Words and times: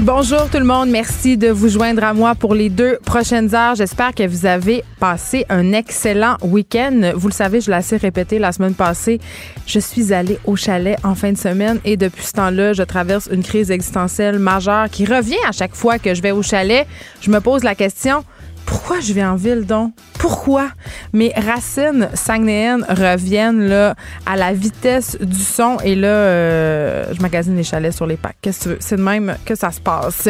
Bonjour 0.00 0.50
tout 0.50 0.58
le 0.58 0.64
monde, 0.64 0.90
merci 0.90 1.38
de 1.38 1.48
vous 1.48 1.70
joindre 1.70 2.04
à 2.04 2.12
moi 2.12 2.34
pour 2.34 2.54
les 2.54 2.68
deux 2.68 2.98
prochaines 3.06 3.54
heures. 3.54 3.76
J'espère 3.76 4.14
que 4.14 4.26
vous 4.26 4.44
avez 4.44 4.84
passé 5.00 5.46
un 5.48 5.72
excellent 5.72 6.36
week-end. 6.42 7.12
Vous 7.14 7.28
le 7.28 7.32
savez, 7.32 7.62
je 7.62 7.70
l'ai 7.70 7.78
assez 7.78 7.96
répété 7.96 8.38
la 8.38 8.52
semaine 8.52 8.74
passée. 8.74 9.20
Je 9.66 9.78
suis 9.78 10.12
allée 10.12 10.38
au 10.44 10.54
chalet 10.54 10.98
en 11.02 11.14
fin 11.14 11.32
de 11.32 11.38
semaine 11.38 11.80
et 11.86 11.96
depuis 11.96 12.26
ce 12.26 12.32
temps-là, 12.32 12.74
je 12.74 12.82
traverse 12.82 13.26
une 13.32 13.42
crise 13.42 13.70
existentielle 13.70 14.38
majeure 14.38 14.90
qui 14.90 15.06
revient 15.06 15.42
à 15.48 15.52
chaque 15.52 15.74
fois 15.74 15.98
que 15.98 16.14
je 16.14 16.20
vais 16.20 16.32
au 16.32 16.42
chalet. 16.42 16.86
Je 17.22 17.30
me 17.30 17.40
pose 17.40 17.64
la 17.64 17.74
question, 17.74 18.22
pourquoi 18.66 19.00
je 19.00 19.12
vais 19.12 19.24
en 19.24 19.36
ville 19.36 19.64
donc? 19.64 19.92
Pourquoi? 20.18 20.68
Mes 21.12 21.32
racines 21.34 22.08
saguenéennes 22.14 22.84
reviennent 22.88 23.68
là, 23.68 23.94
à 24.26 24.36
la 24.36 24.52
vitesse 24.52 25.16
du 25.20 25.40
son 25.40 25.78
et 25.84 25.94
là, 25.94 26.08
euh, 26.08 27.04
je 27.12 27.22
magasine 27.22 27.56
les 27.56 27.62
chalets 27.62 27.94
sur 27.94 28.06
les 28.06 28.16
packs. 28.16 28.36
Qu'est-ce 28.42 28.58
que 28.58 28.62
tu 28.64 28.68
veux? 28.70 28.76
C'est 28.80 28.96
de 28.96 29.02
même 29.02 29.36
que 29.44 29.54
ça 29.54 29.70
se 29.70 29.80
passe. 29.80 30.28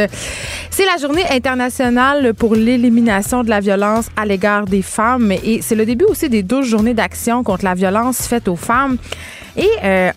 C'est 0.70 0.84
la 0.84 1.00
journée 1.00 1.24
internationale 1.30 2.34
pour 2.34 2.54
l'élimination 2.54 3.42
de 3.42 3.48
la 3.48 3.60
violence 3.60 4.08
à 4.16 4.26
l'égard 4.26 4.66
des 4.66 4.82
femmes 4.82 5.32
et 5.32 5.60
c'est 5.62 5.74
le 5.74 5.86
début 5.86 6.04
aussi 6.04 6.28
des 6.28 6.42
12 6.42 6.66
journées 6.66 6.94
d'action 6.94 7.42
contre 7.42 7.64
la 7.64 7.74
violence 7.74 8.26
faite 8.26 8.48
aux 8.48 8.56
femmes. 8.56 8.98
Et 9.56 9.68
euh, 9.82 10.12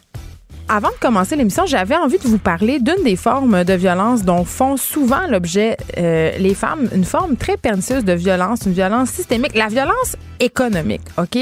avant 0.69 0.89
de 0.89 0.99
commencer 1.01 1.35
l'émission, 1.35 1.65
j'avais 1.65 1.95
envie 1.95 2.19
de 2.19 2.27
vous 2.27 2.37
parler 2.37 2.79
d'une 2.79 3.03
des 3.03 3.15
formes 3.15 3.63
de 3.63 3.73
violence 3.73 4.23
dont 4.23 4.45
font 4.45 4.77
souvent 4.77 5.25
l'objet 5.27 5.75
euh, 5.97 6.37
les 6.37 6.53
femmes, 6.53 6.87
une 6.93 7.05
forme 7.05 7.35
très 7.37 7.57
pernicieuse 7.57 8.05
de 8.05 8.13
violence, 8.13 8.61
une 8.67 8.73
violence 8.73 9.09
systémique, 9.09 9.55
la 9.55 9.67
violence 9.67 10.15
économique, 10.39 11.01
OK? 11.17 11.37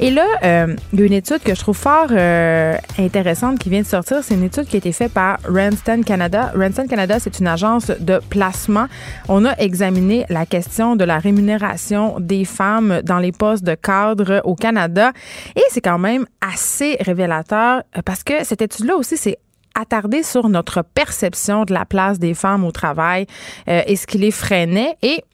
Et 0.00 0.10
là, 0.10 0.24
euh, 0.44 0.76
il 0.92 1.00
y 1.00 1.02
a 1.02 1.06
une 1.06 1.12
étude 1.12 1.40
que 1.40 1.54
je 1.54 1.60
trouve 1.60 1.76
fort 1.76 2.06
euh, 2.12 2.74
intéressante 2.98 3.58
qui 3.58 3.68
vient 3.68 3.82
de 3.82 3.86
sortir. 3.86 4.18
C'est 4.22 4.34
une 4.34 4.44
étude 4.44 4.64
qui 4.64 4.76
a 4.76 4.78
été 4.78 4.92
faite 4.92 5.12
par 5.12 5.38
Randstad 5.46 6.04
Canada. 6.04 6.52
Randstad 6.56 6.88
Canada, 6.88 7.18
c'est 7.18 7.40
une 7.40 7.48
agence 7.48 7.90
de 8.00 8.20
placement. 8.30 8.86
On 9.28 9.44
a 9.44 9.54
examiné 9.58 10.24
la 10.30 10.46
question 10.46 10.96
de 10.96 11.04
la 11.04 11.18
rémunération 11.18 12.16
des 12.20 12.44
femmes 12.44 13.02
dans 13.04 13.18
les 13.18 13.32
postes 13.32 13.64
de 13.64 13.74
cadre 13.74 14.40
au 14.44 14.54
Canada. 14.54 15.12
Et 15.56 15.62
c'est 15.70 15.82
quand 15.82 15.98
même 15.98 16.24
assez 16.40 16.96
révélateur 17.00 17.82
parce 18.04 18.22
que 18.24 18.44
cette 18.52 18.60
étude-là 18.60 18.96
aussi, 18.96 19.16
c'est 19.16 19.38
attardé 19.74 20.22
sur 20.22 20.50
notre 20.50 20.82
perception 20.82 21.64
de 21.64 21.72
la 21.72 21.86
place 21.86 22.18
des 22.18 22.34
femmes 22.34 22.64
au 22.64 22.70
travail 22.70 23.26
euh, 23.66 23.80
et 23.86 23.96
ce 23.96 24.06
qui 24.06 24.18
les 24.18 24.30
freinait. 24.30 24.94
Et 25.00 25.24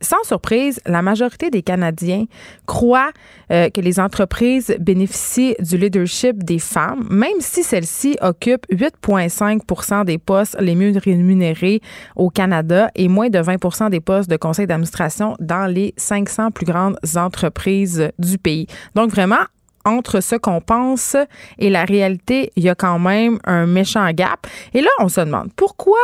sans 0.00 0.20
surprise, 0.24 0.80
la 0.84 1.00
majorité 1.00 1.50
des 1.50 1.62
Canadiens 1.62 2.24
croient 2.66 3.12
euh, 3.52 3.70
que 3.70 3.80
les 3.80 4.00
entreprises 4.00 4.74
bénéficient 4.80 5.54
du 5.60 5.78
leadership 5.78 6.42
des 6.42 6.58
femmes, 6.58 7.06
même 7.08 7.38
si 7.38 7.62
celles-ci 7.62 8.16
occupent 8.20 8.66
8,5% 8.72 10.04
des 10.04 10.18
postes 10.18 10.56
les 10.58 10.74
mieux 10.74 10.92
rémunérés 10.98 11.80
au 12.16 12.30
Canada 12.30 12.90
et 12.96 13.06
moins 13.06 13.28
de 13.28 13.38
20% 13.38 13.90
des 13.90 14.00
postes 14.00 14.28
de 14.28 14.36
conseil 14.36 14.66
d'administration 14.66 15.36
dans 15.38 15.72
les 15.72 15.94
500 15.98 16.50
plus 16.50 16.66
grandes 16.66 16.98
entreprises 17.14 18.10
du 18.18 18.38
pays. 18.38 18.66
Donc 18.96 19.10
vraiment, 19.10 19.44
entre 19.84 20.20
ce 20.20 20.36
qu'on 20.36 20.60
pense 20.60 21.16
et 21.58 21.70
la 21.70 21.84
réalité, 21.84 22.52
il 22.56 22.64
y 22.64 22.68
a 22.68 22.74
quand 22.74 22.98
même 22.98 23.38
un 23.44 23.66
méchant 23.66 24.08
gap. 24.10 24.46
Et 24.74 24.80
là, 24.80 24.90
on 25.00 25.08
se 25.08 25.20
demande 25.20 25.50
pourquoi 25.56 25.98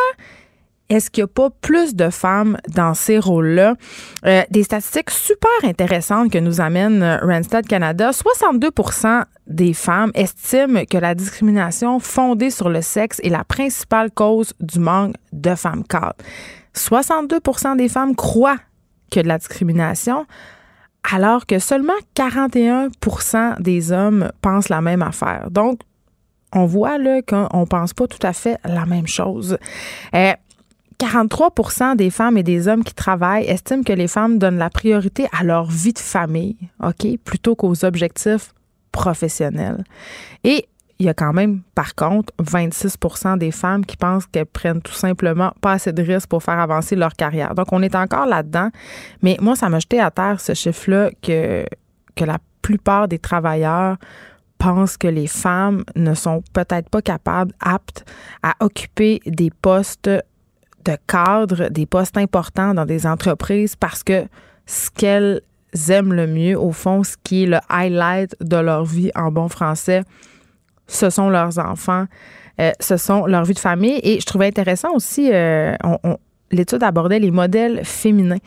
est-ce 0.88 1.10
qu'il 1.10 1.24
n'y 1.24 1.30
a 1.30 1.32
pas 1.34 1.50
plus 1.50 1.96
de 1.96 2.10
femmes 2.10 2.58
dans 2.68 2.94
ces 2.94 3.18
rôles-là? 3.18 3.74
Euh, 4.24 4.42
des 4.50 4.62
statistiques 4.62 5.10
super 5.10 5.50
intéressantes 5.64 6.30
que 6.30 6.38
nous 6.38 6.60
amène 6.60 7.18
Randstad 7.22 7.66
Canada. 7.66 8.10
62% 8.12 9.24
des 9.48 9.72
femmes 9.72 10.12
estiment 10.14 10.84
que 10.84 10.98
la 10.98 11.14
discrimination 11.14 11.98
fondée 11.98 12.50
sur 12.50 12.68
le 12.68 12.82
sexe 12.82 13.20
est 13.24 13.30
la 13.30 13.42
principale 13.42 14.12
cause 14.12 14.52
du 14.60 14.78
manque 14.78 15.14
de 15.32 15.54
femmes 15.56 15.82
cadres. 15.84 16.14
62% 16.74 17.76
des 17.76 17.88
femmes 17.88 18.14
croient 18.14 18.58
a 19.16 19.22
de 19.22 19.28
la 19.28 19.38
discrimination, 19.38 20.26
alors 21.12 21.46
que 21.46 21.58
seulement 21.58 21.92
41% 22.14 23.60
des 23.60 23.92
hommes 23.92 24.30
pensent 24.42 24.68
la 24.68 24.80
même 24.80 25.02
affaire. 25.02 25.48
Donc, 25.50 25.80
on 26.52 26.64
voit 26.64 26.98
là 26.98 27.22
qu'on 27.22 27.66
pense 27.66 27.92
pas 27.92 28.06
tout 28.06 28.24
à 28.24 28.32
fait 28.32 28.58
la 28.64 28.86
même 28.86 29.06
chose. 29.06 29.58
43% 30.12 31.82
euh, 31.82 31.94
des 31.94 32.10
femmes 32.10 32.38
et 32.38 32.42
des 32.42 32.68
hommes 32.68 32.84
qui 32.84 32.94
travaillent 32.94 33.46
estiment 33.46 33.82
que 33.82 33.92
les 33.92 34.08
femmes 34.08 34.38
donnent 34.38 34.58
la 34.58 34.70
priorité 34.70 35.26
à 35.38 35.44
leur 35.44 35.66
vie 35.66 35.92
de 35.92 35.98
famille, 35.98 36.56
OK, 36.82 37.06
plutôt 37.24 37.54
qu'aux 37.54 37.84
objectifs 37.84 38.52
professionnels. 38.92 39.84
Et 40.44 40.66
il 40.98 41.06
y 41.06 41.08
a 41.08 41.14
quand 41.14 41.32
même, 41.32 41.60
par 41.74 41.94
contre, 41.94 42.32
26% 42.42 43.38
des 43.38 43.50
femmes 43.50 43.84
qui 43.84 43.96
pensent 43.96 44.26
qu'elles 44.26 44.46
prennent 44.46 44.80
tout 44.80 44.92
simplement 44.92 45.52
pas 45.60 45.72
assez 45.72 45.92
de 45.92 46.02
risques 46.02 46.28
pour 46.28 46.42
faire 46.42 46.58
avancer 46.58 46.96
leur 46.96 47.12
carrière. 47.12 47.54
Donc, 47.54 47.72
on 47.72 47.82
est 47.82 47.94
encore 47.94 48.26
là-dedans. 48.26 48.70
Mais 49.22 49.36
moi, 49.40 49.56
ça 49.56 49.68
m'a 49.68 49.78
jeté 49.78 50.00
à 50.00 50.10
terre 50.10 50.40
ce 50.40 50.54
chiffre-là 50.54 51.10
que, 51.22 51.66
que 52.14 52.24
la 52.24 52.38
plupart 52.62 53.08
des 53.08 53.18
travailleurs 53.18 53.98
pensent 54.58 54.96
que 54.96 55.08
les 55.08 55.26
femmes 55.26 55.84
ne 55.96 56.14
sont 56.14 56.42
peut-être 56.54 56.88
pas 56.88 57.02
capables, 57.02 57.52
aptes 57.60 58.04
à 58.42 58.54
occuper 58.60 59.20
des 59.26 59.50
postes 59.50 60.08
de 60.86 60.96
cadre, 61.06 61.68
des 61.68 61.84
postes 61.84 62.16
importants 62.16 62.72
dans 62.72 62.86
des 62.86 63.06
entreprises 63.06 63.76
parce 63.76 64.02
que 64.02 64.26
ce 64.64 64.90
qu'elles 64.90 65.42
aiment 65.90 66.14
le 66.14 66.26
mieux, 66.26 66.58
au 66.58 66.72
fond, 66.72 67.04
ce 67.04 67.16
qui 67.22 67.44
est 67.44 67.46
le 67.46 67.58
highlight 67.68 68.34
de 68.40 68.56
leur 68.56 68.84
vie 68.84 69.10
en 69.14 69.30
bon 69.30 69.48
français, 69.48 70.02
ce 70.86 71.10
sont 71.10 71.30
leurs 71.30 71.58
enfants, 71.58 72.06
euh, 72.60 72.70
ce 72.80 72.96
sont 72.96 73.26
leur 73.26 73.44
vie 73.44 73.54
de 73.54 73.58
famille. 73.58 74.00
Et 74.02 74.20
je 74.20 74.26
trouvais 74.26 74.46
intéressant 74.46 74.94
aussi, 74.94 75.30
euh, 75.32 75.74
l'étude 76.50 76.82
abordait 76.82 77.18
les 77.18 77.30
modèles 77.30 77.84
féminins. 77.84 78.38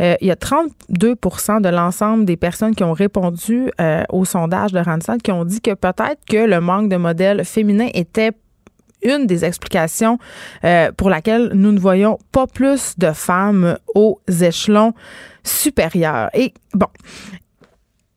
Euh, 0.00 0.14
il 0.20 0.28
y 0.28 0.30
a 0.30 0.36
32% 0.36 1.60
de 1.60 1.68
l'ensemble 1.68 2.24
des 2.24 2.36
personnes 2.36 2.74
qui 2.74 2.84
ont 2.84 2.92
répondu 2.92 3.70
au 4.10 4.24
sondage 4.24 4.72
de 4.72 4.78
Randstad 4.78 5.22
qui 5.22 5.32
ont 5.32 5.44
dit 5.44 5.60
que 5.60 5.74
peut-être 5.74 6.24
que 6.28 6.46
le 6.46 6.60
manque 6.60 6.88
de 6.88 6.96
modèles 6.96 7.44
féminins 7.44 7.88
était 7.94 8.32
une 9.02 9.26
des 9.26 9.44
explications 9.44 10.18
pour 10.96 11.08
laquelle 11.08 11.50
nous 11.54 11.70
ne 11.70 11.78
voyons 11.78 12.18
pas 12.32 12.48
plus 12.48 12.98
de 12.98 13.12
femmes 13.12 13.78
aux 13.94 14.20
échelons 14.40 14.92
supérieurs. 15.44 16.30
Et 16.34 16.52
bon, 16.74 16.88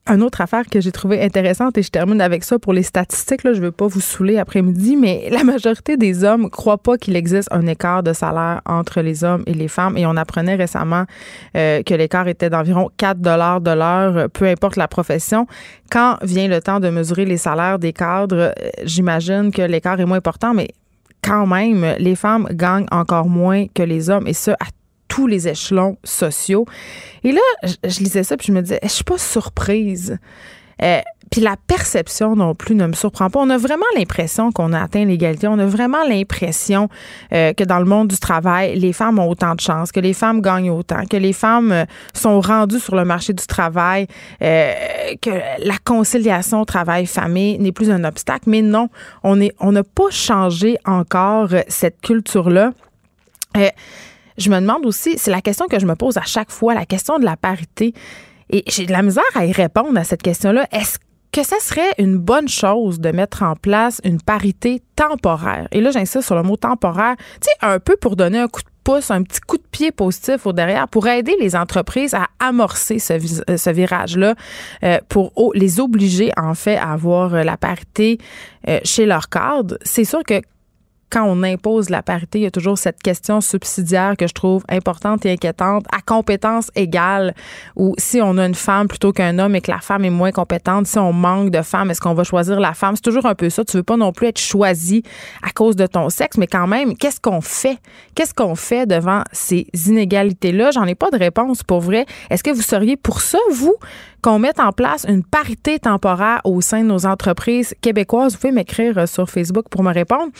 une 0.08 0.22
autre 0.22 0.40
affaire 0.40 0.66
que 0.66 0.80
j'ai 0.80 0.90
trouvé 0.90 1.22
intéressante, 1.22 1.78
et 1.78 1.82
je 1.82 1.90
termine 1.90 2.20
avec 2.20 2.42
ça 2.42 2.58
pour 2.58 2.72
les 2.72 2.82
statistiques, 2.82 3.44
là, 3.44 3.52
je 3.52 3.60
ne 3.60 3.66
veux 3.66 3.72
pas 3.72 3.86
vous 3.86 4.00
saouler 4.00 4.38
après-midi, 4.38 4.96
mais 4.96 5.28
la 5.30 5.44
majorité 5.44 5.96
des 5.96 6.24
hommes 6.24 6.42
ne 6.42 6.48
croient 6.48 6.78
pas 6.78 6.98
qu'il 6.98 7.14
existe 7.14 7.48
un 7.52 7.66
écart 7.66 8.02
de 8.02 8.12
salaire 8.12 8.62
entre 8.66 9.00
les 9.00 9.22
hommes 9.22 9.44
et 9.46 9.54
les 9.54 9.68
femmes. 9.68 9.96
Et 9.96 10.04
on 10.06 10.16
apprenait 10.16 10.56
récemment 10.56 11.04
euh, 11.56 11.82
que 11.82 11.94
l'écart 11.94 12.26
était 12.26 12.50
d'environ 12.50 12.90
4 12.96 13.20
dollars 13.20 13.60
de 13.60 13.70
l'heure, 13.70 14.28
peu 14.30 14.46
importe 14.46 14.76
la 14.76 14.88
profession. 14.88 15.46
Quand 15.90 16.18
vient 16.22 16.48
le 16.48 16.60
temps 16.60 16.80
de 16.80 16.88
mesurer 16.90 17.24
les 17.24 17.36
salaires 17.36 17.78
des 17.78 17.92
cadres, 17.92 18.36
euh, 18.36 18.70
j'imagine 18.84 19.52
que 19.52 19.62
l'écart 19.62 20.00
est 20.00 20.04
moins 20.04 20.18
important, 20.18 20.52
mais 20.52 20.68
quand 21.22 21.46
même, 21.46 21.94
les 21.98 22.16
femmes 22.16 22.48
gagnent 22.50 22.86
encore 22.90 23.28
moins 23.28 23.66
que 23.72 23.84
les 23.84 24.10
hommes, 24.10 24.26
et 24.26 24.34
ce, 24.34 24.50
à 24.50 24.66
tous 25.12 25.26
les 25.26 25.46
échelons 25.46 25.98
sociaux. 26.04 26.64
Et 27.22 27.32
là, 27.32 27.42
je, 27.62 27.98
lisais 27.98 28.22
ça, 28.22 28.38
puis 28.38 28.46
je 28.46 28.52
me 28.52 28.62
disais, 28.62 28.80
je 28.82 28.88
suis 28.88 29.04
pas 29.04 29.18
surprise. 29.18 30.18
Euh, 30.82 31.00
puis 31.30 31.42
la 31.42 31.56
perception 31.66 32.34
non 32.34 32.54
plus 32.54 32.74
ne 32.74 32.86
me 32.86 32.94
surprend 32.94 33.28
pas. 33.28 33.38
On 33.38 33.50
a 33.50 33.58
vraiment 33.58 33.84
l'impression 33.94 34.52
qu'on 34.52 34.72
a 34.72 34.80
atteint 34.80 35.04
l'égalité. 35.04 35.48
On 35.48 35.58
a 35.58 35.66
vraiment 35.66 36.02
l'impression 36.08 36.88
euh, 37.34 37.52
que 37.52 37.62
dans 37.62 37.78
le 37.78 37.84
monde 37.84 38.08
du 38.08 38.18
travail, 38.18 38.78
les 38.78 38.94
femmes 38.94 39.18
ont 39.18 39.28
autant 39.28 39.54
de 39.54 39.60
chance, 39.60 39.92
que 39.92 40.00
les 40.00 40.14
femmes 40.14 40.40
gagnent 40.40 40.70
autant, 40.70 41.04
que 41.04 41.18
les 41.18 41.34
femmes 41.34 41.72
euh, 41.72 41.84
sont 42.14 42.40
rendues 42.40 42.80
sur 42.80 42.96
le 42.96 43.04
marché 43.04 43.34
du 43.34 43.46
travail, 43.46 44.06
que 44.40 45.30
la 45.58 45.76
conciliation 45.84 46.64
travail-famille 46.64 47.58
n'est 47.58 47.72
plus 47.72 47.90
un 47.90 48.04
obstacle. 48.04 48.48
Mais 48.48 48.62
non, 48.62 48.88
on 49.22 49.42
est, 49.42 49.54
on 49.60 49.72
n'a 49.72 49.84
pas 49.84 50.08
changé 50.08 50.78
encore 50.86 51.50
cette 51.68 52.00
culture-là 52.00 52.72
je 54.38 54.50
me 54.50 54.60
demande 54.60 54.86
aussi, 54.86 55.18
c'est 55.18 55.30
la 55.30 55.40
question 55.40 55.66
que 55.66 55.78
je 55.78 55.86
me 55.86 55.94
pose 55.94 56.16
à 56.16 56.24
chaque 56.24 56.50
fois, 56.50 56.74
la 56.74 56.86
question 56.86 57.18
de 57.18 57.24
la 57.24 57.36
parité. 57.36 57.94
Et 58.50 58.64
j'ai 58.66 58.86
de 58.86 58.92
la 58.92 59.02
misère 59.02 59.24
à 59.34 59.46
y 59.46 59.52
répondre 59.52 59.98
à 59.98 60.04
cette 60.04 60.22
question-là. 60.22 60.66
Est-ce 60.72 60.98
que 61.32 61.42
ça 61.42 61.56
serait 61.60 61.94
une 61.96 62.18
bonne 62.18 62.48
chose 62.48 63.00
de 63.00 63.10
mettre 63.10 63.42
en 63.42 63.56
place 63.56 64.00
une 64.04 64.20
parité 64.20 64.82
temporaire? 64.96 65.68
Et 65.72 65.80
là, 65.80 65.90
j'insiste 65.90 66.26
sur 66.26 66.34
le 66.34 66.42
mot 66.42 66.56
temporaire, 66.56 67.16
tu 67.40 67.48
sais, 67.48 67.66
un 67.66 67.78
peu 67.78 67.96
pour 67.96 68.16
donner 68.16 68.38
un 68.38 68.48
coup 68.48 68.60
de 68.60 68.66
pouce, 68.84 69.10
un 69.10 69.22
petit 69.22 69.40
coup 69.40 69.56
de 69.56 69.62
pied 69.70 69.92
positif 69.92 70.44
au 70.44 70.52
derrière 70.52 70.88
pour 70.88 71.06
aider 71.06 71.34
les 71.40 71.56
entreprises 71.56 72.14
à 72.14 72.26
amorcer 72.40 72.98
ce, 72.98 73.14
ce 73.56 73.70
virage-là, 73.70 74.34
pour 75.08 75.52
les 75.54 75.80
obliger 75.80 76.32
en 76.36 76.54
fait 76.54 76.76
à 76.76 76.92
avoir 76.92 77.44
la 77.44 77.56
parité 77.56 78.18
chez 78.84 79.06
leur 79.06 79.28
cadre. 79.28 79.78
C'est 79.82 80.04
sûr 80.04 80.22
que 80.24 80.42
quand 81.12 81.24
on 81.26 81.42
impose 81.42 81.90
la 81.90 82.02
parité, 82.02 82.38
il 82.38 82.42
y 82.42 82.46
a 82.46 82.50
toujours 82.50 82.78
cette 82.78 83.02
question 83.02 83.42
subsidiaire 83.42 84.16
que 84.16 84.26
je 84.26 84.32
trouve 84.32 84.64
importante 84.70 85.26
et 85.26 85.32
inquiétante 85.32 85.84
à 85.92 86.00
compétence 86.00 86.70
égale 86.74 87.34
ou 87.76 87.94
si 87.98 88.22
on 88.22 88.38
a 88.38 88.46
une 88.46 88.54
femme 88.54 88.88
plutôt 88.88 89.12
qu'un 89.12 89.38
homme 89.38 89.54
et 89.54 89.60
que 89.60 89.70
la 89.70 89.80
femme 89.80 90.06
est 90.06 90.10
moins 90.10 90.32
compétente, 90.32 90.86
si 90.86 90.98
on 90.98 91.12
manque 91.12 91.50
de 91.50 91.60
femmes, 91.60 91.90
est-ce 91.90 92.00
qu'on 92.00 92.14
va 92.14 92.24
choisir 92.24 92.58
la 92.58 92.72
femme? 92.72 92.96
C'est 92.96 93.02
toujours 93.02 93.26
un 93.26 93.34
peu 93.34 93.50
ça. 93.50 93.62
Tu 93.62 93.76
veux 93.76 93.82
pas 93.82 93.98
non 93.98 94.12
plus 94.12 94.28
être 94.28 94.40
choisi 94.40 95.02
à 95.42 95.50
cause 95.50 95.76
de 95.76 95.86
ton 95.86 96.08
sexe, 96.08 96.38
mais 96.38 96.46
quand 96.46 96.66
même, 96.66 96.96
qu'est-ce 96.96 97.20
qu'on 97.20 97.42
fait? 97.42 97.78
Qu'est-ce 98.14 98.32
qu'on 98.32 98.54
fait 98.54 98.86
devant 98.86 99.22
ces 99.32 99.66
inégalités-là? 99.86 100.70
J'en 100.70 100.84
ai 100.84 100.94
pas 100.94 101.10
de 101.10 101.18
réponse 101.18 101.62
pour 101.62 101.80
vrai. 101.80 102.06
Est-ce 102.30 102.42
que 102.42 102.50
vous 102.50 102.62
seriez 102.62 102.96
pour 102.96 103.20
ça, 103.20 103.38
vous? 103.52 103.76
Qu'on 104.22 104.38
mette 104.38 104.60
en 104.60 104.72
place 104.72 105.04
une 105.08 105.24
parité 105.24 105.80
temporaire 105.80 106.40
au 106.44 106.60
sein 106.60 106.82
de 106.82 106.86
nos 106.86 107.06
entreprises 107.06 107.74
québécoises. 107.80 108.34
Vous 108.34 108.38
pouvez 108.38 108.52
m'écrire 108.52 108.96
euh, 108.96 109.06
sur 109.06 109.28
Facebook 109.28 109.66
pour 109.68 109.82
me 109.82 109.92
répondre. 109.92 110.30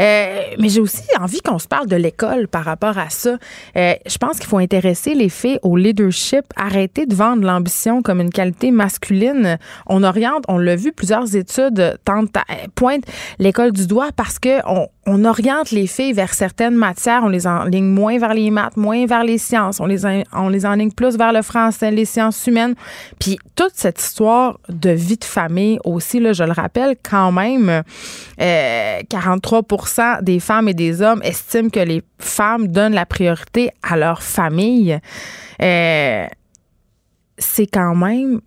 Euh, 0.00 0.42
mais 0.58 0.68
j'ai 0.68 0.80
aussi 0.80 1.04
envie 1.18 1.40
qu'on 1.40 1.58
se 1.58 1.68
parle 1.68 1.86
de 1.86 1.96
l'école 1.96 2.48
par 2.48 2.64
rapport 2.64 2.98
à 2.98 3.10
ça. 3.10 3.38
Euh, 3.76 3.94
je 4.06 4.18
pense 4.18 4.38
qu'il 4.38 4.48
faut 4.48 4.58
intéresser 4.58 5.14
les 5.14 5.28
filles 5.28 5.60
au 5.62 5.76
leadership, 5.76 6.44
arrêter 6.56 7.06
de 7.06 7.14
vendre 7.14 7.44
l'ambition 7.44 8.02
comme 8.02 8.20
une 8.20 8.30
qualité 8.30 8.72
masculine. 8.72 9.58
On 9.86 10.02
oriente, 10.02 10.44
on 10.48 10.58
l'a 10.58 10.74
vu, 10.74 10.92
plusieurs 10.92 11.36
études 11.36 11.98
tentent 12.04 12.36
pointent 12.74 13.04
l'école 13.38 13.72
du 13.72 13.86
doigt 13.86 14.10
parce 14.16 14.38
que 14.38 14.60
on, 14.66 14.88
on 15.10 15.24
oriente 15.24 15.70
les 15.70 15.86
filles 15.86 16.12
vers 16.12 16.34
certaines 16.34 16.74
matières, 16.74 17.22
on 17.24 17.28
les 17.28 17.46
enligne 17.46 17.86
moins 17.86 18.18
vers 18.18 18.34
les 18.34 18.50
maths, 18.50 18.76
moins 18.76 19.06
vers 19.06 19.24
les 19.24 19.38
sciences, 19.38 19.80
on 19.80 19.86
les, 19.86 20.04
on 20.04 20.52
enligne 20.52 20.92
plus 20.92 21.16
vers 21.16 21.32
le 21.32 21.40
français, 21.40 21.90
les 21.90 22.04
sciences 22.04 22.46
humaines. 22.46 22.74
Puis 23.18 23.38
toute 23.56 23.72
cette 23.72 23.98
histoire 23.98 24.60
de 24.68 24.90
vie 24.90 25.16
de 25.16 25.24
famille 25.24 25.78
aussi, 25.84 26.20
là, 26.20 26.34
je 26.34 26.44
le 26.44 26.52
rappelle 26.52 26.94
quand 27.02 27.32
même, 27.32 27.82
43% 28.38 30.00
euh, 30.00 30.20
des 30.20 30.40
femmes 30.40 30.68
et 30.68 30.74
des 30.74 31.00
hommes 31.00 31.22
estiment 31.24 31.70
que 31.70 31.80
les 31.80 32.02
femmes 32.18 32.68
donnent 32.68 32.94
la 32.94 33.06
priorité 33.06 33.70
à 33.82 33.96
leur 33.96 34.22
famille. 34.22 34.98
Euh, 35.62 36.26
c'est 37.38 37.66
quand 37.66 37.94
même 37.94 38.42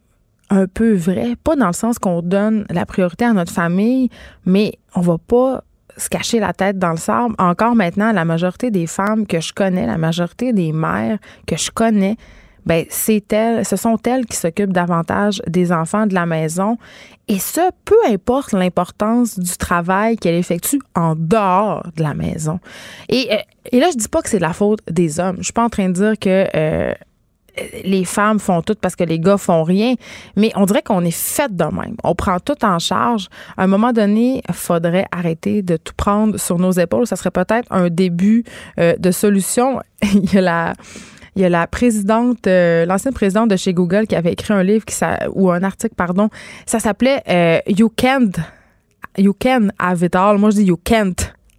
un 0.52 0.68
peu 0.68 0.94
vrai, 0.94 1.36
pas 1.44 1.56
dans 1.56 1.68
le 1.68 1.74
sens 1.74 1.98
qu'on 1.98 2.22
donne 2.22 2.68
la 2.70 2.86
priorité 2.86 3.26
à 3.26 3.34
notre 3.34 3.52
famille, 3.52 4.10
mais 4.46 4.74
on 4.94 5.02
va 5.02 5.18
pas 5.18 5.64
se 5.98 6.10
cacher 6.10 6.40
la 6.40 6.54
tête 6.54 6.78
dans 6.78 6.92
le 6.92 6.98
sable. 6.98 7.36
Encore 7.38 7.76
maintenant, 7.76 8.12
la 8.12 8.26
majorité 8.26 8.72
des 8.72 8.88
femmes 8.88 9.26
que 9.28 9.40
je 9.40 9.54
connais, 9.54 9.86
la 9.86 9.98
majorité 9.98 10.54
des 10.54 10.72
mères 10.72 11.18
que 11.48 11.58
je 11.58 11.72
connais, 11.72 12.18
ben 12.66 12.86
c'est 12.90 13.32
elles, 13.34 13.66
ce 13.66 13.76
sont 13.76 13.98
elles 14.06 14.26
qui 14.26 14.38
s'occupent 14.38 14.74
davantage 14.74 15.42
des 15.48 15.72
enfants 15.72 16.06
de 16.06 16.14
la 16.14 16.26
maison. 16.26 16.78
Et 17.28 17.40
ce, 17.40 17.62
peu 17.86 17.98
importe 18.08 18.52
l'importance 18.52 19.40
du 19.40 19.58
travail 19.58 20.18
qu'elle 20.18 20.36
effectue 20.36 20.82
en 20.96 21.16
dehors 21.16 21.88
de 21.96 22.04
la 22.04 22.14
maison. 22.14 22.60
Et, 23.10 23.30
euh, 23.32 23.38
et 23.72 23.80
là, 23.80 23.88
je 23.92 23.98
dis 23.98 24.08
pas 24.08 24.22
que 24.22 24.30
c'est 24.30 24.40
la 24.40 24.54
faute 24.54 24.82
des 24.90 25.20
hommes. 25.20 25.38
Je 25.40 25.46
suis 25.46 25.54
pas 25.54 25.64
en 25.64 25.70
train 25.70 25.90
de 25.90 25.94
dire 25.94 26.20
que 26.20 26.48
euh, 26.56 26.94
les 27.84 28.06
femmes 28.06 28.40
font 28.40 28.62
tout 28.62 28.76
parce 28.80 28.96
que 28.96 29.04
les 29.04 29.20
gars 29.20 29.38
font 29.38 29.64
rien, 29.64 29.96
mais 30.36 30.52
on 30.56 30.66
dirait 30.66 30.82
qu'on 30.82 31.04
est 31.04 31.16
fait 31.16 31.54
de 31.54 31.64
même. 31.64 31.96
On 32.04 32.16
prend 32.16 32.40
tout 32.40 32.64
en 32.64 32.80
charge. 32.80 33.28
À 33.58 33.64
un 33.64 33.68
moment 33.68 33.92
donné, 33.92 34.42
faudrait 34.52 35.06
arrêter 35.12 35.62
de 35.62 35.78
tout 35.78 35.94
prendre 35.96 36.38
sur 36.40 36.58
nos 36.60 36.72
épaules. 36.72 37.08
Ça 37.08 37.16
serait 37.16 37.32
peut-être 37.32 37.68
un 37.72 37.90
début 37.90 38.44
euh, 38.80 38.96
de 38.98 39.12
solution. 39.12 39.82
il 40.02 40.34
y 40.34 40.38
a 40.38 40.42
la 40.42 40.74
il 41.36 41.42
y 41.42 41.46
a 41.46 41.50
la 41.50 41.66
présidente, 41.66 42.46
euh, 42.48 42.86
l'ancienne 42.86 43.14
présidente 43.14 43.50
de 43.50 43.56
chez 43.56 43.74
Google 43.74 44.06
qui 44.06 44.18
avait 44.18 44.34
écrit 44.34 44.54
un 44.54 44.64
livre 44.64 44.84
qui 44.84 44.96
ou 45.34 45.50
un 45.50 45.64
article, 45.64 45.96
pardon. 45.96 46.30
Ça 46.66 46.80
s'appelait 46.80 47.24
euh, 47.30 47.60
You 47.68 47.90
Can't, 47.96 48.32
You 49.18 49.34
Can 49.40 49.70
Have 49.80 50.04
It 50.04 50.14
All. 50.14 50.38
Moi, 50.40 50.50
je 50.50 50.58
dis 50.58 50.64
You 50.66 50.78
Can't 50.84 51.16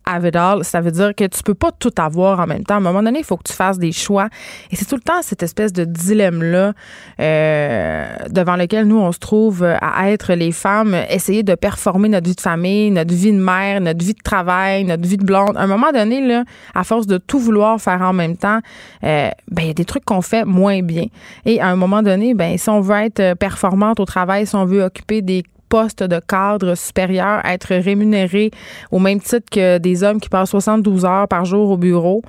have 0.06 0.62
Ça 0.62 0.80
veut 0.80 0.90
dire 0.90 1.14
que 1.14 1.24
tu 1.24 1.42
peux 1.42 1.54
pas 1.54 1.70
tout 1.72 1.92
avoir 1.98 2.40
en 2.40 2.46
même 2.46 2.64
temps. 2.64 2.74
À 2.74 2.78
un 2.78 2.80
moment 2.80 3.02
donné, 3.02 3.20
il 3.20 3.24
faut 3.24 3.36
que 3.36 3.48
tu 3.48 3.52
fasses 3.52 3.78
des 3.78 3.92
choix. 3.92 4.28
Et 4.70 4.76
c'est 4.76 4.84
tout 4.84 4.96
le 4.96 5.02
temps 5.02 5.22
cette 5.22 5.42
espèce 5.42 5.72
de 5.72 5.84
dilemme-là 5.84 6.72
euh, 7.20 8.16
devant 8.30 8.56
lequel 8.56 8.86
nous, 8.86 8.98
on 8.98 9.12
se 9.12 9.18
trouve 9.18 9.64
à 9.64 10.10
être 10.10 10.34
les 10.34 10.52
femmes, 10.52 10.96
essayer 11.08 11.42
de 11.42 11.54
performer 11.54 12.08
notre 12.08 12.28
vie 12.28 12.34
de 12.34 12.40
famille, 12.40 12.90
notre 12.90 13.14
vie 13.14 13.32
de 13.32 13.38
mère, 13.38 13.80
notre 13.80 14.04
vie 14.04 14.14
de 14.14 14.22
travail, 14.22 14.84
notre 14.84 15.06
vie 15.06 15.16
de 15.16 15.24
blonde. 15.24 15.56
À 15.56 15.62
un 15.62 15.66
moment 15.66 15.92
donné, 15.92 16.20
là, 16.20 16.44
à 16.74 16.84
force 16.84 17.06
de 17.06 17.18
tout 17.18 17.38
vouloir 17.38 17.80
faire 17.80 18.02
en 18.02 18.12
même 18.12 18.36
temps, 18.36 18.60
euh, 19.04 19.30
ben, 19.50 19.62
il 19.62 19.66
y 19.68 19.70
a 19.70 19.74
des 19.74 19.84
trucs 19.84 20.04
qu'on 20.04 20.22
fait 20.22 20.44
moins 20.44 20.82
bien. 20.82 21.06
Et 21.44 21.60
à 21.60 21.68
un 21.68 21.76
moment 21.76 22.02
donné, 22.02 22.34
ben, 22.34 22.56
si 22.58 22.68
on 22.68 22.80
veut 22.80 22.96
être 22.96 23.34
performante 23.34 24.00
au 24.00 24.04
travail, 24.04 24.46
si 24.46 24.54
on 24.54 24.64
veut 24.64 24.82
occuper 24.82 25.22
des 25.22 25.42
poste 25.72 26.02
de 26.02 26.20
cadre 26.20 26.74
supérieur, 26.74 27.40
être 27.46 27.74
rémunéré 27.74 28.50
au 28.90 28.98
même 28.98 29.20
titre 29.20 29.48
que 29.50 29.78
des 29.78 30.02
hommes 30.02 30.20
qui 30.20 30.28
passent 30.28 30.50
72 30.50 31.06
heures 31.06 31.26
par 31.26 31.46
jour 31.46 31.70
au 31.70 31.78
bureau, 31.78 32.20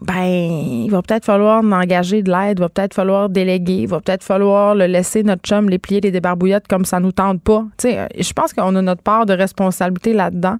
ben, 0.00 0.24
il 0.24 0.88
va 0.90 1.02
peut-être 1.02 1.24
falloir 1.24 1.64
engager 1.64 2.22
de 2.22 2.30
l'aide, 2.30 2.58
il 2.58 2.60
va 2.60 2.68
peut-être 2.68 2.94
falloir 2.94 3.28
déléguer, 3.28 3.78
il 3.82 3.88
va 3.88 4.00
peut-être 4.00 4.22
falloir 4.22 4.76
le 4.76 4.86
laisser 4.86 5.24
notre 5.24 5.42
chum 5.42 5.68
les 5.68 5.80
plier 5.80 6.00
les 6.00 6.12
débarbouillettes 6.12 6.68
comme 6.68 6.84
ça 6.84 7.00
nous 7.00 7.10
tente 7.10 7.42
pas. 7.42 7.64
Tu 7.78 7.88
sais, 7.88 8.08
je 8.16 8.32
pense 8.32 8.52
qu'on 8.52 8.76
a 8.76 8.82
notre 8.82 9.02
part 9.02 9.26
de 9.26 9.32
responsabilité 9.32 10.12
là-dedans. 10.12 10.56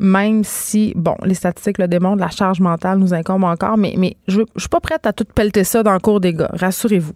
Même 0.00 0.42
si, 0.42 0.92
bon, 0.96 1.14
les 1.22 1.34
statistiques 1.34 1.78
le 1.78 1.86
démontrent, 1.86 2.20
la 2.20 2.30
charge 2.30 2.58
mentale 2.58 2.98
nous 2.98 3.14
incombe 3.14 3.44
encore, 3.44 3.76
mais, 3.76 3.94
mais 3.96 4.16
je, 4.26 4.40
je 4.56 4.60
suis 4.60 4.68
pas 4.68 4.80
prête 4.80 5.06
à 5.06 5.12
tout 5.12 5.24
pelleter 5.24 5.62
ça 5.62 5.84
dans 5.84 5.92
le 5.92 6.00
cours 6.00 6.18
des 6.18 6.32
gars, 6.32 6.50
rassurez-vous. 6.52 7.14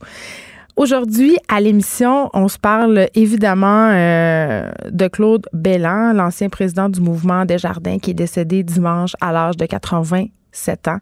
Aujourd'hui, 0.78 1.36
à 1.48 1.60
l'émission, 1.60 2.30
on 2.34 2.46
se 2.46 2.56
parle 2.56 3.08
évidemment 3.16 3.90
euh, 3.90 4.70
de 4.88 5.08
Claude 5.08 5.44
Bellan, 5.52 6.12
l'ancien 6.12 6.48
président 6.50 6.88
du 6.88 7.00
mouvement 7.00 7.44
Desjardins 7.44 7.98
qui 7.98 8.12
est 8.12 8.14
décédé 8.14 8.62
dimanche 8.62 9.16
à 9.20 9.32
l'âge 9.32 9.56
de 9.56 9.66
87 9.66 10.86
ans. 10.86 10.98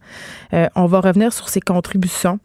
Euh, 0.54 0.66
on 0.76 0.86
va 0.86 1.00
revenir 1.00 1.30
sur 1.30 1.50
ses 1.50 1.60
contributions 1.60 2.38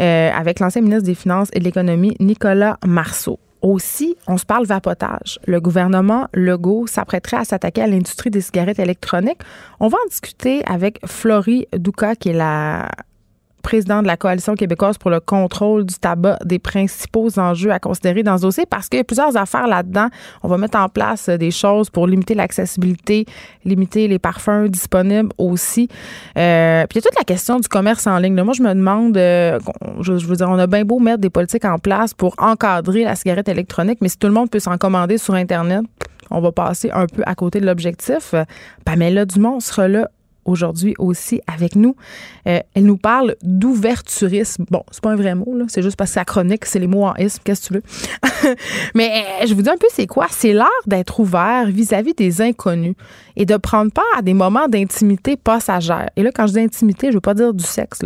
euh, 0.00 0.30
avec 0.32 0.58
l'ancien 0.58 0.80
ministre 0.80 1.04
des 1.04 1.14
Finances 1.14 1.50
et 1.52 1.58
de 1.58 1.64
l'Économie, 1.64 2.16
Nicolas 2.18 2.78
Marceau. 2.86 3.38
Aussi, 3.60 4.16
on 4.26 4.38
se 4.38 4.46
parle 4.46 4.64
vapotage. 4.64 5.38
Le 5.46 5.60
gouvernement 5.60 6.28
Legault 6.32 6.86
s'apprêterait 6.86 7.36
à 7.36 7.44
s'attaquer 7.44 7.82
à 7.82 7.88
l'industrie 7.88 8.30
des 8.30 8.40
cigarettes 8.40 8.78
électroniques. 8.78 9.40
On 9.80 9.88
va 9.88 9.98
en 10.02 10.08
discuter 10.08 10.62
avec 10.64 10.98
Florie 11.06 11.66
Douka, 11.76 12.16
qui 12.16 12.30
est 12.30 12.32
la 12.32 12.88
président 13.60 14.02
de 14.02 14.06
la 14.06 14.16
Coalition 14.16 14.54
québécoise 14.54 14.98
pour 14.98 15.10
le 15.10 15.20
contrôle 15.20 15.84
du 15.84 15.94
tabac 15.94 16.38
des 16.44 16.58
principaux 16.58 17.38
enjeux 17.38 17.70
à 17.70 17.78
considérer 17.78 18.22
dans 18.22 18.36
ce 18.36 18.42
dossier 18.42 18.66
parce 18.66 18.88
qu'il 18.88 18.98
y 18.98 19.00
a 19.00 19.04
plusieurs 19.04 19.36
affaires 19.36 19.66
là-dedans. 19.66 20.08
On 20.42 20.48
va 20.48 20.58
mettre 20.58 20.78
en 20.78 20.88
place 20.88 21.28
euh, 21.28 21.36
des 21.36 21.50
choses 21.50 21.90
pour 21.90 22.06
limiter 22.06 22.34
l'accessibilité, 22.34 23.26
limiter 23.64 24.08
les 24.08 24.18
parfums 24.18 24.68
disponibles 24.68 25.30
aussi. 25.38 25.88
Euh, 26.36 26.86
puis 26.88 26.98
il 26.98 27.04
y 27.04 27.06
a 27.06 27.10
toute 27.10 27.18
la 27.18 27.24
question 27.24 27.60
du 27.60 27.68
commerce 27.68 28.06
en 28.06 28.18
ligne. 28.18 28.40
moi, 28.42 28.54
je 28.54 28.62
me 28.62 28.74
demande, 28.74 29.16
euh, 29.16 29.58
je, 30.00 30.12
veux 30.12 30.36
dire, 30.36 30.48
on 30.48 30.58
a 30.58 30.66
bien 30.66 30.84
beau 30.84 30.98
mettre 30.98 31.20
des 31.20 31.30
politiques 31.30 31.64
en 31.64 31.78
place 31.78 32.14
pour 32.14 32.34
encadrer 32.38 33.04
la 33.04 33.14
cigarette 33.14 33.48
électronique, 33.48 33.98
mais 34.00 34.08
si 34.08 34.18
tout 34.18 34.26
le 34.26 34.32
monde 34.32 34.50
peut 34.50 34.60
s'en 34.60 34.76
commander 34.78 35.18
sur 35.18 35.34
Internet, 35.34 35.82
on 36.30 36.40
va 36.40 36.52
passer 36.52 36.90
un 36.92 37.06
peu 37.06 37.22
à 37.26 37.34
côté 37.34 37.60
de 37.60 37.66
l'objectif. 37.66 38.34
Pamela 38.84 39.24
Dumont 39.24 39.60
sera 39.60 39.88
là 39.88 40.08
aujourd'hui 40.44 40.94
aussi 40.98 41.40
avec 41.46 41.76
nous. 41.76 41.96
Euh, 42.46 42.60
elle 42.74 42.84
nous 42.84 42.96
parle 42.96 43.36
d'ouverturisme. 43.42 44.64
Bon, 44.70 44.82
c'est 44.90 45.02
pas 45.02 45.10
un 45.10 45.16
vrai 45.16 45.34
mot. 45.34 45.46
C'est 45.68 45.82
juste 45.82 45.96
parce 45.96 46.10
que 46.10 46.14
sa 46.14 46.24
chronique, 46.24 46.64
c'est 46.64 46.78
les 46.78 46.86
mots 46.86 47.04
en 47.04 47.14
isme. 47.16 47.40
Qu'est-ce 47.44 47.68
que 47.68 47.74
tu 47.74 47.74
veux? 47.74 48.54
Mais 48.94 49.24
euh, 49.42 49.46
je 49.46 49.54
vous 49.54 49.62
dis 49.62 49.70
un 49.70 49.76
peu 49.76 49.88
c'est 49.92 50.06
quoi? 50.06 50.26
C'est 50.30 50.52
l'art 50.52 50.68
d'être 50.86 51.20
ouvert 51.20 51.66
vis-à-vis 51.66 52.14
des 52.14 52.40
inconnus 52.40 52.94
et 53.36 53.46
de 53.46 53.56
prendre 53.56 53.92
part 53.92 54.04
à 54.16 54.22
des 54.22 54.34
moments 54.34 54.68
d'intimité 54.68 55.36
passagère. 55.36 56.10
Et 56.16 56.22
là, 56.22 56.30
quand 56.34 56.46
je 56.46 56.54
dis 56.54 56.60
intimité, 56.60 57.08
je 57.08 57.14
veux 57.14 57.20
pas 57.20 57.34
dire 57.34 57.54
du 57.54 57.64
sexe, 57.64 58.00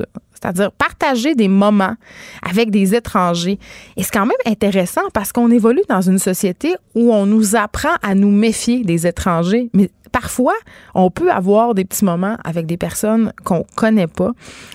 c'est-à-dire 0.45 0.73
partager 0.73 1.35
des 1.35 1.49
moments 1.49 1.95
avec 2.43 2.71
des 2.71 2.95
étrangers. 2.95 3.59
Et 3.97 4.03
c'est 4.03 4.12
quand 4.12 4.26
même 4.26 4.37
intéressant 4.47 5.03
parce 5.12 5.33
qu'on 5.33 5.50
évolue 5.50 5.83
dans 5.88 6.03
une 6.03 6.19
société 6.19 6.75
où 6.95 7.12
on 7.12 7.26
nous 7.26 7.57
apprend 7.57 7.95
à 8.03 8.14
nous 8.14 8.31
méfier 8.31 8.85
des 8.85 9.07
étrangers, 9.07 9.71
mais 9.73 9.91
parfois, 10.14 10.54
on 10.94 11.11
peut 11.11 11.33
avoir 11.33 11.75
des 11.75 11.85
petits 11.85 12.04
moments 12.04 12.37
avec 12.44 12.66
des 12.66 12.76
personnes 12.76 13.33
qu'on 13.44 13.64
connaît 13.75 14.06
pas 14.06 14.30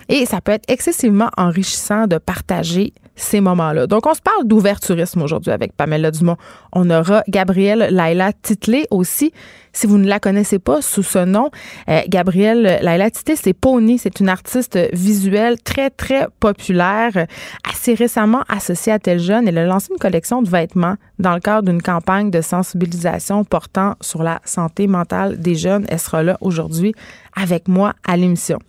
et 0.10 0.26
ça 0.26 0.42
peut 0.42 0.52
être 0.52 0.66
excessivement 0.68 1.30
enrichissant 1.38 2.08
de 2.08 2.18
partager 2.18 2.94
ces 3.20 3.42
moments-là. 3.42 3.88
Donc, 3.88 4.06
on 4.06 4.14
se 4.14 4.22
parle 4.22 4.46
d'ouverturisme 4.46 5.22
aujourd'hui 5.22 5.52
avec 5.52 5.74
Pamela 5.74 6.12
Dumont. 6.12 6.38
On 6.74 6.90
aura 6.90 7.24
Gabrielle 7.28 7.88
Laila 7.92 8.32
Titley 8.34 8.86
aussi. 8.92 9.32
Si 9.72 9.86
vous 9.86 9.98
ne 9.98 10.08
la 10.08 10.20
connaissez 10.20 10.58
pas 10.58 10.82
sous 10.82 11.04
ce 11.04 11.24
nom, 11.26 11.52
euh, 11.90 12.02
Gabrielle 12.08 12.80
Laila 12.82 13.12
Titley, 13.12 13.36
c'est 13.36 13.54
Pony. 13.54 14.00
C'est 14.00 14.20
une 14.20 14.30
artiste 14.30 14.80
visuelle 14.94 15.62
très, 15.62 15.90
très 15.90 16.28
populaire, 16.40 17.28
assez 17.70 17.94
récemment 17.94 18.44
associée 18.50 18.94
à 18.94 19.00
Tel 19.00 19.20
Jeune. 19.20 19.48
Elle 19.48 19.58
a 19.58 19.66
lancé 19.66 19.90
une 19.92 20.00
collection 20.00 20.42
de 20.42 20.50
vêtements 20.50 20.96
dans 21.20 21.34
le 21.34 21.40
cadre 21.40 21.70
d'une 21.70 21.82
campagne 21.82 22.32
de 22.32 22.42
sensibilisation 22.42 23.44
portant 23.44 23.96
sur 24.02 24.24
la 24.24 24.42
santé 24.44 24.88
mentale 24.88 25.29
des 25.38 25.56
jeunes. 25.56 25.86
Elle 25.90 26.00
sera 26.00 26.24
là 26.24 26.38
aujourd'hui 26.42 26.94
avec 27.36 27.68
moi 27.68 27.94
à 28.06 28.18
l'émission. 28.18 28.60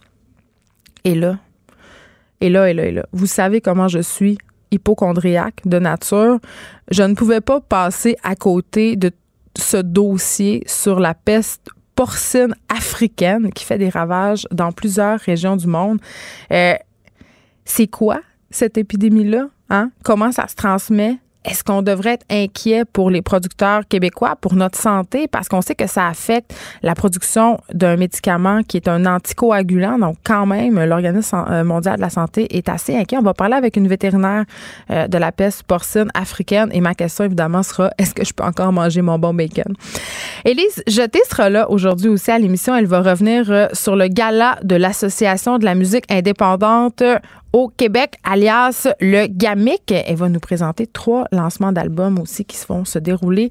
Et 1.05 1.15
là, 1.15 1.39
et 2.41 2.49
là, 2.49 2.71
et 2.71 2.75
là, 2.75 2.87
et 2.87 2.93
là, 2.93 3.07
vous 3.13 3.27
savez 3.27 3.61
comment 3.61 3.89
je 3.89 4.01
suis 4.01 4.39
hypochondriaque 4.71 5.61
de 5.65 5.79
nature. 5.79 6.39
Je 6.91 7.03
ne 7.03 7.15
pouvais 7.15 7.41
pas 7.41 7.61
passer 7.61 8.17
à 8.23 8.35
côté 8.37 8.97
de 8.97 9.11
ce 9.57 9.77
dossier 9.77 10.63
sur 10.67 11.01
la 11.01 11.15
peste 11.15 11.69
porcine 11.97 12.55
africaine 12.69 13.53
qui 13.53 13.65
fait 13.65 13.79
des 13.79 13.89
ravages 13.89 14.47
dans 14.51 14.73
plusieurs 14.73 15.19
régions 15.21 15.57
du 15.57 15.67
monde. 15.67 15.99
Euh, 16.53 16.75
c'est 17.65 17.89
quoi 17.89 18.21
cette 18.51 18.79
épidémie-là? 18.79 19.49
Hein? 19.69 19.91
Comment 20.03 20.33
ça 20.33 20.49
se 20.49 20.55
transmet? 20.55 21.19
Est-ce 21.45 21.65
qu'on 21.65 21.81
devrait 21.81 22.15
être 22.15 22.27
inquiet 22.31 22.85
pour 22.85 23.11
les 23.11 23.23
producteurs 23.23 23.89
québécois, 23.89 24.37
pour 24.39 24.55
notre 24.55 24.79
santé, 24.79 25.27
parce 25.27 25.49
qu'on 25.49 25.63
sait 25.63 25.75
que 25.75 25.87
ça 25.87 26.07
affecte 26.07 26.55
la 26.83 26.95
production 26.95 27.59
d'un 27.73 27.97
médicament 27.97 28.63
qui 28.63 28.77
est 28.77 28.89
un 28.89 29.07
anticoagulant. 29.07 29.99
Donc, 29.99 30.17
quand 30.23 30.45
même, 30.45 30.83
l'Organisme 30.85 31.45
euh, 31.51 31.65
mondial 31.65 31.97
de 31.97 32.03
la 32.03 32.11
santé 32.11 32.57
est 32.57 32.69
assez 32.69 32.95
inquiet. 32.95 33.17
On 33.17 33.23
va 33.23 33.33
parler 33.33 33.55
avec 33.55 33.77
une 33.77 33.89
vétérinaire 33.89 34.45
euh, 34.91 35.09
de 35.09 35.17
la 35.17 35.33
peste 35.33 35.63
porcine 35.63 36.11
africaine 36.13 36.69
et 36.73 36.81
ma 36.83 36.95
question, 36.95 37.25
évidemment, 37.25 37.63
sera 37.63 37.91
est-ce 37.99 38.13
que 38.13 38.25
je 38.25 38.35
peux 38.35 38.45
encore 38.45 38.73
manger 38.73 39.01
mon 39.01 39.19
bon 39.19 39.33
bacon? 39.33 39.75
Élise 40.45 40.83
Jeté 40.87 41.21
sera 41.29 41.49
là 41.49 41.71
aujourd'hui 41.71 42.09
aussi 42.09 42.31
à 42.31 42.39
l'émission. 42.39 42.77
Elle 42.77 42.87
va 42.87 43.01
revenir 43.01 43.51
euh, 43.51 43.67
sur 43.73 43.97
le 43.97 44.09
gala 44.09 44.59
de 44.63 44.77
l'Association 44.77 45.59
de 45.59 45.65
la 45.65 45.75
musique 45.75 46.05
indépendante 46.11 47.03
au 47.53 47.69
Québec, 47.69 48.17
alias 48.25 48.89
le 49.01 49.27
GAMIC. 49.27 49.93
Elle 49.93 50.17
va 50.17 50.29
nous 50.29 50.41
présenter 50.41 50.87
trois 50.87 51.27
lancements 51.33 51.73
d'albums 51.73 52.19
aussi 52.19 52.45
qui 52.45 52.59
vont 52.69 52.85
se 52.85 52.99
dérouler 52.99 53.51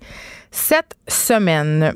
cette 0.52 0.96
semaine. 1.08 1.94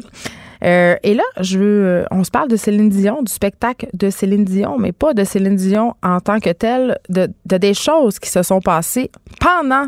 Euh, 0.64 0.96
et 1.04 1.14
là, 1.14 1.24
je 1.42 1.60
veux, 1.60 1.86
euh, 1.86 2.06
on 2.12 2.24
se 2.24 2.32
parle 2.32 2.48
de 2.48 2.56
Céline 2.56 2.90
Dion, 2.90 3.22
du 3.22 3.32
spectacle 3.32 3.88
de 3.94 4.10
Céline 4.10 4.46
Dion, 4.46 4.78
mais 4.78 4.94
pas 4.94 5.14
de 5.14 5.24
Céline 5.24 5.58
Dion 5.58 5.96
en 6.02 6.22
tant 6.22 6.40
que 6.40 6.52
telle, 6.52 6.98
de, 7.10 7.30
de 7.46 7.58
des 7.58 7.74
choses 7.74 8.18
qui 8.18 8.30
se 8.30 8.44
sont 8.44 8.62
passées 8.62 9.12
pendant 9.42 9.88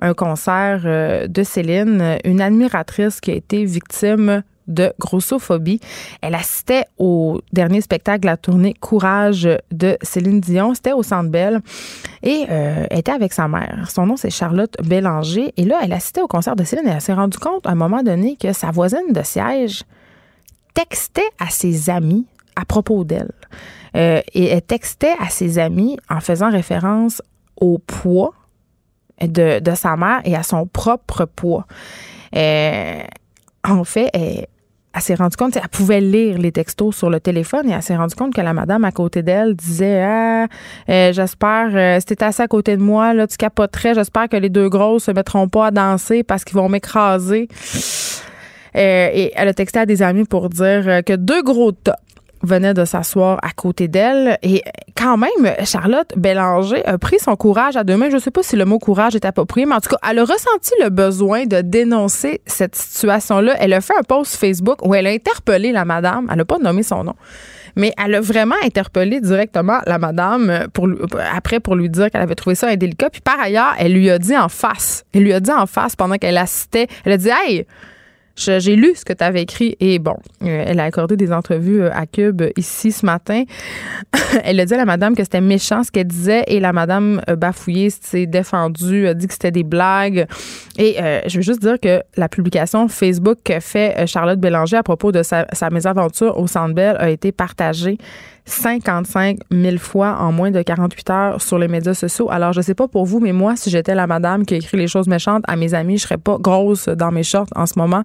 un 0.00 0.14
concert 0.14 0.82
euh, 0.84 1.26
de 1.26 1.42
Céline, 1.42 2.18
une 2.24 2.40
admiratrice 2.40 3.20
qui 3.20 3.30
a 3.30 3.34
été 3.34 3.64
victime 3.64 4.42
de 4.68 4.92
grossophobie. 4.98 5.80
Elle 6.20 6.34
assistait 6.34 6.84
au 6.98 7.40
dernier 7.52 7.80
spectacle 7.80 8.20
de 8.20 8.26
la 8.26 8.36
tournée 8.36 8.74
Courage 8.74 9.48
de 9.72 9.96
Céline 10.02 10.40
Dion. 10.40 10.74
C'était 10.74 10.92
au 10.92 11.02
Centre 11.02 11.30
Bell. 11.30 11.60
Et 12.22 12.46
euh, 12.50 12.86
était 12.90 13.12
avec 13.12 13.32
sa 13.32 13.48
mère. 13.48 13.88
Son 13.90 14.06
nom, 14.06 14.16
c'est 14.16 14.30
Charlotte 14.30 14.74
Bélanger. 14.84 15.52
Et 15.56 15.64
là, 15.64 15.80
elle 15.82 15.92
assistait 15.92 16.22
au 16.22 16.28
concert 16.28 16.56
de 16.56 16.64
Céline 16.64 16.86
et 16.88 16.92
elle 16.92 17.00
s'est 17.00 17.14
rendue 17.14 17.38
compte 17.38 17.66
à 17.66 17.70
un 17.70 17.74
moment 17.74 18.02
donné 18.02 18.36
que 18.36 18.52
sa 18.52 18.70
voisine 18.70 19.12
de 19.12 19.22
siège 19.22 19.84
textait 20.74 21.30
à 21.38 21.50
ses 21.50 21.90
amis 21.90 22.26
à 22.54 22.64
propos 22.64 23.04
d'elle. 23.04 23.32
Euh, 23.96 24.20
et 24.34 24.46
elle 24.46 24.62
textait 24.62 25.14
à 25.20 25.28
ses 25.30 25.58
amis 25.58 25.98
en 26.10 26.20
faisant 26.20 26.50
référence 26.50 27.22
au 27.60 27.78
poids 27.78 28.34
de, 29.20 29.60
sa 29.74 29.96
mère 29.96 30.20
et 30.24 30.36
à 30.36 30.42
son 30.42 30.66
propre 30.66 31.24
poids. 31.24 31.66
Euh, 32.34 33.02
en 33.64 33.84
fait, 33.84 34.10
elle 34.96 35.02
s'est 35.02 35.14
rendue 35.14 35.36
compte, 35.36 35.56
elle 35.56 35.68
pouvait 35.68 36.00
lire 36.00 36.38
les 36.38 36.52
textos 36.52 36.96
sur 36.96 37.10
le 37.10 37.20
téléphone 37.20 37.68
et 37.68 37.72
elle 37.72 37.82
s'est 37.82 37.96
rendue 37.96 38.14
compte 38.14 38.32
que 38.32 38.40
la 38.40 38.54
madame 38.54 38.82
à 38.84 38.92
côté 38.92 39.22
d'elle 39.22 39.54
disait 39.54 40.02
Ah, 40.02 40.46
euh, 40.88 41.12
j'espère, 41.12 41.68
euh, 41.74 42.00
si 42.00 42.06
t'étais 42.06 42.24
assis 42.24 42.40
à 42.40 42.48
côté 42.48 42.78
de 42.78 42.82
moi, 42.82 43.12
là, 43.12 43.26
tu 43.26 43.36
capoterais, 43.36 43.94
j'espère 43.94 44.30
que 44.30 44.38
les 44.38 44.48
deux 44.48 44.70
grosses 44.70 45.04
se 45.04 45.10
mettront 45.10 45.48
pas 45.48 45.66
à 45.66 45.70
danser 45.70 46.22
parce 46.22 46.44
qu'ils 46.44 46.56
vont 46.56 46.70
m'écraser. 46.70 47.48
Euh, 48.74 49.10
et 49.12 49.32
elle 49.36 49.48
a 49.48 49.54
texté 49.54 49.80
à 49.80 49.86
des 49.86 50.02
amis 50.02 50.24
pour 50.24 50.48
dire 50.48 51.02
que 51.04 51.14
deux 51.14 51.42
gros 51.42 51.72
tops 51.72 51.96
venait 52.42 52.74
de 52.74 52.84
s'asseoir 52.84 53.38
à 53.42 53.50
côté 53.50 53.88
d'elle. 53.88 54.38
Et 54.42 54.62
quand 54.96 55.16
même, 55.16 55.54
Charlotte 55.64 56.12
Bélanger 56.16 56.84
a 56.86 56.98
pris 56.98 57.18
son 57.18 57.36
courage 57.36 57.76
à 57.76 57.84
deux 57.84 57.96
mains. 57.96 58.10
Je 58.10 58.16
ne 58.16 58.20
sais 58.20 58.30
pas 58.30 58.42
si 58.42 58.56
le 58.56 58.64
mot 58.64 58.78
courage 58.78 59.14
est 59.14 59.24
approprié, 59.24 59.66
mais 59.66 59.74
en 59.74 59.80
tout 59.80 59.90
cas, 59.90 59.98
elle 60.08 60.18
a 60.18 60.22
ressenti 60.22 60.72
le 60.82 60.90
besoin 60.90 61.46
de 61.46 61.60
dénoncer 61.60 62.40
cette 62.46 62.76
situation-là. 62.76 63.56
Elle 63.58 63.72
a 63.72 63.80
fait 63.80 63.94
un 63.98 64.02
post 64.02 64.36
Facebook 64.36 64.84
où 64.84 64.94
elle 64.94 65.06
a 65.06 65.10
interpellé 65.10 65.72
la 65.72 65.84
madame. 65.84 66.26
Elle 66.30 66.38
n'a 66.38 66.44
pas 66.44 66.58
nommé 66.58 66.82
son 66.82 67.04
nom. 67.04 67.14
Mais 67.76 67.92
elle 68.02 68.14
a 68.14 68.20
vraiment 68.20 68.54
interpellé 68.64 69.20
directement 69.20 69.80
la 69.86 69.98
madame 69.98 70.66
pour, 70.72 70.88
après 71.34 71.60
pour 71.60 71.74
lui 71.74 71.90
dire 71.90 72.10
qu'elle 72.10 72.22
avait 72.22 72.34
trouvé 72.34 72.56
ça 72.56 72.68
indélicat. 72.68 73.10
Puis 73.10 73.20
par 73.20 73.38
ailleurs, 73.38 73.74
elle 73.78 73.92
lui 73.92 74.10
a 74.10 74.18
dit 74.18 74.36
en 74.36 74.48
face. 74.48 75.04
Elle 75.12 75.24
lui 75.24 75.34
a 75.34 75.40
dit 75.40 75.50
en 75.50 75.66
face 75.66 75.94
pendant 75.94 76.16
qu'elle 76.16 76.38
assistait. 76.38 76.86
Elle 77.04 77.12
a 77.12 77.16
dit 77.18 77.28
Hey, 77.28 77.66
j'ai 78.36 78.76
lu 78.76 78.94
ce 78.94 79.04
que 79.04 79.12
tu 79.12 79.24
avais 79.24 79.42
écrit 79.42 79.76
et 79.80 79.98
bon, 79.98 80.16
euh, 80.42 80.64
elle 80.66 80.78
a 80.80 80.84
accordé 80.84 81.16
des 81.16 81.32
entrevues 81.32 81.82
euh, 81.82 81.90
à 81.92 82.06
Cube 82.06 82.42
ici 82.56 82.92
ce 82.92 83.06
matin. 83.06 83.44
elle 84.44 84.60
a 84.60 84.66
dit 84.66 84.74
à 84.74 84.76
la 84.76 84.84
madame 84.84 85.14
que 85.14 85.22
c'était 85.22 85.40
méchant 85.40 85.82
ce 85.82 85.90
qu'elle 85.90 86.06
disait 86.06 86.44
et 86.46 86.60
la 86.60 86.72
madame 86.72 87.22
euh, 87.28 87.36
bafouillée 87.36 87.90
s'est 87.90 88.26
défendue, 88.26 89.06
a 89.06 89.14
dit 89.14 89.26
que 89.26 89.32
c'était 89.32 89.50
des 89.50 89.64
blagues. 89.64 90.26
Et 90.78 90.96
je 91.26 91.36
veux 91.36 91.42
juste 91.42 91.62
dire 91.62 91.80
que 91.80 92.02
la 92.16 92.28
publication 92.28 92.86
Facebook 92.88 93.38
que 93.42 93.60
fait 93.60 94.06
Charlotte 94.06 94.38
Bélanger 94.38 94.76
à 94.76 94.82
propos 94.82 95.10
de 95.10 95.22
sa, 95.22 95.46
sa 95.54 95.70
mésaventure 95.70 96.38
au 96.38 96.46
Centre 96.46 96.74
Bell 96.74 96.96
a 96.98 97.08
été 97.08 97.32
partagée 97.32 97.96
55 98.46 99.38
000 99.50 99.76
fois 99.78 100.16
en 100.20 100.32
moins 100.32 100.50
de 100.50 100.62
48 100.62 101.10
heures 101.10 101.42
sur 101.42 101.58
les 101.58 101.68
médias 101.68 101.94
sociaux. 101.94 102.30
Alors, 102.30 102.52
je 102.52 102.60
sais 102.60 102.74
pas 102.74 102.88
pour 102.88 103.04
vous, 103.04 103.20
mais 103.20 103.32
moi, 103.32 103.56
si 103.56 103.70
j'étais 103.70 103.94
la 103.94 104.06
madame 104.06 104.46
qui 104.46 104.54
écrit 104.54 104.76
les 104.76 104.86
choses 104.86 105.08
méchantes 105.08 105.44
à 105.48 105.56
mes 105.56 105.74
amis, 105.74 105.98
je 105.98 106.04
serais 106.04 106.16
pas 106.16 106.38
grosse 106.38 106.88
dans 106.88 107.10
mes 107.10 107.24
shorts 107.24 107.48
en 107.54 107.66
ce 107.66 107.78
moment 107.78 108.04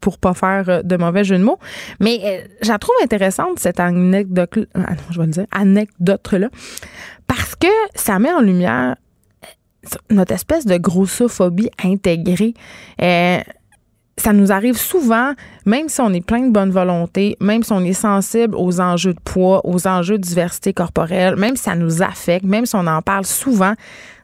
pour 0.00 0.18
pas 0.18 0.34
faire 0.34 0.64
euh, 0.68 0.82
de 0.82 0.96
mauvais 0.96 1.24
jeu 1.24 1.38
de 1.38 1.44
mots. 1.44 1.58
Mais 2.00 2.20
euh, 2.24 2.46
je 2.62 2.72
trouve 2.76 2.94
intéressante, 3.02 3.58
cette 3.58 3.80
anecdote, 3.80 4.58
ah 4.74 4.94
je 5.10 5.18
vais 5.18 5.26
le 5.26 5.32
dire, 5.32 5.46
anecdote-là, 5.52 6.48
parce 7.26 7.54
que 7.54 7.68
ça 7.94 8.18
met 8.18 8.32
en 8.32 8.40
lumière 8.40 8.96
euh, 9.44 9.96
notre 10.10 10.32
espèce 10.32 10.66
de 10.66 10.76
grossophobie 10.76 11.70
intégrée. 11.82 12.54
Euh, 13.00 13.38
ça 14.16 14.32
nous 14.32 14.52
arrive 14.52 14.76
souvent, 14.76 15.32
même 15.64 15.88
si 15.88 16.00
on 16.00 16.12
est 16.12 16.24
plein 16.24 16.40
de 16.46 16.50
bonne 16.50 16.70
volonté, 16.70 17.36
même 17.40 17.62
si 17.62 17.72
on 17.72 17.80
est 17.80 17.92
sensible 17.92 18.54
aux 18.56 18.80
enjeux 18.80 19.14
de 19.14 19.20
poids, 19.20 19.60
aux 19.64 19.86
enjeux 19.86 20.18
de 20.18 20.22
diversité 20.22 20.72
corporelle, 20.72 21.36
même 21.36 21.56
si 21.56 21.64
ça 21.64 21.74
nous 21.74 22.02
affecte, 22.02 22.44
même 22.44 22.66
si 22.66 22.76
on 22.76 22.86
en 22.86 23.02
parle 23.02 23.24
souvent, 23.24 23.72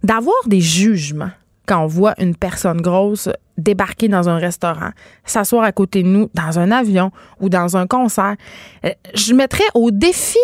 d'avoir 0.02 0.36
des 0.46 0.60
jugements 0.60 1.30
quand 1.66 1.84
on 1.84 1.86
voit 1.86 2.14
une 2.18 2.34
personne 2.34 2.80
grosse 2.80 3.28
débarquer 3.58 4.08
dans 4.08 4.28
un 4.28 4.38
restaurant, 4.38 4.90
s'asseoir 5.24 5.64
à 5.64 5.72
côté 5.72 6.02
de 6.02 6.08
nous 6.08 6.30
dans 6.32 6.58
un 6.58 6.70
avion 6.70 7.10
ou 7.40 7.48
dans 7.48 7.76
un 7.76 7.86
concert. 7.86 8.36
Euh, 8.84 8.90
je 9.14 9.34
mettrais 9.34 9.64
au 9.74 9.90
défi 9.90 10.38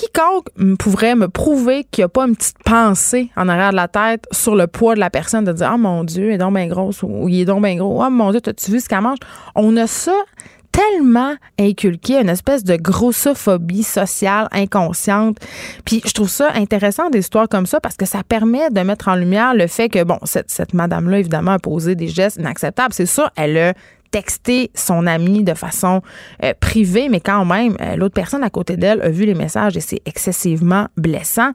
quiconque 0.00 0.46
pourrait 0.78 1.14
me 1.14 1.28
prouver 1.28 1.84
qu'il 1.90 2.02
n'y 2.02 2.06
a 2.06 2.08
pas 2.08 2.26
une 2.26 2.36
petite 2.36 2.62
pensée 2.64 3.30
en 3.36 3.48
arrière 3.48 3.70
de 3.70 3.76
la 3.76 3.88
tête 3.88 4.24
sur 4.32 4.56
le 4.56 4.66
poids 4.66 4.94
de 4.94 5.00
la 5.00 5.10
personne, 5.10 5.44
de 5.44 5.52
dire, 5.52 5.72
oh 5.74 5.78
mon 5.78 6.04
Dieu, 6.04 6.30
il 6.30 6.34
est 6.34 6.38
donc 6.38 6.54
bien 6.54 6.66
grosse 6.66 7.02
ou 7.02 7.28
il 7.28 7.40
est 7.40 7.44
donc 7.44 7.62
bien 7.62 7.76
gros. 7.76 8.02
Oh 8.02 8.10
mon 8.10 8.30
Dieu, 8.30 8.40
as-tu 8.46 8.70
vu 8.70 8.80
ce 8.80 8.88
qu'elle 8.88 9.02
mange? 9.02 9.18
On 9.54 9.76
a 9.76 9.86
ça 9.86 10.14
tellement 10.72 11.34
inculqué, 11.58 12.20
une 12.20 12.28
espèce 12.28 12.62
de 12.64 12.76
grossophobie 12.76 13.82
sociale 13.82 14.48
inconsciente. 14.52 15.38
Puis 15.84 16.00
je 16.06 16.12
trouve 16.12 16.30
ça 16.30 16.52
intéressant 16.54 17.10
des 17.10 17.18
histoires 17.18 17.48
comme 17.48 17.66
ça 17.66 17.80
parce 17.80 17.96
que 17.96 18.06
ça 18.06 18.22
permet 18.22 18.70
de 18.70 18.80
mettre 18.80 19.08
en 19.08 19.16
lumière 19.16 19.52
le 19.54 19.66
fait 19.66 19.88
que, 19.88 20.02
bon, 20.04 20.18
cette, 20.24 20.50
cette 20.50 20.72
madame-là, 20.72 21.18
évidemment, 21.18 21.52
a 21.52 21.58
posé 21.58 21.96
des 21.96 22.08
gestes 22.08 22.36
inacceptables. 22.36 22.94
C'est 22.94 23.06
ça, 23.06 23.32
elle 23.36 23.58
a 23.58 23.74
texter 24.10 24.70
son 24.74 25.06
ami 25.06 25.44
de 25.44 25.54
façon 25.54 26.02
euh, 26.44 26.52
privée, 26.58 27.08
mais 27.08 27.20
quand 27.20 27.44
même, 27.44 27.76
euh, 27.80 27.96
l'autre 27.96 28.14
personne 28.14 28.42
à 28.42 28.50
côté 28.50 28.76
d'elle 28.76 29.02
a 29.02 29.10
vu 29.10 29.24
les 29.24 29.34
messages 29.34 29.76
et 29.76 29.80
c'est 29.80 30.00
excessivement 30.06 30.88
blessant. 30.96 31.52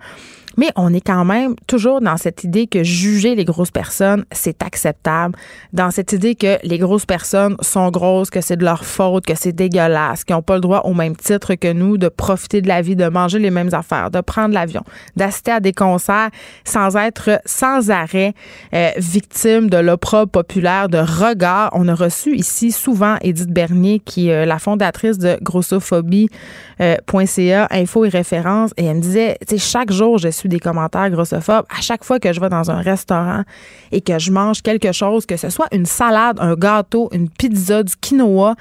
Mais 0.57 0.71
on 0.75 0.93
est 0.93 1.01
quand 1.01 1.25
même 1.25 1.55
toujours 1.67 2.01
dans 2.01 2.17
cette 2.17 2.43
idée 2.43 2.67
que 2.67 2.83
juger 2.83 3.35
les 3.35 3.45
grosses 3.45 3.71
personnes, 3.71 4.25
c'est 4.31 4.63
acceptable. 4.63 5.35
Dans 5.73 5.91
cette 5.91 6.13
idée 6.13 6.35
que 6.35 6.57
les 6.63 6.77
grosses 6.77 7.05
personnes 7.05 7.55
sont 7.61 7.89
grosses, 7.89 8.29
que 8.29 8.41
c'est 8.41 8.57
de 8.57 8.63
leur 8.63 8.85
faute, 8.85 9.25
que 9.25 9.35
c'est 9.35 9.51
dégueulasse, 9.51 10.23
qu'ils 10.23 10.35
n'ont 10.35 10.41
pas 10.41 10.55
le 10.55 10.61
droit 10.61 10.81
au 10.85 10.93
même 10.93 11.15
titre 11.15 11.55
que 11.55 11.71
nous 11.71 11.97
de 11.97 12.09
profiter 12.09 12.61
de 12.61 12.67
la 12.67 12.81
vie, 12.81 12.95
de 12.95 13.07
manger 13.07 13.39
les 13.39 13.51
mêmes 13.51 13.73
affaires, 13.73 14.11
de 14.11 14.21
prendre 14.21 14.53
l'avion, 14.53 14.83
d'assister 15.15 15.51
à 15.51 15.59
des 15.59 15.73
concerts 15.73 16.29
sans 16.63 16.95
être 16.95 17.41
sans 17.45 17.91
arrêt 17.91 18.33
euh, 18.73 18.91
victime 18.97 19.69
de 19.69 19.77
l'opprobre 19.77 20.31
populaire, 20.31 20.89
de 20.89 20.97
regard. 20.97 21.69
On 21.73 21.87
a 21.87 21.95
reçu 21.95 22.35
ici 22.35 22.71
souvent 22.71 23.17
Edith 23.21 23.49
Bernier, 23.49 23.99
qui 23.99 24.29
est 24.29 24.43
euh, 24.43 24.45
la 24.45 24.59
fondatrice 24.59 25.17
de 25.17 25.37
grossophobie.ca, 25.41 27.67
info 27.71 28.05
et 28.05 28.09
référence, 28.09 28.71
et 28.77 28.85
elle 28.85 28.97
me 28.97 29.01
disait, 29.01 29.37
tu 29.47 29.57
sais, 29.57 29.65
chaque 29.65 29.91
jour, 29.91 30.17
je 30.17 30.29
suis 30.29 30.44
des 30.47 30.59
commentaires 30.59 31.09
grossophobes. 31.09 31.65
À 31.69 31.81
chaque 31.81 32.03
fois 32.03 32.19
que 32.19 32.31
je 32.33 32.39
vais 32.39 32.49
dans 32.49 32.71
un 32.71 32.81
restaurant 32.81 33.43
et 33.91 34.01
que 34.01 34.19
je 34.19 34.31
mange 34.31 34.61
quelque 34.61 34.91
chose, 34.91 35.25
que 35.25 35.37
ce 35.37 35.49
soit 35.49 35.67
une 35.71 35.85
salade, 35.85 36.37
un 36.39 36.55
gâteau, 36.55 37.09
une 37.11 37.29
pizza, 37.29 37.83
du 37.83 37.93
quinoa, 37.95 38.55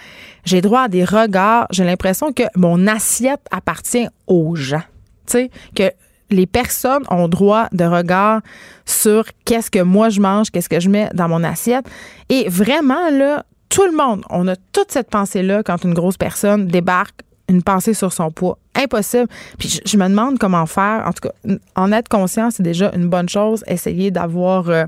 j'ai 0.45 0.61
droit 0.61 0.83
à 0.83 0.89
des 0.89 1.05
regards. 1.05 1.67
J'ai 1.71 1.85
l'impression 1.85 2.33
que 2.33 2.45
mon 2.57 2.87
assiette 2.87 3.47
appartient 3.51 4.09
aux 4.27 4.55
gens. 4.55 4.83
Tu 5.27 5.33
sais, 5.33 5.51
que 5.75 5.91
les 6.31 6.47
personnes 6.47 7.05
ont 7.11 7.29
droit 7.29 7.69
de 7.73 7.85
regard 7.85 8.41
sur 8.85 9.25
qu'est-ce 9.45 9.71
que 9.71 9.81
moi 9.81 10.09
je 10.09 10.21
mange, 10.21 10.51
qu'est-ce 10.51 10.69
que 10.69 10.81
je 10.81 10.89
mets 10.89 11.09
dans 11.15 11.29
mon 11.29 11.45
assiette. 11.45 11.87
Et 12.29 12.49
vraiment, 12.49 13.11
là, 13.11 13.45
tout 13.69 13.87
le 13.87 13.97
monde, 13.97 14.25
on 14.31 14.47
a 14.49 14.57
toute 14.73 14.91
cette 14.91 15.11
pensée-là 15.11 15.63
quand 15.63 15.85
une 15.85 15.95
grosse 15.95 16.17
personne 16.17 16.67
débarque 16.67 17.23
une 17.49 17.63
pensée 17.63 17.95
sur 17.95 18.13
son 18.13 18.31
poids. 18.31 18.59
Impossible. 18.75 19.29
Puis 19.59 19.81
je, 19.85 19.97
me 19.97 20.09
demande 20.09 20.39
comment 20.39 20.67
faire. 20.67 21.05
En 21.07 21.13
tout 21.13 21.29
cas, 21.29 21.55
en 21.77 21.93
être 21.93 22.09
conscient, 22.09 22.51
c'est 22.51 22.63
déjà 22.63 22.91
une 22.95 23.09
bonne 23.09 23.29
chose. 23.29 23.63
Essayer 23.67 24.11
d'avoir, 24.11 24.69
euh, 24.69 24.85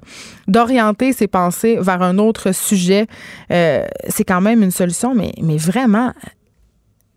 d'orienter 0.49 1.13
ses 1.13 1.29
pensées 1.29 1.79
vers 1.81 2.03
un 2.03 2.19
autre 2.19 2.53
sujet, 2.53 3.07
euh, 3.51 3.87
c'est 4.09 4.25
quand 4.25 4.41
même 4.41 4.63
une 4.63 4.71
solution. 4.71 5.15
Mais, 5.15 5.33
mais 5.43 5.57
vraiment, 5.57 6.13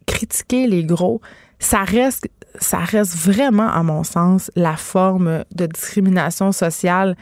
critiquer 0.06 0.68
les 0.68 0.84
gros, 0.84 1.22
ça 1.60 1.84
reste, 1.84 2.28
ça 2.60 2.80
reste 2.80 3.16
vraiment, 3.16 3.68
à 3.68 3.84
mon 3.84 4.04
sens, 4.04 4.52
la 4.56 4.76
forme 4.76 5.44
de 5.54 5.66
discrimination 5.66 6.52
sociale 6.52 7.16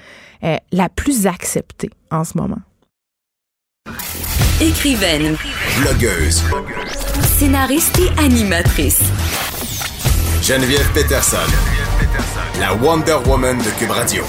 euh, 0.43 0.57
la 0.71 0.89
plus 0.89 1.27
acceptée 1.27 1.89
en 2.11 2.23
ce 2.23 2.37
moment. 2.37 2.59
Écrivaine. 4.59 5.37
Blogueuse. 5.79 6.43
Scénariste 7.21 7.99
et 7.99 8.19
animatrice. 8.19 9.01
Geneviève 10.41 10.89
Peterson. 10.93 11.37
La 12.59 12.73
Wonder 12.75 13.17
Woman 13.27 13.57
de 13.57 13.79
Cube 13.79 13.91
Radio. 13.91 14.23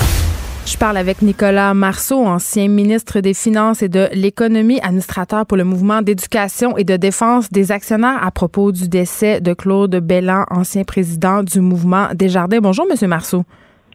Je 0.66 0.76
parle 0.76 0.96
avec 0.96 1.22
Nicolas 1.22 1.74
Marceau, 1.74 2.24
ancien 2.24 2.68
ministre 2.68 3.20
des 3.20 3.34
Finances 3.34 3.82
et 3.82 3.88
de 3.88 4.08
l'Économie, 4.12 4.80
administrateur 4.82 5.46
pour 5.46 5.56
le 5.56 5.64
mouvement 5.64 6.02
d'éducation 6.02 6.76
et 6.76 6.84
de 6.84 6.96
défense 6.96 7.50
des 7.50 7.72
actionnaires 7.72 8.18
à 8.22 8.30
propos 8.30 8.72
du 8.72 8.88
décès 8.88 9.40
de 9.40 9.54
Claude 9.54 9.96
Bellan, 9.96 10.44
ancien 10.50 10.84
président 10.84 11.42
du 11.42 11.60
mouvement 11.60 12.08
Desjardins. 12.14 12.60
Bonjour, 12.60 12.86
Monsieur 12.88 13.08
Marceau. 13.08 13.44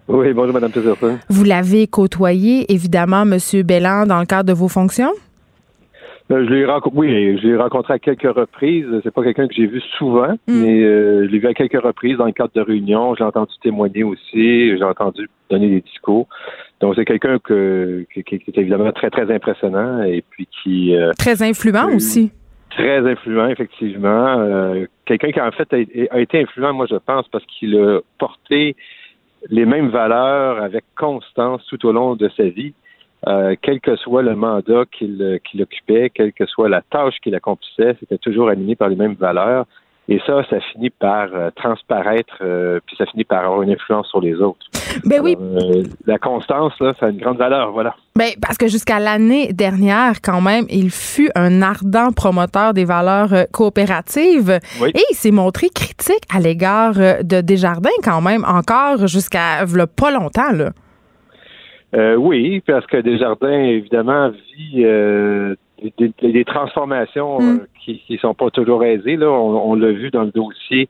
Oui, 0.08 0.34
bonjour, 0.34 0.54
Madame 0.54 0.72
Peterson. 0.72 1.18
Vous 1.30 1.44
l'avez 1.44 1.88
côtoyé, 1.88 2.72
évidemment, 2.72 3.26
Monsieur 3.26 3.64
Bellan, 3.64 4.06
dans 4.06 4.20
le 4.20 4.26
cadre 4.26 4.50
de 4.50 4.54
vos 4.54 4.68
fonctions? 4.68 5.12
Euh, 6.34 6.46
je 6.46 6.54
l'ai 6.54 6.66
rencontré, 6.66 6.98
oui, 7.00 7.38
je 7.42 7.48
l'ai 7.48 7.56
rencontré 7.58 7.94
à 7.94 8.00
quelques 8.00 8.24
reprises. 8.36 8.86
C'est 9.04 9.14
pas 9.14 9.24
quelqu'un 9.24 9.48
que 9.48 9.54
j'ai 9.54 9.68
vu 9.68 9.82
souvent, 9.98 10.34
Mm. 10.48 10.62
mais 10.62 10.84
euh, 10.84 11.26
je 11.28 11.32
l'ai 11.32 11.40
vu 11.40 11.48
à 11.48 11.54
quelques 11.54 11.82
reprises 11.82 12.18
dans 12.18 12.26
le 12.26 12.32
cadre 12.32 12.52
de 12.56 12.62
réunions. 12.62 13.16
J'ai 13.16 13.24
entendu 13.24 13.54
témoigner 13.62 14.04
aussi. 14.04 14.76
J'ai 14.78 14.84
entendu 14.84 15.30
donner 15.50 15.70
des 15.70 15.82
discours. 15.82 16.28
Donc 16.82 16.96
c'est 16.96 17.06
quelqu'un 17.06 17.40
que, 17.40 18.06
qui, 18.14 18.24
qui 18.24 18.36
est 18.36 18.58
évidemment 18.58 18.92
très 18.92 19.10
très 19.10 19.32
impressionnant 19.34 20.04
et 20.04 20.24
puis 20.30 20.48
qui 20.64 20.96
euh, 20.96 21.12
Très 21.18 21.42
influent 21.44 21.94
aussi. 21.96 22.32
très 22.72 23.00
influent 23.10 23.48
effectivement. 23.50 24.74
Quelqu'un 25.06 25.32
qui 25.32 25.40
en 25.42 25.52
fait 25.52 25.72
a, 25.74 26.16
a 26.16 26.20
été 26.20 26.42
influent, 26.42 26.74
moi 26.74 26.88
je 26.90 26.96
pense, 26.96 27.28
parce 27.30 27.46
qu'il 27.46 27.78
a 27.78 28.00
porté 28.18 28.76
les 29.50 29.66
mêmes 29.66 29.90
valeurs 29.90 30.62
avec 30.62 30.84
constance 30.98 31.66
tout 31.68 31.86
au 31.86 31.92
long 31.92 32.16
de 32.16 32.30
sa 32.36 32.44
vie. 32.44 32.74
Euh, 33.28 33.56
quel 33.62 33.80
que 33.80 33.96
soit 33.96 34.22
le 34.22 34.36
mandat 34.36 34.84
qu'il 34.92 35.40
qu'il 35.50 35.62
occupait, 35.62 36.10
quelle 36.10 36.34
que 36.34 36.46
soit 36.46 36.70
la 36.70 36.82
tâche 36.82 37.16
qu'il 37.24 37.36
accomplissait, 37.36 37.96
c'était 38.00 38.18
toujours 38.18 38.50
animé 38.50 38.76
par 38.76 38.90
les 38.90 38.96
mêmes 38.96 39.16
valeurs. 39.16 39.66
Et 40.10 40.20
ça, 40.26 40.44
ça 40.50 40.60
finit 40.60 40.90
par 40.90 41.30
euh, 41.34 41.50
transparaître, 41.56 42.36
euh, 42.42 42.82
puis 42.86 42.94
ça 42.98 43.06
finit 43.06 43.24
par 43.24 43.46
avoir 43.46 43.62
une 43.62 43.70
influence 43.72 44.08
sur 44.10 44.20
les 44.20 44.36
autres. 44.42 44.66
Ben 45.06 45.22
oui, 45.24 45.38
euh, 45.40 45.84
la 46.06 46.18
constance, 46.18 46.74
là, 46.82 46.94
ça 47.00 47.06
a 47.06 47.10
une 47.10 47.20
grande 47.20 47.38
valeur, 47.38 47.72
voilà. 47.72 47.96
ben, 48.18 48.32
parce 48.42 48.58
que 48.58 48.68
jusqu'à 48.68 49.00
l'année 49.00 49.54
dernière, 49.54 50.22
quand 50.22 50.42
même, 50.42 50.66
il 50.70 50.92
fut 50.92 51.32
un 51.36 51.62
ardent 51.62 52.12
promoteur 52.12 52.74
des 52.74 52.84
valeurs 52.84 53.32
euh, 53.34 53.44
coopératives 53.54 54.60
Oui. 54.82 54.92
et 54.94 55.02
il 55.10 55.16
s'est 55.16 55.32
montré 55.32 55.70
critique 55.70 56.24
à 56.36 56.42
l'égard 56.42 56.96
euh, 56.98 57.24
de 57.24 57.40
Desjardins 57.40 57.90
quand 58.04 58.20
même, 58.20 58.44
encore 58.46 59.08
jusqu'à 59.08 59.64
pas 59.96 60.12
longtemps. 60.12 60.52
Là. 60.52 60.72
Euh, 61.96 62.16
oui, 62.16 62.62
parce 62.66 62.86
que 62.88 62.98
Desjardins, 62.98 63.62
évidemment, 63.64 64.30
vit 64.30 64.84
euh, 64.84 65.56
des, 65.98 66.12
des- 66.22 66.32
des 66.32 66.46
transformations 66.46 67.40
Mm. 67.40 67.60
euh, 67.62 67.68
qui 67.84 68.02
ne 68.10 68.18
sont 68.18 68.34
pas 68.34 68.50
toujours 68.50 68.84
aisées. 68.84 69.16
Là. 69.16 69.30
On, 69.30 69.72
on 69.72 69.76
l'a 69.76 69.92
vu 69.92 70.10
dans 70.10 70.24
le 70.24 70.32
dossier, 70.32 70.90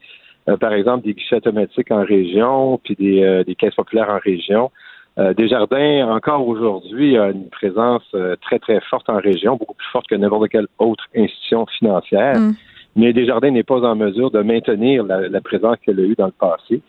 euh, 0.50 0.56
par 0.58 0.74
exemple, 0.74 1.04
des 1.06 1.14
guichets 1.14 1.38
automatiques 1.38 1.92
en 1.92 2.04
région, 2.04 2.80
puis 2.84 2.96
des, 2.96 3.24
euh, 3.24 3.44
des 3.44 3.56
caisses 3.56 3.76
populaires 3.76 4.10
en 4.10 4.20
région. 4.20 4.72
Euh, 5.20 5.34
Desjardins, 5.34 6.08
encore 6.10 6.48
aujourd'hui, 6.48 7.18
a 7.18 7.30
une 7.32 7.50
présence 7.50 8.04
euh, 8.16 8.36
très, 8.42 8.58
très 8.60 8.80
forte 8.90 9.10
en 9.10 9.18
région, 9.18 9.58
beaucoup 9.58 9.76
plus 9.76 9.88
forte 9.92 10.08
que 10.08 10.16
n'importe 10.16 10.50
quelle 10.50 10.68
autre 10.80 11.04
institution 11.16 11.66
financière. 11.68 12.36
Mm. 12.40 12.54
Mais 12.96 13.14
Desjardins 13.14 13.52
n'est 13.52 13.64
pas 13.64 13.82
en 13.82 13.96
mesure 13.96 14.30
de 14.32 14.42
maintenir 14.42 15.04
la, 15.04 15.42
présence 15.42 15.78
qu'elle 15.84 16.00
a 16.00 16.04
eue 16.04 16.16
dans 16.16 16.28
le 16.28 16.32
passé. 16.32 16.82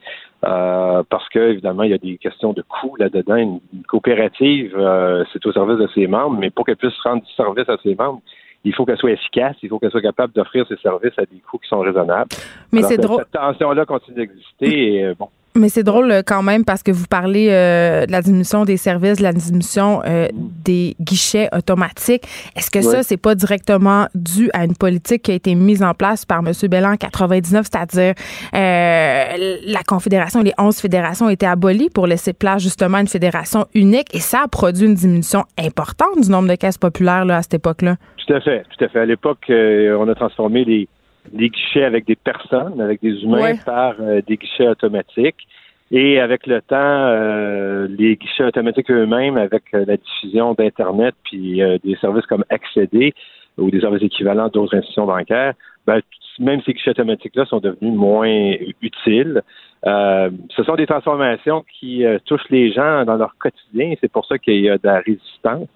Euh, 0.44 1.02
parce 1.08 1.26
que 1.30 1.38
évidemment 1.38 1.84
il 1.84 1.90
y 1.90 1.94
a 1.94 1.98
des 1.98 2.18
questions 2.18 2.52
de 2.52 2.62
coûts 2.62 2.96
là-dedans. 2.98 3.36
Une, 3.36 3.60
une 3.72 3.82
coopérative, 3.84 4.74
euh, 4.76 5.24
c'est 5.32 5.44
au 5.46 5.52
service 5.52 5.78
de 5.78 5.88
ses 5.94 6.06
membres, 6.06 6.36
mais 6.38 6.50
pour 6.50 6.66
qu'elle 6.66 6.76
puisse 6.76 6.98
rendre 7.02 7.22
du 7.22 7.32
service 7.32 7.68
à 7.68 7.78
ses 7.82 7.94
membres, 7.94 8.20
il 8.64 8.74
faut 8.74 8.84
qu'elle 8.86 8.96
soit 8.98 9.10
efficace, 9.12 9.56
il 9.62 9.68
faut 9.68 9.78
qu'elle 9.78 9.90
soit 9.90 10.00
capable 10.02 10.32
d'offrir 10.32 10.66
ses 10.68 10.76
services 10.78 11.12
à 11.18 11.22
des 11.22 11.40
coûts 11.48 11.58
qui 11.58 11.68
sont 11.68 11.80
raisonnables. 11.80 12.30
Mais 12.72 12.82
c'est 12.82 12.88
cette- 12.88 13.00
drôle. 13.02 13.20
Cette 13.32 13.40
tension-là 13.40 13.84
continue 13.86 14.16
d'exister. 14.16 14.94
Et, 14.94 15.04
euh, 15.04 15.14
bon, 15.18 15.28
Mais 15.56 15.68
c'est 15.68 15.84
drôle 15.84 16.10
euh, 16.10 16.22
quand 16.26 16.42
même 16.42 16.64
parce 16.64 16.82
que 16.82 16.90
vous 16.90 17.06
parlez 17.06 17.48
euh, 17.50 18.06
de 18.06 18.10
la 18.12 18.22
diminution 18.22 18.64
des 18.64 18.76
services, 18.76 19.18
de 19.18 19.22
la 19.22 19.32
diminution 19.32 20.02
euh, 20.04 20.26
des 20.34 20.96
guichets 21.00 21.48
automatiques. 21.56 22.24
Est-ce 22.56 22.72
que 22.72 22.80
ça, 22.80 22.96
Ouais. 22.98 23.02
c'est 23.04 23.16
pas 23.16 23.36
directement 23.36 24.06
dû 24.16 24.50
à 24.52 24.64
une 24.64 24.74
politique 24.74 25.22
qui 25.22 25.30
a 25.30 25.34
été 25.34 25.54
mise 25.54 25.82
en 25.84 25.94
place 25.94 26.24
par 26.24 26.40
M. 26.40 26.50
Bellan 26.68 26.92
en 26.94 26.96
99, 26.96 27.66
c'est-à-dire 27.70 28.14
euh, 28.54 29.56
la 29.66 29.82
Confédération, 29.86 30.42
les 30.42 30.52
11 30.58 30.76
fédérations 30.78 31.26
ont 31.26 31.30
été 31.30 31.46
abolies 31.46 31.90
pour 31.90 32.06
laisser 32.06 32.32
place 32.32 32.62
justement 32.62 32.98
à 32.98 33.00
une 33.02 33.08
fédération 33.08 33.66
unique 33.74 34.12
et 34.14 34.20
ça 34.20 34.42
a 34.44 34.48
produit 34.48 34.86
une 34.86 34.94
diminution 34.94 35.44
importante 35.58 36.20
du 36.20 36.30
nombre 36.30 36.48
de 36.48 36.54
caisses 36.56 36.78
populaires 36.78 37.24
là, 37.24 37.36
à 37.38 37.42
cette 37.42 37.54
époque-là? 37.54 37.96
Tout 38.26 38.32
à 38.34 38.40
fait, 38.40 38.64
tout 38.76 38.84
à 38.84 38.88
fait. 38.88 39.00
À 39.00 39.06
l'époque, 39.06 39.44
euh, 39.50 39.96
on 39.98 40.08
a 40.08 40.14
transformé 40.14 40.64
les, 40.64 40.88
les 41.32 41.48
guichets 41.48 41.84
avec 41.84 42.06
des 42.06 42.16
personnes, 42.16 42.80
avec 42.80 43.00
des 43.02 43.22
humains, 43.22 43.42
Ouais. 43.42 43.58
par 43.64 43.94
euh, 44.00 44.20
des 44.26 44.36
guichets 44.36 44.68
automatiques. 44.68 45.46
Et 45.90 46.18
avec 46.18 46.46
le 46.46 46.60
temps, 46.62 46.76
euh, 46.78 47.86
les 47.88 48.16
guichets 48.16 48.44
automatiques 48.44 48.90
eux-mêmes, 48.90 49.36
avec 49.36 49.64
la 49.72 49.96
diffusion 49.96 50.54
d'Internet, 50.54 51.14
puis 51.24 51.60
des 51.84 51.96
services 52.00 52.26
comme 52.26 52.44
Accéder 52.48 53.14
ou 53.58 53.70
des 53.70 53.80
services 53.80 54.02
équivalents 54.02 54.48
d'autres 54.48 54.74
institutions 54.74 55.06
bancaires, 55.06 55.52
ben, 55.86 56.00
même 56.40 56.62
ces 56.62 56.72
guichets 56.72 56.90
automatiques-là 56.92 57.44
sont 57.44 57.60
devenus 57.60 57.92
moins 57.92 58.54
utiles. 58.80 59.42
Ce 59.84 60.62
sont 60.64 60.74
des 60.74 60.86
transformations 60.86 61.64
qui 61.78 62.02
touchent 62.24 62.48
les 62.50 62.72
gens 62.72 63.04
dans 63.04 63.16
leur 63.16 63.36
quotidien. 63.38 63.94
C'est 64.00 64.10
pour 64.10 64.24
ça 64.26 64.38
qu'il 64.38 64.60
y 64.60 64.70
a 64.70 64.78
de 64.78 64.86
la 64.86 65.00
résistance. 65.00 65.68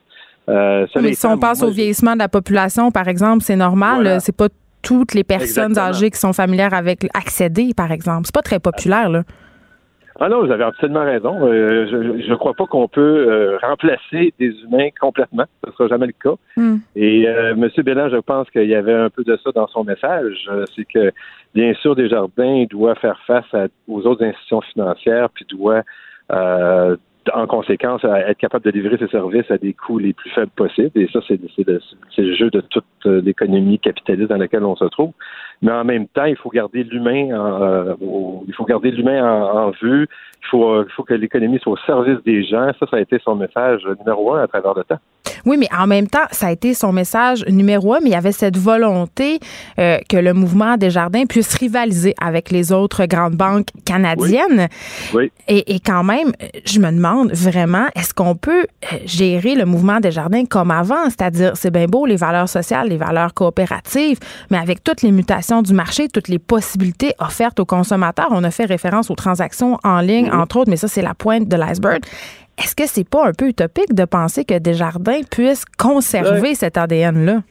Euh, 0.49 0.87
Mais 0.97 1.13
si 1.13 1.27
étant, 1.27 1.35
on 1.35 1.39
passe 1.39 1.61
moi, 1.61 1.69
au 1.69 1.73
vieillissement 1.73 2.15
de 2.15 2.19
la 2.19 2.29
population, 2.29 2.91
par 2.91 3.09
exemple, 3.09 3.43
c'est 3.43 3.57
normal. 3.57 3.97
Voilà. 3.97 4.11
là, 4.15 4.21
C'est 4.21 4.37
pas 4.37 4.49
toutes 4.83 5.15
les 5.15 5.25
personnes 5.25 5.71
Exactement. 5.73 5.87
âgées 5.87 6.11
qui 6.11 6.19
sont 6.19 6.33
familières 6.33 6.73
avec 6.75 7.07
accéder, 7.15 7.73
par 7.77 7.91
exemple. 7.93 8.23
C'est 8.27 8.35
pas 8.35 8.43
très 8.43 8.59
populaire, 8.61 9.09
là. 9.11 9.23
Ah 10.21 10.29
non, 10.29 10.45
vous 10.45 10.51
avez 10.51 10.65
absolument 10.65 11.05
raison. 11.05 11.37
Euh, 11.47 11.87
je 11.89 12.29
ne 12.29 12.35
crois 12.35 12.53
pas 12.55 12.67
qu'on 12.67 12.89
peut 12.89 13.01
euh, 13.31 13.57
remplacer 13.63 14.35
des 14.41 14.49
humains 14.65 14.89
complètement. 15.01 15.45
Ce 15.63 15.71
ne 15.71 15.75
sera 15.77 15.87
jamais 15.89 16.07
le 16.09 16.13
cas. 16.13 16.35
Hmm. 16.57 16.79
Et 16.97 17.29
euh, 17.29 17.53
M. 17.53 17.69
Bélan, 17.85 18.09
je 18.09 18.17
pense 18.17 18.51
qu'il 18.51 18.65
y 18.69 18.75
avait 18.75 18.95
un 18.95 19.11
peu 19.11 19.23
de 19.23 19.39
ça 19.45 19.51
dans 19.55 19.69
son 19.69 19.85
message. 19.85 20.49
Euh, 20.51 20.65
C'est 20.75 20.85
que, 20.93 21.13
bien 21.55 21.73
sûr, 21.75 21.95
Desjardins 21.95 22.65
doit 22.69 22.97
faire 22.97 23.21
face 23.29 23.45
à- 23.55 23.69
aux 23.87 24.01
autres 24.07 24.25
institutions 24.25 24.61
financières, 24.63 25.29
puis 25.31 25.45
doit, 25.49 25.83
euh, 26.33 26.97
en 27.35 27.47
conséquence, 27.47 28.05
être 28.05 28.39
capable 28.39 28.65
de 28.65 28.71
livrer 28.71 28.99
ses 28.99 29.09
services 29.09 29.51
à 29.51 29.59
des 29.59 29.75
coûts 29.75 29.99
les 29.99 30.13
plus 30.13 30.31
faibles 30.31 30.51
possibles. 30.55 30.91
Et 30.95 31.09
ça, 31.13 31.21
c'est 31.27 31.41
le, 31.67 32.35
jeu 32.35 32.51
de 32.51 32.61
toute 32.61 32.85
l'économie 33.07 33.79
capitaliste 33.79 34.29
dans 34.31 34.37
laquelle 34.37 34.65
on 34.65 34.77
se 34.77 34.85
trouve. 34.87 35.13
Mais 35.63 35.73
en 35.73 35.85
même 35.85 36.07
temps, 36.09 36.25
il 36.25 36.37
faut 36.37 36.51
garder 36.51 36.85
l'humain 36.85 37.37
en, 37.39 37.63
euh, 37.63 37.95
au- 38.01 38.45
il 38.47 38.55
faut 38.55 38.65
garder 38.65 38.91
l'humain 38.91 39.23
en, 39.25 39.69
en 39.69 39.71
vue. 39.83 40.07
Il 40.43 40.47
faut, 40.51 40.71
euh, 40.71 40.85
il 40.89 40.93
faut 40.93 41.03
que 41.03 41.15
l'économie 41.15 41.59
soit 41.59 41.73
au 41.73 41.77
service 41.79 42.19
des 42.25 42.45
gens. 42.45 42.71
Ça, 42.79 42.87
ça 42.91 42.97
a 42.97 43.01
été 43.01 43.19
son 43.25 43.35
message 43.35 43.81
numéro 43.99 44.35
un 44.35 44.43
à 44.45 44.47
travers 44.47 44.75
le 44.75 44.85
temps. 44.85 44.99
Oui, 45.47 45.57
mais 45.59 45.69
en 45.77 45.87
même 45.87 46.09
temps, 46.09 46.27
ça 46.31 46.49
a 46.49 46.53
été 46.53 46.75
son 46.75 46.93
message 46.93 47.45
numéro 47.49 47.95
un, 47.95 47.99
mais 48.03 48.11
il 48.11 48.13
y 48.13 48.17
avait 48.17 48.33
cette 48.33 48.57
volonté 48.57 49.39
euh, 49.79 49.99
que 50.09 50.17
le 50.17 50.33
mouvement 50.33 50.77
Desjardins 50.77 51.27
puisse 51.27 51.55
rivaliser 51.55 52.15
avec 52.21 52.51
les 52.51 52.73
autres 52.73 53.07
grandes 53.07 53.35
banques 53.35 53.69
canadiennes. 53.85 54.69
Oui. 55.15 55.31
Et, 55.49 55.75
et 55.75 55.81
quand 55.81 56.03
même, 56.03 56.29
euh, 56.43 56.47
je 56.65 56.81
me 56.81 56.91
demande 56.91 57.33
vraiment, 57.33 57.87
est-ce 57.95 58.15
qu'on 58.15 58.35
peut 58.35 58.63
euh, 58.93 58.97
gérer 59.07 59.55
le 59.55 59.65
mouvement 59.65 60.01
Desjardins 60.01 60.45
comme 60.45 60.71
avant? 60.71 61.05
C'est-à-dire, 61.05 61.53
c'est 61.57 61.73
bien 61.73 61.87
beau 61.87 62.05
les 62.07 62.17
valeurs 62.17 62.49
sociales, 62.49 62.88
les 62.89 62.97
valeurs 62.97 63.35
coopératives, 63.35 64.19
mais 64.51 64.59
avec 64.59 64.83
toutes 64.83 65.03
les 65.03 65.13
mutations 65.13 65.63
du 65.63 65.73
marché, 65.73 66.09
toutes 66.09 66.29
les 66.29 66.39
possibilités 66.39 67.13
offertes 67.19 67.61
aux 67.61 67.67
consommateurs, 67.67 68.29
on 68.31 68.45
a 68.45 68.51
fait 68.51 68.65
référence 68.65 69.11
aux 69.11 69.15
transactions 69.15 69.79
en 69.85 70.01
ligne, 70.01 70.31
entre 70.33 70.59
autres, 70.59 70.71
mais 70.71 70.77
ça, 70.77 70.89
c'est 70.89 71.03
la 71.03 71.15
pointe 71.15 71.49
de 71.49 71.57
l'iceberg. 71.57 72.03
Est-ce 72.59 72.75
que 72.75 72.87
c'est 72.87 73.09
pas 73.09 73.29
un 73.29 73.33
peu 73.33 73.49
utopique 73.49 73.95
de 73.95 74.05
penser 74.05 74.45
que 74.45 74.59
Desjardins 74.59 75.21
puisse 75.31 75.65
conserver 75.65 76.55
cet 76.55 76.77
ADN-là? 76.77 77.43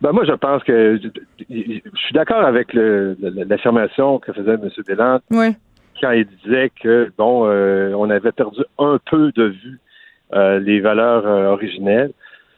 Ben 0.00 0.12
moi, 0.12 0.24
je 0.24 0.32
pense 0.32 0.62
que 0.64 0.98
je, 1.02 1.08
suis 1.48 2.12
d'accord 2.12 2.44
avec 2.44 2.68
l'affirmation 2.72 4.18
que 4.18 4.32
faisait 4.32 4.54
M. 4.54 4.68
Bélan 4.86 5.20
Oui. 5.30 5.56
quand 6.00 6.10
il 6.10 6.26
disait 6.44 6.70
que 6.82 7.10
bon, 7.16 7.46
euh, 7.46 7.92
on 7.96 8.10
avait 8.10 8.32
perdu 8.32 8.60
un 8.78 8.98
peu 9.10 9.32
de 9.32 9.44
vue 9.44 9.80
euh, 10.34 10.58
les 10.58 10.80
valeurs 10.80 11.26
euh, 11.26 11.46
originelles. 11.46 12.12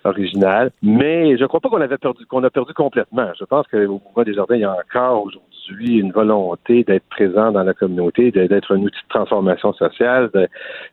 Original. 0.08 0.70
Mais 0.82 1.36
je 1.36 1.42
ne 1.42 1.46
crois 1.46 1.60
pas 1.60 1.68
qu'on 1.68 1.80
avait 1.80 1.98
perdu, 1.98 2.26
qu'on 2.26 2.44
a 2.44 2.50
perdu 2.50 2.74
complètement. 2.74 3.30
Je 3.38 3.44
pense 3.44 3.66
qu'au 3.68 3.78
mouvement 3.78 4.22
des 4.24 4.34
jardins, 4.34 4.56
il 4.56 4.62
y 4.62 4.64
a 4.64 4.72
encore 4.72 5.24
aujourd'hui 5.24 5.98
une 5.98 6.12
volonté 6.12 6.84
d'être 6.84 7.08
présent 7.08 7.52
dans 7.52 7.62
la 7.62 7.74
communauté, 7.74 8.30
d'être 8.30 8.74
un 8.74 8.80
outil 8.80 9.00
de 9.02 9.08
transformation 9.08 9.72
sociale, 9.72 10.30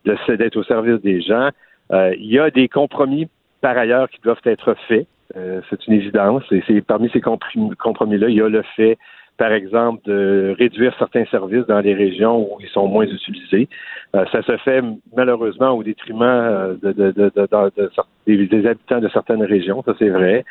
d'être 0.06 0.58
au 0.58 0.64
service 0.64 1.02
des 1.02 1.22
gens. 1.22 1.50
Euh, 1.92 2.16
il 2.18 2.32
y 2.32 2.40
a 2.40 2.50
des 2.50 2.68
compromis 2.68 3.28
par 3.62 3.78
ailleurs 3.78 4.10
qui 4.10 4.20
doivent 4.22 4.42
être 4.46 4.76
faits. 4.88 5.08
Euh, 5.36 5.62
c'est 5.70 5.88
une 5.88 5.94
évidence. 5.94 6.44
Et 6.52 6.64
c'est 6.68 6.82
parmi 6.82 7.10
ces 7.10 7.22
compromis-là, 7.22 8.30
il 8.30 8.36
y 8.36 8.42
a 8.42 8.50
le 8.50 8.64
fait 8.76 8.98
par 9.38 9.52
exemple, 9.52 10.02
de 10.06 10.56
réduire 10.58 10.96
certains 10.98 11.26
services 11.26 11.66
dans 11.68 11.80
les 11.80 11.94
régions 11.94 12.40
où 12.40 12.58
ils 12.62 12.70
sont 12.70 12.88
moins 12.88 13.06
utilisés. 13.06 13.68
Euh, 14.16 14.26
ça 14.32 14.42
se 14.44 14.56
fait 14.58 14.82
malheureusement 15.16 15.72
au 15.72 15.84
détriment 15.84 16.24
euh, 16.24 16.76
de, 16.82 16.92
de, 16.94 17.12
de, 17.12 18.46
des, 18.46 18.68
habitants 18.68 19.00
de 19.00 19.10
certaines 19.10 19.44
régions, 19.44 19.84
ça 19.84 19.94
c'est 20.00 20.10
vrai. 20.10 20.46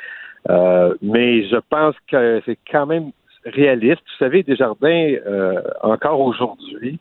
Euh, 0.51 0.95
mais 1.01 1.49
je 1.49 1.57
pense 1.71 1.95
que 2.11 2.43
c'est 2.45 2.59
quand 2.71 2.87
même 2.87 3.11
réaliste. 3.47 4.03
Vous 4.03 4.25
savez, 4.25 4.43
Desjardins, 4.43 5.15
encore 5.83 6.21
aujourd'hui, 6.21 6.99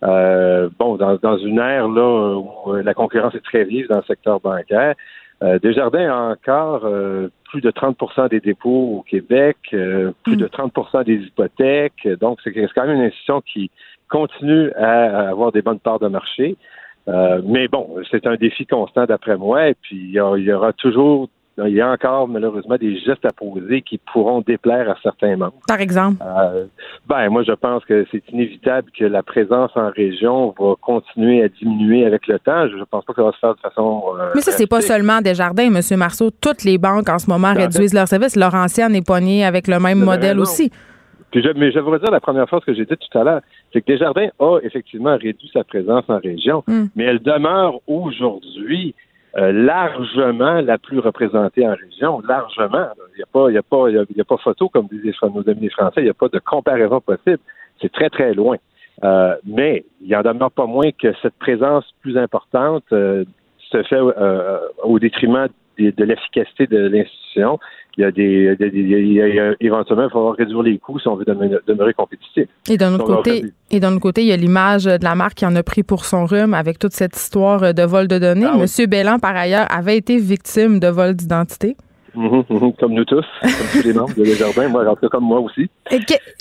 bon, 0.00 0.96
dans, 0.96 1.16
dans 1.16 1.38
une 1.38 1.58
ère 1.58 1.88
là 1.88 2.36
où 2.36 2.72
la 2.74 2.94
concurrence 2.94 3.34
est 3.34 3.44
très 3.44 3.64
vive 3.64 3.88
dans 3.88 3.98
le 3.98 4.04
secteur 4.04 4.40
bancaire, 4.40 4.94
euh, 4.94 4.94
Desjardins 5.62 6.10
a 6.10 6.32
encore 6.32 6.84
euh, 6.84 7.28
plus 7.44 7.60
de 7.60 7.70
30% 7.70 8.30
des 8.30 8.40
dépôts 8.40 8.98
au 8.98 9.02
Québec, 9.02 9.56
euh, 9.72 10.12
plus 10.22 10.36
de 10.36 10.46
30% 10.46 11.04
des 11.04 11.16
hypothèques. 11.16 12.08
Donc, 12.20 12.38
c'est 12.42 12.52
quand 12.52 12.86
même 12.86 12.96
une 12.96 13.02
institution 13.02 13.40
qui 13.40 13.70
continue 14.08 14.70
à, 14.72 15.28
avoir 15.28 15.52
des 15.52 15.62
bonnes 15.62 15.80
parts 15.80 15.98
de 15.98 16.08
marché. 16.08 16.56
mais 17.06 17.68
bon, 17.68 17.96
c'est 18.10 18.26
un 18.26 18.36
défi 18.36 18.66
constant 18.66 19.04
d'après 19.04 19.36
moi. 19.36 19.68
Et 19.68 19.74
puis, 19.74 19.96
il 19.96 20.10
y, 20.10 20.20
aura 20.20 20.72
toujours 20.72 21.28
il 21.58 21.74
y 21.74 21.80
a 21.80 21.90
encore 21.90 22.26
malheureusement 22.26 22.76
des 22.76 22.98
gestes 22.98 23.24
à 23.24 23.32
poser 23.32 23.82
qui 23.82 23.98
pourront 23.98 24.40
déplaire 24.40 24.90
à 24.90 24.96
certains 25.02 25.36
membres. 25.36 25.54
Par 25.68 25.80
exemple? 25.80 26.22
Euh, 26.22 26.66
ben, 27.06 27.28
moi, 27.28 27.44
je 27.44 27.52
pense 27.52 27.84
que 27.84 28.04
c'est 28.10 28.22
inévitable 28.30 28.90
que 28.98 29.04
la 29.04 29.22
présence 29.22 29.70
en 29.76 29.90
région 29.90 30.54
va 30.58 30.74
continuer 30.80 31.42
à 31.42 31.48
diminuer 31.48 32.04
avec 32.04 32.26
le 32.26 32.38
temps. 32.38 32.68
Je 32.68 32.76
ne 32.76 32.84
pense 32.84 33.04
pas 33.04 33.12
que 33.12 33.20
ça 33.20 33.24
va 33.24 33.32
se 33.32 33.38
faire 33.38 33.54
de 33.54 33.60
façon. 33.60 34.02
Euh, 34.18 34.30
mais 34.34 34.40
ça, 34.40 34.50
c'est 34.52 34.66
pas 34.66 34.80
seulement 34.80 35.20
Desjardins, 35.20 35.72
M. 35.72 35.80
Marceau. 35.96 36.30
Toutes 36.30 36.64
les 36.64 36.78
banques 36.78 37.08
en 37.08 37.18
ce 37.18 37.30
moment 37.30 37.54
réduisent 37.54 37.94
leurs 37.94 38.08
services. 38.08 38.36
ancienne 38.36 38.94
est 38.94 39.06
poignée 39.06 39.44
avec 39.44 39.68
le 39.68 39.78
même 39.78 39.98
modèle 39.98 40.40
aussi. 40.40 40.70
Puis 41.30 41.42
je, 41.42 41.48
mais 41.56 41.72
je 41.72 41.80
voudrais 41.80 41.98
dire 41.98 42.12
la 42.12 42.20
première 42.20 42.48
chose 42.48 42.64
que 42.64 42.72
j'ai 42.72 42.84
dit 42.84 42.94
tout 42.96 43.18
à 43.18 43.24
l'heure, 43.24 43.40
c'est 43.72 43.80
que 43.80 43.86
Desjardins 43.86 44.28
a 44.38 44.60
effectivement 44.62 45.16
réduit 45.16 45.50
sa 45.52 45.64
présence 45.64 46.04
en 46.06 46.18
région, 46.18 46.62
hmm. 46.68 46.84
mais 46.94 47.04
elle 47.04 47.18
demeure 47.18 47.80
aujourd'hui 47.88 48.94
euh, 49.36 49.52
largement 49.52 50.60
la 50.60 50.78
plus 50.78 50.98
représentée 51.00 51.66
en 51.66 51.74
région, 51.74 52.20
largement. 52.20 52.86
Il 53.14 53.18
n'y 53.18 53.22
a 53.22 53.26
pas, 53.32 53.50
il 53.50 53.54
y 53.54 53.58
a 53.58 53.62
pas, 53.62 53.90
il 53.90 54.16
y 54.16 54.20
a, 54.20 54.24
pas 54.24 54.36
photo 54.36 54.68
comme 54.68 54.86
disent 54.86 55.14
nos 55.22 55.48
amis 55.48 55.70
français. 55.70 56.00
Il 56.00 56.04
n'y 56.04 56.10
a 56.10 56.14
pas 56.14 56.28
de 56.28 56.38
comparaison 56.38 57.00
possible. 57.00 57.40
C'est 57.80 57.92
très 57.92 58.10
très 58.10 58.34
loin. 58.34 58.56
Euh, 59.02 59.34
mais 59.44 59.84
il 60.00 60.14
en 60.14 60.22
demeure 60.22 60.52
pas 60.52 60.66
moins 60.66 60.92
que 60.92 61.12
cette 61.20 61.34
présence 61.34 61.84
plus 62.00 62.16
importante 62.16 62.84
euh, 62.92 63.24
se 63.58 63.82
fait 63.82 64.00
au 64.84 64.98
détriment 65.00 65.48
de 65.78 66.04
l'efficacité 66.04 66.68
de 66.68 66.86
l'institution 66.86 67.58
il 67.96 68.02
y 68.02 68.04
a 68.04 68.10
des, 68.10 68.56
il 68.72 69.12
y 69.12 69.20
a, 69.20 69.54
éventuellement, 69.60 70.02
il 70.02 70.06
va 70.06 70.10
falloir 70.10 70.34
réduire 70.34 70.62
les 70.62 70.78
coûts 70.78 70.98
si 70.98 71.08
on 71.08 71.16
veut 71.16 71.24
demeurer, 71.24 71.94
compétitif. 71.94 72.48
Et 72.68 72.76
d'un 72.76 72.94
autre 72.94 73.06
côté, 73.06 73.44
et 73.70 73.80
d'un 73.80 73.98
côté, 73.98 74.22
il 74.22 74.28
y 74.28 74.32
a 74.32 74.36
l'image 74.36 74.84
de 74.84 75.04
la 75.04 75.14
marque 75.14 75.34
qui 75.34 75.46
en 75.46 75.54
a 75.54 75.62
pris 75.62 75.82
pour 75.82 76.04
son 76.04 76.26
rhume 76.26 76.54
avec 76.54 76.78
toute 76.78 76.92
cette 76.92 77.16
histoire 77.16 77.72
de 77.72 77.82
vol 77.82 78.08
de 78.08 78.18
données. 78.18 78.46
Ah 78.48 78.56
Monsieur 78.56 78.86
Bellan, 78.86 79.18
par 79.18 79.36
ailleurs, 79.36 79.66
avait 79.70 79.96
été 79.96 80.18
victime 80.18 80.80
de 80.80 80.88
vol 80.88 81.14
d'identité. 81.14 81.76
Mhm, 82.14 82.44
mhm, 82.48 82.72
comme 82.78 82.94
nous 82.94 83.04
tous, 83.04 83.24
comme 83.42 83.68
tous 83.72 83.86
les 83.86 83.92
membres 83.92 84.14
de 84.14 84.24
Desjardins, 84.24 84.68
moi, 84.68 84.88
en 84.88 84.94
tout 84.94 85.00
cas, 85.02 85.08
comme 85.08 85.24
moi 85.24 85.40
aussi. 85.40 85.68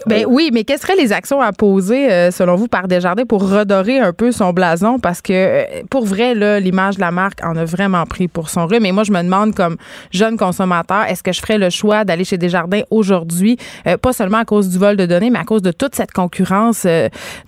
ben 0.05 0.25
oui, 0.27 0.51
mais 0.53 0.63
quelles 0.63 0.79
seraient 0.79 0.95
les 0.95 1.12
actions 1.12 1.41
à 1.41 1.51
poser, 1.51 2.12
euh, 2.12 2.31
selon 2.31 2.55
vous, 2.55 2.67
par 2.67 2.88
Desjardins 2.88 3.25
pour 3.25 3.49
redorer 3.49 3.99
un 3.99 4.13
peu 4.13 4.31
son 4.31 4.53
blason? 4.53 4.99
Parce 4.99 5.21
que, 5.21 5.33
euh, 5.33 5.63
pour 5.89 6.05
vrai, 6.05 6.36
l'image 6.59 6.95
de 6.95 7.01
la 7.01 7.12
marque 7.12 7.43
en 7.43 7.55
a 7.55 7.65
vraiment 7.65 8.05
pris 8.05 8.27
pour 8.27 8.49
son 8.49 8.67
rhume. 8.67 8.83
Mais 8.83 8.91
moi, 8.91 9.03
je 9.03 9.12
me 9.12 9.21
demande, 9.23 9.55
comme 9.55 9.77
jeune 10.12 10.38
consommateur, 10.38 11.05
est-ce 11.09 11.23
que 11.23 11.31
je 11.31 11.41
ferais 11.41 11.57
le 11.57 11.69
choix 11.69 12.05
d'aller 12.05 12.23
chez 12.23 12.38
Desjardins 12.38 12.81
aujourd'hui, 12.91 13.57
euh, 13.88 13.97
pas 13.97 14.13
seulement 14.13 14.39
à 14.39 14.45
cause 14.45 14.69
du 14.69 14.77
vol 14.77 14.95
de 14.95 15.05
données, 15.05 15.31
mais 15.31 15.39
à 15.39 15.43
cause 15.43 15.62
de 15.62 15.71
toute 15.71 15.95
cette 15.95 16.12
concurrence 16.12 16.86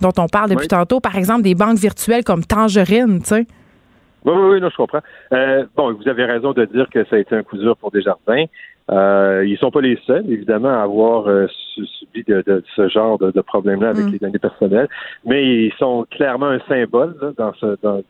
dont 0.00 0.12
on 0.18 0.26
parle 0.26 0.50
depuis 0.50 0.68
tantôt? 0.68 1.00
Par 1.00 1.16
exemple, 1.16 1.42
des 1.42 1.54
banques 1.54 1.78
virtuelles 1.78 2.24
comme 2.24 2.44
Tangerine, 2.44 3.20
tu 3.20 3.28
sais? 3.28 3.46
Oui, 4.26 4.32
oui, 4.34 4.48
oui, 4.54 4.60
non, 4.60 4.70
je 4.70 4.76
comprends. 4.76 5.02
Euh, 5.32 5.64
bon, 5.76 5.92
vous 5.92 6.08
avez 6.08 6.24
raison 6.24 6.52
de 6.52 6.64
dire 6.64 6.88
que 6.90 7.04
ça 7.04 7.14
a 7.14 7.18
été 7.20 7.36
un 7.36 7.44
coup 7.44 7.56
dur 7.56 7.76
pour 7.76 7.92
Desjardins. 7.92 8.46
Euh, 8.90 9.44
ils 9.46 9.56
sont 9.58 9.70
pas 9.70 9.80
les 9.80 9.98
seuls, 10.04 10.28
évidemment, 10.28 10.68
à 10.68 10.82
avoir 10.82 11.28
euh, 11.28 11.46
subi 11.74 12.24
de, 12.24 12.62
ce 12.74 12.88
genre 12.88 13.18
de, 13.18 13.40
problème-là 13.40 13.90
avec 13.90 14.06
mm. 14.06 14.12
les 14.12 14.18
données 14.18 14.38
personnelles, 14.38 14.88
mais 15.24 15.66
ils 15.66 15.72
sont 15.78 16.06
clairement 16.10 16.46
un 16.46 16.60
symbole 16.68 17.16
dans 17.36 17.52
ce, 17.54 17.76
dans, 17.82 18.02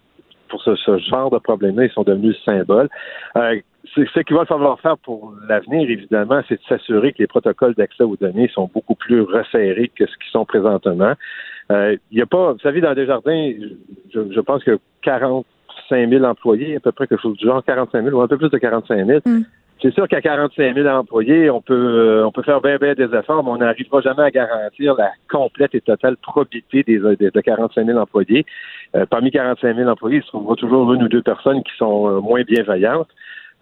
pour 0.49 0.63
ce, 0.63 0.99
genre 1.11 1.31
de 1.31 1.39
problème-là. 1.39 1.85
Ils 1.85 1.93
sont 1.93 2.03
devenus 2.03 2.37
symbole. 2.45 2.89
Euh, 3.37 3.61
ce 3.95 4.21
qu'il 4.21 4.37
va 4.37 4.47
falloir 4.47 4.81
faire 4.81 4.99
pour 4.99 5.35
l'avenir, 5.49 5.89
évidemment, 5.89 6.41
c'est 6.49 6.57
de 6.57 6.67
s'assurer 6.69 7.13
que 7.13 7.19
les 7.19 7.27
protocoles 7.27 7.75
d'accès 7.75 8.05
aux 8.05 8.17
données 8.17 8.49
sont 8.49 8.71
beaucoup 8.73 8.95
plus 8.95 9.21
resserrés 9.21 9.91
que 9.95 10.07
ce 10.07 10.17
qu'ils 10.17 10.33
sont 10.33 10.45
présentement. 10.45 11.13
Euh, 11.71 11.97
il 12.11 12.19
y 12.19 12.23
a 12.23 12.27
pas, 12.27 12.53
vous 12.53 12.59
savez, 12.61 12.81
dans 12.81 12.95
Desjardins, 12.95 13.53
je, 14.13 14.33
je 14.33 14.41
pense 14.41 14.65
que 14.65 14.79
40 15.03 15.47
45 15.89 16.11
000 16.11 16.25
employés, 16.25 16.77
à 16.77 16.81
peu 16.81 16.93
près 16.93 17.07
quelque 17.07 17.21
chose 17.21 17.37
du 17.37 17.47
genre 17.47 17.63
45 17.65 18.05
000 18.05 18.17
ou 18.17 18.21
un 18.21 18.29
peu 18.29 18.37
plus 18.37 18.51
de 18.51 18.59
45 18.59 19.07
000. 19.07 19.21
Hmm. 19.25 19.43
C'est 19.83 19.93
sûr 19.93 20.09
qu'à 20.09 20.23
45 20.23 20.75
000 20.75 20.89
employés, 20.89 21.51
on 21.51 21.61
peut 21.61 21.75
euh, 21.75 22.27
on 22.27 22.33
peut 22.33 22.43
faire 22.43 22.63
bien 22.63 22.77
bien 22.79 22.95
des 22.95 23.15
efforts, 23.15 23.45
mais 23.45 23.51
on 23.51 23.59
n'arrivera 23.59 24.01
jamais 24.01 24.23
à 24.23 24.31
garantir 24.31 24.95
la 24.95 25.11
complète 25.31 25.75
et 25.75 25.83
totale 25.83 26.17
probité 26.17 26.83
des, 26.83 26.99
de 26.99 27.41
45 27.41 27.87
000 27.87 27.99
employés. 27.99 28.47
Euh, 28.95 29.05
parmi 29.05 29.31
45 29.31 29.77
000 29.77 29.89
employés, 29.89 30.19
il 30.19 30.23
se 30.23 30.29
trouvera 30.29 30.57
toujours 30.57 30.95
une 30.95 31.03
ou 31.03 31.09
deux 31.09 31.23
personnes 31.23 31.63
qui 31.63 31.77
sont 31.77 32.09
euh, 32.09 32.21
moins 32.21 32.43
bienveillantes. 32.43 33.09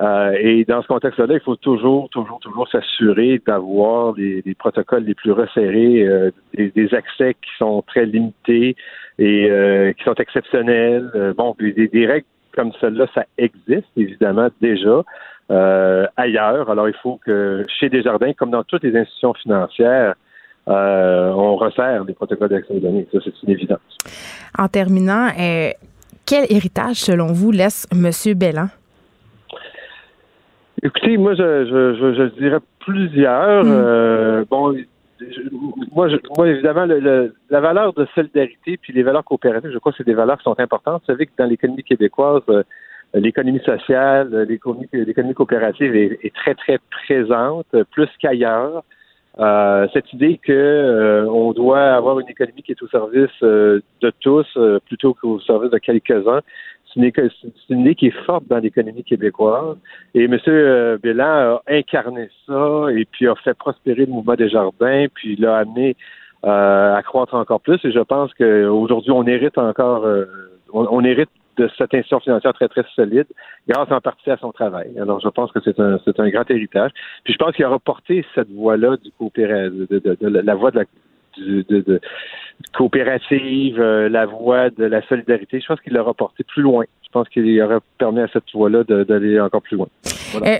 Et 0.00 0.64
dans 0.66 0.82
ce 0.82 0.88
contexte-là, 0.88 1.34
il 1.34 1.40
faut 1.40 1.56
toujours, 1.56 2.08
toujours, 2.10 2.38
toujours 2.40 2.68
s'assurer 2.68 3.40
d'avoir 3.46 4.14
des, 4.14 4.42
protocoles 4.58 5.04
les 5.04 5.14
plus 5.14 5.32
resserrés, 5.32 6.06
des, 6.52 6.94
accès 6.94 7.34
qui 7.34 7.50
sont 7.58 7.82
très 7.86 8.04
limités, 8.04 8.76
et 9.18 9.48
euh, 9.50 9.92
qui 9.92 10.04
sont 10.04 10.14
exceptionnelles. 10.14 11.10
Euh, 11.14 11.32
bon, 11.34 11.54
des, 11.58 11.88
des, 11.88 12.06
règles 12.06 12.26
comme 12.54 12.72
celle-là, 12.80 13.06
ça 13.14 13.24
existe 13.36 13.88
évidemment 13.96 14.48
déjà 14.60 15.02
euh, 15.50 16.06
ailleurs. 16.16 16.70
Alors, 16.70 16.88
il 16.88 16.94
faut 17.02 17.18
que 17.24 17.64
chez 17.68 17.88
Desjardins, 17.88 18.32
comme 18.32 18.50
dans 18.50 18.64
toutes 18.64 18.84
les 18.84 18.96
institutions 18.96 19.34
financières, 19.34 20.14
on 20.66 21.56
resserre 21.56 22.04
les 22.04 22.14
protocoles 22.14 22.48
d'accès 22.48 22.74
aux 22.74 22.80
données. 22.80 23.06
Ça, 23.12 23.18
c'est 23.22 23.42
une 23.42 23.50
évidence. 23.50 23.80
En 24.56 24.68
terminant, 24.68 25.28
quel 26.24 26.46
héritage, 26.50 26.96
selon 26.96 27.26
vous, 27.26 27.50
laisse 27.50 27.86
M. 27.92 28.10
Bellan? 28.34 28.68
Écoutez, 30.84 31.16
moi, 31.16 31.34
je, 31.34 31.64
je, 31.64 32.14
je, 32.14 32.22
dirais 32.38 32.58
plusieurs. 32.80 33.64
Hmm. 33.64 34.44
bon, 34.50 34.76
moi, 35.92 36.08
moi, 36.36 36.48
évidemment, 36.48 36.86
la 36.86 37.60
valeur 37.60 37.92
de 37.92 38.06
solidarité 38.14 38.76
puis 38.76 38.92
les 38.92 39.02
valeurs 39.02 39.24
coopératives, 39.24 39.70
je 39.72 39.78
crois 39.78 39.92
que 39.92 39.98
c'est 39.98 40.06
des 40.06 40.14
valeurs 40.14 40.38
qui 40.38 40.44
sont 40.44 40.58
importantes. 40.58 41.02
Vous 41.06 41.12
savez 41.12 41.26
que 41.26 41.32
dans 41.38 41.46
l'économie 41.46 41.84
québécoise, 41.84 42.42
euh, 42.48 42.62
l'économie 43.14 43.60
sociale, 43.60 44.46
l'économie 44.48 45.34
coopérative 45.34 45.94
est, 45.94 46.34
très, 46.34 46.54
très 46.54 46.78
présente, 46.90 47.66
plus 47.90 48.08
qu'ailleurs. 48.18 48.82
Euh, 49.40 49.88
cette 49.92 50.12
idée 50.12 50.38
que 50.38 50.52
euh, 50.52 51.26
on 51.28 51.52
doit 51.52 51.94
avoir 51.94 52.20
une 52.20 52.28
économie 52.28 52.62
qui 52.62 52.70
est 52.70 52.82
au 52.82 52.88
service 52.88 53.40
de 53.42 54.12
tous 54.20 54.46
plutôt 54.86 55.14
qu'au 55.14 55.40
service 55.40 55.70
de 55.70 55.78
quelques-uns, 55.78 56.40
c'est 56.94 57.74
une, 57.74 57.80
idée 57.80 57.94
qui 57.94 58.06
est 58.06 58.24
forte 58.24 58.46
dans 58.48 58.58
l'économie 58.58 59.04
québécoise. 59.04 59.76
Et 60.14 60.24
M. 60.24 60.38
Bélan 61.02 61.24
a 61.24 61.62
incarné 61.68 62.28
ça 62.46 62.86
et 62.90 63.04
puis 63.04 63.26
a 63.26 63.34
fait 63.36 63.54
prospérer 63.54 64.06
le 64.06 64.12
mouvement 64.12 64.34
des 64.34 64.48
jardins, 64.48 65.06
puis 65.14 65.36
l'a 65.36 65.58
amené 65.58 65.96
euh, 66.44 66.94
à 66.94 67.02
croître 67.02 67.34
encore 67.34 67.60
plus. 67.60 67.82
Et 67.84 67.92
je 67.92 68.00
pense 68.00 68.32
qu'aujourd'hui, 68.34 69.10
on 69.10 69.26
hérite 69.26 69.56
encore, 69.56 70.04
euh, 70.04 70.26
on, 70.72 71.02
hérite 71.02 71.30
de 71.56 71.68
cette 71.78 71.94
institution 71.94 72.20
financière 72.20 72.52
très, 72.52 72.68
très 72.68 72.84
solide, 72.94 73.26
grâce 73.66 73.90
en 73.90 74.00
partie 74.00 74.30
à 74.30 74.36
son 74.36 74.52
travail. 74.52 74.90
Alors, 75.00 75.20
je 75.20 75.28
pense 75.28 75.50
que 75.52 75.60
c'est 75.64 75.80
un, 75.80 75.96
un 75.96 76.28
grand 76.28 76.50
héritage. 76.50 76.90
Puis 77.24 77.32
je 77.32 77.38
pense 77.38 77.54
qu'il 77.54 77.64
a 77.64 77.68
reporté 77.68 78.26
cette 78.34 78.50
voie-là 78.50 78.96
du 79.02 79.10
coopérative, 79.18 79.86
de, 79.88 80.16
la 80.28 80.54
voie 80.54 80.70
de 80.70 80.80
la 80.80 80.84
de, 81.38 82.00
coopérative, 82.72 83.80
euh, 83.80 84.08
la 84.08 84.26
voie 84.26 84.70
de 84.70 84.84
la 84.84 85.06
solidarité. 85.06 85.60
Je 85.60 85.66
pense 85.66 85.80
qu'il 85.80 85.92
l'aura 85.92 86.14
porté 86.14 86.44
plus 86.44 86.62
loin. 86.62 86.84
Je 87.04 87.08
pense 87.12 87.28
qu'il 87.28 87.60
aurait 87.62 87.78
permis 87.98 88.20
à 88.20 88.28
cette 88.32 88.44
voie-là 88.52 88.84
d'aller 88.84 89.40
encore 89.40 89.62
plus 89.62 89.76
loin. 89.76 89.88
Euh, 90.34 90.58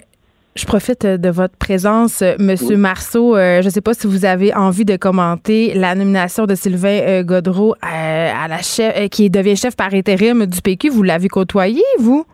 je 0.55 0.67
profite 0.67 1.05
de 1.05 1.29
votre 1.31 1.57
présence, 1.57 2.23
Monsieur 2.39 2.77
Marceau. 2.77 3.37
Euh, 3.37 3.61
je 3.61 3.67
ne 3.67 3.71
sais 3.71 3.81
pas 3.81 3.95
si 3.95 4.07
vous 4.07 4.25
avez 4.25 4.55
envie 4.55 4.85
de 4.85 4.97
commenter 4.97 5.75
la 5.75 5.97
nomination 5.97 6.47
de 6.47 6.55
Sylvain 6.55 7.23
Godreau 7.23 7.75
à, 7.83 8.47
la 8.47 8.63
chef, 8.63 9.09
qui 9.09 9.31
devient 9.31 9.57
chef 9.57 9.75
par 9.75 9.93
intérim 9.93 10.47
du 10.47 10.61
PQ. 10.61 10.91
Vous 10.91 11.03
l'avez 11.03 11.29
côtoyé, 11.29 11.83
vous? 11.99 12.25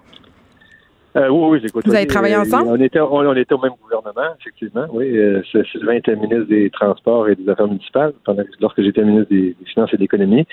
Euh, 1.16 1.28
oui, 1.28 1.58
oui, 1.58 1.60
j'ai 1.62 1.80
Vous 1.84 1.94
avez 1.94 2.06
travaillé 2.06 2.36
ensemble? 2.36 2.68
On 2.68 2.80
était, 2.80 3.00
on, 3.00 3.34
était 3.34 3.54
au 3.54 3.58
même 3.58 3.72
gouvernement, 3.82 4.34
effectivement. 4.40 4.86
Oui, 4.92 5.16
euh, 5.18 5.42
Sylvain 5.72 5.94
était 5.94 6.14
ministre 6.14 6.46
des 6.46 6.70
Transports 6.70 7.28
et 7.28 7.34
des 7.34 7.48
Affaires 7.48 7.66
municipales 7.66 8.12
pendant, 8.24 8.44
lorsque 8.60 8.80
j'étais 8.82 9.02
ministre 9.02 9.28
des, 9.30 9.56
Finances 9.66 9.90
et 9.92 9.96
de 9.96 10.02
l'Économie. 10.02 10.46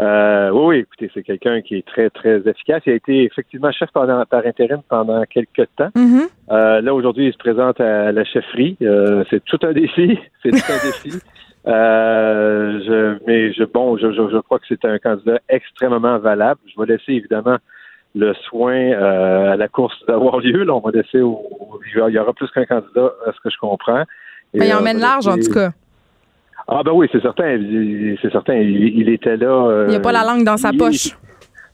Euh, 0.00 0.50
oui, 0.50 0.64
oui, 0.66 0.76
écoutez, 0.78 1.10
c'est 1.12 1.22
quelqu'un 1.22 1.60
qui 1.60 1.76
est 1.76 1.86
très, 1.86 2.08
très 2.08 2.38
efficace. 2.48 2.82
Il 2.86 2.92
a 2.92 2.96
été 2.96 3.24
effectivement 3.24 3.70
chef 3.72 3.90
par 3.90 4.08
intérim 4.46 4.80
pendant 4.88 5.24
quelques 5.24 5.68
temps. 5.76 5.90
Mm-hmm. 5.94 6.28
Euh, 6.52 6.80
là, 6.80 6.94
aujourd'hui, 6.94 7.26
il 7.26 7.32
se 7.32 7.38
présente 7.38 7.80
à 7.80 8.12
la 8.12 8.24
chefferie. 8.24 8.76
Euh, 8.82 9.24
c'est 9.28 9.44
tout 9.44 9.58
un 9.62 9.72
défi. 9.72 10.18
C'est 10.42 10.50
tout 10.50 10.72
un 10.72 10.86
défi. 10.86 11.18
Euh, 11.66 12.80
je, 12.86 13.18
mais 13.26 13.52
je, 13.52 13.64
bon, 13.64 13.98
je, 13.98 14.12
je, 14.12 14.30
je 14.30 14.38
crois 14.38 14.58
que 14.58 14.64
c'est 14.68 14.84
un 14.86 14.98
candidat 14.98 15.38
extrêmement 15.48 16.18
valable. 16.18 16.60
Je 16.66 16.80
vais 16.80 16.86
laisser 16.86 17.12
évidemment 17.12 17.58
le 18.14 18.34
soin 18.34 18.74
euh, 18.74 19.52
à 19.52 19.56
la 19.56 19.68
course 19.68 19.96
d'avoir 20.06 20.38
lieu. 20.40 20.64
Là, 20.64 20.74
on 20.74 20.80
va 20.80 20.90
laisser 20.90 21.20
au, 21.20 21.42
il 21.94 22.14
y 22.14 22.18
aura 22.18 22.32
plus 22.32 22.50
qu'un 22.50 22.64
candidat, 22.64 23.12
à 23.26 23.32
ce 23.32 23.40
que 23.42 23.50
je 23.50 23.58
comprends. 23.58 24.04
Mais 24.54 24.68
il 24.68 24.74
emmène 24.74 24.98
large, 24.98 25.26
en 25.26 25.36
tout 25.36 25.52
cas. 25.52 25.70
Ah 26.66 26.82
ben 26.82 26.92
oui, 26.92 27.08
c'est 27.10 27.22
certain. 27.22 27.58
C'est 28.20 28.30
certain. 28.30 28.54
Il, 28.54 29.08
était 29.08 29.36
là. 29.36 29.46
Euh, 29.46 29.84
il 29.86 29.90
n'y 29.90 29.96
a 29.96 30.00
pas 30.00 30.12
la 30.12 30.24
langue 30.24 30.44
dans 30.44 30.56
sa 30.58 30.72
poche. 30.72 31.16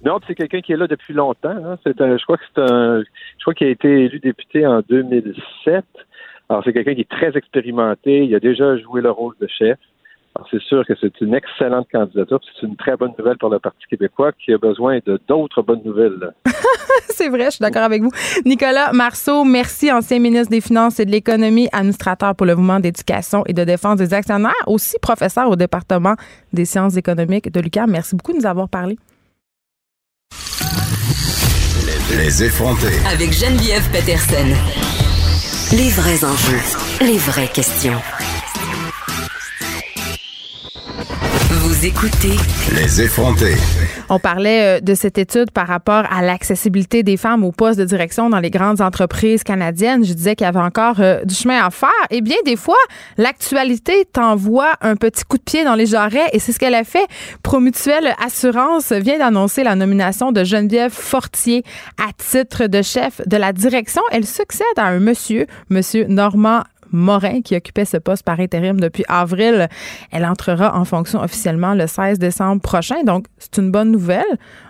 Non, 0.04 0.20
c'est 0.26 0.34
quelqu'un 0.34 0.60
qui 0.60 0.72
est 0.72 0.76
là 0.76 0.86
depuis 0.86 1.14
longtemps. 1.14 1.50
Hein. 1.50 1.78
C'est 1.82 1.98
je 1.98 2.22
crois 2.22 2.36
que 2.36 2.44
c'est 2.54 2.60
un. 2.60 3.00
Je 3.00 3.42
crois 3.42 3.54
qu'il 3.54 3.66
a 3.66 3.70
été 3.70 4.04
élu 4.04 4.20
député 4.20 4.66
en 4.66 4.82
2007. 4.88 5.84
Alors 6.48 6.62
c'est 6.64 6.72
quelqu'un 6.72 6.94
qui 6.94 7.00
est 7.00 7.10
très 7.10 7.36
expérimenté. 7.36 8.24
Il 8.24 8.34
a 8.34 8.40
déjà 8.40 8.76
joué 8.76 9.00
le 9.00 9.10
rôle 9.10 9.34
de 9.40 9.48
chef 9.48 9.78
c'est 10.50 10.60
sûr 10.62 10.84
que 10.86 10.94
c'est 11.00 11.20
une 11.20 11.34
excellente 11.34 11.86
candidature. 11.90 12.40
C'est 12.60 12.66
une 12.66 12.76
très 12.76 12.96
bonne 12.96 13.12
nouvelle 13.18 13.38
pour 13.38 13.50
le 13.50 13.58
Parti 13.58 13.84
québécois 13.88 14.32
qui 14.32 14.52
a 14.52 14.58
besoin 14.58 14.98
de 15.06 15.20
d'autres 15.28 15.62
bonnes 15.62 15.82
nouvelles. 15.84 16.32
c'est 17.08 17.28
vrai, 17.28 17.46
je 17.46 17.50
suis 17.50 17.62
d'accord 17.62 17.82
avec 17.82 18.02
vous. 18.02 18.10
Nicolas 18.44 18.92
Marceau, 18.92 19.44
merci, 19.44 19.92
ancien 19.92 20.18
ministre 20.18 20.50
des 20.50 20.60
Finances 20.60 20.98
et 21.00 21.04
de 21.04 21.10
l'Économie, 21.10 21.68
administrateur 21.72 22.34
pour 22.34 22.46
le 22.46 22.56
mouvement 22.56 22.80
d'éducation 22.80 23.44
et 23.46 23.52
de 23.52 23.64
défense 23.64 23.96
des 23.96 24.12
actionnaires, 24.12 24.52
aussi 24.66 24.98
professeur 25.00 25.48
au 25.48 25.56
département 25.56 26.14
des 26.52 26.64
sciences 26.64 26.96
économiques 26.96 27.52
de 27.52 27.60
l'UQAM. 27.60 27.90
Merci 27.90 28.16
beaucoup 28.16 28.32
de 28.32 28.38
nous 28.38 28.46
avoir 28.46 28.68
parlé. 28.68 28.98
Les 32.16 32.44
effrontés. 32.44 32.98
Avec 33.12 33.32
Geneviève 33.32 33.88
Peterson. 33.90 34.46
Les 35.72 35.90
vrais 35.90 36.24
enjeux, 36.24 36.60
les 37.00 37.18
vraies 37.18 37.48
questions. 37.48 38.00
Vous 41.84 41.90
écoutez 41.90 42.36
Les 42.74 43.02
effrontés. 43.02 43.56
On 44.08 44.18
parlait 44.18 44.78
euh, 44.78 44.80
de 44.80 44.94
cette 44.94 45.18
étude 45.18 45.50
par 45.50 45.66
rapport 45.66 46.04
à 46.10 46.22
l'accessibilité 46.22 47.02
des 47.02 47.18
femmes 47.18 47.44
aux 47.44 47.52
postes 47.52 47.78
de 47.78 47.84
direction 47.84 48.30
dans 48.30 48.38
les 48.38 48.48
grandes 48.48 48.80
entreprises 48.80 49.44
canadiennes. 49.44 50.02
Je 50.02 50.14
disais 50.14 50.34
qu'il 50.34 50.46
y 50.46 50.48
avait 50.48 50.60
encore 50.60 51.00
euh, 51.00 51.22
du 51.24 51.34
chemin 51.34 51.62
à 51.62 51.68
faire. 51.68 51.90
Et 52.08 52.22
bien, 52.22 52.36
des 52.46 52.56
fois, 52.56 52.78
l'actualité 53.18 54.06
t'envoie 54.10 54.72
un 54.80 54.96
petit 54.96 55.24
coup 55.24 55.36
de 55.36 55.42
pied 55.42 55.64
dans 55.64 55.74
les 55.74 55.84
jarrets 55.84 56.30
et 56.32 56.38
c'est 56.38 56.52
ce 56.52 56.58
qu'elle 56.58 56.74
a 56.74 56.84
fait. 56.84 57.06
Promutuelle 57.42 58.14
Assurance 58.24 58.90
vient 58.92 59.18
d'annoncer 59.18 59.62
la 59.62 59.74
nomination 59.74 60.32
de 60.32 60.42
Geneviève 60.42 60.92
Fortier 60.92 61.64
à 62.02 62.12
titre 62.16 62.66
de 62.66 62.80
chef 62.80 63.20
de 63.26 63.36
la 63.36 63.52
direction. 63.52 64.00
Elle 64.10 64.24
succède 64.24 64.66
à 64.78 64.86
un 64.86 65.00
monsieur, 65.00 65.46
monsieur 65.68 66.06
Normand 66.06 66.62
Morin, 66.94 67.42
qui 67.42 67.56
occupait 67.56 67.84
ce 67.84 67.96
poste 67.96 68.22
par 68.22 68.40
intérim 68.40 68.80
depuis 68.80 69.04
avril. 69.08 69.68
Elle 70.10 70.24
entrera 70.24 70.78
en 70.78 70.84
fonction 70.84 71.20
officiellement 71.20 71.74
le 71.74 71.86
16 71.86 72.18
décembre 72.18 72.62
prochain. 72.62 73.02
Donc, 73.04 73.26
c'est 73.38 73.58
une 73.58 73.70
bonne 73.70 73.90
nouvelle. 73.90 74.24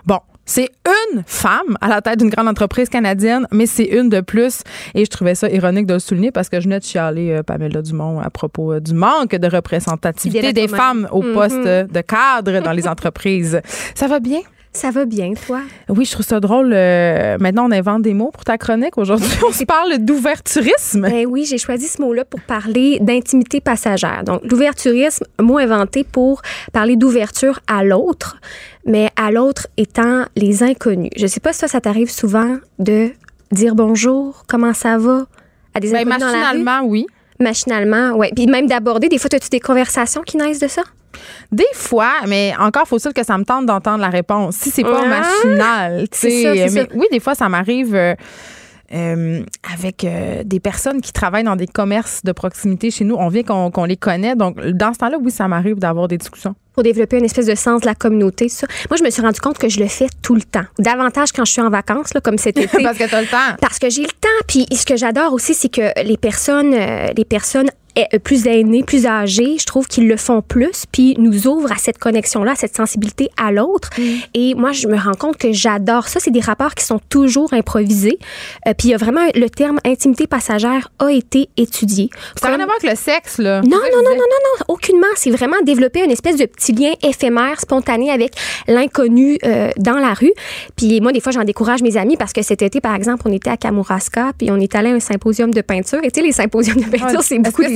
Bon, 0.05 0.19
c'est 0.45 0.69
une 0.85 1.23
femme 1.25 1.77
à 1.81 1.87
la 1.87 2.01
tête 2.01 2.19
d'une 2.19 2.29
grande 2.29 2.47
entreprise 2.47 2.87
canadienne, 2.87 3.47
mais 3.51 3.65
c'est 3.65 3.85
une 3.85 4.09
de 4.09 4.21
plus. 4.21 4.61
Et 4.93 5.03
je 5.03 5.09
trouvais 5.09 5.33
ça 5.33 5.49
ironique 5.49 5.87
de 5.87 5.93
le 5.93 5.99
souligner 5.99 6.31
parce 6.31 6.49
que 6.49 6.59
je 6.59 6.65
venais 6.65 6.79
de 6.79 6.83
chialer 6.83 7.31
euh, 7.31 7.43
Pamela 7.43 7.81
Dumont 7.81 8.19
à 8.19 8.29
propos 8.29 8.73
euh, 8.73 8.79
du 8.79 8.93
manque 8.93 9.35
de 9.35 9.47
représentativité 9.47 10.53
des 10.53 10.67
femmes 10.67 11.07
au 11.11 11.23
mm-hmm. 11.23 11.33
poste 11.33 11.63
de 11.91 12.01
cadre 12.01 12.59
dans 12.61 12.73
les 12.73 12.87
entreprises. 12.95 13.59
Ça 13.95 14.07
va 14.07 14.19
bien? 14.19 14.41
Ça 14.75 14.91
va 14.91 15.05
bien, 15.05 15.33
toi? 15.33 15.61
Oui, 15.87 16.03
je 16.03 16.11
trouve 16.11 16.25
ça 16.25 16.41
drôle. 16.41 16.73
Euh, 16.73 17.37
maintenant, 17.39 17.65
on 17.69 17.71
invente 17.71 18.01
des 18.01 18.13
mots 18.13 18.31
pour 18.31 18.43
ta 18.43 18.57
chronique. 18.57 18.97
Aujourd'hui, 18.97 19.31
on 19.47 19.53
se 19.53 19.63
parle 19.63 19.99
d'ouverturisme. 19.99 21.07
Ben 21.09 21.25
oui, 21.25 21.45
j'ai 21.45 21.57
choisi 21.57 21.87
ce 21.87 22.01
mot-là 22.01 22.25
pour 22.25 22.41
parler 22.41 22.99
d'intimité 22.99 23.61
passagère. 23.61 24.23
Donc, 24.25 24.41
l'ouverturisme, 24.43 25.23
mot 25.41 25.57
inventé 25.59 26.03
pour 26.03 26.41
parler 26.73 26.97
d'ouverture 26.97 27.61
à 27.67 27.85
l'autre, 27.85 28.37
mais 28.85 29.09
à 29.15 29.31
l'autre 29.31 29.67
étant 29.77 30.25
les 30.35 30.61
inconnus. 30.61 31.11
Je 31.15 31.25
sais 31.25 31.39
pas 31.39 31.53
si 31.53 31.59
toi, 31.59 31.69
ça 31.69 31.79
t'arrive 31.79 32.11
souvent 32.11 32.57
de 32.77 33.11
dire 33.53 33.75
bonjour, 33.75 34.43
comment 34.45 34.73
ça 34.73 34.97
va? 34.97 35.25
À 35.73 35.79
des 35.79 35.93
ben, 35.93 35.99
inconnus 35.99 36.19
dans 36.19 36.65
la 36.65 36.81
rue? 36.81 36.89
oui. 36.89 37.07
Machinalement, 37.39 38.11
oui. 38.15 38.27
Puis 38.35 38.47
même 38.47 38.67
d'aborder, 38.67 39.09
des 39.09 39.17
fois, 39.17 39.29
as-tu 39.33 39.49
des 39.49 39.59
conversations 39.59 40.21
qui 40.21 40.37
naissent 40.37 40.59
de 40.59 40.67
ça? 40.67 40.83
Des 41.51 41.63
fois, 41.73 42.11
mais 42.27 42.53
encore 42.59 42.87
faut-il 42.87 43.13
que 43.13 43.23
ça 43.23 43.37
me 43.37 43.45
tente 43.45 43.65
d'entendre 43.65 43.99
la 43.99 44.09
réponse. 44.09 44.55
Si 44.55 44.69
c'est 44.69 44.83
pas 44.83 45.05
machinal, 45.05 46.07
tu 46.09 46.19
sais. 46.19 46.87
Oui, 46.93 47.07
des 47.11 47.19
fois, 47.19 47.35
ça 47.35 47.49
m'arrive. 47.49 47.95
Euh, 47.95 48.15
euh, 48.93 49.43
avec 49.73 50.03
euh, 50.03 50.43
des 50.43 50.59
personnes 50.59 51.01
qui 51.01 51.11
travaillent 51.11 51.43
dans 51.43 51.55
des 51.55 51.65
commerces 51.65 52.21
de 52.23 52.31
proximité 52.31 52.91
chez 52.91 53.03
nous. 53.03 53.15
On 53.15 53.29
vient 53.29 53.41
qu'on 53.41 53.85
les 53.85 53.97
connaît. 53.97 54.35
Donc, 54.35 54.63
dans 54.63 54.93
ce 54.93 54.99
temps-là, 54.99 55.17
oui, 55.19 55.31
ça 55.31 55.47
m'arrive 55.47 55.79
d'avoir 55.79 56.07
des 56.07 56.19
discussions. 56.19 56.55
Pour 56.75 56.83
développer 56.83 57.17
une 57.17 57.25
espèce 57.25 57.47
de 57.47 57.55
sens 57.55 57.81
de 57.81 57.85
la 57.87 57.95
communauté, 57.95 58.49
ça. 58.49 58.67
Moi, 58.89 58.97
je 58.97 59.03
me 59.03 59.09
suis 59.09 59.21
rendu 59.21 59.39
compte 59.39 59.57
que 59.57 59.69
je 59.69 59.79
le 59.79 59.87
fais 59.87 60.07
tout 60.21 60.35
le 60.35 60.43
temps. 60.43 60.65
Davantage 60.77 61.31
quand 61.31 61.45
je 61.45 61.51
suis 61.51 61.61
en 61.61 61.69
vacances, 61.69 62.13
là, 62.13 62.21
comme 62.21 62.37
cet 62.37 62.57
été. 62.59 62.83
parce 62.83 62.97
que 62.97 63.09
tu 63.09 63.15
le 63.15 63.27
temps. 63.27 63.55
Parce 63.59 63.79
que 63.79 63.89
j'ai 63.89 64.03
le 64.03 64.07
temps. 64.07 64.27
Puis, 64.47 64.67
ce 64.75 64.85
que 64.85 64.95
j'adore 64.95 65.33
aussi, 65.33 65.53
c'est 65.53 65.69
que 65.69 66.03
les 66.03 66.17
personnes, 66.17 66.75
les 67.15 67.25
personnes 67.25 67.69
euh, 67.97 68.19
plus 68.19 68.45
aînés, 68.45 68.83
plus 68.83 69.05
âgés, 69.05 69.55
je 69.57 69.65
trouve 69.65 69.87
qu'ils 69.87 70.07
le 70.09 70.17
font 70.17 70.41
plus, 70.41 70.83
puis 70.91 71.15
nous 71.17 71.47
ouvrent 71.47 71.71
à 71.71 71.77
cette 71.77 71.97
connexion-là, 71.97 72.51
à 72.51 72.55
cette 72.55 72.75
sensibilité 72.75 73.29
à 73.37 73.53
l'autre. 73.53 73.89
Mm. 73.97 74.03
Et 74.33 74.53
moi, 74.53 74.73
je 74.73 74.87
me 74.87 74.97
rends 74.97 75.13
compte 75.13 75.37
que 75.37 75.53
j'adore 75.53 76.09
ça. 76.09 76.19
C'est 76.19 76.31
des 76.31 76.41
rapports 76.41 76.75
qui 76.75 76.83
sont 76.83 76.99
toujours 77.07 77.53
improvisés. 77.53 78.19
Euh, 78.67 78.73
puis 78.77 78.89
il 78.89 78.91
y 78.91 78.93
a 78.93 78.97
vraiment 78.97 79.21
le 79.33 79.49
terme 79.49 79.79
intimité 79.85 80.27
passagère 80.27 80.89
a 80.99 81.09
été 81.09 81.47
étudié. 81.55 82.09
Ça 82.35 82.49
n'a 82.49 82.55
rien 82.55 82.63
à 82.63 82.67
voir 82.67 82.77
avec 82.81 82.91
le 82.91 82.97
sexe, 82.97 83.37
là. 83.37 83.61
Non, 83.61 83.69
non, 83.69 83.77
non, 83.77 84.03
non, 84.03 84.15
non, 84.15 84.19
non, 84.19 84.65
aucunement. 84.67 85.07
C'est 85.15 85.31
vraiment 85.31 85.61
développer 85.63 86.03
une 86.03 86.11
espèce 86.11 86.35
de 86.35 86.45
petit 86.45 86.64
lien 86.73 86.93
éphémère, 87.03 87.59
spontané 87.59 88.11
avec 88.11 88.33
l'inconnu 88.67 89.37
euh, 89.43 89.69
dans 89.77 89.97
la 89.97 90.13
rue. 90.13 90.33
Puis 90.75 91.01
moi, 91.01 91.11
des 91.11 91.19
fois, 91.19 91.31
j'en 91.31 91.43
décourage 91.43 91.81
mes 91.81 91.97
amis 91.97 92.17
parce 92.17 92.33
que 92.33 92.41
cet 92.41 92.61
été, 92.61 92.81
par 92.81 92.95
exemple, 92.95 93.23
on 93.25 93.33
était 93.33 93.49
à 93.49 93.57
Kamouraska, 93.57 94.31
puis 94.37 94.49
on 94.51 94.59
est 94.59 94.73
allé 94.75 94.91
à 94.91 94.93
un 94.93 94.99
symposium 94.99 95.53
de 95.53 95.61
peinture. 95.61 95.99
Et 96.03 96.11
tu 96.11 96.19
sais, 96.19 96.25
les 96.25 96.31
symposiums 96.31 96.77
de 96.77 96.89
peinture, 96.89 97.21
c'est 97.21 97.39
beaucoup 97.39 97.63
des 97.63 97.75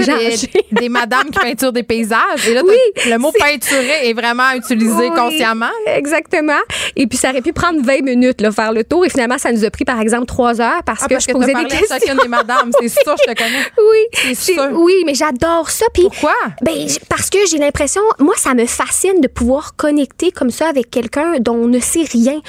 des, 0.71 0.89
madames 0.89 1.29
qui 1.31 1.39
peinturent 1.39 1.73
des 1.73 1.83
paysages? 1.83 2.47
Et 2.47 2.53
là, 2.53 2.61
le 3.07 3.17
mot 3.17 3.31
peinturer 3.31 4.09
est 4.09 4.13
vraiment 4.13 4.51
utilisé 4.55 5.09
consciemment. 5.09 5.69
Exactement. 5.87 6.59
Et 6.95 7.07
puis, 7.07 7.17
ça 7.17 7.29
aurait 7.29 7.41
pu 7.41 7.53
prendre 7.53 7.81
20 7.83 8.01
minutes, 8.01 8.41
là, 8.41 8.51
faire 8.51 8.73
le 8.73 8.83
tour. 8.83 9.05
Et 9.05 9.09
finalement, 9.09 9.37
ça 9.37 9.51
nous 9.51 9.63
a 9.63 9.69
pris, 9.69 9.85
par 9.85 9.99
exemple, 9.99 10.25
3 10.25 10.61
heures 10.61 10.83
parce 10.85 11.03
ah, 11.03 11.07
que 11.07 11.19
je 11.19 11.27
posais 11.27 11.53
des 11.53 11.65
questions. 11.65 11.97
chacune 11.99 12.19
des 12.21 12.27
madames. 12.27 12.71
C'est 12.79 12.89
sûr, 12.89 13.15
je 13.17 13.31
te 13.31 13.37
connais. 13.37 13.59
Oui. 13.77 14.35
C'est 14.35 14.53
sûr. 14.53 14.69
Oui, 14.73 14.93
mais 15.05 15.13
j'adore 15.13 15.69
ça. 15.69 15.85
Puis, 15.93 16.03
Pourquoi? 16.03 16.35
Ben, 16.61 16.87
parce 17.07 17.29
que 17.29 17.39
j'ai 17.49 17.57
l'impression, 17.57 18.01
moi, 18.19 18.35
ça 18.37 18.53
me 18.53 18.65
fascine 18.79 19.19
de 19.19 19.27
pouvoir 19.27 19.75
connecter 19.75 20.31
comme 20.31 20.51
ça 20.51 20.69
avec 20.69 20.89
quelqu'un 20.89 21.39
dont 21.41 21.55
on 21.55 21.67
ne 21.67 21.79
sait 21.79 22.03
rien, 22.03 22.39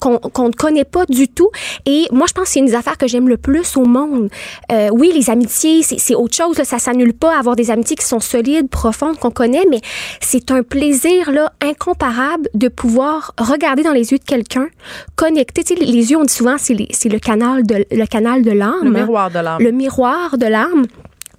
qu'on 0.00 0.48
ne 0.48 0.52
connaît 0.52 0.84
pas 0.84 1.04
du 1.06 1.28
tout. 1.28 1.50
Et 1.84 2.06
moi, 2.10 2.26
je 2.26 2.32
pense 2.32 2.44
que 2.44 2.50
c'est 2.52 2.60
une 2.60 2.66
des 2.66 2.74
affaires 2.74 2.96
que 2.96 3.06
j'aime 3.06 3.28
le 3.28 3.36
plus 3.36 3.76
au 3.76 3.84
monde. 3.84 4.30
Euh, 4.72 4.88
oui, 4.92 5.12
les 5.14 5.28
amitiés, 5.28 5.82
c'est 5.82 6.14
autre 6.14 6.34
chose. 6.34 6.56
Là, 6.56 6.64
ça 6.64 6.78
s'annule 6.78 7.12
pas 7.12 7.38
avoir 7.38 7.54
des 7.54 7.70
amitiés 7.70 7.96
qui 7.96 8.06
sont 8.06 8.20
solides, 8.20 8.70
profondes, 8.70 9.18
qu'on 9.18 9.30
connaît, 9.30 9.66
mais 9.68 9.80
c'est 10.20 10.50
un 10.50 10.62
plaisir 10.62 11.30
là 11.32 11.52
incomparable 11.60 12.48
de 12.54 12.68
pouvoir 12.68 13.34
regarder 13.38 13.82
dans 13.82 13.92
les 13.92 14.12
yeux 14.12 14.18
de 14.18 14.24
quelqu'un, 14.24 14.68
connecter. 15.16 15.64
Tu 15.64 15.74
sais, 15.74 15.80
les 15.84 16.10
yeux, 16.10 16.16
on 16.16 16.24
dit 16.24 16.32
souvent, 16.32 16.56
c'est 16.58 16.74
le 16.74 17.18
canal 17.18 17.66
de 17.66 17.84
le 17.90 18.06
canal 18.06 18.42
de 18.42 18.52
l'âme. 18.52 18.84
Le 18.84 18.90
miroir 18.90 19.30
de 19.30 19.38
l'âme. 19.38 19.62
Le 19.62 19.70
miroir 19.70 20.38
de 20.38 20.46
l'âme. 20.46 20.86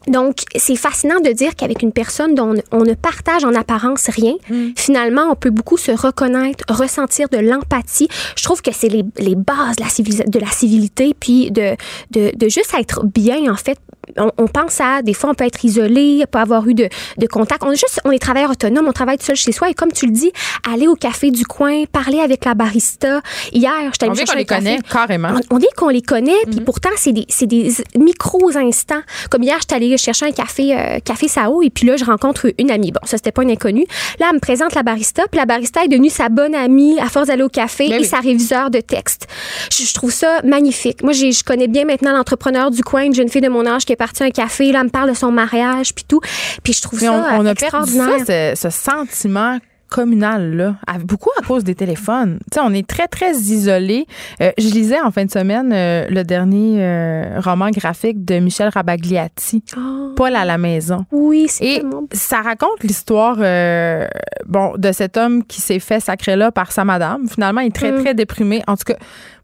Donc, 0.08 0.38
c'est 0.56 0.76
fascinant 0.76 1.20
de 1.20 1.32
dire 1.32 1.56
qu'avec 1.56 1.82
une 1.82 1.92
personne 1.92 2.34
dont 2.34 2.56
on 2.72 2.84
ne 2.84 2.94
partage 2.94 3.44
en 3.44 3.54
apparence 3.54 4.08
rien, 4.10 4.34
mm. 4.50 4.70
finalement, 4.76 5.28
on 5.30 5.36
peut 5.36 5.50
beaucoup 5.50 5.78
se 5.78 5.92
reconnaître, 5.92 6.64
ressentir 6.70 7.30
de 7.30 7.38
l'empathie. 7.38 8.08
Je 8.36 8.44
trouve 8.44 8.62
que 8.62 8.72
c'est 8.74 8.90
les, 8.90 9.04
les, 9.18 9.36
bases 9.36 9.76
de 9.76 9.84
la, 9.84 10.26
de 10.26 10.40
la 10.40 10.52
civilité, 10.52 11.14
puis 11.20 11.52
de, 11.52 11.76
de, 12.12 12.32
de, 12.36 12.50
juste 12.50 12.74
être 12.78 13.06
bien, 13.06 13.52
en 13.52 13.58
fait, 13.58 13.78
on, 14.18 14.48
pense 14.48 14.82
à 14.82 15.02
des 15.02 15.14
fois 15.14 15.30
on 15.30 15.34
peut 15.34 15.46
être 15.46 15.64
isolé, 15.64 16.24
pas 16.32 16.42
avoir 16.42 16.68
eu 16.68 16.74
de, 16.74 16.90
de 17.18 17.28
contact. 17.28 17.64
On 17.64 17.72
est 17.72 17.80
juste 17.80 18.02
on 18.06 18.12
est 18.12 18.20
travailleur 18.20 18.52
autonome, 18.52 18.88
on 18.88 18.92
travaille 18.92 19.18
tout 19.18 19.26
seul 19.26 19.36
chez 19.36 19.52
soi 19.52 19.70
et 19.70 19.74
comme 19.74 19.92
tu 19.92 20.06
le 20.06 20.12
dis, 20.12 20.32
aller 20.72 20.88
au 20.88 20.96
café 20.96 21.32
du 21.32 21.46
coin, 21.46 21.86
parler 21.86 22.20
avec 22.20 22.46
la 22.46 22.56
barista. 22.56 23.22
Hier, 23.52 23.72
je 23.94 24.06
allée 24.06 24.16
chercher 24.16 24.34
qu'on 24.34 24.38
les 24.38 24.46
connaît 24.46 24.80
carrément. 24.90 25.30
On, 25.52 25.58
dit 25.58 25.68
qu'on 25.76 25.90
les 25.90 26.02
connaît, 26.02 26.42
puis 26.48 26.60
mhm. 26.60 26.66
pourtant 26.66 26.90
c'est 26.96 27.12
des 27.12 27.28
des 27.42 27.72
micros 27.98 28.56
instants. 28.58 29.02
Comme 29.30 29.44
hier, 29.44 29.58
je 29.68 29.76
allée 29.76 29.89
aller 29.90 29.98
chercher 29.98 30.26
un 30.28 30.32
café, 30.32 30.76
euh, 30.78 31.00
café 31.04 31.28
Sao, 31.28 31.62
et 31.62 31.70
puis 31.70 31.86
là, 31.86 31.98
je 31.98 32.06
rencontre 32.06 32.52
une 32.58 32.72
amie. 32.72 32.92
Bon, 32.92 33.00
ça, 33.04 33.18
c'était 33.18 33.32
pas 33.32 33.44
une 33.44 33.52
inconnue. 33.52 33.86
Là, 34.20 34.28
elle 34.30 34.36
me 34.36 34.40
présente 34.40 34.74
la 34.76 34.84
barista, 34.84 35.24
puis 35.32 35.40
la 35.40 35.46
barista 35.46 35.84
est 35.84 35.88
devenue 35.88 36.10
sa 36.10 36.30
bonne 36.30 36.56
amie 36.56 37.00
à 37.00 37.08
force 37.10 37.28
d'aller 37.28 37.44
au 37.44 37.50
café 37.50 37.88
Ben 37.90 37.96
et 37.96 38.00
oui. 38.00 38.06
sa 38.06 38.20
réviseur 38.20 38.70
de 38.70 38.80
texte. 38.80 39.28
Je, 39.72 39.84
je 39.84 39.94
trouve 39.94 40.12
ça 40.12 40.42
magnifique. 40.44 41.04
Moi, 41.04 41.14
je 41.14 41.44
connais 41.44 41.68
bien 41.68 41.86
maintenant 41.86 42.16
l'entrepreneur 42.16 42.72
du 42.72 42.84
coin, 42.84 43.04
une 43.04 43.14
jeune 43.14 43.30
fille 43.30 43.42
de 43.42 43.50
mon 43.50 43.66
âge 43.66 43.86
qui 43.86 43.94
est 43.94 43.98
partie 43.98 44.24
à 44.24 44.28
un 44.28 44.32
café. 44.32 44.72
Là, 44.72 44.80
elle 44.80 44.86
me 44.86 44.90
parle 44.92 45.10
de 45.10 45.16
son 45.16 45.32
mariage, 45.32 45.94
puis 45.94 46.06
tout. 46.08 46.22
Puis 46.64 46.74
je 46.74 46.82
trouve 46.82 47.00
Mais 47.02 47.08
ça 47.08 47.14
on, 47.38 47.42
on 47.42 47.46
euh, 47.46 47.52
a 47.52 47.56
perdu 47.56 47.92
ça, 47.94 48.16
extraordinaire. 48.16 48.54
ce, 48.56 48.70
ce 48.70 48.70
sentiment 48.70 49.58
communal-là, 49.90 50.76
à- 50.88 50.98
beaucoup 51.00 51.30
à 51.40 51.46
cause 51.46 51.64
des 51.64 51.76
téléphones. 51.76 52.40
Tu 52.52 52.56
sais, 52.56 52.62
on 52.66 52.74
est 52.74 52.88
très, 52.88 53.08
très 53.08 53.32
isolés. 53.36 54.06
Euh, 54.42 54.52
je 54.58 54.70
lisais 54.70 55.00
en 55.02 55.12
fin 55.12 55.26
de 55.26 55.32
semaine 55.32 55.72
euh, 55.74 56.08
le 56.10 56.24
dernier 56.24 56.78
euh, 56.84 57.40
roman 57.40 57.70
graphique 57.72 58.24
de 58.26 58.40
Michel 58.40 58.70
Rabagliati, 58.70 59.64
Oh, 59.78 60.14
Paul 60.16 60.36
à 60.36 60.46
la 60.46 60.58
maison. 60.58 61.06
oui, 61.12 61.48
c'est 61.50 61.66
Et 61.66 61.76
tellement 61.78 62.04
ça 62.14 62.42
raconte 62.42 62.84
l'histoire 62.84 63.38
euh, 63.40 64.08
bon, 64.46 64.74
de 64.78 64.92
cet 64.92 65.18
homme 65.18 65.44
qui 65.44 65.62
s'est 65.62 65.80
fait 65.80 66.00
sacrer 66.00 66.36
là 66.36 66.52
par 66.52 66.72
sa 66.72 66.86
madame. 66.86 67.28
Finalement, 67.28 67.62
il 67.62 67.68
est 67.68 67.76
très, 67.76 67.92
Mm. 67.92 68.02
très 68.04 68.14
déprimé. 68.14 68.62
En 68.68 68.76
tout 68.78 68.84
cas, 68.86 68.98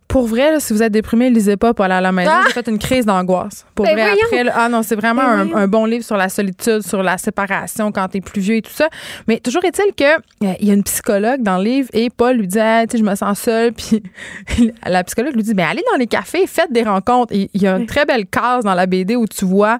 pour 0.07 0.27
vrai, 0.27 0.51
là, 0.51 0.59
si 0.59 0.71
vous 0.71 0.83
êtes 0.83 0.91
déprimé, 0.91 1.29
lisez 1.29 1.57
pas 1.57 1.73
Paul 1.73 1.91
à 1.91 1.99
la 1.99 2.11
maison. 2.11 2.31
Ah! 2.33 2.43
J'ai 2.47 2.53
fait 2.53 2.67
une 2.67 2.77
crise 2.77 3.05
d'angoisse. 3.05 3.65
Pour 3.73 3.85
Ben 3.85 3.93
vrai, 3.93 4.03
voyons! 4.03 4.21
après, 4.25 4.43
là, 4.43 4.53
ah 4.55 4.69
non, 4.69 4.83
c'est 4.83 4.95
vraiment 4.95 5.23
Ben 5.23 5.55
un, 5.55 5.67
bon 5.67 5.85
livre 5.85 6.05
sur 6.05 6.15
la 6.15 6.29
solitude, 6.29 6.81
sur 6.81 7.03
la 7.03 7.17
séparation 7.17 7.91
quand 7.91 8.07
t'es 8.07 8.21
plus 8.21 8.39
vieux 8.39 8.55
et 8.57 8.61
tout 8.61 8.71
ça. 8.71 8.87
Mais 9.27 9.39
toujours 9.39 9.63
est-il 9.65 9.93
que 9.93 10.03
euh, 10.45 10.53
il 10.59 10.67
y 10.67 10.71
a 10.71 10.73
une 10.73 10.83
psychologue 10.83 11.41
dans 11.41 11.57
le 11.57 11.63
livre 11.63 11.89
et 11.93 12.09
Paul 12.09 12.37
lui 12.37 12.47
dit, 12.47 12.59
Ah, 12.59 12.85
tu 12.87 12.97
sais, 12.97 13.03
je 13.03 13.09
me 13.09 13.15
sens 13.15 13.39
seul. 13.39 13.73
Puis 13.75 14.03
la 14.85 15.03
psychologue 15.03 15.35
lui 15.35 15.43
dit, 15.43 15.53
ben 15.53 15.67
allez 15.67 15.83
dans 15.91 15.97
les 15.97 16.07
cafés, 16.07 16.47
faites 16.47 16.71
des 16.71 16.83
rencontres. 16.83 17.33
Et 17.33 17.49
il 17.53 17.61
y 17.61 17.67
a 17.67 17.75
une 17.75 17.85
très 17.85 18.05
belle 18.05 18.25
case 18.25 18.63
dans 18.63 18.73
la 18.73 18.85
BD 18.85 19.15
où 19.15 19.25
tu 19.25 19.45
vois 19.45 19.79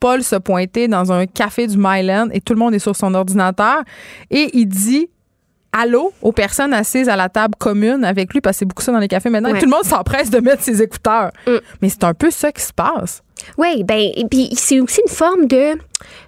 Paul 0.00 0.22
se 0.22 0.36
pointer 0.36 0.88
dans 0.88 1.12
un 1.12 1.26
café 1.26 1.66
du 1.66 1.76
Myland 1.76 2.28
et 2.32 2.40
tout 2.40 2.52
le 2.52 2.58
monde 2.58 2.74
est 2.74 2.78
sur 2.78 2.96
son 2.96 3.14
ordinateur 3.14 3.82
et 4.30 4.50
il 4.54 4.66
dit 4.66 5.08
allô 5.72 6.12
aux 6.22 6.32
personnes 6.32 6.72
assises 6.72 7.08
à 7.08 7.16
la 7.16 7.28
table 7.28 7.54
commune 7.58 8.04
avec 8.04 8.32
lui 8.32 8.40
parce 8.40 8.56
que 8.56 8.58
c'est 8.60 8.64
beaucoup 8.64 8.82
ça 8.82 8.92
dans 8.92 8.98
les 8.98 9.08
cafés 9.08 9.30
maintenant. 9.30 9.52
Ouais. 9.52 9.58
tout 9.58 9.66
le 9.66 9.70
monde 9.70 9.84
s'empresse 9.84 10.30
de 10.30 10.40
mettre 10.40 10.62
ses 10.62 10.82
écouteurs. 10.82 11.30
Mm. 11.46 11.56
Mais 11.82 11.88
c'est 11.88 12.04
un 12.04 12.14
peu 12.14 12.30
ça 12.30 12.52
qui 12.52 12.62
se 12.62 12.72
passe. 12.72 13.22
Oui, 13.56 13.84
ben 13.84 13.98
et 13.98 14.24
puis 14.30 14.50
c'est 14.54 14.80
aussi 14.80 15.00
une 15.00 15.12
forme 15.12 15.46
de 15.46 15.78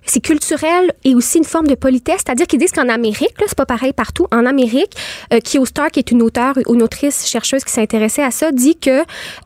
c'est 0.05 0.21
culturel 0.21 0.93
et 1.05 1.15
aussi 1.15 1.39
une 1.39 1.45
forme 1.45 1.67
de 1.67 1.75
politesse, 1.75 2.23
c'est-à-dire 2.25 2.47
qu'ils 2.47 2.59
disent 2.59 2.73
qu'en 2.73 2.89
Amérique, 2.89 3.39
là, 3.39 3.47
c'est 3.47 3.57
pas 3.57 3.67
pareil 3.67 3.93
partout. 3.93 4.27
En 4.33 4.45
Amérique, 4.47 4.97
euh, 5.33 5.39
Kyo 5.41 5.65
Star, 5.65 5.91
qui 5.91 6.01
est 6.01 6.11
une 6.11 6.23
auteure, 6.23 6.55
une 6.69 6.83
autrice 6.83 7.29
chercheuse 7.29 7.63
qui 7.65 7.73
s'est 7.73 7.83
intéressée 7.83 8.23
à 8.23 8.31
ça, 8.31 8.51
dit 8.51 8.77
que 8.77 9.03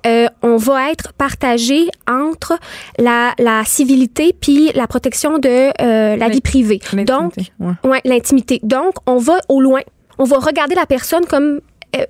euh, 0.07 0.27
on 0.42 0.57
va 0.57 0.90
être 0.90 1.12
partagé 1.12 1.88
entre 2.09 2.59
la, 2.98 3.35
la 3.38 3.64
civilité 3.64 4.35
puis 4.38 4.70
la 4.74 4.87
protection 4.87 5.38
de 5.38 5.70
euh, 5.83 6.16
la 6.16 6.29
vie 6.29 6.40
privée. 6.40 6.81
Donc, 6.92 7.35
L'intimité, 7.37 7.53
ouais. 7.61 7.90
Ouais, 7.90 8.00
l'intimité. 8.05 8.61
Donc, 8.62 8.94
on 9.07 9.18
va 9.18 9.38
au 9.48 9.61
loin. 9.61 9.81
On 10.18 10.24
va 10.24 10.38
regarder 10.38 10.74
la 10.74 10.87
personne 10.87 11.27
comme 11.27 11.61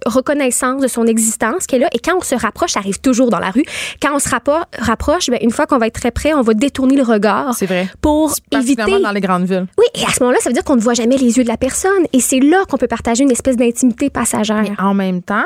reconnaissance 0.06 0.82
de 0.82 0.86
son 0.88 1.06
existence 1.06 1.66
qui 1.66 1.76
est 1.76 1.78
là. 1.78 1.88
Et 1.92 1.98
quand 1.98 2.16
on 2.16 2.20
se 2.22 2.34
rapproche, 2.34 2.72
ça 2.72 2.80
arrive 2.80 3.00
toujours 3.00 3.30
dans 3.30 3.38
la 3.38 3.50
rue. 3.50 3.64
Quand 4.02 4.14
on 4.14 4.18
se 4.18 4.28
rappro- 4.28 4.64
rapproche, 4.78 5.30
ben, 5.30 5.38
une 5.42 5.50
fois 5.50 5.66
qu'on 5.66 5.78
va 5.78 5.86
être 5.86 6.00
très 6.00 6.10
près, 6.10 6.34
on 6.34 6.42
va 6.42 6.54
détourner 6.54 6.96
le 6.96 7.02
regard 7.02 7.54
C'est 7.54 7.66
vrai. 7.66 7.88
pour 8.00 8.32
éviter. 8.50 9.00
Dans 9.00 9.12
les 9.12 9.20
grandes 9.20 9.44
villes. 9.44 9.66
Oui, 9.78 9.84
et 9.94 10.04
à 10.04 10.08
ce 10.10 10.22
moment-là, 10.22 10.38
ça 10.40 10.48
veut 10.50 10.54
dire 10.54 10.64
qu'on 10.64 10.76
ne 10.76 10.80
voit 10.80 10.94
jamais 10.94 11.16
les 11.16 11.36
yeux 11.38 11.44
de 11.44 11.48
la 11.48 11.56
personne. 11.56 12.04
Et 12.12 12.20
c'est 12.20 12.40
là 12.40 12.64
qu'on 12.68 12.76
peut 12.78 12.86
partager 12.88 13.22
une 13.24 13.30
espèce 13.30 13.56
d'intimité 13.56 14.10
passagère. 14.10 14.62
Mais 14.62 14.72
en 14.78 14.94
même 14.94 15.22
temps, 15.22 15.44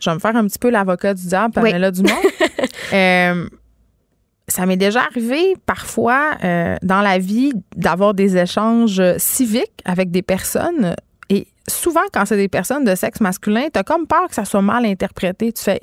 je 0.00 0.10
vais 0.10 0.14
me 0.14 0.20
faire 0.20 0.36
un 0.36 0.46
petit 0.46 0.58
peu 0.58 0.70
l'avocat 0.70 1.14
du 1.14 1.26
diable, 1.26 1.54
Oui. 1.56 1.70
Pamela 1.70 1.90
Dumont. 1.90 2.10
Euh, 2.92 3.46
ça 4.46 4.66
m'est 4.66 4.76
déjà 4.76 5.00
arrivé 5.00 5.56
parfois 5.64 6.32
euh, 6.44 6.76
dans 6.82 7.00
la 7.00 7.18
vie 7.18 7.52
d'avoir 7.76 8.12
des 8.14 8.36
échanges 8.36 9.00
civiques 9.16 9.80
avec 9.84 10.10
des 10.10 10.22
personnes. 10.22 10.94
Et 11.34 11.48
souvent, 11.68 12.02
quand 12.12 12.24
c'est 12.26 12.36
des 12.36 12.48
personnes 12.48 12.84
de 12.84 12.94
sexe 12.94 13.20
masculin, 13.20 13.66
t'as 13.72 13.82
comme 13.82 14.06
peur 14.06 14.28
que 14.28 14.34
ça 14.34 14.44
soit 14.44 14.62
mal 14.62 14.84
interprété. 14.86 15.52
Tu 15.52 15.62
fais. 15.62 15.80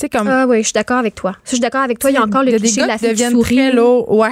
Tu 0.00 0.06
sais, 0.06 0.08
comme. 0.08 0.28
Ah 0.28 0.46
oui, 0.48 0.58
je 0.58 0.64
suis 0.68 0.72
d'accord 0.72 0.96
avec 0.98 1.14
toi. 1.14 1.32
Ça, 1.32 1.38
Je 1.44 1.50
suis 1.50 1.60
d'accord 1.60 1.82
avec 1.82 1.98
toi. 1.98 2.10
Il 2.10 2.14
y 2.14 2.16
a 2.16 2.22
encore 2.22 2.42
le 2.42 2.52
cliché 2.56 2.82
de 2.82 2.86
la 2.86 2.96
qui 2.98 3.06
fille 3.06 3.14
qui 3.16 3.30
sourit. 3.30 3.56
très 3.56 3.72
lourds. 3.72 4.10
Ouais. 4.10 4.30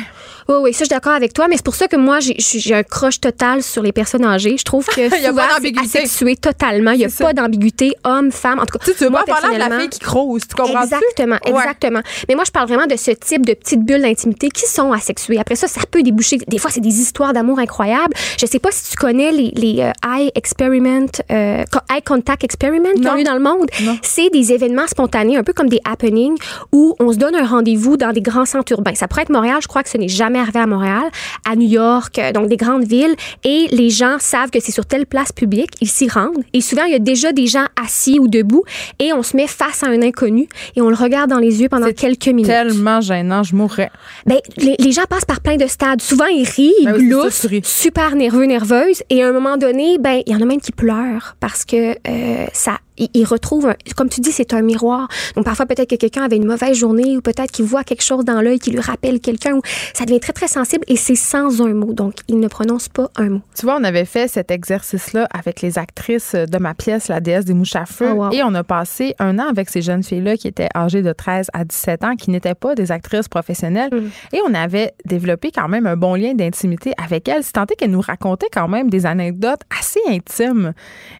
Oui, 0.48 0.54
oui, 0.62 0.72
ça, 0.72 0.78
je 0.78 0.84
suis 0.84 0.88
d'accord 0.88 1.12
avec 1.12 1.34
toi, 1.34 1.46
mais 1.46 1.56
c'est 1.56 1.64
pour 1.64 1.74
ça 1.74 1.88
que 1.88 1.96
moi, 1.96 2.20
j'ai- 2.20 2.74
un 2.74 2.82
croche 2.82 3.20
total 3.20 3.62
sur 3.62 3.82
les 3.82 3.92
personnes 3.92 4.24
âgées. 4.24 4.56
Je 4.58 4.64
trouve 4.64 4.86
que 4.86 5.00
Il 5.18 5.22
y 5.22 5.26
a 5.26 5.28
souvent, 5.28 5.42
c'est 5.60 5.98
asexué 5.98 6.36
totalement. 6.36 6.92
Il 6.92 6.98
n'y 7.00 7.04
a 7.04 7.08
pas 7.10 7.34
d'ambiguïté, 7.34 7.92
homme, 8.04 8.32
femme. 8.32 8.58
En 8.58 8.64
tout 8.64 8.78
cas, 8.78 8.84
Tu 8.86 8.94
tu 8.94 9.04
veux 9.04 9.10
moi, 9.10 9.24
pas 9.26 9.40
parler 9.42 9.56
de 9.56 9.60
la 9.60 9.78
fille 9.78 9.90
qui 9.90 9.98
crouse, 9.98 10.42
tu 10.48 10.54
comprends 10.54 10.82
Exactement, 10.84 11.36
exactement. 11.44 12.00
Mais 12.28 12.34
moi, 12.34 12.44
je 12.46 12.50
parle 12.50 12.66
vraiment 12.68 12.86
de 12.86 12.96
ce 12.96 13.10
type 13.10 13.44
de 13.44 13.52
petites 13.52 13.82
bulles 13.84 14.00
d'intimité 14.00 14.48
qui 14.48 14.66
sont 14.66 14.90
asexuées. 14.92 15.38
Après 15.38 15.54
ça, 15.56 15.68
ça 15.68 15.82
peut 15.90 16.02
déboucher. 16.02 16.38
Des 16.46 16.56
fois, 16.58 16.70
c'est 16.70 16.80
des 16.80 16.98
histoires 16.98 17.34
d'amour 17.34 17.58
incroyables. 17.58 18.14
Je 18.40 18.46
sais 18.46 18.58
pas 18.58 18.70
si 18.72 18.92
tu 18.92 18.96
connais 18.96 19.30
les, 19.32 19.50
les 19.54 19.82
euh, 19.82 19.92
eye 20.16 20.30
experiment, 20.34 21.08
euh, 21.30 21.64
eye 21.92 22.02
contact 22.02 22.42
experiment 22.44 22.92
qu'il 22.94 23.04
y 23.04 23.06
a 23.06 23.12
Non. 23.12 23.18
eu 23.18 23.24
dans 23.24 23.34
le 23.34 23.40
monde. 23.40 23.66
C'est 24.02 24.30
des 24.30 24.50
événements 24.52 24.86
spontanés, 24.86 25.36
un 25.36 25.42
peu 25.42 25.52
comme 25.58 25.68
des 25.68 25.80
happenings, 25.84 26.38
où 26.72 26.94
on 27.00 27.12
se 27.12 27.18
donne 27.18 27.34
un 27.34 27.46
rendez-vous 27.46 27.96
dans 27.96 28.12
des 28.12 28.22
grands 28.22 28.46
centres 28.46 28.72
urbains. 28.72 28.94
Ça 28.94 29.08
pourrait 29.08 29.22
être 29.22 29.32
Montréal. 29.32 29.58
Je 29.60 29.68
crois 29.68 29.82
que 29.82 29.90
ce 29.90 29.98
n'est 29.98 30.08
jamais 30.08 30.38
arrivé 30.38 30.60
à 30.60 30.66
Montréal, 30.66 31.04
à 31.44 31.56
New 31.56 31.68
York, 31.68 32.18
euh, 32.18 32.32
donc 32.32 32.48
des 32.48 32.56
grandes 32.56 32.84
villes. 32.84 33.14
Et 33.44 33.66
les 33.70 33.90
gens 33.90 34.16
savent 34.20 34.50
que 34.50 34.60
c'est 34.60 34.72
sur 34.72 34.86
telle 34.86 35.06
place 35.06 35.32
publique. 35.32 35.70
Ils 35.80 35.88
s'y 35.88 36.08
rendent. 36.08 36.44
Et 36.52 36.60
souvent, 36.60 36.84
il 36.84 36.92
y 36.92 36.94
a 36.94 37.00
déjà 37.00 37.32
des 37.32 37.46
gens 37.46 37.66
assis 37.82 38.18
ou 38.18 38.28
debout. 38.28 38.62
Et 38.98 39.12
on 39.12 39.22
se 39.22 39.36
met 39.36 39.46
face 39.46 39.82
à 39.82 39.88
un 39.88 40.00
inconnu 40.02 40.48
et 40.76 40.80
on 40.80 40.88
le 40.88 40.96
regarde 40.96 41.30
dans 41.30 41.38
les 41.38 41.60
yeux 41.60 41.68
pendant 41.68 41.92
quelques 41.92 42.28
minutes. 42.28 42.46
Tellement 42.46 43.00
gênant, 43.00 43.42
je 43.42 43.54
mourrais. 43.54 43.90
Ben, 44.26 44.38
les, 44.56 44.76
les 44.78 44.92
gens 44.92 45.04
passent 45.10 45.24
par 45.24 45.40
plein 45.40 45.56
de 45.56 45.66
stades. 45.66 46.00
Souvent, 46.00 46.26
ils 46.26 46.48
rient, 46.48 46.72
ils 46.80 46.84
Ben 46.86 46.94
oui, 46.96 47.10
ça, 47.10 47.48
gloussent, 47.48 47.66
super 47.66 48.14
nerveux, 48.14 48.44
nerveuses. 48.44 49.02
Et 49.10 49.22
à 49.22 49.28
un 49.28 49.32
moment 49.32 49.56
donné, 49.56 49.98
ben, 49.98 50.22
il 50.26 50.32
y 50.32 50.36
en 50.36 50.40
a 50.40 50.44
même 50.44 50.60
qui 50.60 50.72
pleurent 50.72 51.36
parce 51.40 51.64
que 51.64 51.92
euh, 52.08 52.46
ça, 52.52 52.78
retrouvent, 53.24 53.68
un- 53.68 53.76
comme 53.96 54.08
tu 54.08 54.20
dis, 54.20 54.32
c'est 54.32 54.52
un 54.54 54.62
miroir. 54.62 55.08
Donc, 55.36 55.44
parfois, 55.44 55.66
peut-être 55.66 55.90
que 55.90 55.96
quelqu'un 55.96 56.22
avait 56.22 56.36
une 56.36 56.46
mauvaise 56.46 56.76
journée 56.76 57.16
ou 57.16 57.20
peut-être 57.20 57.50
qu'il 57.50 57.64
voit 57.64 57.84
quelque 57.84 58.02
chose 58.02 58.24
dans 58.24 58.40
l'œil 58.40 58.58
qui 58.58 58.70
lui 58.70 58.80
rappelle 58.80 59.20
quelqu'un. 59.20 59.58
Ça 59.94 60.04
devient 60.04 60.20
très, 60.20 60.32
très 60.32 60.48
sensible 60.48 60.84
et 60.88 60.96
c'est 60.96 61.14
sans 61.14 61.60
un 61.62 61.74
mot. 61.74 61.92
Donc, 61.92 62.14
il 62.28 62.38
ne 62.40 62.48
prononce 62.48 62.88
pas 62.88 63.10
un 63.16 63.28
mot. 63.28 63.40
Tu 63.58 63.64
vois, 63.66 63.76
on 63.80 63.84
avait 63.84 64.04
fait 64.04 64.28
cet 64.28 64.50
exercice-là 64.50 65.28
avec 65.32 65.62
les 65.62 65.78
actrices 65.78 66.34
de 66.34 66.58
ma 66.58 66.74
pièce, 66.74 67.08
La 67.08 67.20
déesse 67.20 67.44
des 67.44 67.54
mouches 67.54 67.76
à 67.76 67.86
feu. 67.86 68.08
Oh, 68.12 68.24
wow. 68.24 68.32
Et 68.32 68.42
on 68.42 68.54
a 68.54 68.64
passé 68.64 69.14
un 69.18 69.38
an 69.38 69.48
avec 69.48 69.68
ces 69.70 69.82
jeunes 69.82 70.02
filles-là 70.02 70.36
qui 70.36 70.48
étaient 70.48 70.68
âgées 70.74 71.02
de 71.02 71.12
13 71.12 71.48
à 71.52 71.64
17 71.64 72.04
ans, 72.04 72.16
qui 72.16 72.30
n'étaient 72.30 72.54
pas 72.54 72.74
des 72.74 72.92
actrices 72.92 73.28
professionnelles. 73.28 73.90
Mm. 73.92 74.10
Et 74.36 74.40
on 74.48 74.54
avait 74.54 74.92
développé 75.04 75.50
quand 75.54 75.68
même 75.68 75.86
un 75.86 75.96
bon 75.96 76.14
lien 76.14 76.34
d'intimité 76.34 76.92
avec 77.02 77.28
elles. 77.28 77.44
C'est 77.44 77.52
tant 77.52 77.64
est 77.64 77.76
qu'elles 77.76 77.90
nous 77.90 78.00
racontaient 78.00 78.48
quand 78.52 78.68
même 78.68 78.90
des 78.90 79.06
anecdotes 79.06 79.60
assez 79.78 80.00
intimes 80.08 80.72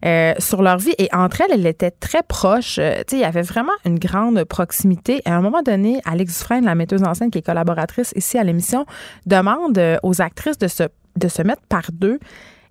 euh, 0.05 0.35
sur 0.39 0.63
leur 0.63 0.79
vie. 0.79 0.95
Et 0.99 1.09
entre 1.13 1.41
elles, 1.43 1.53
elles 1.53 1.67
étaient 1.69 1.91
très 1.91 2.23
proches. 2.23 2.79
Euh, 2.79 2.99
tu 2.99 3.11
sais, 3.11 3.17
il 3.17 3.21
y 3.21 3.25
avait 3.25 3.43
vraiment 3.43 3.73
une 3.85 3.99
grande 3.99 4.45
proximité. 4.45 5.23
À 5.25 5.37
un 5.37 5.41
moment 5.41 5.63
donné, 5.63 6.01
Alex 6.05 6.39
Dufresne, 6.39 6.65
la 6.65 6.75
metteuse 6.75 7.03
en 7.03 7.15
scène 7.15 7.31
qui 7.31 7.39
est 7.39 7.43
collaboratrice 7.43 8.13
ici 8.17 8.39
à 8.39 8.45
l'émission, 8.45 8.87
demande 9.27 9.79
euh, 9.79 9.97
aux 10.03 10.21
actrices 10.21 10.59
de 10.59 10.69
se, 10.69 10.85
de 11.17 11.29
se 11.29 11.43
mettre 11.43 11.63
par 11.69 11.91
deux 11.93 12.19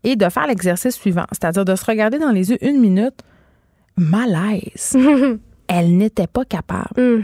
et 0.03 0.15
de 0.15 0.29
faire 0.29 0.47
l'exercice 0.47 0.95
suivant, 0.95 1.25
c'est-à-dire 1.31 1.65
de 1.65 1.75
se 1.75 1.85
regarder 1.85 2.19
dans 2.19 2.31
les 2.31 2.51
yeux 2.51 2.63
une 2.63 2.79
minute. 2.79 3.15
Malaise. 3.97 4.95
Elles 5.67 5.97
n'étaient 5.97 6.27
pas 6.27 6.45
capables. 6.45 6.99
Hum. 6.99 7.23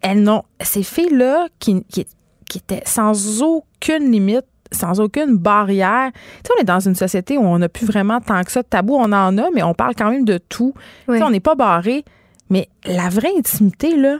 Elles 0.00 0.22
n'ont. 0.22 0.42
Ces 0.60 0.82
filles-là 0.82 1.48
qui, 1.58 1.84
qui, 1.84 2.06
qui 2.48 2.58
étaient 2.58 2.82
sans 2.84 3.42
aucune 3.42 4.10
limite, 4.10 4.46
sans 4.72 5.00
aucune 5.00 5.36
barrière. 5.36 6.10
Tu 6.12 6.20
sais, 6.46 6.52
on 6.56 6.60
est 6.60 6.64
dans 6.64 6.80
une 6.80 6.94
société 6.94 7.38
où 7.38 7.42
on 7.42 7.58
n'a 7.58 7.68
plus 7.68 7.86
vraiment 7.86 8.20
tant 8.20 8.42
que 8.44 8.52
ça 8.52 8.62
de 8.62 8.68
tabou. 8.68 8.94
On 8.94 9.12
en 9.12 9.38
a, 9.38 9.50
mais 9.54 9.62
on 9.62 9.74
parle 9.74 9.94
quand 9.96 10.10
même 10.10 10.24
de 10.24 10.38
tout. 10.38 10.74
Tu 11.08 11.16
sais, 11.16 11.22
on 11.22 11.30
n'est 11.30 11.40
pas 11.40 11.54
barré. 11.54 12.04
Mais 12.50 12.68
la 12.84 13.08
vraie 13.08 13.32
intimité, 13.36 13.94
là, 13.96 14.18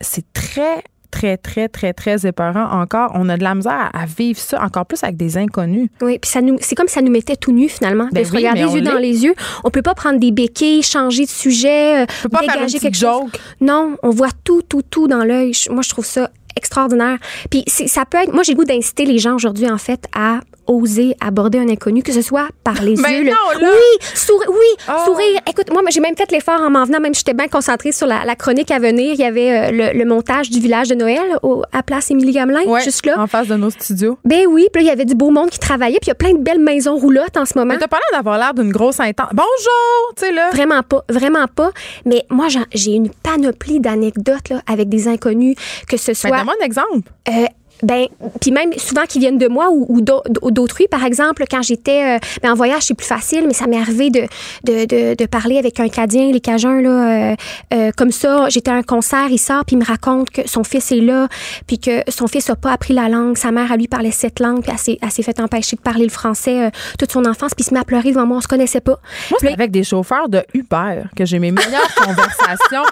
c'est 0.00 0.24
très, 0.34 0.82
très, 1.10 1.38
très, 1.38 1.68
très, 1.68 1.94
très 1.94 2.26
épeurant 2.26 2.70
encore. 2.82 3.12
On 3.14 3.30
a 3.30 3.36
de 3.38 3.42
la 3.42 3.54
misère 3.54 3.90
à 3.94 4.04
vivre 4.04 4.38
ça 4.38 4.62
encore 4.62 4.84
plus 4.84 5.02
avec 5.02 5.16
des 5.16 5.38
inconnus. 5.38 5.88
Oui, 6.02 6.18
puis 6.18 6.30
ça 6.30 6.42
nous, 6.42 6.58
c'est 6.60 6.74
comme 6.74 6.88
ça 6.88 7.00
nous 7.00 7.10
mettait 7.10 7.36
tout 7.36 7.52
nus 7.52 7.70
finalement, 7.70 8.08
Ben 8.12 8.22
de 8.22 8.26
se 8.28 8.32
oui, 8.32 8.38
regarder 8.38 8.60
les 8.64 8.68
on 8.68 8.74
yeux 8.76 8.82
dans 8.82 8.98
les 8.98 9.24
yeux. 9.24 9.34
On 9.64 9.70
peut 9.70 9.80
pas 9.80 9.94
prendre 9.94 10.18
des 10.18 10.32
béquilles, 10.32 10.82
changer 10.82 11.24
de 11.24 11.30
sujet, 11.30 12.02
euh, 12.02 12.06
On 12.20 12.22
peut 12.24 12.28
pas 12.28 12.38
faire 12.40 12.48
une 12.48 12.54
dégager 12.66 12.78
petite 12.78 12.82
quelque 12.82 12.94
chose. 12.96 13.22
joke. 13.32 13.40
Non, 13.62 13.96
on 14.02 14.10
voit 14.10 14.28
tout, 14.44 14.60
tout, 14.62 14.82
tout 14.82 15.08
dans 15.08 15.24
l'œil. 15.24 15.52
Moi, 15.70 15.80
je 15.82 15.88
trouve 15.88 16.04
ça 16.04 16.30
extraordinaire. 16.56 17.18
Puis 17.50 17.64
ça 17.66 18.04
peut 18.04 18.18
être. 18.18 18.32
Moi, 18.32 18.42
j'ai 18.42 18.52
le 18.52 18.58
goût 18.58 18.64
d'inciter 18.64 19.04
les 19.04 19.18
gens 19.18 19.34
aujourd'hui, 19.34 19.70
en 19.70 19.78
fait, 19.78 20.06
à 20.14 20.40
oser 20.66 21.16
aborder 21.20 21.58
un 21.58 21.68
inconnu, 21.68 22.02
que 22.02 22.12
ce 22.12 22.22
soit 22.22 22.48
par 22.64 22.82
les 22.82 22.94
Ben 22.96 23.10
yeux. 23.10 23.22
le- 23.24 23.30
non, 23.30 23.60
là! 23.60 23.70
Oui, 23.72 24.06
sourire. 24.14 24.48
Oui, 24.50 24.84
Ah. 24.88 25.02
sourire. 25.06 25.40
Écoute, 25.48 25.70
moi, 25.72 25.82
j'ai 25.90 26.00
même 26.00 26.16
fait 26.16 26.30
l'effort 26.32 26.60
en 26.60 26.70
m'en 26.70 26.84
venant, 26.84 27.00
même 27.00 27.14
j'étais 27.14 27.34
bien 27.34 27.48
concentrée 27.48 27.92
sur 27.92 28.06
la, 28.06 28.24
la 28.24 28.34
chronique 28.36 28.70
à 28.70 28.78
venir. 28.78 29.12
Il 29.14 29.20
y 29.20 29.24
avait 29.24 29.50
euh, 29.50 29.70
le, 29.92 29.98
le 29.98 30.04
montage 30.04 30.50
du 30.50 30.60
village 30.60 30.88
de 30.88 30.94
Noël 30.94 31.38
au- 31.42 31.62
à 31.72 31.82
Place 31.82 32.10
Émilie 32.10 32.32
Gamelin, 32.32 32.64
Ouais, 32.64 32.82
juste 32.82 33.06
là. 33.06 33.20
en 33.20 33.26
face 33.26 33.48
de 33.48 33.54
nos 33.56 33.70
studios. 33.70 34.18
Ben 34.24 34.46
oui, 34.48 34.66
puis 34.72 34.82
là, 34.82 34.86
il 34.86 34.90
y 34.90 34.92
avait 34.92 35.04
du 35.04 35.14
beau 35.14 35.30
monde 35.30 35.50
qui 35.50 35.58
travaillait, 35.58 35.98
puis 36.00 36.06
il 36.06 36.08
y 36.08 36.12
a 36.12 36.14
plein 36.16 36.32
de 36.32 36.38
belles 36.42 36.60
maisons 36.60 36.96
roulottes 36.96 37.36
en 37.36 37.44
ce 37.44 37.58
moment. 37.58 37.72
Mais 37.74 37.78
t'as 37.78 37.88
pas 37.88 37.98
l'air 37.98 38.18
d'avoir 38.20 38.38
l'air 38.38 38.54
d'une 38.54 38.72
grosse 38.72 39.00
intense. 39.00 39.30
Bonjour! 39.32 40.14
Tu 40.16 40.26
sais, 40.26 40.32
là. 40.32 40.50
Vraiment 40.50 40.82
pas, 40.82 41.02
vraiment 41.08 41.46
pas. 41.46 41.70
Mais 42.04 42.24
moi, 42.30 42.46
j'ai 42.72 42.92
une 42.92 43.10
panoplie 43.10 43.80
d'anecdotes 43.80 44.48
là, 44.50 44.62
avec 44.66 44.88
des 44.88 45.08
inconnus, 45.08 45.56
que 45.88 45.96
ce 45.96 46.08
Ben, 46.08 46.14
soit 46.14 46.30
Donne-moi 46.30 46.54
un 46.60 46.64
exemple. 46.64 47.08
euh, 47.28 47.46
Ben, 47.82 48.06
puis 48.40 48.50
même 48.52 48.72
souvent 48.78 49.04
qui 49.06 49.18
viennent 49.18 49.38
de 49.38 49.48
moi 49.48 49.68
ou, 49.70 49.86
ou 49.88 50.00
d'au- 50.00 50.22
d'autrui, 50.50 50.86
par 50.90 51.04
exemple, 51.04 51.44
quand 51.50 51.62
j'étais 51.62 52.16
euh, 52.16 52.18
ben, 52.42 52.52
en 52.52 52.54
voyage, 52.54 52.82
c'est 52.84 52.94
plus 52.94 53.06
facile, 53.06 53.44
mais 53.46 53.52
ça 53.54 53.66
m'est 53.66 53.78
arrivé 53.78 54.10
de, 54.10 54.22
de, 54.64 54.84
de, 54.86 55.14
de 55.14 55.26
parler 55.26 55.58
avec 55.58 55.78
un 55.80 55.88
Cadien, 55.88 56.30
les 56.32 56.40
Cajuns, 56.40 56.80
là, 56.80 57.32
euh, 57.32 57.36
euh, 57.74 57.90
comme 57.96 58.12
ça. 58.12 58.48
J'étais 58.48 58.70
à 58.70 58.74
un 58.74 58.82
concert, 58.82 59.26
il 59.30 59.38
sort, 59.38 59.64
puis 59.64 59.76
il 59.76 59.78
me 59.78 59.84
raconte 59.84 60.30
que 60.30 60.48
son 60.48 60.64
fils 60.64 60.90
est 60.92 61.00
là, 61.00 61.28
puis 61.66 61.78
que 61.78 62.02
son 62.08 62.26
fils 62.28 62.48
a 62.50 62.56
pas 62.56 62.72
appris 62.72 62.94
la 62.94 63.08
langue. 63.08 63.36
Sa 63.36 63.50
mère, 63.50 63.70
à 63.70 63.76
lui, 63.76 63.88
parlait 63.88 64.10
sept 64.10 64.40
langues, 64.40 64.62
puis 64.62 64.72
elle 65.02 65.10
s'est, 65.10 65.22
fait 65.22 65.38
empêcher 65.40 65.76
de 65.76 65.82
parler 65.82 66.04
le 66.04 66.10
français 66.10 66.66
euh, 66.66 66.70
toute 66.98 67.12
son 67.12 67.24
enfance, 67.26 67.54
puis 67.54 67.64
il 67.64 67.68
se 67.68 67.74
met 67.74 67.80
à 67.80 67.84
pleurer 67.84 68.10
devant 68.10 68.26
moi, 68.26 68.38
on 68.38 68.40
se 68.40 68.48
connaissait 68.48 68.80
pas. 68.80 68.98
Moi, 69.30 69.38
c'est 69.40 69.52
avec 69.52 69.70
des 69.70 69.84
chauffeurs 69.84 70.28
de 70.28 70.42
Uber 70.54 71.02
que 71.16 71.24
j'ai 71.24 71.38
mes 71.38 71.52
meilleures 71.52 71.94
conversations. 71.96 72.84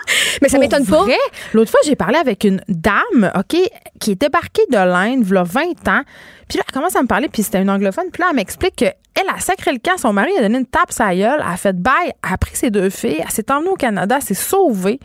Mais 0.42 0.48
ça 0.48 0.58
m'étonne 0.58 0.84
pas. 0.84 1.04
L'autre 1.52 1.70
fois, 1.70 1.80
j'ai 1.84 1.96
parlé 1.96 2.16
avec 2.18 2.44
une 2.44 2.60
dame, 2.68 3.30
OK, 3.34 3.56
qui 4.00 4.10
est 4.12 4.20
débarquée 4.20 4.62
de 4.70 4.73
l'Inde, 4.76 5.24
il 5.26 5.34
y 5.34 5.36
a 5.36 5.42
20 5.42 5.62
ans. 5.88 6.02
Puis 6.48 6.58
là, 6.58 6.64
elle 6.68 6.74
commence 6.74 6.94
à 6.96 7.02
me 7.02 7.06
parler, 7.06 7.28
puis 7.28 7.42
c'était 7.42 7.62
une 7.62 7.70
anglophone. 7.70 8.06
Puis 8.12 8.20
là, 8.20 8.28
elle 8.30 8.36
m'explique 8.36 8.76
qu'elle 8.76 8.94
a 9.34 9.40
sacré 9.40 9.72
le 9.72 9.78
camp. 9.78 9.96
Son 9.96 10.12
mari 10.12 10.30
a 10.38 10.42
donné 10.42 10.58
une 10.58 10.66
tape 10.66 10.92
sa 10.92 11.14
gueule. 11.14 11.40
Elle 11.40 11.52
a 11.52 11.56
fait 11.56 11.72
bail. 11.74 12.12
Elle 12.22 12.34
a 12.34 12.36
pris 12.36 12.54
ses 12.54 12.70
deux 12.70 12.90
filles. 12.90 13.20
Elle 13.22 13.30
s'est 13.30 13.50
emmenée 13.50 13.70
au 13.70 13.76
Canada. 13.76 14.16
Elle 14.18 14.22
s'est 14.22 14.34
sauvée. 14.34 15.00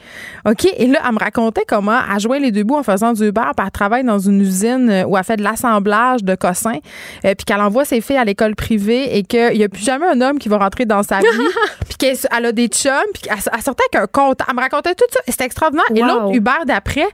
OK? 0.46 0.66
Et 0.78 0.88
là, 0.88 1.00
elle 1.06 1.14
me 1.14 1.20
racontait 1.20 1.64
comment 1.66 1.98
elle 2.14 2.20
joint 2.20 2.40
les 2.40 2.52
deux 2.52 2.64
bouts 2.64 2.76
en 2.76 2.84
faisant 2.84 3.14
du 3.14 3.28
Uber. 3.28 3.42
Puis 3.56 3.66
elle 3.66 3.72
travaille 3.72 4.04
dans 4.04 4.20
une 4.20 4.42
usine 4.42 4.90
euh, 4.90 5.04
où 5.06 5.18
elle 5.18 5.24
fait 5.24 5.38
de 5.38 5.44
l'assemblage 5.44 6.24
de 6.26 6.36
cossins. 6.36 6.80
euh, 7.26 7.34
puis 7.36 7.46
qu'elle 7.46 7.62
envoie 7.62 7.86
ses 7.86 8.02
filles 8.02 8.18
à 8.18 8.26
l'école 8.26 8.56
privée 8.56 9.18
et 9.18 9.24
qu'il 9.24 9.54
n'y 9.58 9.64
a 9.64 9.70
plus 9.70 9.84
jamais 9.84 10.08
un 10.08 10.20
homme 10.20 10.40
qui 10.40 10.50
va 10.50 10.58
rentrer 10.58 10.86
dans 10.86 11.04
sa 11.04 11.20
vie. 11.20 11.26
puis 11.88 11.96
qu'elle 11.98 12.18
elle 12.38 12.46
a 12.48 12.52
des 12.52 12.68
chums. 12.68 12.92
Puis 13.14 13.24
qu'elle 13.24 13.38
elle 13.38 13.62
sortait 13.62 13.84
avec 13.94 14.04
un 14.04 14.08
compte. 14.08 14.42
Elle 14.48 14.56
me 14.56 14.62
racontait 14.62 14.94
tout 14.94 15.06
ça. 15.10 15.22
C'était 15.28 15.46
extraordinaire. 15.46 15.86
Et 15.96 16.02
l'autre 16.02 16.34
Uber 16.34 16.66
d'après, 16.66 17.08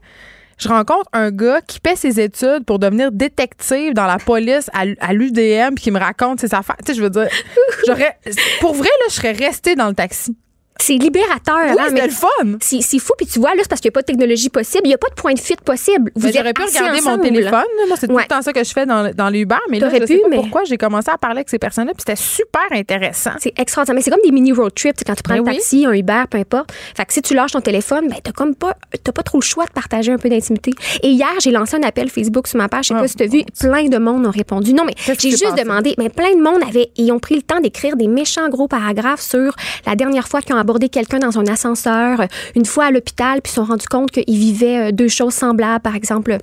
je 0.58 0.68
rencontre 0.68 1.10
un 1.14 1.32
gars 1.32 1.62
qui 1.62 1.80
paie 1.80 1.96
ses 1.96 2.20
études 2.20 2.66
pour 2.66 2.80
devenir 2.80 3.12
détective 3.12 3.94
dans 3.94 4.06
la 4.06 4.18
police 4.18 4.70
à, 4.74 4.84
à 5.00 5.14
l'UDM 5.14 5.76
puis 5.76 5.84
qui 5.84 5.92
me 5.92 6.00
raconte 6.00 6.40
ses 6.40 6.54
affaires. 6.54 6.78
Tu 6.86 6.94
sais, 6.94 6.98
je 6.98 7.04
veux 7.04 7.10
dire, 7.10 7.28
j'aurais, 7.88 8.18
pour 8.62 8.74
vrai, 8.74 8.88
là, 8.88 9.06
je 9.10 9.16
serais 9.16 9.34
restée 9.34 9.76
dans 9.76 9.88
le 9.88 9.96
taxi. 9.96 10.36
C'est 10.82 10.94
libérateur. 10.98 11.56
Oui, 11.70 11.76
hein, 11.80 11.90
mais 11.94 12.06
le 12.06 12.12
fun. 12.12 12.28
c'est, 12.62 12.82
fou, 13.00 13.14
puis 13.18 13.26
tu 13.26 13.40
vois, 13.40 13.52
là, 13.56 13.62
c'est 13.62 13.70
parce 13.70 13.80
qu'il 13.82 13.90
n'y 13.90 13.94
a 13.94 13.96
pas 13.96 14.02
de 14.02 14.06
technologie 14.08 14.50
possible. 14.50 14.82
Il 14.84 14.90
n'y 14.90 14.94
a 14.94 14.98
pas 14.98 15.08
de 15.10 15.14
point 15.16 15.34
de 15.34 15.40
fuite 15.40 15.62
possible. 15.62 16.12
Vous 16.16 16.28
Ben, 16.28 16.34
J'aurais 16.36 16.54
pu 16.54 16.62
regarder 16.64 17.02
mon 17.02 17.08
ensemble. 17.12 17.24
téléphone. 17.24 17.52
là. 17.52 17.84
Moi, 17.88 17.98
c'est 18.00 18.08
tout 18.08 18.14
Ouais. 18.14 18.24
le 18.24 18.28
temps 18.28 18.42
ça 18.42 18.52
que 18.54 18.64
je 18.64 18.72
fais 18.72 18.86
dans, 18.86 19.12
dans 19.14 19.30
les 19.30 19.40
Uber. 19.40 19.56
Mais 19.70 19.80
là, 19.80 19.90
je 19.90 20.06
sais 20.06 20.16
pu, 20.16 20.22
pas 20.22 20.28
mais- 20.30 20.36
pourquoi 20.36 20.64
j'ai 20.66 20.78
commencé 20.78 21.10
à 21.10 21.18
parler 21.18 21.38
avec 21.38 21.50
ces 21.50 21.60
personnes-là. 21.60 21.94
Puis 21.94 22.04
c'était 22.06 22.22
super 22.22 22.62
intéressant. 22.72 23.32
C'est 23.40 23.54
extraordinaire. 23.58 23.96
Mais 23.96 24.02
c'est 24.02 24.12
comme 24.12 24.20
des 24.24 24.32
mini 24.32 24.52
road 24.52 24.74
trips, 24.76 24.96
tu 24.98 25.00
sais, 25.00 25.06
quand 25.06 25.16
tu 25.16 25.24
prends 25.24 25.36
Ben 25.36 25.42
un 25.42 25.50
oui. 25.52 25.56
taxi, 25.56 25.86
un 25.86 25.94
Uber, 25.94 26.24
peu 26.30 26.38
importe. 26.38 26.72
Fait 26.96 27.06
que 27.06 27.14
si 27.14 27.22
tu 27.22 27.34
lâches 27.34 27.54
ton 27.54 27.62
téléphone, 27.62 28.10
ben 28.10 28.18
t'as 28.22 28.32
comme 28.34 28.54
pas, 28.54 28.76
pas 29.14 29.24
trop 29.24 29.40
le 29.40 29.46
choix 29.46 29.66
de 29.66 29.72
partager 29.72 30.12
un 30.12 30.18
peu 30.18 30.28
d'intimité. 30.30 30.72
Et 31.04 31.10
hier, 31.10 31.30
j'ai 31.42 31.52
lancé 31.52 31.78
un 31.78 31.84
appel 31.84 32.10
Facebook 32.10 32.48
sur 32.48 32.58
ma 32.58 32.68
page. 32.68 32.86
Je 32.86 32.88
sais 32.90 32.96
Ah, 32.98 33.02
pas 33.02 33.08
si 33.08 33.16
t'as 33.16 33.28
vu, 33.28 33.44
plein 33.60 33.86
de 33.88 33.98
monde 33.98 34.26
ont 34.28 34.32
répondu. 34.32 34.74
Non, 34.74 34.84
mais 34.86 34.94
j'ai 34.98 35.30
juste 35.32 35.58
demandé. 35.58 35.96
Mais 35.98 36.10
plein 36.10 36.36
de 36.36 36.42
monde 36.42 36.62
avait, 36.68 36.90
ils 36.98 37.12
ont 37.14 37.20
pris 37.20 37.36
le 37.36 37.42
temps 37.44 37.62
d'écrire 37.62 37.96
des 37.96 38.08
méchants 38.08 38.50
gros 38.50 38.68
paragraphes 38.68 39.22
sur 39.22 39.56
la 39.86 39.96
dernière 39.96 40.28
fois 40.28 40.42
qu'ils 40.42 40.54
ont 40.54 40.60
abordé 40.66 40.90
quelqu'un 40.90 41.20
dans 41.20 41.38
un 41.38 41.46
ascenseur, 41.46 42.22
euh, 42.22 42.26
une 42.56 42.66
fois 42.66 42.86
à 42.86 42.92
l'hôpital, 42.92 43.42
puis 43.42 43.52
ils 43.52 43.56
se 43.56 43.62
sont 43.62 43.66
rendus 43.66 43.88
compte 43.88 44.10
qu'ils 44.12 44.38
vivaient 44.38 44.90
euh, 44.90 44.92
deux 44.92 45.08
choses 45.08 45.34
semblables, 45.34 45.82
par 45.82 45.96
exemple. 45.96 46.40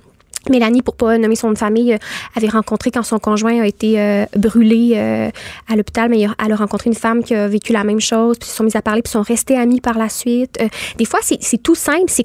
Mélanie, 0.49 0.81
pour 0.81 0.95
pas 0.95 1.17
nommer 1.17 1.35
son 1.35 1.47
nom 1.47 1.53
de 1.53 1.57
famille, 1.57 1.93
euh, 1.93 1.97
avait 2.35 2.47
rencontré 2.49 2.91
quand 2.91 3.03
son 3.03 3.19
conjoint 3.19 3.61
a 3.61 3.65
été 3.67 3.99
euh, 3.99 4.25
brûlé 4.35 4.93
euh, 4.95 5.29
à 5.71 5.75
l'hôpital, 5.75 6.09
mais 6.09 6.21
elle 6.43 6.51
a 6.51 6.55
rencontré 6.55 6.89
une 6.89 6.95
femme 6.95 7.23
qui 7.23 7.33
a 7.35 7.47
vécu 7.47 7.73
la 7.73 7.83
même 7.83 7.99
chose, 8.01 8.37
puis 8.37 8.47
ils 8.47 8.51
se 8.51 8.57
sont 8.57 8.63
mis 8.63 8.75
à 8.75 8.81
parler, 8.81 9.01
puis 9.01 9.09
ils 9.09 9.13
sont 9.13 9.21
restés 9.21 9.57
amis 9.57 9.81
par 9.81 9.97
la 9.97 10.09
suite. 10.09 10.57
Euh, 10.61 10.67
des 10.97 11.05
fois, 11.05 11.19
c'est 11.21 11.61
tout 11.63 11.75
simple, 11.75 12.05
c'est 12.07 12.23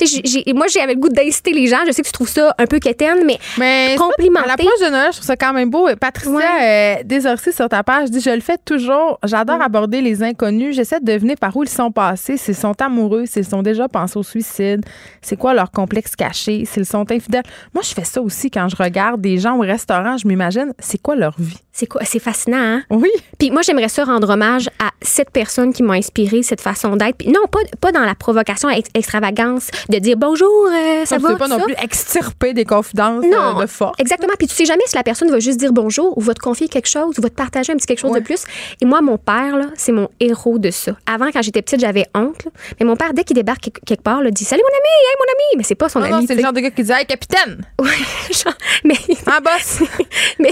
j'ai- 0.00 0.22
j'ai- 0.24 0.52
moi, 0.52 0.66
j'avais 0.68 0.94
le 0.94 1.00
goût 1.00 1.08
d'inciter 1.08 1.52
les 1.52 1.66
gens. 1.66 1.78
Je 1.86 1.92
sais 1.92 2.02
que 2.02 2.06
tu 2.06 2.12
trouves 2.12 2.28
ça 2.28 2.54
un 2.58 2.66
peu 2.66 2.78
quétaine, 2.78 3.24
mais 3.26 3.38
Mais 3.58 3.96
Complimenter. 3.98 4.44
À 4.44 4.48
l'approche 4.48 4.80
de 4.80 4.90
Noël, 4.90 5.08
je 5.10 5.16
trouve 5.16 5.26
ça 5.26 5.36
quand 5.36 5.52
même 5.52 5.70
beau. 5.70 5.88
Patricia 6.00 7.02
Desorcy 7.04 7.52
sur 7.52 7.68
ta 7.68 7.82
page 7.82 8.10
dit 8.10 8.20
Je 8.20 8.30
le 8.30 8.40
fais 8.40 8.58
toujours. 8.64 9.18
J'adore 9.24 9.58
Mm. 9.58 9.62
aborder 9.62 10.00
les 10.00 10.22
inconnus. 10.22 10.76
J'essaie 10.76 11.00
de 11.00 11.04
deviner 11.04 11.36
par 11.36 11.56
où 11.56 11.62
ils 11.64 11.68
sont 11.68 11.90
passés, 11.90 12.36
s'ils 12.36 12.54
sont 12.54 12.80
amoureux, 12.80 13.26
s'ils 13.26 13.44
sont 13.44 13.62
déjà 13.62 13.88
pensés 13.88 14.18
au 14.18 14.22
suicide, 14.22 14.84
c'est 15.20 15.36
quoi 15.36 15.52
leur 15.54 15.70
complexe 15.70 16.14
caché, 16.16 16.64
s'ils 16.64 16.86
sont 16.92 17.10
infidèles. 17.10 17.42
Moi, 17.74 17.82
je 17.82 17.92
fais 17.92 18.04
ça 18.04 18.22
aussi 18.22 18.50
quand 18.50 18.68
je 18.68 18.76
regarde 18.76 19.20
des 19.20 19.38
gens 19.38 19.56
au 19.56 19.60
restaurant. 19.60 20.16
Je 20.16 20.26
m'imagine, 20.28 20.72
c'est 20.78 20.98
quoi 21.00 21.16
leur 21.16 21.34
vie? 21.38 21.58
c'est 21.74 21.86
quoi? 21.86 22.02
C'est 22.04 22.18
fascinant, 22.18 22.58
hein? 22.58 22.82
Oui. 22.90 23.08
Puis 23.38 23.50
moi, 23.50 23.62
j'aimerais 23.62 23.88
ça 23.88 24.04
rendre 24.04 24.28
hommage 24.28 24.68
à 24.78 24.90
cette 25.00 25.30
personne 25.30 25.72
qui 25.72 25.82
m'a 25.82 25.94
inspiré 25.94 26.42
cette 26.42 26.60
façon 26.60 26.96
d'être. 26.96 27.16
Puis 27.16 27.28
non, 27.28 27.40
pas, 27.50 27.60
pas 27.80 27.92
dans 27.92 28.04
la 28.04 28.14
provocation 28.14 28.68
ex- 28.68 28.90
extravagance 28.94 29.68
de 29.88 29.98
dire 29.98 30.18
bonjour, 30.18 30.66
euh, 30.70 31.06
ça 31.06 31.16
Ça 31.16 31.18
va. 31.18 31.34
pas 31.36 31.48
non 31.48 31.58
ça. 31.58 31.64
plus 31.64 31.74
extirper 31.82 32.52
des 32.52 32.66
confidences 32.66 33.24
Non, 33.24 33.58
euh, 33.58 33.62
de 33.62 33.66
force. 33.66 33.94
Exactement. 33.98 34.34
Puis 34.38 34.48
tu 34.48 34.54
sais 34.54 34.66
jamais 34.66 34.82
si 34.86 34.94
la 34.96 35.02
personne 35.02 35.30
va 35.30 35.40
juste 35.40 35.58
dire 35.58 35.72
bonjour 35.72 36.16
ou 36.18 36.20
va 36.20 36.34
te 36.34 36.40
confier 36.40 36.68
quelque 36.68 36.88
chose 36.88 37.18
ou 37.18 37.22
va 37.22 37.30
te 37.30 37.34
partager 37.34 37.72
un 37.72 37.76
petit 37.76 37.86
quelque 37.86 38.00
chose 38.00 38.10
Ouais. 38.12 38.20
de 38.20 38.24
plus. 38.24 38.44
Et 38.82 38.84
moi, 38.84 39.00
mon 39.00 39.16
père, 39.16 39.56
là, 39.56 39.66
c'est 39.74 39.92
mon 39.92 40.10
héros 40.20 40.58
de 40.58 40.70
ça. 40.70 40.92
Avant, 41.06 41.30
quand 41.32 41.40
j'étais 41.40 41.62
petite, 41.62 41.80
j'avais 41.80 42.04
honte. 42.14 42.44
là. 42.44 42.50
Mais 42.78 42.84
mon 42.86 42.96
père, 42.96 43.14
dès 43.14 43.24
qu'il 43.24 43.34
débarque 43.36 43.70
quelque- 43.86 44.02
part, 44.02 44.20
là, 44.22 44.30
dit 44.30 44.44
Salut 44.44 44.62
mon 44.62 44.76
ami, 44.76 44.88
hey 44.88 45.16
mon 45.18 45.32
ami. 45.32 45.56
Mais 45.58 45.64
c'est 45.64 45.74
pas 45.74 45.88
son 45.88 46.00
Non, 46.00 46.04
ami. 46.06 46.14
non, 46.16 46.24
c'est 46.26 46.34
le 46.34 46.42
genre 46.42 46.52
de 46.52 46.60
gars 46.60 46.70
qui 46.70 46.81
dit 46.82 46.92
Hey, 46.92 47.06
capitaine, 47.06 47.64
Ouais, 47.80 47.88
genre, 48.32 48.54
mais, 48.84 48.94
un 49.26 49.40
boss. 49.40 49.82
mais 50.38 50.50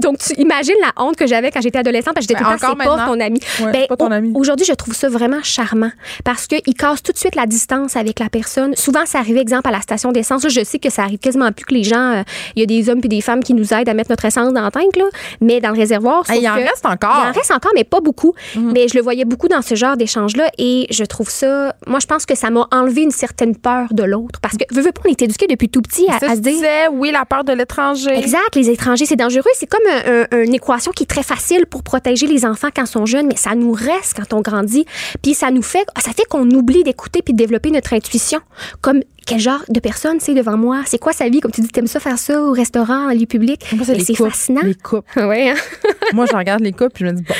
donc 0.00 0.18
tu 0.18 0.32
imagines 0.40 0.74
la 0.80 0.92
honte 1.02 1.16
que 1.16 1.26
j'avais 1.26 1.50
quand 1.50 1.60
j'étais 1.60 1.78
adolescente 1.78 2.14
parce 2.14 2.26
que 2.26 2.32
j'étais 2.32 2.42
Ben, 2.44 2.50
tout 2.50 2.54
le 2.54 2.58
temps 2.60 2.72
encore 2.72 2.78
c'est 2.80 2.88
pas 3.00 3.06
ton 3.06 3.20
ami. 3.20 3.40
Ouais, 3.60 3.72
Ben, 3.72 3.86
pas 3.86 3.96
ton 3.96 4.10
ami. 4.10 4.32
Aujourd'hui, 4.34 4.66
je 4.66 4.72
trouve 4.72 4.94
ça 4.94 5.08
vraiment 5.08 5.42
charmant 5.42 5.90
parce 6.24 6.46
qu'il 6.46 6.74
casse 6.74 7.02
tout 7.02 7.12
de 7.12 7.18
suite 7.18 7.34
la 7.34 7.46
distance 7.46 7.96
avec 7.96 8.18
la 8.18 8.28
personne. 8.28 8.74
Souvent, 8.76 9.06
ça 9.06 9.18
arrive, 9.18 9.36
exemple, 9.36 9.68
à 9.68 9.72
la 9.72 9.80
station 9.80 10.12
d'essence. 10.12 10.46
Je 10.48 10.64
sais 10.64 10.78
que 10.78 10.90
ça 10.90 11.02
arrive 11.02 11.18
quasiment 11.18 11.50
plus 11.52 11.64
que 11.64 11.74
les 11.74 11.84
gens. 11.84 12.12
euh, 12.18 12.22
Il 12.56 12.60
y 12.60 12.62
a 12.62 12.66
des 12.66 12.88
hommes 12.90 13.00
puis 13.00 13.08
des 13.08 13.20
femmes 13.20 13.42
qui 13.42 13.54
nous 13.54 13.72
aident 13.72 13.88
à 13.88 13.94
mettre 13.94 14.10
notre 14.10 14.24
essence 14.24 14.52
dans 14.52 14.64
le 14.64 14.70
tank, 14.70 14.96
là. 14.96 15.04
Mais 15.40 15.60
dans 15.60 15.70
le 15.70 15.76
réservoir, 15.78 16.28
Hey, 16.30 16.42
il 16.42 16.48
en 16.48 16.54
que- 16.56 16.60
reste 16.60 16.86
encore. 16.86 17.14
Mhm. 17.16 17.22
Il 17.24 17.28
en 17.30 17.32
reste 17.32 17.50
encore, 17.50 17.72
mais 17.74 17.84
pas 17.84 18.00
beaucoup. 18.00 18.34
Mais 18.56 18.88
je 18.88 18.96
le 18.96 19.02
voyais 19.02 19.24
beaucoup 19.24 19.48
dans 19.48 19.62
ce 19.62 19.74
genre 19.74 19.96
d'échange-là 19.96 20.50
et 20.58 20.86
je 20.90 21.04
trouve 21.04 21.30
ça. 21.30 21.74
Moi, 21.86 21.98
je 22.00 22.06
pense 22.06 22.26
que 22.26 22.34
ça 22.34 22.50
m'a 22.50 22.66
enlevé 22.72 23.02
une 23.02 23.10
certaine 23.10 23.56
peur 23.56 23.88
de 23.92 24.02
l'autre 24.02 24.40
parce 24.40 24.56
que, 24.56 24.64
veux, 24.74 24.82
veux 24.82 24.92
pas, 24.92 25.02
on 25.06 25.10
est 25.10 25.22
éduqué 25.22 25.46
depuis 25.52 25.68
tout 25.68 25.82
petit 25.82 26.06
à, 26.10 26.18
Ça, 26.18 26.26
à 26.26 26.28
je 26.30 26.34
se 26.36 26.40
dire. 26.40 26.52
disais, 26.52 26.88
oui, 26.92 27.10
la 27.12 27.24
peur 27.24 27.44
de 27.44 27.52
l'étranger. 27.52 28.10
Exact, 28.18 28.54
les 28.54 28.68
étrangers, 28.70 29.06
c'est 29.06 29.16
dangereux. 29.16 29.42
C'est 29.54 29.66
comme 29.68 29.80
un- 29.88 30.24
un- 30.32 30.42
une 30.44 30.54
équation 30.54 30.92
qui 30.92 31.04
est 31.04 31.06
très 31.06 31.22
facile 31.22 31.66
pour 31.66 31.82
protéger 31.82 32.26
les 32.26 32.44
enfants 32.44 32.68
quand 32.74 32.82
ils 32.84 32.88
sont 32.88 33.06
jeunes, 33.06 33.26
mais 33.26 33.36
ça 33.36 33.54
nous 33.54 33.72
reste 33.72 34.14
quand 34.16 34.36
on 34.36 34.40
grandit. 34.40 34.84
Puis 35.22 35.34
ça 35.34 35.50
nous 35.50 35.62
fait, 35.62 35.86
ça 36.02 36.12
fait 36.12 36.24
qu'on 36.28 36.48
oublie 36.50 36.82
d'écouter 36.84 37.22
puis 37.22 37.32
de 37.34 37.38
développer 37.38 37.70
notre 37.70 37.92
intuition. 37.94 38.40
Comme 38.80 39.00
quel 39.26 39.38
genre 39.38 39.62
de 39.68 39.80
personne 39.80 40.18
c'est 40.20 40.34
devant 40.34 40.56
moi? 40.56 40.82
C'est 40.86 40.98
quoi 40.98 41.12
sa 41.12 41.28
vie? 41.28 41.40
Comme 41.40 41.52
tu 41.52 41.60
dis, 41.60 41.68
t'aimes 41.68 41.86
ça 41.86 42.00
faire 42.00 42.18
ça 42.18 42.40
au 42.42 42.52
restaurant, 42.52 43.08
en 43.10 43.14
lieu 43.14 43.26
public? 43.26 43.64
C'est 44.04 44.14
fascinant. 44.14 44.60
Les 44.64 44.74
couples. 44.74 45.08
Ouais, 45.22 45.50
hein? 45.50 45.54
Moi, 46.12 46.26
je 46.30 46.36
regarde 46.36 46.60
les 46.62 46.72
couples 46.72 46.90
puis 46.94 47.04
je 47.06 47.10
me 47.10 47.16
dis, 47.16 47.22
bon, 47.22 47.34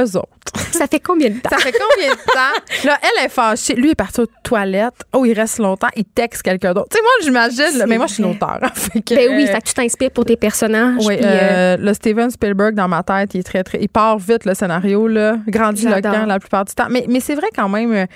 eux 0.00 0.16
autres. 0.16 0.28
ça 0.72 0.86
fait 0.86 1.00
combien 1.00 1.30
de 1.30 1.38
temps? 1.38 1.48
Ça 1.50 1.56
fait 1.56 1.72
combien 1.72 2.10
de 2.10 2.16
temps? 2.16 2.84
Là, 2.84 2.98
elle 3.02 3.24
est 3.24 3.28
fâchée. 3.30 3.74
Lui 3.74 3.90
est 3.90 3.94
parti 3.94 4.20
aux 4.20 4.26
toilettes. 4.42 5.02
Oh, 5.14 5.24
il 5.24 5.32
reste 5.32 5.58
longtemps. 5.58 5.88
Il 5.96 6.04
texte 6.04 6.42
quelqu'un 6.42 6.74
d'autre. 6.74 6.88
Tu 6.90 6.98
sais, 6.98 7.02
moi, 7.02 7.12
j'imagine. 7.22 7.84
Mais 7.88 7.96
moi, 7.96 8.06
je 8.06 8.14
suis 8.14 8.22
une 8.22 8.30
auteure. 8.30 8.58
hein, 8.60 8.68
que, 9.06 9.14
Ben 9.14 9.30
oui, 9.34 9.44
euh, 9.44 9.46
fait 9.46 9.60
que 9.62 9.68
tu 9.68 9.74
t'inspires 9.74 10.10
pour 10.10 10.26
tes 10.26 10.36
personnages. 10.36 10.96
oui, 11.06 11.16
puis, 11.16 11.24
euh, 11.24 11.28
euh, 11.30 11.76
le 11.78 11.94
Steven 11.94 12.30
Spielberg 12.30 12.74
dans 12.74 12.88
ma 12.88 13.02
tête, 13.02 13.32
il 13.34 13.40
est 13.40 13.44
très, 13.44 13.64
très. 13.64 13.78
Il 13.80 13.88
part 13.88 14.18
vite, 14.18 14.44
le 14.44 14.52
scénario, 14.54 15.08
là. 15.08 15.36
Grandiloquent 15.48 16.26
la 16.26 16.38
plupart 16.38 16.66
du 16.66 16.74
temps. 16.74 16.88
Mais, 16.90 17.06
mais 17.08 17.20
c'est 17.20 17.34
vrai 17.34 17.46
quand 17.56 17.70
même, 17.70 17.92
euh, 17.92 18.06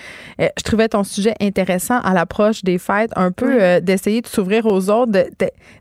je 0.58 0.62
trouvais 0.62 0.88
ton 0.88 1.04
sujet 1.04 1.34
intéressant 1.40 2.00
à 2.00 2.12
l'approche 2.12 2.62
des 2.64 2.76
fêtes, 2.76 3.05
un 3.14 3.30
peu 3.30 3.46
Oui. 3.48 3.56
euh, 3.60 3.80
d'essayer 3.80 4.20
de 4.20 4.26
s'ouvrir 4.26 4.66
aux 4.66 4.90
autres, 4.90 5.12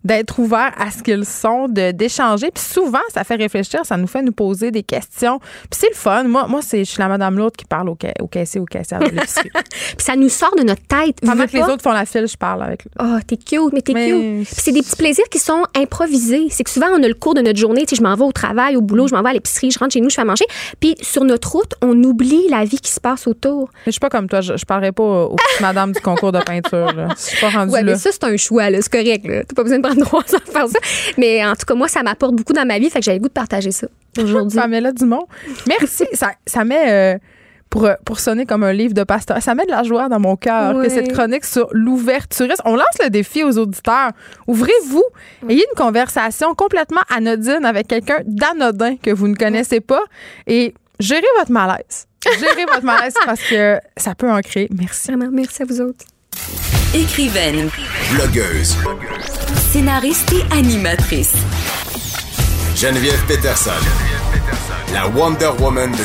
d'être 0.04 0.40
ouvert 0.40 0.72
à 0.78 0.92
ce 0.92 1.02
qu'ils 1.04 1.26
sont, 1.26 1.68
de- 1.68 1.92
d'échanger. 1.92 2.52
Puis 2.54 2.64
souvent, 2.64 3.00
ça 3.14 3.24
fait 3.24 3.36
réfléchir, 3.36 3.82
ça 3.86 3.98
nous 3.98 4.08
fait 4.08 4.22
nous 4.22 4.32
poser 4.32 4.72
des 4.72 4.84
questions. 4.84 5.40
Puis 5.40 5.80
c'est 5.80 5.90
le 5.90 5.96
fun. 5.96 6.24
Moi, 6.26 6.48
moi 6.48 6.62
c'est, 6.62 6.80
je 6.84 6.90
suis 6.92 7.00
la 7.00 7.08
madame 7.08 7.38
l'autre 7.38 7.58
qui 7.58 7.66
parle 7.66 7.90
au, 7.90 7.98
ca- 8.00 8.14
au 8.22 8.28
caissier, 8.28 8.60
au 8.62 8.66
caissière 8.66 9.00
de 9.00 9.06
l'épicerie. 9.10 9.50
puis 9.54 9.96
ça 10.06 10.16
nous 10.16 10.30
sort 10.30 10.56
de 10.58 10.64
notre 10.64 10.84
tête. 10.84 11.20
Pendant 11.22 11.46
que 11.48 11.54
les 11.58 11.64
autres 11.64 11.82
font 11.82 11.92
la 11.92 12.06
file, 12.06 12.28
je 12.28 12.38
parle 12.38 12.64
avec 12.64 12.86
Oh, 13.02 13.18
t'es 13.26 13.38
cute, 13.38 13.74
mais 13.74 13.82
t'es 13.82 13.94
cute. 13.94 14.46
Puis 14.46 14.46
c'est 14.52 14.72
des 14.72 14.82
petits 14.82 14.96
plaisirs 14.96 15.30
qui 15.32 15.40
sont 15.40 15.64
improvisés. 15.76 16.48
C'est 16.50 16.64
que 16.64 16.70
souvent, 16.70 16.88
on 16.98 17.02
a 17.04 17.08
le 17.08 17.14
cours 17.14 17.34
de 17.34 17.42
notre 17.42 17.60
journée. 17.60 17.86
Tu 17.86 17.96
sais, 17.96 18.02
je 18.02 18.04
m'en 18.04 18.16
vais 18.16 18.24
au 18.26 18.32
travail, 18.32 18.76
au 18.76 18.82
boulot, 18.82 19.08
je 19.08 19.16
m'en 19.16 19.22
vais 19.24 19.30
à 19.30 19.34
l'épicerie, 19.34 19.72
je 19.72 19.80
rentre 19.80 19.94
chez 19.94 20.02
nous, 20.02 20.10
je 20.10 20.16
fais 20.16 20.22
à 20.22 20.26
manger. 20.26 20.46
Puis 20.80 20.96
sur 21.02 21.24
notre 21.24 21.52
route, 21.52 21.74
on 21.82 22.02
oublie 22.04 22.48
la 22.50 22.66
vie 22.66 22.80
qui 22.80 22.92
se 22.92 23.00
passe 23.00 23.28
autour. 23.28 23.70
Mais 23.86 23.88
je 23.88 23.92
suis 23.92 24.00
pas 24.00 24.10
comme 24.10 24.28
toi, 24.28 24.42
je, 24.42 24.58
je 24.58 24.66
parlerai 24.66 24.92
pas 24.92 25.04
aux 25.04 25.26
aux 25.36 25.62
madames 25.62 25.92
du 25.92 26.00
concours 26.02 26.32
de 26.32 26.40
peinture. 26.40 26.94
Là. 26.94 27.08
Je 27.18 27.22
suis 27.22 27.40
pas 27.42 27.50
rendue 27.50 27.72
Ouais, 27.74 27.84
là. 27.84 27.94
mais 27.94 27.98
ça, 27.98 28.10
c'est 28.12 28.24
un 28.24 28.38
choix, 28.38 28.70
là. 28.70 28.80
C'est 28.82 28.92
correct, 28.92 29.26
là. 29.26 29.44
T'as 29.44 29.56
pas 29.56 29.64
besoin 29.64 29.80
de 29.80 29.84
prendre 29.84 30.02
trois 30.06 30.22
ans 30.22 30.40
pour 30.44 30.54
faire 30.54 30.68
ça. 30.68 30.80
Mais 31.18 31.46
en 31.46 31.56
tout 31.56 31.66
cas, 31.68 31.74
moi, 31.76 31.88
ça 31.88 32.04
m'apporte 32.04 32.36
beaucoup 32.36 32.54
dans 32.54 32.66
ma 32.66 32.80
vie. 32.80 32.90
Fait 32.90 33.00
que 33.00 33.06
j'avais 33.06 33.18
le 33.18 33.22
goût 33.24 33.28
de 33.30 33.34
partager 33.34 33.72
ça 33.72 33.88
aujourd'hui. 34.22 34.60
Pamela 34.60 34.92
Dumont. 34.92 35.26
Merci. 35.68 36.06
ça, 36.14 36.32
ça 36.46 36.64
met, 36.64 37.16
euh, 37.16 37.18
pour, 37.70 37.90
pour 38.06 38.20
sonner 38.20 38.46
comme 38.46 38.64
un 38.64 38.72
livre 38.74 38.94
de 38.94 39.04
pasteur, 39.04 39.42
ça 39.42 39.56
met 39.56 39.66
de 39.66 39.72
la 39.72 39.84
joie 39.84 40.08
dans 40.08 40.20
mon 40.20 40.36
cœur 40.36 40.76
Oui. 40.76 40.84
que 40.86 40.90
cette 40.90 41.12
chronique 41.12 41.44
sur 41.46 41.68
l'ouverturisme. 41.72 42.62
On 42.66 42.76
lance 42.76 42.86
le 43.04 43.10
défi 43.10 43.44
aux 43.44 43.58
auditeurs. 43.58 44.12
Ouvrez-vous. 44.48 45.04
Ayez 45.50 45.66
une 45.72 45.78
conversation 45.78 46.54
complètement 46.56 47.02
anodine 47.10 47.66
avec 47.66 47.88
quelqu'un 47.88 48.20
d'anodin 48.26 48.96
que 48.98 49.12
vous 49.12 49.28
ne 49.28 49.36
connaissez 49.36 49.82
pas 49.82 50.04
et 50.48 50.74
gérez 51.00 51.24
votre 51.40 51.52
malaise. 51.52 52.08
Gérez 52.40 52.66
votre 52.66 52.84
malaise 52.86 53.14
parce 53.26 53.42
que 53.42 53.78
ça 53.98 54.16
peut 54.16 54.32
en 54.32 54.40
créer. 54.42 54.70
Merci. 54.78 55.08
Vraiment, 55.12 55.30
merci 55.32 55.62
à 55.64 55.66
vous 55.66 55.82
autres. 55.82 56.06
Écrivaine, 56.96 57.70
Blogueuse. 58.14 58.78
scénariste 59.70 60.32
et 60.32 60.54
animatrice. 60.56 61.34
Geneviève 62.74 63.22
Peterson, 63.28 63.72
la 64.96 65.10
Wonder 65.10 65.50
Woman 65.60 65.92
de. 65.92 65.98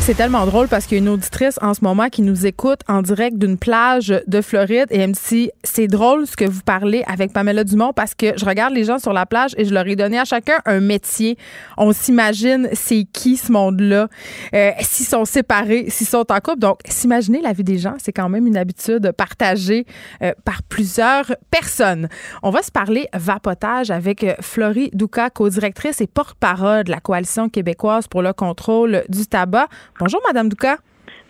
C'est 0.00 0.14
tellement 0.14 0.46
drôle 0.46 0.68
parce 0.68 0.86
qu'il 0.86 0.98
y 0.98 1.00
a 1.00 1.02
une 1.02 1.08
auditrice 1.08 1.58
en 1.60 1.74
ce 1.74 1.80
moment 1.82 2.08
qui 2.08 2.22
nous 2.22 2.46
écoute 2.46 2.82
en 2.86 3.02
direct 3.02 3.36
d'une 3.36 3.58
plage 3.58 4.14
de 4.24 4.40
Floride 4.40 4.86
et 4.90 5.00
elle 5.00 5.10
me 5.10 5.28
dit 5.28 5.50
c'est 5.64 5.88
drôle 5.88 6.28
ce 6.28 6.36
que 6.36 6.44
vous 6.44 6.60
parlez 6.64 7.02
avec 7.08 7.32
Pamela 7.32 7.64
Dumont 7.64 7.92
parce 7.92 8.14
que 8.14 8.38
je 8.38 8.44
regarde 8.44 8.72
les 8.72 8.84
gens 8.84 9.00
sur 9.00 9.12
la 9.12 9.26
plage 9.26 9.54
et 9.56 9.64
je 9.64 9.74
leur 9.74 9.88
ai 9.88 9.96
donné 9.96 10.20
à 10.20 10.24
chacun 10.24 10.58
un 10.66 10.78
métier. 10.78 11.36
On 11.76 11.90
s'imagine 11.90 12.68
c'est 12.74 13.08
qui 13.12 13.36
ce 13.36 13.50
monde-là, 13.50 14.06
euh, 14.54 14.70
s'ils 14.82 15.06
sont 15.06 15.24
séparés, 15.24 15.86
s'ils 15.88 16.06
sont 16.06 16.30
en 16.30 16.38
couple. 16.38 16.60
Donc 16.60 16.78
s'imaginer 16.88 17.40
la 17.40 17.52
vie 17.52 17.64
des 17.64 17.78
gens, 17.78 17.94
c'est 17.98 18.12
quand 18.12 18.28
même 18.28 18.46
une 18.46 18.56
habitude 18.56 19.10
partagée 19.16 19.84
euh, 20.22 20.32
par 20.44 20.62
plusieurs 20.62 21.34
personnes. 21.50 22.08
On 22.44 22.50
va 22.50 22.62
se 22.62 22.70
parler 22.70 23.08
vapotage 23.12 23.90
avec 23.90 24.22
euh, 24.22 24.34
Florie 24.40 24.90
Douca, 24.92 25.30
co-directrice 25.30 26.00
et 26.00 26.06
porte-parole 26.06 26.84
de 26.84 26.92
la 26.92 27.00
coalition 27.00 27.48
québécoise 27.48 27.95
pour 28.08 28.22
le 28.22 28.32
contrôle 28.32 29.04
du 29.08 29.26
tabac. 29.26 29.68
Bonjour, 29.98 30.20
Madame 30.26 30.48
Douka. 30.48 30.78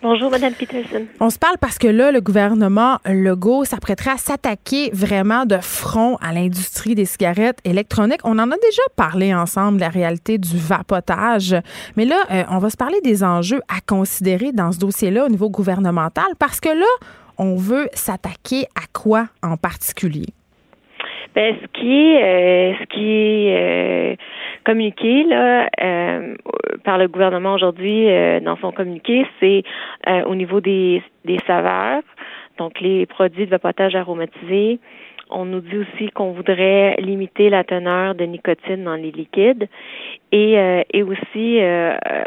Bonjour, 0.03 0.31
Madame 0.31 0.53
Peterson. 0.53 1.07
On 1.21 1.31
se 1.31 1.39
parle 1.39 1.57
parce 1.59 1.79
que 1.79 1.89
là, 1.89 2.13
le 2.13 2.21
gouvernement 2.21 2.99
Legault 3.07 3.65
s'apprêterait 3.65 4.11
à 4.11 4.19
s'attaquer 4.19 4.91
vraiment 4.93 5.47
de 5.47 5.57
front 5.59 6.17
à 6.21 6.33
l'industrie 6.33 6.95
des 6.95 7.07
cigarettes 7.07 7.59
électroniques. 7.65 8.21
On 8.25 8.39
en 8.39 8.51
a 8.51 8.57
déjà 8.57 8.83
parlé 8.95 9.35
ensemble, 9.35 9.81
la 9.81 9.89
réalité 9.89 10.37
du 10.37 10.59
vapotage. 10.59 11.57
Mais 11.97 12.05
là, 12.05 12.23
euh, 12.31 12.45
on 12.51 12.59
va 12.59 12.69
se 12.69 12.77
parler 12.77 13.01
des 13.03 13.25
enjeux 13.25 13.63
à 13.69 13.81
considérer 13.87 14.53
dans 14.53 14.71
ce 14.71 14.79
dossier-là 14.79 15.25
au 15.25 15.29
niveau 15.29 15.49
gouvernemental 15.49 16.27
parce 16.39 16.61
que 16.61 16.69
là, 16.69 17.09
on 17.39 17.57
veut 17.57 17.89
s'attaquer 17.95 18.67
à 18.75 18.87
quoi 18.93 19.29
en 19.43 19.57
particulier? 19.57 20.36
Ben, 21.37 21.55
ce 21.61 21.67
qui 21.79 21.93
est, 21.93 22.25
euh, 22.25 22.75
ce 22.81 22.85
qui 22.87 23.11
est 23.13 24.15
euh, 24.15 24.17
communiqué 24.65 25.23
là 25.25 25.69
euh, 25.83 26.35
par 26.83 26.97
le 26.97 27.09
gouvernement 27.09 27.53
aujourd'hui 27.53 28.07
dans 28.41 28.57
son 28.57 28.73
communiqué, 28.73 29.27
c'est 29.39 29.63
au 30.25 30.35
niveau 30.35 30.63
des, 30.63 31.03
des 31.27 31.39
saveurs, 31.47 32.03
donc 32.57 32.81
les 32.81 33.05
produits 33.05 33.45
de 33.45 33.51
vapotage 33.51 33.95
aromatisés. 33.95 34.81
On 35.31 35.45
nous 35.45 35.61
dit 35.61 35.79
aussi 35.79 36.11
qu'on 36.11 36.33
voudrait 36.33 36.97
limiter 36.99 37.51
la 37.51 37.65
teneur 37.65 38.15
de 38.15 38.25
nicotine 38.25 38.85
dans 38.85 38.95
les 38.95 39.11
liquides 39.11 39.69
et, 40.33 40.55
et 40.93 41.03
aussi 41.03 41.61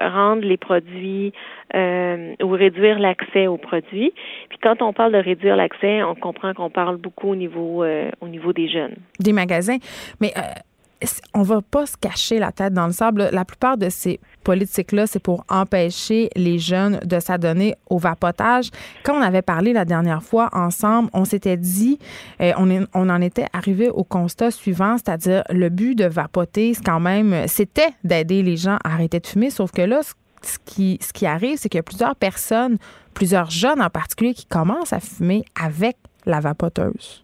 rendre 0.01 0.41
les 0.41 0.57
produits 0.57 1.33
euh, 1.75 2.33
ou 2.41 2.49
réduire 2.49 2.97
l'accès 2.97 3.45
aux 3.45 3.57
produits. 3.57 4.11
Puis 4.49 4.57
quand 4.61 4.81
on 4.81 4.91
parle 4.91 5.13
de 5.13 5.19
réduire 5.19 5.55
l'accès, 5.55 6.01
on 6.01 6.15
comprend 6.15 6.53
qu'on 6.55 6.71
parle 6.71 6.97
beaucoup 6.97 7.29
au 7.29 7.35
niveau 7.35 7.83
euh, 7.83 8.09
au 8.21 8.27
niveau 8.27 8.53
des 8.53 8.67
jeunes. 8.67 8.95
Des 9.19 9.33
magasins, 9.33 9.77
mais 10.19 10.31
euh, 10.35 11.05
on 11.35 11.43
va 11.43 11.61
pas 11.61 11.85
se 11.85 11.95
cacher 11.95 12.39
la 12.39 12.51
tête 12.51 12.73
dans 12.73 12.87
le 12.87 12.91
sable. 12.91 13.29
La 13.31 13.45
plupart 13.45 13.77
de 13.77 13.89
ces 13.89 14.19
politiques-là, 14.43 15.07
c'est 15.07 15.19
pour 15.19 15.43
empêcher 15.49 16.29
les 16.35 16.59
jeunes 16.59 16.99
de 17.05 17.19
s'adonner 17.19 17.75
au 17.89 17.97
vapotage. 17.97 18.69
Quand 19.03 19.17
on 19.17 19.21
avait 19.21 19.41
parlé 19.41 19.73
la 19.73 19.85
dernière 19.85 20.23
fois 20.23 20.49
ensemble, 20.53 21.09
on 21.13 21.25
s'était 21.25 21.57
dit, 21.57 21.99
on, 22.39 22.85
on 22.93 23.09
en 23.09 23.21
était 23.21 23.47
arrivé 23.53 23.89
au 23.89 24.03
constat 24.03 24.51
suivant, 24.51 24.97
c'est-à-dire 24.97 25.43
le 25.49 25.69
but 25.69 25.95
de 25.95 26.05
vapoter, 26.05 26.73
c'est 26.73 26.83
quand 26.83 26.99
même, 26.99 27.47
c'était 27.47 27.89
d'aider 28.03 28.43
les 28.43 28.57
gens 28.57 28.77
à 28.83 28.93
arrêter 28.93 29.19
de 29.19 29.27
fumer, 29.27 29.49
sauf 29.49 29.71
que 29.71 29.81
là, 29.81 30.01
ce 30.41 30.57
qui, 30.65 30.99
ce 31.01 31.11
qui 31.13 31.25
arrive, 31.25 31.57
c'est 31.57 31.69
qu'il 31.69 31.77
y 31.77 31.79
a 31.79 31.83
plusieurs 31.83 32.15
personnes, 32.15 32.77
plusieurs 33.13 33.49
jeunes 33.49 33.81
en 33.81 33.89
particulier, 33.89 34.33
qui 34.33 34.45
commencent 34.45 34.93
à 34.93 34.99
fumer 34.99 35.43
avec 35.61 35.97
la 36.25 36.39
vapoteuse. 36.39 37.23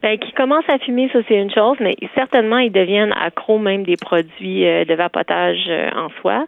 Bien, 0.00 0.16
qui 0.16 0.32
commencent 0.32 0.68
à 0.68 0.78
fumer, 0.78 1.10
ça 1.12 1.18
c'est 1.26 1.34
une 1.34 1.50
chose, 1.50 1.76
mais 1.80 1.96
certainement 2.14 2.58
ils 2.58 2.70
deviennent 2.70 3.12
accros 3.12 3.58
même 3.58 3.82
des 3.82 3.96
produits 3.96 4.64
euh, 4.64 4.84
de 4.84 4.94
vapotage 4.94 5.66
euh, 5.68 5.90
en 5.96 6.08
soi. 6.20 6.46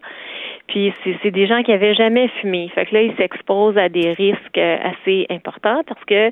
Puis 0.68 0.94
c'est 1.04 1.32
des 1.32 1.48
gens 1.48 1.62
qui 1.64 1.72
avaient 1.72 1.94
jamais 1.94 2.28
fumé. 2.40 2.70
Fait 2.74 2.86
que 2.86 2.94
là, 2.94 3.02
ils 3.02 3.16
s'exposent 3.16 3.76
à 3.76 3.88
des 3.88 4.12
risques 4.12 4.58
euh, 4.58 4.76
assez 4.84 5.26
importants 5.30 5.82
parce 5.84 6.04
que 6.04 6.30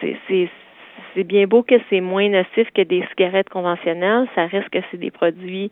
c'est 0.00 1.24
bien 1.24 1.46
beau 1.46 1.62
que 1.62 1.74
c'est 1.90 2.00
moins 2.00 2.28
nocif 2.28 2.70
que 2.74 2.82
des 2.82 3.04
cigarettes 3.10 3.48
conventionnelles, 3.48 4.26
ça 4.34 4.46
reste 4.46 4.68
que 4.70 4.78
c'est 4.90 4.96
des 4.98 5.10
produits 5.10 5.70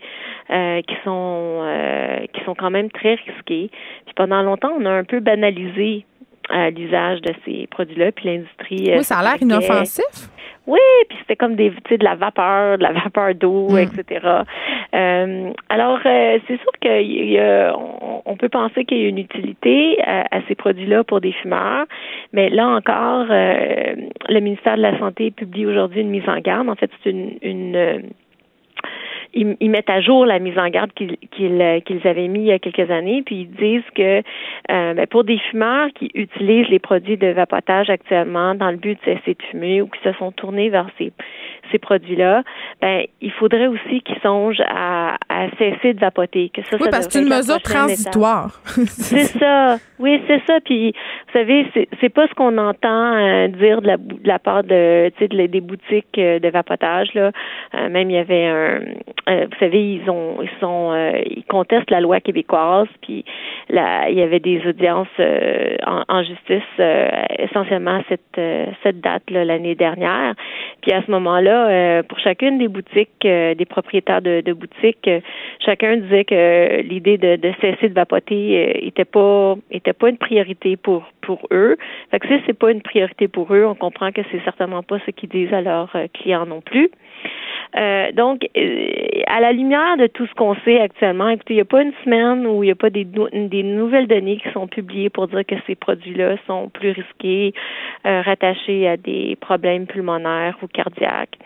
euh, 0.50 0.82
qui 0.82 0.94
sont 1.04 1.60
euh, 1.62 2.26
qui 2.32 2.44
sont 2.44 2.54
quand 2.54 2.70
même 2.70 2.90
très 2.90 3.14
risqués. 3.14 3.70
Puis 4.04 4.14
pendant 4.16 4.42
longtemps, 4.42 4.72
on 4.76 4.84
a 4.86 4.90
un 4.90 5.04
peu 5.04 5.20
banalisé 5.20 6.04
euh, 6.52 6.70
l'usage 6.70 7.20
de 7.22 7.32
ces 7.44 7.66
produits-là, 7.68 8.12
puis 8.12 8.26
l'industrie. 8.26 8.92
oui, 8.96 9.04
ça 9.04 9.18
a 9.18 9.22
l'air 9.22 9.42
inoffensif. 9.42 10.30
Oui, 10.66 10.78
puis 11.08 11.18
c'était 11.20 11.36
comme 11.36 11.56
des, 11.56 11.70
de 11.70 12.04
la 12.04 12.14
vapeur, 12.14 12.78
de 12.78 12.82
la 12.82 12.92
vapeur 12.92 13.34
d'eau, 13.34 13.70
mm. 13.70 13.78
etc. 13.78 14.26
Euh, 14.94 15.52
alors, 15.68 15.98
euh, 16.04 16.38
c'est 16.46 16.58
sûr 16.60 16.70
qu'on 16.82 18.22
on 18.24 18.36
peut 18.36 18.48
penser 18.48 18.84
qu'il 18.84 18.98
y 18.98 19.04
a 19.06 19.08
une 19.08 19.18
utilité 19.18 19.98
à, 20.04 20.40
ces 20.46 20.54
produits-là 20.54 21.02
pour 21.02 21.20
des 21.20 21.32
fumeurs, 21.32 21.86
mais 22.32 22.50
là 22.50 22.68
encore, 22.68 23.26
euh, 23.30 23.94
le 24.28 24.40
ministère 24.40 24.76
de 24.76 24.82
la 24.82 24.96
Santé 24.98 25.30
publie 25.30 25.66
aujourd'hui 25.66 26.02
une 26.02 26.10
mise 26.10 26.28
en 26.28 26.38
garde. 26.38 26.68
En 26.68 26.76
fait, 26.76 26.90
c'est 27.02 27.10
une, 27.10 27.32
une 27.42 28.02
ils, 29.34 29.70
mettent 29.70 29.90
à 29.90 30.00
jour 30.00 30.26
la 30.26 30.38
mise 30.38 30.58
en 30.58 30.68
garde 30.68 30.92
qu'ils 30.92 31.16
qu'ils 31.30 32.06
avaient 32.06 32.28
mis 32.28 32.40
il 32.40 32.46
y 32.46 32.52
a 32.52 32.58
quelques 32.58 32.90
années, 32.90 33.22
puis 33.24 33.42
ils 33.42 33.50
disent 33.50 33.88
que 33.94 34.18
euh, 34.70 34.94
ben, 34.94 35.06
pour 35.06 35.24
des 35.24 35.38
fumeurs 35.38 35.88
qui 35.94 36.10
utilisent 36.14 36.68
les 36.68 36.78
produits 36.78 37.16
de 37.16 37.28
vapotage 37.28 37.90
actuellement 37.90 38.54
dans 38.54 38.70
le 38.70 38.76
but 38.76 38.98
de 39.00 39.04
cesser 39.04 39.34
de 39.34 39.42
fumer 39.50 39.82
ou 39.82 39.86
qui 39.86 40.00
se 40.02 40.12
sont 40.14 40.32
tournés 40.32 40.70
vers 40.70 40.88
ces 40.98 41.12
ces 41.70 41.78
produits-là, 41.78 42.42
ben, 42.80 43.04
il 43.20 43.32
faudrait 43.32 43.66
aussi 43.66 44.00
qu'ils 44.02 44.20
songent 44.22 44.62
à, 44.66 45.16
à, 45.28 45.48
cesser 45.58 45.94
de 45.94 46.00
vapoter. 46.00 46.50
Que 46.54 46.62
ça, 46.62 46.76
oui, 46.80 46.88
parce 46.90 47.06
que 47.06 47.12
c'est 47.12 47.22
une 47.22 47.28
mesure 47.28 47.60
transitoire. 47.60 48.60
c'est 48.64 49.38
ça. 49.38 49.76
Oui, 49.98 50.20
c'est 50.26 50.40
ça. 50.46 50.60
Puis, 50.64 50.92
vous 50.92 51.38
savez, 51.38 51.66
c'est, 52.00 52.08
pas 52.08 52.26
ce 52.26 52.34
qu'on 52.34 52.56
entend 52.58 53.16
euh, 53.16 53.48
dire 53.48 53.82
de 53.82 53.86
la, 53.86 53.96
de 53.98 54.16
la 54.24 54.38
part 54.38 54.64
de, 54.64 55.10
des 55.46 55.60
boutiques 55.60 56.18
euh, 56.18 56.38
de 56.38 56.48
vapotage. 56.48 57.12
Là. 57.14 57.30
Euh, 57.74 57.88
même 57.88 58.10
il 58.10 58.16
y 58.16 58.18
avait 58.18 58.46
un, 58.46 58.80
vous 59.26 59.58
savez, 59.58 59.94
ils 59.94 60.10
ont, 60.10 60.42
ils 60.42 60.60
sont, 60.60 61.12
ils 61.26 61.44
contestent 61.44 61.90
la 61.90 62.00
loi 62.00 62.20
québécoise. 62.20 62.88
Puis, 63.02 63.24
là, 63.68 64.08
il 64.08 64.18
y 64.18 64.22
avait 64.22 64.40
des 64.40 64.66
audiences 64.66 65.08
en, 65.86 66.02
en, 66.08 66.22
justice 66.22 66.62
essentiellement 67.38 67.96
à 67.98 68.02
cette, 68.08 68.40
cette 68.82 69.00
date 69.00 69.22
l'année 69.30 69.74
dernière. 69.74 70.34
Puis 70.82 70.92
à 70.92 71.02
ce 71.02 71.10
moment-là, 71.10 71.59
euh, 71.68 72.02
pour 72.02 72.18
chacune 72.18 72.58
des 72.58 72.68
boutiques, 72.68 73.24
euh, 73.24 73.54
des 73.54 73.64
propriétaires 73.64 74.22
de, 74.22 74.52
boutiques, 74.52 75.08
euh, 75.08 75.20
chacun 75.64 75.96
disait 75.96 76.24
que 76.24 76.82
l'idée 76.82 77.18
de, 77.18 77.38
cesser 77.60 77.88
de 77.88 77.94
vapoter 77.94 78.86
était 78.86 79.04
pas 79.04 79.56
une 79.70 80.18
priorité 80.18 80.76
pour 80.76 81.04
pour 81.22 81.46
eux. 81.52 81.76
Fait 82.10 82.18
que 82.18 82.28
si 82.28 82.42
c'est 82.46 82.58
pas 82.58 82.70
une 82.70 82.82
priorité 82.82 83.28
pour 83.28 83.54
eux, 83.54 83.64
on 83.64 83.74
comprend 83.74 84.10
que 84.10 84.22
c'est 84.30 84.42
certainement 84.42 84.82
pas 84.82 84.98
ce 85.06 85.10
qu'ils 85.10 85.28
disent 85.28 85.52
à 85.52 85.60
leurs 85.60 85.94
clients 86.14 86.46
non 86.46 86.60
plus. 86.60 86.90
donc, 88.14 88.48
à 89.26 89.40
la 89.40 89.52
lumière 89.52 89.96
de 89.98 90.06
tout 90.06 90.26
ce 90.26 90.34
qu'on 90.34 90.56
sait 90.64 90.80
actuellement, 90.80 91.28
écoutez, 91.28 91.54
il 91.54 91.56
n'y 91.56 91.62
a 91.62 91.66
pas 91.66 91.82
une 91.82 91.92
semaine 92.04 92.46
où 92.46 92.64
il 92.64 92.66
n'y 92.66 92.72
a 92.72 92.74
pas 92.74 92.90
des 92.90 93.62
nouvelles 93.62 94.08
données 94.08 94.38
qui 94.38 94.50
sont 94.50 94.66
publiées 94.66 95.10
pour 95.10 95.28
dire 95.28 95.44
que 95.46 95.54
ces 95.66 95.74
produits-là 95.74 96.36
sont 96.46 96.68
plus 96.70 96.90
risqués, 96.90 97.52
rattachés 98.04 98.88
à 98.88 98.96
des 98.96 99.36
problèmes 99.40 99.86
pulmonaires 99.86 100.56
ou 100.62 100.66
cardiaques. 100.66 101.38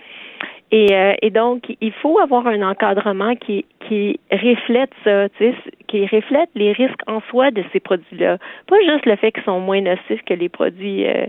Et, 0.70 0.92
euh, 0.92 1.14
et, 1.22 1.30
donc, 1.30 1.64
il 1.80 1.92
faut 1.92 2.18
avoir 2.18 2.46
un 2.46 2.62
encadrement 2.62 3.36
qui, 3.36 3.64
qui 3.86 4.18
reflète 4.32 4.90
ça, 5.04 5.28
tu 5.30 5.44
sais, 5.44 5.54
qui 5.86 6.06
reflète 6.06 6.48
les 6.54 6.72
risques 6.72 7.00
en 7.06 7.20
soi 7.28 7.50
de 7.50 7.62
ces 7.72 7.80
produits-là. 7.80 8.38
Pas 8.66 8.76
juste 8.80 9.06
le 9.06 9.16
fait 9.16 9.30
qu'ils 9.30 9.44
sont 9.44 9.60
moins 9.60 9.80
nocifs 9.82 10.24
que 10.26 10.34
les 10.34 10.48
produits, 10.48 11.06
euh, 11.06 11.26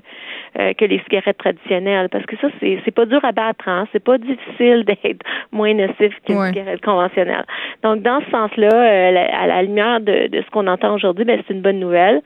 euh, 0.58 0.74
que 0.74 0.86
les 0.86 1.00
cigarettes 1.00 1.38
traditionnelles, 1.38 2.10
parce 2.10 2.26
que 2.26 2.38
ça, 2.38 2.48
c'est, 2.60 2.80
c'est 2.86 2.92
pas 2.92 3.06
dur 3.06 3.24
à 3.24 3.34
battre, 3.34 3.68
hein. 3.68 3.88
C'est 3.92 4.04
pas 4.04 4.18
difficile 4.18 4.86
d'être 5.04 5.22
moins 5.52 5.74
nocif 5.74 6.14
qu'une 6.26 6.38
ouais. 6.38 6.50
cigarette 6.50 6.82
conventionnelle. 6.84 7.46
Donc, 7.84 8.02
dans 8.02 8.22
ce 8.22 8.32
sens-là, 8.32 8.70
à 8.72 9.48
la 9.48 9.62
lumière 9.64 10.00
de, 10.00 10.28
de 10.28 10.42
ce 10.42 10.50
qu'on 10.50 10.68
entend 10.68 10.96
aujourd'hui, 10.96 11.26
ben, 11.26 11.42
c'est 11.46 11.54
une 11.54 11.62
bonne 11.62 11.80
nouvelle. 11.80 12.22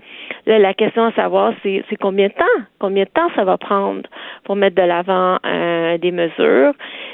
Là, 0.46 0.60
la 0.60 0.74
question 0.74 1.06
à 1.06 1.12
savoir, 1.14 1.54
c'est, 1.64 1.84
c'est 1.90 1.98
combien 1.98 2.28
de 2.28 2.34
temps? 2.34 2.64
Combien 2.80 3.04
de 3.04 3.10
temps 3.10 3.30
ça 3.36 3.44
va 3.44 3.58
prendre 3.58 4.04
pour 4.46 4.56
mettre 4.56 4.76
de 4.76 4.84
l'avant 4.84 5.38
des 6.00 6.12
mesures? 6.12 6.74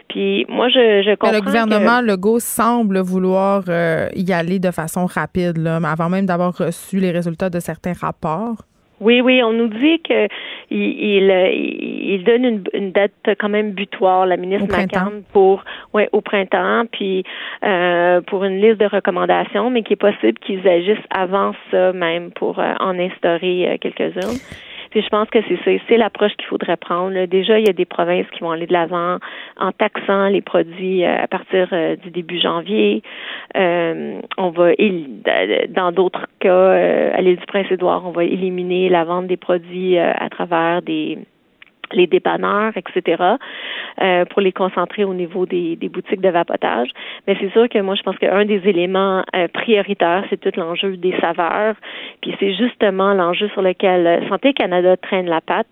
Puis 0.09 0.45
moi, 0.49 0.69
je, 0.69 1.03
je 1.03 1.15
comprends. 1.15 1.35
le 1.35 1.41
gouvernement 1.41 2.01
Legault 2.01 2.39
semble 2.39 2.99
vouloir 2.99 3.63
euh, 3.69 4.07
y 4.15 4.31
aller 4.31 4.59
de 4.59 4.71
façon 4.71 5.05
rapide, 5.05 5.57
là, 5.57 5.77
avant 5.83 6.09
même 6.09 6.25
d'avoir 6.25 6.55
reçu 6.57 6.99
les 6.99 7.11
résultats 7.11 7.49
de 7.49 7.59
certains 7.59 7.93
rapports. 7.93 8.57
Oui, 9.01 9.19
oui, 9.19 9.43
on 9.43 9.51
nous 9.51 9.67
dit 9.67 10.01
que 10.01 10.27
il, 10.71 11.29
il, 11.29 12.23
donne 12.23 12.63
une, 12.73 12.91
date 12.91 13.11
quand 13.39 13.49
même 13.49 13.71
butoir, 13.71 14.25
la 14.25 14.37
ministre 14.37 14.67
McCann, 14.71 15.21
pour 15.33 15.65
ouais 15.93 16.07
au 16.13 16.21
printemps, 16.21 16.85
puis 16.89 17.25
euh, 17.63 18.21
pour 18.21 18.45
une 18.45 18.61
liste 18.61 18.79
de 18.79 18.85
recommandations, 18.85 19.69
mais 19.69 19.83
qui 19.83 19.93
est 19.93 19.97
possible 19.97 20.39
qu'ils 20.39 20.65
agissent 20.65 20.97
avant 21.09 21.53
ça 21.71 21.91
même 21.91 22.31
pour 22.31 22.59
euh, 22.59 22.73
en 22.79 22.97
instaurer 22.97 23.77
quelques-unes. 23.81 24.39
Puis 24.95 25.03
je 25.03 25.09
pense 25.09 25.29
que 25.29 25.39
c'est 25.49 25.57
ça, 25.65 25.83
c'est 25.89 25.97
l'approche 25.97 26.31
qu'il 26.37 26.47
faudrait 26.47 26.77
prendre. 26.77 27.25
Déjà, 27.25 27.59
il 27.59 27.67
y 27.67 27.69
a 27.69 27.73
des 27.73 27.83
provinces 27.83 28.27
qui 28.31 28.39
vont 28.39 28.51
aller 28.51 28.65
de 28.65 28.71
l'avant 28.71 29.17
en 29.57 29.73
taxant 29.73 30.29
les 30.29 30.39
produits 30.39 31.03
euh, 31.03 31.21
à 31.21 31.27
partir 31.27 31.67
euh, 31.73 31.97
du 31.97 32.11
début 32.11 32.39
janvier. 32.39 33.03
Euh, 33.57 34.21
on 34.37 34.51
va 34.51 34.71
dans 35.67 35.91
d'autres 35.91 36.27
cas, 36.39 36.69
à 37.13 37.19
l'île 37.19 37.35
du 37.35 37.45
Prince-Édouard, 37.45 38.03
on 38.05 38.11
va 38.11 38.23
éliminer 38.23 38.87
la 38.87 39.03
vente 39.03 39.27
des 39.27 39.35
produits 39.35 39.97
à 39.97 40.29
travers 40.29 40.81
des 40.81 41.17
les 41.93 42.07
dépanneurs, 42.07 42.73
etc., 42.75 43.23
euh, 44.01 44.25
pour 44.25 44.41
les 44.41 44.51
concentrer 44.51 45.03
au 45.03 45.13
niveau 45.13 45.45
des, 45.45 45.75
des, 45.75 45.89
boutiques 45.89 46.21
de 46.21 46.29
vapotage. 46.29 46.89
Mais 47.27 47.37
c'est 47.39 47.51
sûr 47.51 47.69
que 47.69 47.79
moi, 47.79 47.95
je 47.95 48.01
pense 48.03 48.17
qu'un 48.17 48.45
des 48.45 48.61
éléments 48.65 49.23
euh, 49.35 49.47
prioritaires, 49.47 50.25
c'est 50.29 50.39
tout 50.39 50.51
l'enjeu 50.57 50.97
des 50.97 51.13
saveurs. 51.19 51.75
Puis 52.21 52.35
c'est 52.39 52.53
justement 52.53 53.13
l'enjeu 53.13 53.47
sur 53.49 53.61
lequel 53.61 54.05
euh, 54.05 54.29
Santé 54.29 54.53
Canada 54.53 54.97
traîne 54.97 55.27
la 55.27 55.41
patte. 55.41 55.67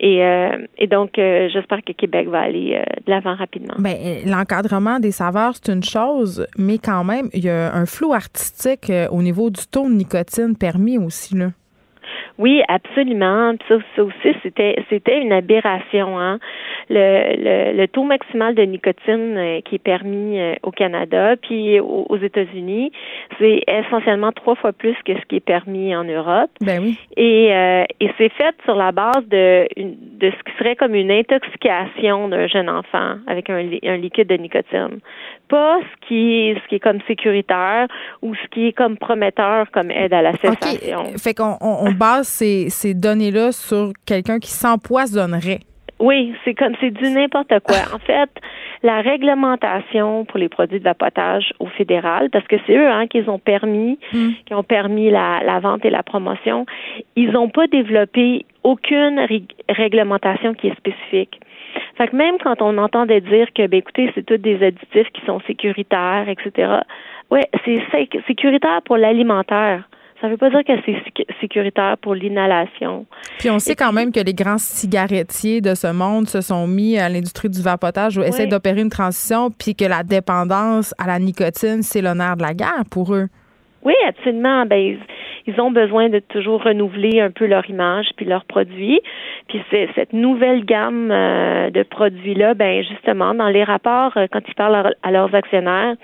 Et, 0.00 0.24
euh, 0.24 0.66
et 0.76 0.88
donc, 0.88 1.12
j'espère 1.14 1.82
que 1.84 1.92
Québec 1.92 2.28
va 2.28 2.40
aller 2.40 2.82
de 3.06 3.10
l'avant 3.10 3.36
rapidement. 3.36 3.74
Bien, 3.78 3.94
l'encadrement 4.26 4.98
des 4.98 5.12
saveurs, 5.12 5.52
c'est 5.54 5.72
une 5.72 5.84
chose, 5.84 6.46
mais 6.58 6.78
quand 6.78 7.04
même, 7.04 7.28
il 7.32 7.44
y 7.44 7.48
a 7.48 7.72
un 7.72 7.86
flou 7.86 8.12
artistique 8.12 8.90
au 9.10 9.22
niveau 9.22 9.50
du 9.50 9.64
taux 9.70 9.88
de 9.88 9.94
nicotine 9.94 10.56
permis 10.58 10.98
aussi, 10.98 11.36
là. 11.36 11.46
Oui, 12.38 12.62
absolument. 12.68 13.54
Ça, 13.68 13.76
aussi, 14.02 14.36
c'était 14.42 14.76
c'était 14.88 15.20
une 15.20 15.32
aberration. 15.32 16.18
Hein? 16.18 16.38
Le, 16.90 17.76
le, 17.76 17.86
taux 17.86 18.04
maximal 18.04 18.54
de 18.54 18.62
nicotine 18.62 19.36
euh, 19.36 19.60
qui 19.62 19.76
est 19.76 19.82
permis 19.82 20.38
euh, 20.38 20.54
au 20.62 20.70
Canada, 20.70 21.36
puis 21.36 21.80
aux, 21.80 22.16
États-Unis, 22.16 22.92
c'est 23.38 23.62
essentiellement 23.66 24.32
trois 24.32 24.54
fois 24.54 24.72
plus 24.72 24.96
que 25.04 25.14
ce 25.14 25.24
qui 25.26 25.36
est 25.36 25.40
permis 25.40 25.94
en 25.94 26.04
Europe. 26.04 26.50
Ben 26.60 26.82
oui. 26.82 26.98
Et, 27.16 27.54
euh, 27.54 27.84
et 28.00 28.10
c'est 28.18 28.30
fait 28.30 28.54
sur 28.64 28.74
la 28.74 28.92
base 28.92 29.26
de, 29.28 29.66
de 29.76 30.30
ce 30.30 30.42
qui 30.50 30.58
serait 30.58 30.76
comme 30.76 30.94
une 30.94 31.10
intoxication 31.10 32.28
d'un 32.28 32.46
jeune 32.46 32.68
enfant 32.68 33.16
avec 33.26 33.48
un, 33.50 33.66
un 33.84 33.96
liquide 33.96 34.28
de 34.28 34.36
nicotine. 34.36 35.00
Pas 35.48 35.78
ce 35.80 36.06
qui, 36.08 36.54
ce 36.62 36.68
qui 36.68 36.76
est 36.76 36.80
comme 36.80 37.00
sécuritaire 37.06 37.86
ou 38.22 38.34
ce 38.34 38.48
qui 38.50 38.68
est 38.68 38.72
comme 38.72 38.96
prometteur 38.96 39.70
comme 39.72 39.90
aide 39.90 40.12
à 40.12 40.22
la 40.22 40.32
cessation. 40.32 41.00
Okay. 41.00 41.18
Fait 41.18 41.34
qu'on 41.34 41.56
on 41.60 41.92
base 41.94 42.28
ces, 42.28 42.68
ces 42.70 42.94
données-là 42.94 43.52
sur 43.52 43.92
quelqu'un 44.06 44.38
qui 44.38 44.50
s'empoisonnerait. 44.50 45.60
Oui, 46.00 46.34
c'est 46.44 46.54
comme 46.54 46.74
c'est 46.80 46.90
du 46.90 47.08
n'importe 47.10 47.54
quoi. 47.60 47.76
En 47.94 47.98
fait, 47.98 48.30
la 48.82 49.00
réglementation 49.00 50.24
pour 50.24 50.38
les 50.38 50.48
produits 50.48 50.78
de 50.78 50.84
vapotage 50.84 51.52
au 51.58 51.66
fédéral, 51.66 52.28
parce 52.30 52.46
que 52.46 52.56
c'est 52.66 52.76
eux 52.76 52.88
hein, 52.88 53.06
qui 53.06 53.22
ont 53.28 53.38
permis, 53.38 53.98
mm. 54.12 54.30
qui 54.44 54.54
ont 54.54 54.62
permis 54.62 55.10
la, 55.10 55.42
la, 55.44 55.60
vente 55.60 55.84
et 55.84 55.90
la 55.90 56.02
promotion, 56.02 56.66
ils 57.16 57.30
n'ont 57.30 57.48
pas 57.48 57.66
développé 57.66 58.44
aucune 58.62 59.26
réglementation 59.68 60.54
qui 60.54 60.68
est 60.68 60.76
spécifique. 60.76 61.40
Fait 61.96 62.08
que 62.08 62.16
même 62.16 62.36
quand 62.42 62.60
on 62.60 62.76
entendait 62.78 63.20
dire 63.20 63.48
que, 63.54 63.66
ben 63.66 63.78
écoutez, 63.78 64.10
c'est 64.14 64.26
tous 64.26 64.36
des 64.36 64.62
additifs 64.62 65.10
qui 65.12 65.24
sont 65.26 65.40
sécuritaires, 65.46 66.28
etc. 66.28 66.80
Ouais, 67.30 67.48
c'est 67.64 67.82
sécuritaire 68.26 68.82
pour 68.84 68.96
l'alimentaire. 68.96 69.88
Ça 70.24 70.28
ne 70.28 70.36
veut 70.36 70.38
pas 70.38 70.48
dire 70.48 70.64
que 70.64 70.72
c'est 70.86 71.26
sécuritaire 71.38 71.98
pour 72.00 72.14
l'inhalation. 72.14 73.04
Puis 73.38 73.50
on 73.50 73.58
sait 73.58 73.74
quand 73.74 73.92
même 73.92 74.10
que 74.10 74.20
les 74.20 74.32
grands 74.32 74.56
cigarettiers 74.56 75.60
de 75.60 75.74
ce 75.74 75.92
monde 75.92 76.28
se 76.28 76.40
sont 76.40 76.66
mis 76.66 76.96
à 76.96 77.10
l'industrie 77.10 77.50
du 77.50 77.60
vapotage 77.60 78.16
ou 78.16 78.22
essaient 78.22 78.46
d'opérer 78.46 78.80
une 78.80 78.88
transition, 78.88 79.50
puis 79.50 79.74
que 79.74 79.84
la 79.84 80.02
dépendance 80.02 80.94
à 80.96 81.06
la 81.06 81.18
nicotine, 81.18 81.82
c'est 81.82 82.00
l'honneur 82.00 82.38
de 82.38 82.42
la 82.42 82.54
guerre 82.54 82.84
pour 82.90 83.14
eux. 83.14 83.26
Oui, 83.82 83.92
absolument. 84.08 84.64
Ben, 84.64 84.96
ils, 85.46 85.60
ont 85.60 85.70
besoin 85.70 86.08
de 86.08 86.20
toujours 86.20 86.62
renouveler 86.62 87.20
un 87.20 87.30
peu 87.30 87.44
leur 87.44 87.68
image 87.68 88.06
puis 88.16 88.24
leurs 88.24 88.46
produits. 88.46 89.02
Puis 89.48 89.62
c'est 89.70 89.90
cette 89.94 90.14
nouvelle 90.14 90.64
gamme 90.64 91.10
euh, 91.10 91.68
de 91.68 91.82
produits-là, 91.82 92.54
ben 92.54 92.82
justement, 92.82 93.34
dans 93.34 93.50
les 93.50 93.62
rapports, 93.62 94.16
euh, 94.16 94.26
quand 94.32 94.40
ils 94.48 94.54
parlent 94.54 94.94
à 95.02 95.10
leurs 95.10 95.34
actionnaires, 95.34 95.96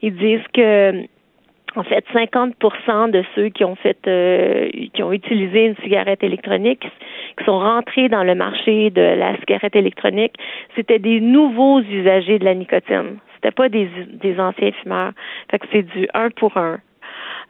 ils 0.00 0.16
disent 0.16 0.48
que 0.54 1.06
en 1.76 1.82
fait, 1.82 2.04
50% 2.14 3.10
de 3.10 3.22
ceux 3.34 3.48
qui 3.50 3.64
ont 3.64 3.76
fait, 3.76 3.98
euh, 4.06 4.68
qui 4.94 5.02
ont 5.02 5.12
utilisé 5.12 5.66
une 5.66 5.76
cigarette 5.76 6.22
électronique, 6.22 6.86
qui 7.38 7.44
sont 7.44 7.58
rentrés 7.58 8.08
dans 8.08 8.24
le 8.24 8.34
marché 8.34 8.90
de 8.90 9.02
la 9.02 9.36
cigarette 9.38 9.76
électronique, 9.76 10.34
c'était 10.74 10.98
des 10.98 11.20
nouveaux 11.20 11.80
usagers 11.80 12.38
de 12.38 12.44
la 12.44 12.54
nicotine. 12.54 13.18
C'était 13.34 13.52
pas 13.52 13.68
des, 13.68 13.88
des 14.12 14.40
anciens 14.40 14.72
fumeurs. 14.82 15.12
Fait 15.50 15.58
que 15.58 15.66
c'est 15.70 15.82
du 15.82 16.08
un 16.14 16.30
pour 16.30 16.56
un. 16.56 16.78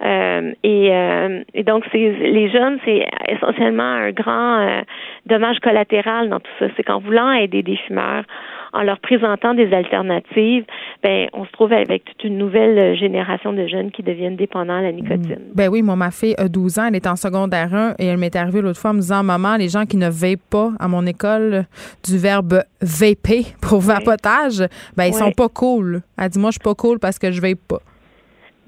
Euh, 0.03 0.53
et, 0.62 0.91
euh, 0.93 1.43
et, 1.55 1.64
donc, 1.64 1.85
les 1.93 2.51
jeunes, 2.51 2.79
c'est 2.85 3.07
essentiellement 3.29 3.83
un 3.83 4.11
grand 4.12 4.59
euh, 4.61 4.83
dommage 5.27 5.59
collatéral 5.61 6.29
dans 6.29 6.41
tout 6.41 6.51
ça. 6.59 6.66
C'est 6.77 6.83
qu'en 6.85 7.01
voulant 7.01 7.33
aider 7.33 7.62
des 7.62 7.77
fumeurs, 7.77 8.25
en 8.73 8.83
leur 8.83 8.99
présentant 9.01 9.55
des 9.55 9.73
alternatives, 9.73 10.64
ben 11.03 11.29
on 11.33 11.45
se 11.45 11.53
trouve 11.53 11.73
avec 11.73 12.05
toute 12.05 12.25
une 12.25 12.39
nouvelle 12.39 12.97
génération 12.97 13.53
de 13.53 13.66
jeunes 13.66 13.91
qui 13.91 14.03
deviennent 14.03 14.37
dépendants 14.37 14.79
à 14.79 14.83
la 14.83 14.93
nicotine. 14.93 15.41
Ben 15.55 15.69
oui, 15.69 15.83
moi 15.83 15.97
ma 15.97 16.11
fille 16.11 16.35
a 16.39 16.49
12 16.49 16.79
ans, 16.79 16.87
elle 16.89 16.97
est 16.97 17.07
en 17.07 17.16
secondaire 17.16 17.75
1 17.75 17.95
et 17.99 18.07
elle 18.07 18.19
m'est 18.19 18.35
arrivée 18.37 18.61
l'autre 18.61 18.81
fois 18.81 18.91
en 18.91 18.95
me 18.95 19.01
disant 19.01 19.23
maman, 19.23 19.57
les 19.57 19.69
gens 19.69 19.85
qui 19.85 19.97
ne 19.97 20.09
veillent 20.09 20.37
pas 20.37 20.71
à 20.79 20.89
mon 20.89 21.07
école 21.07 21.64
du 22.05 22.19
verbe 22.19 22.62
vaper 22.81 23.47
pour 23.61 23.81
vapotage, 23.81 24.62
ben 24.97 25.05
ils 25.07 25.14
sont 25.14 25.33
pas 25.33 25.49
cool. 25.49 26.03
Elle 26.19 26.29
dit 26.29 26.39
moi 26.39 26.51
je 26.51 26.59
suis 26.61 26.64
pas 26.64 26.75
cool 26.75 26.99
parce 26.99 27.19
que 27.19 27.31
je 27.31 27.41
veille 27.41 27.55
pas. 27.55 27.81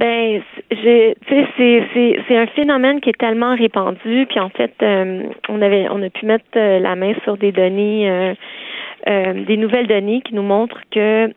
Ben, 0.01 0.41
j'ai, 0.71 1.15
c'est, 1.29 1.47
c'est, 1.59 2.19
c'est 2.27 2.37
un 2.37 2.47
phénomène 2.47 3.03
qui 3.03 3.11
est 3.11 3.19
tellement 3.19 3.55
répandu. 3.55 4.25
Puis 4.31 4.41
en 4.41 4.49
fait, 4.49 4.73
euh, 4.83 5.25
on 5.51 5.61
avait, 5.61 5.89
on 5.91 6.03
a 6.03 6.09
pu 6.09 6.25
mettre 6.25 6.47
euh, 6.57 6.79
la 6.79 6.97
main 6.97 7.13
sur 7.23 7.37
des 7.37 7.53
données, 7.53 8.11
euh, 8.11 8.33
des 9.07 9.57
nouvelles 9.57 9.87
données 9.87 10.23
qui 10.23 10.35
nous 10.35 10.43
montrent 10.43 10.81
que 10.91 11.33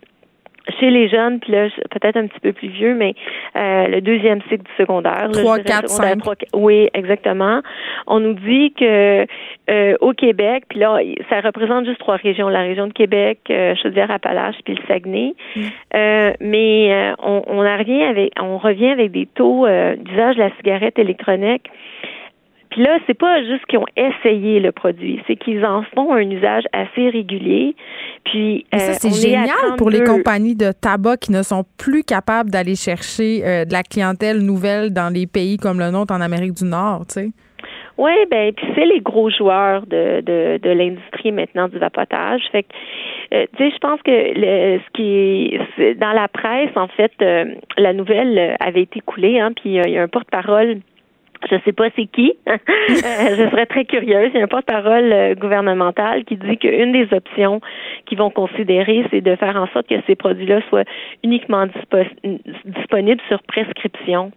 chez 0.80 0.90
les 0.90 1.10
jeunes, 1.10 1.40
puis 1.40 1.52
là, 1.52 1.68
peut-être 1.92 2.18
un 2.18 2.28
petit 2.28 2.40
peu 2.40 2.54
plus 2.54 2.70
vieux, 2.70 2.96
mais 2.96 3.16
euh, 3.56 3.88
le 3.88 4.02
deuxième 4.02 4.42
cycle 4.44 4.64
du 4.64 4.72
secondaire. 4.78 5.30
3, 5.32 5.60
4, 5.60 5.90
5. 5.90 6.20
oui, 6.54 6.90
exactement. 6.94 7.62
On 8.08 8.20
nous 8.20 8.34
dit 8.34 8.74
que 8.74 9.26
euh, 9.70 9.96
au 10.00 10.14
Québec, 10.14 10.66
puis 10.70 10.80
là, 10.80 11.00
ça 11.30 11.42
représente 11.42 11.86
juste 11.86 12.00
trois 12.00 12.16
régions, 12.16 12.48
la 12.48 12.62
région 12.62 12.88
de 12.88 12.94
Québec, 12.94 13.40
euh, 13.50 13.76
Chaudière-Appalaches, 13.82 14.58
puis 14.64 14.76
le 14.76 14.82
Saguenay. 14.88 15.34
Mm. 15.56 15.62
Euh, 15.96 16.34
mais 16.40 17.14
on, 17.22 17.44
on 17.48 17.60
revient 17.60 18.04
avec, 18.04 18.32
on 18.40 18.58
revient 18.58 18.90
avec 18.90 19.12
des 19.12 19.26
taux 19.26 19.68
d'usage 19.68 20.36
de 20.36 20.42
la 20.42 20.56
cigarette 20.58 20.98
électronique 20.98 21.70
puis 22.74 22.82
là, 22.82 22.98
c'est 23.06 23.14
pas 23.14 23.44
juste 23.44 23.64
qu'ils 23.68 23.78
ont 23.78 23.86
essayé 23.96 24.60
le 24.60 24.72
produit, 24.72 25.22
c'est 25.28 25.36
qu'ils 25.36 25.64
en 25.64 25.84
font 25.94 26.12
un 26.12 26.28
usage 26.28 26.64
assez 26.74 27.08
régulier. 27.08 27.76
Puis 28.26 28.66
ça 28.74 28.78
euh, 28.78 28.94
c'est 28.94 29.30
génial 29.30 29.76
pour 29.78 29.92
les 29.92 30.04
compagnies 30.04 30.56
de 30.56 30.72
tabac 30.72 31.18
qui 31.18 31.32
ne 31.32 31.44
sont 31.44 31.66
plus 31.78 32.04
capables 32.04 32.50
d'aller 32.50 32.76
chercher 32.76 33.46
euh, 33.46 33.66
de 33.66 33.74
la 33.74 33.84
clientèle 33.84 34.40
nouvelle 34.40 34.92
dans 34.92 35.14
les 35.14 35.28
pays 35.28 35.58
comme 35.58 35.78
le 35.78 35.92
nôtre 35.92 36.16
en 36.16 36.22
Amérique 36.22 36.54
du 36.54 36.66
Nord, 36.66 37.06
tu 37.06 37.14
sais. 37.14 37.30
Oui, 38.00 38.12
ben 38.32 38.52
puis 38.54 38.66
c'est 38.74 38.86
les 38.86 39.02
gros 39.02 39.30
joueurs 39.30 39.86
de, 39.86 40.22
de, 40.22 40.58
de 40.58 40.70
l'industrie 40.72 41.32
maintenant 41.32 41.68
du 41.68 41.78
vapotage. 41.78 42.42
Fait 42.52 42.64
que 42.64 42.70
euh, 43.36 43.46
tu 43.56 43.66
sais, 43.66 43.72
je 43.72 43.78
pense 43.78 44.02
que 44.02 44.10
le, 44.12 44.80
ce 44.80 44.92
qui 44.96 45.60
est 45.80 45.94
dans 45.94 46.12
la 46.14 46.28
presse, 46.28 46.76
en 46.76 46.88
fait, 46.88 47.12
la 47.78 47.94
nouvelle 47.94 48.58
avait 48.60 48.82
été 48.82 49.00
coulée, 49.02 49.40
hein, 49.40 49.52
puis 49.56 49.76
il 49.76 49.92
y 49.92 49.98
a 50.00 50.02
un 50.02 50.08
porte-parole 50.08 50.80
je 51.50 51.58
sais 51.66 51.74
pas 51.74 51.88
c'est 51.96 52.06
qui. 52.08 52.34
Euh, 53.04 53.36
je 53.38 53.50
serais 53.50 53.66
très 53.66 53.86
curieuse. 53.86 54.32
Il 54.34 54.38
y 54.38 54.42
a 54.42 54.44
un 54.44 54.48
porte-parole 54.48 55.12
euh, 55.12 55.36
gouvernemental 55.36 56.24
qui 56.26 56.36
dit 56.38 56.58
qu'une 56.58 56.92
des 56.92 57.08
options 57.12 57.60
qu'ils 58.06 58.18
vont 58.18 58.30
considérer, 58.30 59.06
c'est 59.12 59.22
de 59.22 59.36
faire 59.36 59.56
en 59.56 59.68
sorte 59.68 59.88
que 59.88 59.96
ces 60.08 60.16
produits-là 60.16 60.62
soient 60.70 60.84
uniquement 61.24 61.66
disponibles 62.66 63.22
sur 63.28 63.42
prescription. 63.44 64.32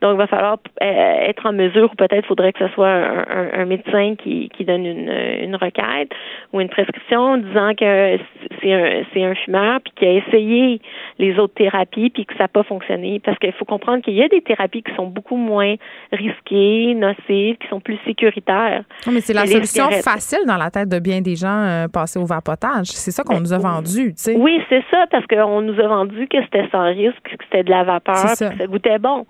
Donc, 0.00 0.14
il 0.14 0.18
va 0.18 0.26
falloir 0.26 0.58
euh, 0.82 1.28
être 1.28 1.46
en 1.46 1.52
mesure, 1.52 1.90
ou 1.92 1.96
peut-être 1.96 2.26
faudrait 2.26 2.52
que 2.52 2.66
ce 2.66 2.72
soit 2.74 2.88
un, 2.88 3.64
médecin 3.66 4.14
qui, 4.16 4.50
donne 4.60 4.86
une, 4.86 5.56
requête 5.56 6.10
ou 6.52 6.60
une 6.60 6.68
prescription 6.68 7.36
disant 7.38 7.74
que 7.74 8.18
c'est 8.62 9.22
un, 9.24 9.34
fumeur 9.34 9.80
puis 9.82 9.92
qui 9.96 10.06
a 10.06 10.12
essayé 10.12 10.80
les 11.18 11.38
autres 11.38 11.54
thérapies 11.54 12.10
puis 12.10 12.24
que 12.26 12.34
ça 12.34 12.44
n'a 12.44 12.48
pas 12.48 12.62
fonctionné. 12.62 13.20
Parce 13.20 13.38
qu'il 13.38 13.52
faut 13.52 13.64
comprendre 13.64 14.02
qu'il 14.02 14.14
y 14.14 14.22
a 14.22 14.28
des 14.28 14.40
thérapies 14.40 14.82
qui 14.82 14.94
sont 14.94 15.06
beaucoup 15.06 15.36
moins 15.36 15.74
risquées 16.12 16.49
nocives, 16.50 17.56
qui 17.56 17.68
sont 17.68 17.80
plus 17.80 17.98
sécuritaires. 18.04 18.82
mais 19.10 19.20
c'est 19.20 19.32
la 19.32 19.46
solution 19.46 19.90
facile 20.02 20.40
dans 20.46 20.56
la 20.56 20.70
tête 20.70 20.88
de 20.88 20.98
bien 20.98 21.20
des 21.20 21.36
gens 21.36 21.48
euh, 21.48 21.88
passer 21.88 22.18
au 22.18 22.24
vapotage. 22.24 22.86
C'est 22.86 23.10
ça 23.10 23.22
qu'on 23.22 23.34
ben, 23.34 23.40
nous 23.40 23.52
a 23.52 23.58
vendu, 23.58 24.14
tu 24.14 24.22
sais. 24.22 24.36
Oui, 24.36 24.60
c'est 24.68 24.82
ça, 24.90 25.06
parce 25.10 25.26
qu'on 25.26 25.62
nous 25.62 25.78
a 25.80 25.86
vendu 25.86 26.26
que 26.28 26.42
c'était 26.44 26.68
sans 26.70 26.86
risque, 26.86 27.22
que 27.22 27.44
c'était 27.44 27.64
de 27.64 27.70
la 27.70 27.84
vapeur, 27.84 28.32
que 28.32 28.36
ça 28.36 28.66
goûtait 28.66 28.98
bon. 28.98 29.26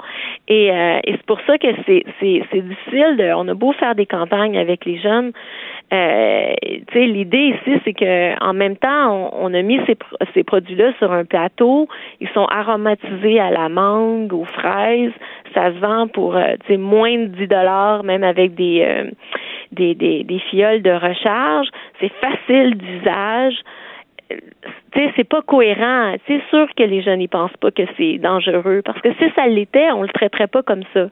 Euh, 0.51 0.99
et, 1.05 1.13
c'est 1.13 1.27
pour 1.27 1.39
ça 1.47 1.59
que 1.59 1.69
c'est 1.87 2.63
difficile. 2.63 3.17
De, 3.17 3.33
on 3.35 3.47
a 3.49 3.55
beau 3.55 3.73
faire 3.73 3.95
des 3.95 4.07
campagnes 4.07 4.59
avec 4.59 4.85
les 4.85 4.99
jeunes, 4.99 5.33
euh, 5.93 6.55
l'idée 6.95 7.55
ici, 7.55 7.81
c'est 7.85 7.93
que 7.93 8.45
en 8.45 8.53
même 8.53 8.77
temps, 8.77 9.31
on, 9.35 9.53
a 9.55 9.63
mis 9.63 9.81
ces, 9.87 9.97
ces 10.35 10.45
produits-là 10.45 10.93
sur 10.99 11.11
un 11.13 11.25
plateau. 11.25 11.89
Ils 12.21 12.29
sont 12.29 12.45
aromatisés 12.45 13.41
à 13.41 13.51
la 13.51 13.69
mangue, 13.69 14.33
aux 14.33 14.45
fraises. 14.45 15.13
Ça 15.55 15.73
se 15.73 15.79
vend 15.79 16.07
pour 16.07 16.37
euh, 16.37 16.55
moins 16.79 17.19
de 17.19 17.27
10 17.27 17.47
dollars, 17.49 18.05
même 18.05 18.23
avec 18.23 18.55
des, 18.55 18.85
euh, 18.87 19.11
des, 19.73 19.95
des, 19.95 20.23
des 20.23 20.39
fioles 20.39 20.83
de 20.83 20.93
recharge. 20.93 21.69
C'est 22.01 22.13
facile 22.21 22.77
d'usage 22.77 23.55
tu 24.93 25.01
sais, 25.01 25.13
c'est 25.17 25.29
pas 25.29 25.43
cohérent. 25.43 26.15
C'est 26.27 26.41
sûr 26.51 26.67
que 26.77 26.83
les 26.83 27.03
jeunes 27.03 27.19
n'y 27.19 27.29
pensent 27.29 27.57
pas 27.61 27.71
que 27.71 27.83
c'est 27.97 28.19
dangereux 28.19 28.83
parce 28.85 29.01
que 29.01 29.13
si 29.15 29.31
ça 29.35 29.47
l'était, 29.47 29.91
on 29.93 30.03
le 30.03 30.09
traiterait 30.09 30.49
pas 30.49 30.63
comme 30.63 30.83
ça. 30.93 31.09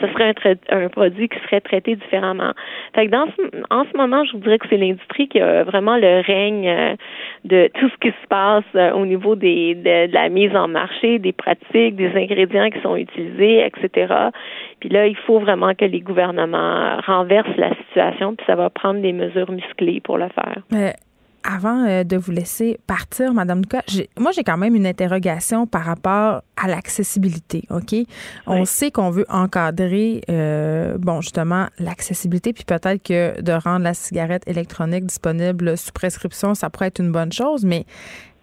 Ce 0.00 0.06
serait 0.08 0.34
un, 0.44 0.84
un 0.84 0.88
produit 0.88 1.28
qui 1.28 1.38
serait 1.40 1.60
traité 1.60 1.96
différemment. 1.96 2.52
Fait 2.94 3.06
que 3.06 3.10
dans 3.10 3.26
en 3.70 3.84
ce 3.84 3.96
moment, 3.96 4.24
je 4.24 4.32
vous 4.32 4.38
dirais 4.38 4.58
que 4.58 4.66
c'est 4.68 4.76
l'industrie 4.76 5.28
qui 5.28 5.40
a 5.40 5.64
vraiment 5.64 5.96
le 5.96 6.22
règne 6.24 6.68
euh, 6.68 6.96
de 7.44 7.70
tout 7.74 7.88
ce 7.88 7.96
qui 7.96 8.08
se 8.08 8.26
passe 8.28 8.64
euh, 8.74 8.92
au 8.92 9.04
niveau 9.04 9.34
des 9.34 9.74
de, 9.74 10.12
la 10.12 10.28
mise 10.28 10.54
en 10.56 10.68
marché, 10.68 11.18
des 11.18 11.32
pratiques, 11.32 11.96
des 11.96 12.14
ingrédients 12.14 12.70
qui 12.70 12.80
sont 12.80 12.96
utilisés, 12.96 13.64
etc. 13.66 14.14
Puis 14.80 14.88
là, 14.88 15.06
il 15.06 15.16
faut 15.16 15.38
vraiment 15.38 15.74
que 15.74 15.84
les 15.84 16.00
gouvernements 16.00 16.98
renversent 17.06 17.56
la 17.56 17.74
situation, 17.74 18.34
puis 18.34 18.46
ça 18.46 18.54
va 18.54 18.70
prendre 18.70 19.00
des 19.00 19.12
mesures 19.12 19.50
musclées 19.50 20.00
pour 20.00 20.18
le 20.18 20.28
faire. 20.28 20.62
Avant 21.48 21.86
euh, 21.86 22.04
de 22.04 22.16
vous 22.16 22.30
laisser 22.30 22.78
partir, 22.86 23.32
Madame 23.32 23.62
Duca, 23.62 23.82
moi 24.18 24.32
j'ai 24.32 24.44
quand 24.44 24.58
même 24.58 24.74
une 24.74 24.86
interrogation 24.86 25.66
par 25.66 25.84
rapport 25.84 26.42
à 26.56 26.68
l'accessibilité. 26.68 27.64
Ok, 27.70 27.94
on 28.46 28.66
sait 28.66 28.90
qu'on 28.90 29.10
veut 29.10 29.24
encadrer, 29.30 30.20
euh, 30.30 30.98
bon 30.98 31.22
justement 31.22 31.66
l'accessibilité, 31.78 32.52
puis 32.52 32.64
peut-être 32.64 33.02
que 33.02 33.40
de 33.40 33.52
rendre 33.52 33.84
la 33.84 33.94
cigarette 33.94 34.42
électronique 34.46 35.06
disponible 35.06 35.78
sous 35.78 35.92
prescription, 35.92 36.54
ça 36.54 36.68
pourrait 36.68 36.88
être 36.88 37.00
une 37.00 37.12
bonne 37.12 37.32
chose, 37.32 37.64
mais 37.64 37.86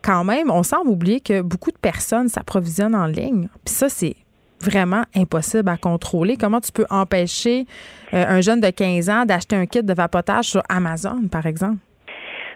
quand 0.02 0.24
même, 0.24 0.50
on 0.50 0.64
semble 0.64 0.90
oublier 0.90 1.20
que 1.20 1.42
beaucoup 1.42 1.72
de 1.72 1.78
personnes 1.78 2.30
s'approvisionnent 2.30 2.96
en 2.96 3.08
ligne. 3.08 3.50
Puis 3.66 3.74
ça, 3.74 3.90
c'est 3.90 4.16
vraiment 4.62 5.04
impossible 5.16 5.70
à 5.70 5.78
contrôler. 5.78 6.38
Comment 6.38 6.62
tu 6.62 6.72
peux 6.72 6.86
empêcher 6.90 7.66
euh, 8.14 8.26
un 8.28 8.42
jeune 8.42 8.62
de 8.62 8.70
15 8.70 9.10
ans 9.10 9.26
d'acheter 9.26 9.56
un 9.56 9.66
kit 9.66 9.84
de 9.84 9.94
vapotage 9.94 10.46
sur 10.46 10.64
Amazon, 10.70 11.28
par 11.30 11.46
exemple? 11.46 11.78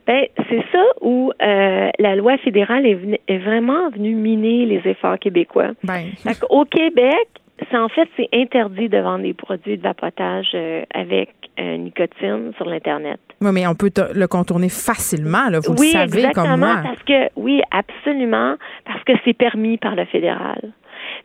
Ben, 0.09 0.25
c'est 0.49 0.65
ça 0.71 0.83
où 1.01 1.31
euh, 1.39 1.89
la 1.99 2.15
loi 2.15 2.35
fédérale 2.39 2.83
est, 2.87 3.21
est, 3.27 3.37
vraiment 3.37 3.91
venue 3.91 4.15
miner 4.15 4.65
les 4.65 4.81
efforts 4.89 5.19
québécois. 5.19 5.73
Ben. 5.83 6.05
Au 6.49 6.65
Québec, 6.65 7.27
c'est 7.69 7.77
en 7.77 7.89
fait 7.89 8.09
c'est 8.17 8.27
interdit 8.33 8.89
de 8.89 8.97
vendre 8.97 9.21
des 9.21 9.35
produits 9.35 9.77
de 9.77 9.83
vapotage 9.83 10.49
euh, 10.55 10.81
avec 10.95 11.29
euh, 11.59 11.77
nicotine 11.77 12.53
sur 12.57 12.65
l'internet. 12.65 13.19
Oui, 13.39 13.51
mais 13.53 13.67
on 13.67 13.75
peut 13.75 13.91
le 14.15 14.27
contourner 14.27 14.69
facilement, 14.69 15.47
là, 15.47 15.59
vous 15.59 15.73
le 15.73 15.77
savez 15.77 16.25
exactement, 16.25 16.47
comme 16.47 16.59
moi. 16.59 16.79
parce 16.81 17.03
que 17.03 17.29
oui, 17.35 17.61
absolument, 17.69 18.55
parce 18.85 19.03
que 19.03 19.13
c'est 19.23 19.37
permis 19.37 19.77
par 19.77 19.95
le 19.95 20.05
fédéral. 20.05 20.73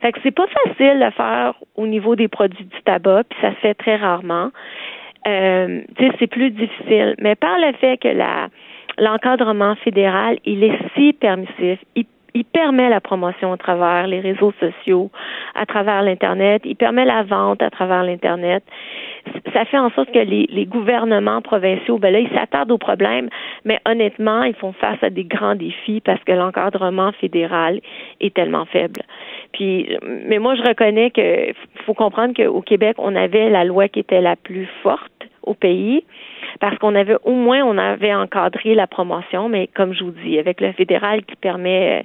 Fait 0.03 0.11
que 0.11 0.19
c'est 0.21 0.29
pas 0.35 0.45
facile 0.45 0.99
de 0.99 1.09
faire 1.09 1.55
au 1.73 1.87
niveau 1.87 2.15
des 2.15 2.27
produits 2.27 2.65
du 2.65 2.81
tabac, 2.83 3.23
puis 3.31 3.39
ça 3.41 3.49
se 3.49 3.59
fait 3.61 3.73
très 3.73 3.95
rarement. 3.95 4.51
Euh, 5.27 5.81
c'est 6.19 6.27
plus 6.27 6.51
difficile. 6.51 7.15
Mais 7.17 7.33
par 7.33 7.57
le 7.57 7.73
fait 7.81 7.97
que 7.97 8.09
la 8.09 8.49
l'encadrement 8.97 9.75
fédéral, 9.75 10.37
il 10.45 10.63
est 10.63 10.77
si 10.95 11.13
permissif, 11.13 11.79
il, 11.95 12.05
permet 12.51 12.89
la 12.89 12.99
promotion 12.99 13.53
à 13.53 13.57
travers 13.57 14.07
les 14.07 14.19
réseaux 14.19 14.53
sociaux, 14.59 15.09
à 15.55 15.65
travers 15.65 16.03
l'Internet, 16.03 16.61
il 16.65 16.75
permet 16.75 17.05
la 17.05 17.23
vente 17.23 17.61
à 17.61 17.69
travers 17.69 18.03
l'Internet. 18.03 18.63
Ça 19.53 19.63
fait 19.65 19.77
en 19.77 19.89
sorte 19.91 20.11
que 20.11 20.19
les, 20.19 20.45
les 20.49 20.65
gouvernements 20.65 21.41
provinciaux, 21.41 21.97
ben 21.97 22.11
là, 22.11 22.19
ils 22.19 22.29
s'attardent 22.29 22.71
aux 22.71 22.77
problèmes, 22.77 23.29
mais 23.63 23.79
honnêtement, 23.85 24.43
ils 24.43 24.53
font 24.53 24.73
face 24.73 25.01
à 25.01 25.09
des 25.09 25.23
grands 25.23 25.55
défis 25.55 26.01
parce 26.01 26.21
que 26.23 26.33
l'encadrement 26.33 27.13
fédéral 27.13 27.79
est 28.19 28.33
tellement 28.33 28.65
faible. 28.65 29.01
Puis, 29.53 29.87
mais 30.27 30.39
moi, 30.39 30.55
je 30.55 30.61
reconnais 30.61 31.11
que 31.11 31.53
faut 31.85 31.93
comprendre 31.93 32.33
qu'au 32.33 32.61
Québec, 32.61 32.95
on 32.99 33.15
avait 33.15 33.49
la 33.49 33.63
loi 33.63 33.87
qui 33.87 33.99
était 33.99 34.21
la 34.21 34.35
plus 34.35 34.67
forte 34.83 35.25
au 35.45 35.53
pays 35.53 36.03
parce 36.59 36.77
qu'on 36.77 36.95
avait 36.95 37.17
au 37.23 37.31
moins 37.31 37.63
on 37.63 37.77
avait 37.77 38.13
encadré 38.13 38.75
la 38.75 38.87
promotion, 38.87 39.49
mais 39.49 39.67
comme 39.67 39.93
je 39.93 40.03
vous 40.03 40.13
dis, 40.23 40.39
avec 40.39 40.61
le 40.61 40.71
fédéral 40.73 41.23
qui 41.23 41.35
permet 41.35 41.99
euh, 41.99 42.03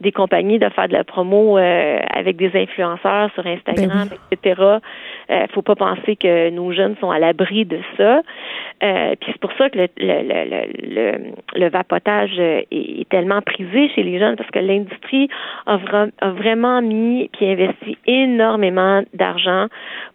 des 0.00 0.12
compagnies 0.12 0.58
de 0.58 0.68
faire 0.70 0.88
de 0.88 0.92
la 0.92 1.04
promo 1.04 1.58
euh, 1.58 1.98
avec 2.12 2.36
des 2.36 2.50
influenceurs 2.54 3.30
sur 3.34 3.46
Instagram, 3.46 4.08
ben 4.08 4.16
etc. 4.30 4.62
Euh, 5.30 5.46
faut 5.52 5.62
pas 5.62 5.76
penser 5.76 6.16
que 6.16 6.50
nos 6.50 6.72
jeunes 6.72 6.96
sont 7.00 7.10
à 7.10 7.18
l'abri 7.18 7.64
de 7.64 7.78
ça. 7.96 8.22
Puis 8.80 9.32
c'est 9.32 9.40
pour 9.40 9.52
ça 9.58 9.68
que 9.68 9.78
le, 9.78 9.88
le, 9.98 10.64
le, 10.82 11.32
le, 11.54 11.68
vapotage 11.68 12.38
est, 12.38 13.08
tellement 13.10 13.42
prisé 13.42 13.90
chez 13.94 14.02
les 14.02 14.18
jeunes 14.18 14.36
parce 14.36 14.50
que 14.50 14.58
l'industrie 14.58 15.28
a, 15.66 15.78
a, 16.20 16.30
vraiment 16.30 16.80
mis 16.80 17.28
puis 17.32 17.46
investi 17.46 17.98
énormément 18.06 19.02
d'argent 19.12 19.66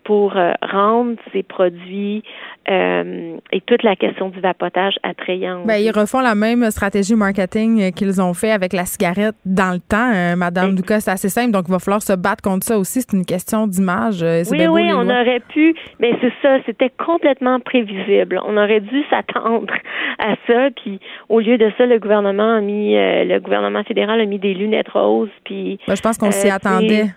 pour 0.04 0.36
rendre 0.62 1.16
ces 1.32 1.44
produits 1.44 2.24
euh, 2.70 3.38
et 3.52 3.62
toute 3.62 3.84
la 3.84 3.96
question 3.96 4.30
du 4.30 4.40
vapotage 4.40 4.96
attrayante. 5.04 5.68
Ben, 5.68 5.76
ils 5.76 5.92
refont 5.92 6.20
la 6.20 6.34
même 6.34 6.70
stratégie 6.72 7.16
marketing 7.16 7.92
qu'ils 7.94 8.22
ont 8.22 8.34
fait 8.34 8.52
avec 8.52 8.74
la 8.74 8.86
cigarette 8.86 9.36
dans 9.46 9.72
le 9.72 9.80
temps, 9.80 10.12
euh, 10.14 10.36
Madame 10.36 10.74
Ducas. 10.74 11.02
C'est 11.02 11.12
assez 11.12 11.30
simple, 11.30 11.52
donc 11.52 11.66
il 11.68 11.72
va 11.72 11.80
falloir 11.80 12.02
se 12.02 12.14
battre 12.14 12.42
contre 12.42 12.66
ça 12.66 12.80
aussi. 12.80 13.02
C'est 13.02 13.16
une 13.16 13.26
question 13.26 13.68
d'image. 13.68 14.24
Euh, 14.24 14.44
oui, 14.50 14.66
oui, 14.68 14.90
on 14.94 15.08
aurait 15.08 15.42
pu, 15.42 15.76
mais 16.00 16.14
c'est 16.22 16.34
ça, 16.42 16.58
c'était 16.66 16.92
complètement 17.06 17.60
prévisible. 17.60 18.40
On 18.46 18.58
aurait 18.58 18.82
dû 18.82 19.04
s'attendre 19.12 19.74
à 20.20 20.36
ça, 20.48 20.70
puis 20.76 21.00
au 21.30 21.40
lieu 21.40 21.58
de 21.58 21.72
ça, 21.78 21.86
le 21.86 22.00
gouvernement 22.00 22.56
a 22.56 22.62
mis, 22.62 22.96
le 22.96 23.38
gouvernement 23.40 23.84
fédéral 23.84 24.20
a 24.20 24.26
mis 24.26 24.40
des 24.40 24.54
lunettes 24.54 24.90
roses, 24.90 25.30
puis. 25.44 25.80
Ben, 25.88 25.96
je 25.96 26.02
pense 26.02 26.18
qu'on 26.18 26.32
s'y 26.32 26.50
attendait. 26.50 27.10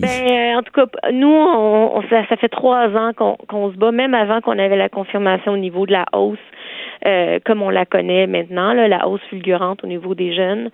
Ben, 0.00 0.08
euh, 0.08 0.58
en 0.58 0.62
tout 0.62 0.72
cas, 0.72 0.86
nous, 1.12 1.28
on, 1.28 2.02
ça, 2.10 2.24
fait 2.36 2.48
trois 2.48 2.88
ans 2.88 3.12
qu'on 3.14 3.72
se 3.72 3.76
bat, 3.76 3.92
même 3.92 4.14
avant 4.14 4.40
qu'on 4.40 4.58
avait 4.58 4.76
la 4.76 4.88
confirmation 4.88 5.52
au 5.52 5.56
niveau 5.56 5.86
de 5.86 5.92
la 5.92 6.04
hausse, 6.12 6.38
euh, 7.06 7.38
comme 7.44 7.62
on 7.62 7.70
la 7.70 7.84
connaît 7.84 8.26
maintenant, 8.26 8.72
la 8.72 9.08
hausse 9.08 9.22
fulgurante 9.28 9.84
au 9.84 9.86
niveau 9.86 10.14
des 10.14 10.34
jeunes, 10.34 10.70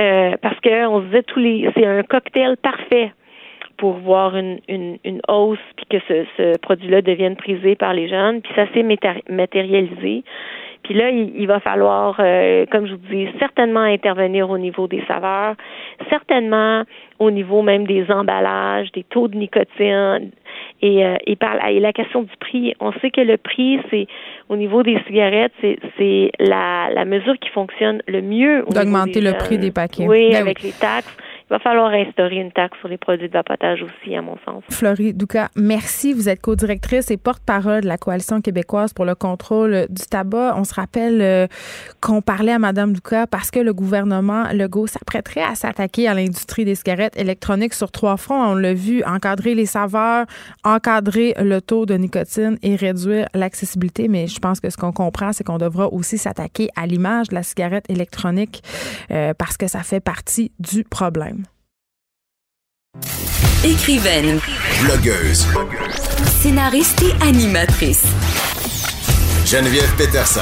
euh, 0.00 0.32
parce 0.42 0.58
que 0.60 0.86
on 0.86 1.00
se 1.00 1.06
disait 1.06 1.22
tous 1.22 1.40
les, 1.40 1.70
c'est 1.74 1.86
un 1.86 2.02
cocktail 2.02 2.56
parfait 2.56 3.12
pour 3.76 3.92
voir 3.92 4.36
une, 4.36 4.58
une, 4.68 4.98
une 5.04 5.20
hausse 5.28 5.58
puis 5.76 5.86
que 5.88 5.98
ce, 6.08 6.24
ce 6.36 6.58
produit-là 6.58 7.00
devienne 7.00 7.36
prisé 7.36 7.76
par 7.76 7.94
les 7.94 8.08
jeunes, 8.08 8.42
puis 8.42 8.52
ça 8.56 8.66
s'est 8.74 8.84
matérialisé. 9.28 10.24
Puis 10.82 10.94
là, 10.94 11.10
il, 11.10 11.46
va 11.46 11.60
falloir, 11.60 12.16
euh, 12.18 12.64
comme 12.70 12.86
je 12.86 12.92
vous 12.92 13.06
dis, 13.10 13.28
certainement 13.38 13.80
intervenir 13.80 14.48
au 14.48 14.58
niveau 14.58 14.86
des 14.86 15.02
saveurs, 15.06 15.54
certainement 16.08 16.84
au 17.18 17.30
niveau 17.30 17.62
même 17.62 17.86
des 17.86 18.10
emballages, 18.10 18.90
des 18.92 19.04
taux 19.04 19.28
de 19.28 19.36
nicotine. 19.36 20.30
Et, 20.80 21.04
euh, 21.04 21.16
et, 21.26 21.36
par, 21.36 21.56
et 21.68 21.80
la 21.80 21.92
question 21.92 22.22
du 22.22 22.36
prix, 22.38 22.74
on 22.80 22.92
sait 23.00 23.10
que 23.10 23.20
le 23.20 23.36
prix, 23.36 23.80
c'est 23.90 24.06
au 24.48 24.56
niveau 24.56 24.82
des 24.82 24.98
cigarettes, 25.06 25.52
c'est 25.60 26.30
la, 26.38 26.88
la 26.90 27.04
mesure 27.04 27.34
qui 27.38 27.48
fonctionne 27.50 28.00
le 28.06 28.22
mieux. 28.22 28.64
D'augmenter 28.70 29.20
le 29.20 29.32
prix 29.32 29.58
des 29.58 29.72
paquets. 29.72 30.06
Oui, 30.06 30.30
ben 30.30 30.40
avec 30.40 30.62
les 30.62 30.72
taxes. 30.72 31.16
Il 31.50 31.54
va 31.54 31.60
falloir 31.60 31.90
instaurer 31.92 32.36
une 32.36 32.52
taxe 32.52 32.78
sur 32.78 32.88
les 32.88 32.98
produits 32.98 33.28
de 33.28 33.32
vapotage 33.32 33.82
aussi, 33.82 34.14
à 34.14 34.20
mon 34.20 34.36
sens. 34.44 34.62
Florie 34.70 35.14
Douka, 35.14 35.48
merci. 35.56 36.12
Vous 36.12 36.28
êtes 36.28 36.42
co-directrice 36.42 37.10
et 37.10 37.16
porte-parole 37.16 37.80
de 37.80 37.88
la 37.88 37.96
Coalition 37.96 38.42
québécoise 38.42 38.92
pour 38.92 39.06
le 39.06 39.14
contrôle 39.14 39.86
du 39.88 40.02
tabac. 40.02 40.54
On 40.58 40.64
se 40.64 40.74
rappelle 40.74 41.22
euh, 41.22 41.46
qu'on 42.02 42.20
parlait 42.20 42.52
à 42.52 42.58
Mme 42.58 42.92
Douka 42.92 43.26
parce 43.26 43.50
que 43.50 43.60
le 43.60 43.72
gouvernement 43.72 44.44
Legault 44.52 44.88
s'apprêterait 44.88 45.42
à 45.42 45.54
s'attaquer 45.54 46.06
à 46.06 46.12
l'industrie 46.12 46.66
des 46.66 46.74
cigarettes 46.74 47.18
électroniques 47.18 47.72
sur 47.72 47.90
trois 47.90 48.18
fronts. 48.18 48.50
On 48.50 48.54
l'a 48.54 48.74
vu, 48.74 49.02
encadrer 49.04 49.54
les 49.54 49.64
saveurs, 49.64 50.26
encadrer 50.64 51.32
le 51.38 51.62
taux 51.62 51.86
de 51.86 51.94
nicotine 51.94 52.58
et 52.62 52.76
réduire 52.76 53.26
l'accessibilité. 53.32 54.08
Mais 54.08 54.26
je 54.26 54.38
pense 54.38 54.60
que 54.60 54.68
ce 54.68 54.76
qu'on 54.76 54.92
comprend, 54.92 55.32
c'est 55.32 55.44
qu'on 55.44 55.56
devra 55.56 55.88
aussi 55.88 56.18
s'attaquer 56.18 56.68
à 56.76 56.86
l'image 56.86 57.28
de 57.28 57.36
la 57.36 57.42
cigarette 57.42 57.86
électronique 57.88 58.62
euh, 59.10 59.32
parce 59.32 59.56
que 59.56 59.66
ça 59.66 59.80
fait 59.80 60.00
partie 60.00 60.52
du 60.58 60.84
problème. 60.84 61.37
Écrivaine. 63.64 64.38
Blogueuse. 64.82 65.46
Scénariste 66.40 67.02
et 67.02 67.22
animatrice. 67.24 68.04
Geneviève 69.44 69.92
Peterson. 69.96 70.40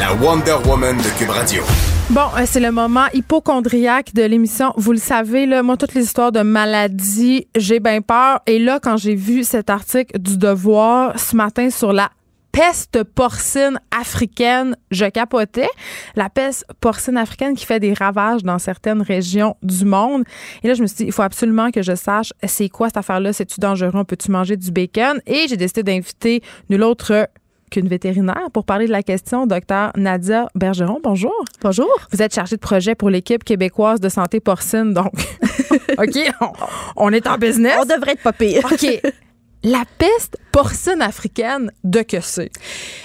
La 0.00 0.12
Wonder 0.14 0.56
Woman 0.66 0.96
de 0.96 1.18
Cube 1.18 1.30
Radio. 1.30 1.62
Bon, 2.10 2.26
euh, 2.36 2.42
c'est 2.46 2.58
le 2.58 2.72
moment 2.72 3.06
hypochondriaque 3.14 4.12
de 4.12 4.22
l'émission. 4.24 4.72
Vous 4.76 4.90
le 4.90 4.98
savez, 4.98 5.46
là, 5.46 5.62
moi, 5.62 5.76
toutes 5.76 5.94
les 5.94 6.02
histoires 6.02 6.32
de 6.32 6.42
maladies, 6.42 7.46
j'ai 7.56 7.78
bien 7.78 8.02
peur. 8.02 8.40
Et 8.46 8.58
là, 8.58 8.80
quand 8.82 8.96
j'ai 8.96 9.14
vu 9.14 9.44
cet 9.44 9.70
article 9.70 10.18
du 10.18 10.36
Devoir 10.36 11.18
ce 11.18 11.36
matin 11.36 11.70
sur 11.70 11.92
la 11.92 12.10
peste 12.54 13.02
porcine 13.02 13.80
africaine, 13.90 14.76
je 14.92 15.06
capotais. 15.06 15.68
La 16.14 16.30
peste 16.30 16.64
porcine 16.80 17.16
africaine 17.16 17.56
qui 17.56 17.66
fait 17.66 17.80
des 17.80 17.92
ravages 17.92 18.44
dans 18.44 18.60
certaines 18.60 19.02
régions 19.02 19.56
du 19.62 19.84
monde. 19.84 20.22
Et 20.62 20.68
là, 20.68 20.74
je 20.74 20.82
me 20.82 20.86
suis 20.86 20.98
dit, 20.98 21.04
il 21.06 21.12
faut 21.12 21.22
absolument 21.22 21.72
que 21.72 21.82
je 21.82 21.96
sache 21.96 22.32
c'est 22.44 22.68
quoi 22.68 22.88
cette 22.88 22.98
affaire-là? 22.98 23.32
C'est-tu 23.32 23.58
dangereux? 23.58 24.04
Peux-tu 24.04 24.30
manger 24.30 24.56
du 24.56 24.70
bacon? 24.70 25.20
Et 25.26 25.46
j'ai 25.48 25.56
décidé 25.56 25.82
d'inviter 25.82 26.42
nul 26.70 26.84
autre 26.84 27.28
qu'une 27.72 27.88
vétérinaire 27.88 28.48
pour 28.52 28.64
parler 28.64 28.86
de 28.86 28.92
la 28.92 29.02
question. 29.02 29.48
Docteur 29.48 29.90
Nadia 29.96 30.46
Bergeron, 30.54 31.00
bonjour. 31.02 31.34
Bonjour. 31.60 31.90
Vous 32.12 32.22
êtes 32.22 32.34
chargée 32.34 32.54
de 32.54 32.60
projet 32.60 32.94
pour 32.94 33.10
l'équipe 33.10 33.42
québécoise 33.42 33.98
de 33.98 34.08
santé 34.08 34.38
porcine, 34.38 34.94
donc 34.94 35.12
OK, 35.98 36.32
on, 36.40 36.52
on 36.96 37.12
est 37.12 37.26
en 37.26 37.36
business. 37.36 37.78
On 37.80 37.84
devrait 37.84 38.12
être 38.12 38.22
pas 38.22 38.32
pire. 38.32 38.64
OK. 38.64 39.00
La 39.66 39.84
peste 39.96 40.36
porcine 40.52 41.00
africaine, 41.00 41.72
de 41.84 42.02
que 42.02 42.20
c'est? 42.20 42.50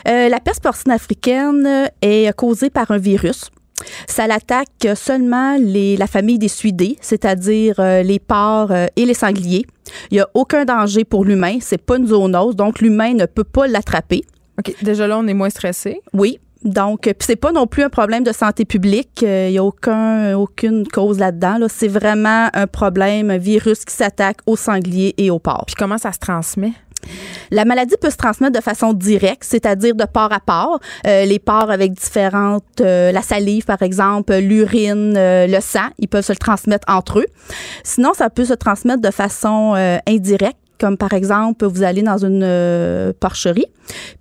Euh, 0.09 0.27
la 0.27 0.41
peste 0.41 0.61
porcine 0.61 0.91
africaine 0.91 1.89
est 2.01 2.35
causée 2.35 2.69
par 2.69 2.91
un 2.91 2.97
virus. 2.97 3.49
Ça 4.07 4.27
l'attaque 4.27 4.87
seulement 4.95 5.55
les, 5.57 5.95
la 5.95 6.05
famille 6.05 6.37
des 6.37 6.49
suidés, 6.49 6.97
c'est-à-dire 6.99 7.75
euh, 7.79 8.03
les 8.03 8.19
porcs 8.19 8.71
euh, 8.71 8.87
et 8.97 9.05
les 9.05 9.13
sangliers. 9.13 9.65
Il 10.11 10.15
n'y 10.15 10.19
a 10.19 10.27
aucun 10.33 10.65
danger 10.65 11.05
pour 11.05 11.23
l'humain. 11.23 11.59
C'est 11.61 11.77
pas 11.77 11.95
une 11.95 12.07
zoonose, 12.07 12.57
donc 12.57 12.81
l'humain 12.81 13.13
ne 13.13 13.25
peut 13.25 13.45
pas 13.45 13.65
l'attraper. 13.65 14.25
OK. 14.59 14.75
Déjà 14.81 15.07
là, 15.07 15.17
on 15.17 15.27
est 15.27 15.33
moins 15.33 15.49
stressé. 15.49 16.01
Oui. 16.11 16.41
Donc, 16.63 17.01
puis 17.01 17.15
c'est 17.21 17.35
pas 17.35 17.51
non 17.51 17.67
plus 17.67 17.83
un 17.83 17.89
problème 17.89 18.23
de 18.23 18.31
santé 18.31 18.65
publique. 18.65 19.23
Euh, 19.23 19.47
Il 19.47 19.51
n'y 19.51 19.57
a 19.57 19.63
aucun, 19.63 20.35
aucune 20.35 20.87
cause 20.87 21.19
là-dedans. 21.19 21.57
Là. 21.57 21.67
C'est 21.69 21.87
vraiment 21.87 22.49
un 22.53 22.67
problème, 22.67 23.29
un 23.29 23.37
virus 23.37 23.85
qui 23.85 23.95
s'attaque 23.95 24.37
aux 24.45 24.57
sangliers 24.57 25.13
et 25.17 25.31
aux 25.31 25.39
porcs. 25.39 25.65
Puis 25.67 25.75
comment 25.77 25.97
ça 25.97 26.11
se 26.11 26.19
transmet? 26.19 26.73
La 27.51 27.65
maladie 27.65 27.95
peut 27.99 28.09
se 28.09 28.17
transmettre 28.17 28.57
de 28.57 28.63
façon 28.63 28.93
directe, 28.93 29.43
c'est-à-dire 29.43 29.95
de 29.95 30.05
porc 30.05 30.31
à 30.31 30.39
porc. 30.39 30.79
Euh, 31.07 31.25
les 31.25 31.39
porcs 31.39 31.71
avec 31.71 31.93
différentes, 31.93 32.81
euh, 32.81 33.11
la 33.11 33.21
salive 33.21 33.65
par 33.65 33.81
exemple, 33.81 34.35
l'urine, 34.35 35.15
euh, 35.17 35.47
le 35.47 35.59
sang, 35.61 35.87
ils 35.97 36.07
peuvent 36.07 36.25
se 36.25 36.33
le 36.33 36.37
transmettre 36.37 36.85
entre 36.91 37.19
eux. 37.19 37.27
Sinon, 37.83 38.13
ça 38.13 38.29
peut 38.29 38.45
se 38.45 38.53
transmettre 38.53 39.01
de 39.01 39.11
façon 39.11 39.73
euh, 39.75 39.97
indirecte 40.07 40.57
comme 40.79 40.97
par 40.97 41.13
exemple, 41.13 41.65
vous 41.65 41.83
allez 41.83 42.01
dans 42.01 42.23
une 42.23 42.43
euh, 42.43 43.13
porcherie, 43.19 43.67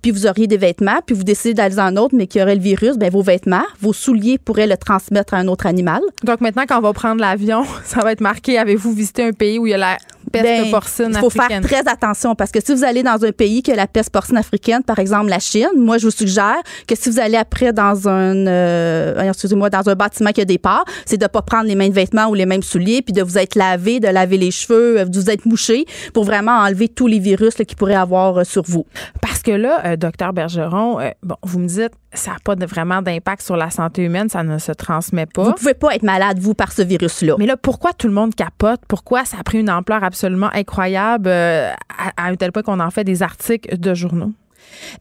puis 0.01 0.11
vous 0.11 0.27
auriez 0.27 0.47
des 0.47 0.57
vêtements, 0.57 0.99
puis 1.05 1.15
vous 1.15 1.23
décidez 1.23 1.53
d'aller 1.53 1.75
dans 1.75 1.83
un 1.83 1.97
autre, 1.97 2.15
mais 2.15 2.27
qui 2.27 2.41
aurait 2.41 2.55
le 2.55 2.61
virus, 2.61 2.97
ben 2.97 3.09
vos 3.09 3.21
vêtements, 3.21 3.65
vos 3.81 3.93
souliers 3.93 4.37
pourraient 4.37 4.67
le 4.67 4.77
transmettre 4.77 5.33
à 5.33 5.37
un 5.37 5.47
autre 5.47 5.65
animal. 5.65 6.01
Donc 6.23 6.41
maintenant, 6.41 6.63
quand 6.67 6.77
on 6.77 6.81
va 6.81 6.93
prendre 6.93 7.21
l'avion, 7.21 7.63
ça 7.85 8.01
va 8.01 8.11
être 8.11 8.21
marqué 8.21 8.57
avez-vous 8.57 8.93
visité 8.93 9.23
un 9.23 9.33
pays 9.33 9.59
où 9.59 9.67
il 9.67 9.71
y 9.71 9.73
a 9.73 9.77
la 9.77 9.97
peste 10.29 10.45
Ben, 10.45 10.71
porcine 10.71 11.11
Il 11.11 11.19
faut 11.19 11.29
faire 11.29 11.61
très 11.61 11.87
attention 11.87 12.35
parce 12.35 12.51
que 12.51 12.59
si 12.63 12.73
vous 12.73 12.83
allez 12.83 13.03
dans 13.03 13.23
un 13.23 13.31
pays 13.31 13.61
qui 13.61 13.71
a 13.71 13.75
la 13.75 13.87
peste 13.87 14.11
porcine 14.11 14.37
africaine, 14.37 14.83
par 14.83 14.99
exemple 14.99 15.29
la 15.29 15.39
Chine, 15.39 15.69
moi 15.75 15.97
je 15.97 16.05
vous 16.05 16.11
suggère 16.11 16.57
que 16.87 16.95
si 16.95 17.09
vous 17.09 17.19
allez 17.19 17.37
après 17.37 17.73
dans 17.73 18.07
un, 18.07 18.47
euh, 18.47 19.29
excusez-moi, 19.29 19.69
dans 19.69 19.87
un 19.89 19.95
bâtiment 19.95 20.31
qui 20.31 20.41
a 20.41 20.45
des 20.45 20.57
porcs, 20.57 20.85
c'est 21.05 21.17
de 21.17 21.27
pas 21.27 21.41
prendre 21.41 21.65
les 21.65 21.75
mêmes 21.75 21.93
vêtements 21.93 22.27
ou 22.27 22.33
les 22.33 22.45
mêmes 22.45 22.63
souliers, 22.63 23.01
puis 23.01 23.13
de 23.13 23.21
vous 23.21 23.37
être 23.37 23.55
lavé, 23.55 23.99
de 23.99 24.07
laver 24.07 24.37
les 24.37 24.51
cheveux, 24.51 24.99
euh, 24.99 25.05
de 25.05 25.17
vous 25.17 25.29
être 25.29 25.45
mouché 25.45 25.85
pour 26.13 26.23
vraiment 26.23 26.57
enlever 26.59 26.87
tous 26.87 27.07
les 27.07 27.19
virus 27.19 27.57
là, 27.57 27.65
qu'il 27.65 27.77
pourrait 27.77 27.95
avoir 27.95 28.39
euh, 28.39 28.43
sur 28.43 28.63
vous. 28.63 28.85
Parce 29.21 29.41
que 29.41 29.51
là, 29.51 29.81
euh, 29.85 29.95
docteur 29.95 30.33
Bergeron, 30.33 30.99
bon, 31.23 31.35
vous 31.43 31.59
me 31.59 31.67
dites, 31.67 31.93
ça 32.13 32.31
n'a 32.31 32.37
pas 32.43 32.55
de- 32.55 32.65
vraiment 32.65 33.01
d'impact 33.01 33.41
sur 33.43 33.55
la 33.55 33.69
santé 33.69 34.03
humaine, 34.03 34.29
ça 34.29 34.43
ne 34.43 34.57
se 34.57 34.71
transmet 34.71 35.25
pas. 35.25 35.43
Vous 35.43 35.53
pouvez 35.53 35.73
pas 35.73 35.95
être 35.95 36.03
malade 36.03 36.39
vous 36.39 36.53
par 36.53 36.71
ce 36.71 36.81
virus-là. 36.81 37.35
Mais 37.37 37.45
là, 37.45 37.55
pourquoi 37.57 37.93
tout 37.93 38.07
le 38.07 38.13
monde 38.13 38.33
capote? 38.35 38.81
Pourquoi 38.87 39.25
ça 39.25 39.37
a 39.39 39.43
pris 39.43 39.59
une 39.59 39.69
ampleur 39.69 40.03
absolument 40.03 40.49
incroyable 40.53 41.27
euh, 41.27 41.71
à, 42.17 42.23
à 42.25 42.29
un 42.29 42.35
tel 42.35 42.51
point 42.51 42.63
qu'on 42.63 42.79
en 42.79 42.89
fait 42.91 43.03
des 43.03 43.21
articles 43.23 43.77
de 43.77 43.93
journaux? 43.93 44.31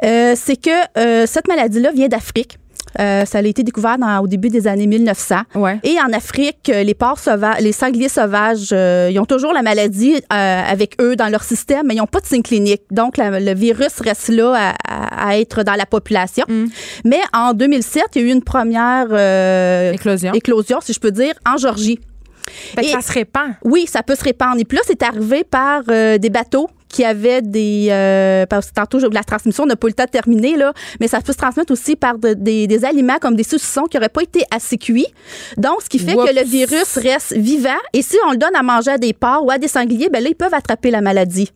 Euh, 0.05 0.35
c'est 0.37 0.57
que 0.57 0.71
euh, 0.99 1.27
cette 1.27 1.49
maladie-là 1.49 1.93
vient 1.93 2.09
d'Afrique. 2.09 2.59
Euh, 2.99 3.25
ça 3.25 3.39
a 3.39 3.43
été 3.43 3.63
découvert 3.63 3.99
dans- 3.99 4.21
au 4.21 4.27
début 4.27 4.49
des 4.49 4.67
années 4.67 4.87
1900. 4.87 5.37
Ouais. 5.55 5.79
Et 5.85 5.97
en 6.01 6.13
Afrique, 6.13 6.69
euh, 6.71 6.83
les 6.83 6.95
porcs 6.95 7.19
sauvages, 7.19 7.61
les 7.61 7.73
sangliers 7.73 8.09
sauvages, 8.09 8.71
euh, 8.73 9.09
ils 9.13 9.19
ont 9.21 9.25
toujours 9.27 9.53
la 9.53 9.63
maladie 9.63 10.15
euh, 10.17 10.63
avec 10.69 10.97
eux 11.01 11.15
dans 11.17 11.29
leur 11.29 11.43
système, 11.45 11.87
mais 11.87 11.95
ils 11.95 11.99
n'ont 11.99 12.07
pas 12.07 12.21
de 12.21 12.27
signe 12.27 12.43
clinique. 12.43 12.83
Donc, 12.91 13.17
la- 13.17 13.41
le 13.41 13.55
virus 13.55 14.01
reste 14.01 14.29
là 14.29 14.75
à, 14.89 15.39
être 15.39 15.63
dans 15.63 15.75
la 15.75 15.87
population. 15.87 16.45
Mm. 16.49 16.65
Mais 17.05 17.21
en 17.35 17.53
2007, 17.53 18.05
il 18.15 18.23
y 18.23 18.25
a 18.25 18.29
eu 18.29 18.33
une 18.33 18.43
première 18.43 19.93
Éclosion. 19.93 20.33
éclosion, 20.33 20.79
si 20.81 20.93
je 20.93 21.01
peux 21.01 21.11
dire, 21.13 21.35
en 21.47 21.57
Georgie. 21.57 21.99
Fait 22.75 22.81
que 22.83 22.87
Et- 22.87 22.93
ça 22.93 23.01
se 23.03 23.13
répand. 23.13 23.51
Oui, 23.63 23.85
ça 23.87 24.03
peut 24.03 24.15
se 24.15 24.25
répandre. 24.25 24.57
Et 24.59 24.65
puis 24.65 24.77
là, 24.77 24.83
c'est 24.87 25.03
arrivé 25.03 25.45
par 25.45 25.83
euh, 25.91 26.17
des 26.19 26.31
bateaux 26.31 26.69
qui 26.89 27.05
avaient 27.05 27.43
des... 27.43 27.89
euh, 27.91 28.47
parce 28.47 28.69
que 28.69 28.75
tantôt, 28.75 28.99
la 29.11 29.23
transmission 29.25 29.67
n'a 29.67 29.77
pas 29.77 29.87
eu 29.87 29.91
le 29.91 29.95
temps 29.95 30.05
de 30.05 30.11
terminer, 30.11 30.57
là, 30.57 30.73
mais 31.01 31.09
ça 31.09 31.21
peut 31.21 31.33
se 31.33 31.39
transmettre 31.39 31.73
aussi 31.73 31.97
par 31.97 32.19
de- 32.19 32.35
des, 32.35 32.67
des 32.67 32.85
aliments 32.85 33.19
comme 33.21 33.37
des 33.37 33.43
saucissons 33.43 33.85
qui 33.85 33.97
n'auraient 33.97 34.09
pas 34.09 34.23
été 34.23 34.45
assez 34.51 34.79
cuits. 34.79 35.07
Donc, 35.57 35.83
ce 35.83 35.89
qui 35.89 35.99
fait 35.99 36.15
Oups. 36.15 36.29
que 36.31 36.35
le 36.35 36.45
virus 36.45 36.97
reste 36.97 37.35
vivant. 37.35 37.69
Et 37.93 38.03
si 38.03 38.17
on 38.27 38.33
le 38.33 38.37
donne 38.39 38.55
à 38.57 38.63
manger 38.63 38.93
à 38.93 38.99
des 38.99 39.13
porcs 39.13 39.45
ou 39.45 39.51
à 39.51 39.59
des 39.59 39.69
sangliers, 39.69 40.09
ben 40.11 40.23
là, 40.23 40.31
ils 40.31 40.35
peuvent 40.35 40.55
attraper 40.55 40.91
la 40.91 41.01
maladie. 41.01 41.51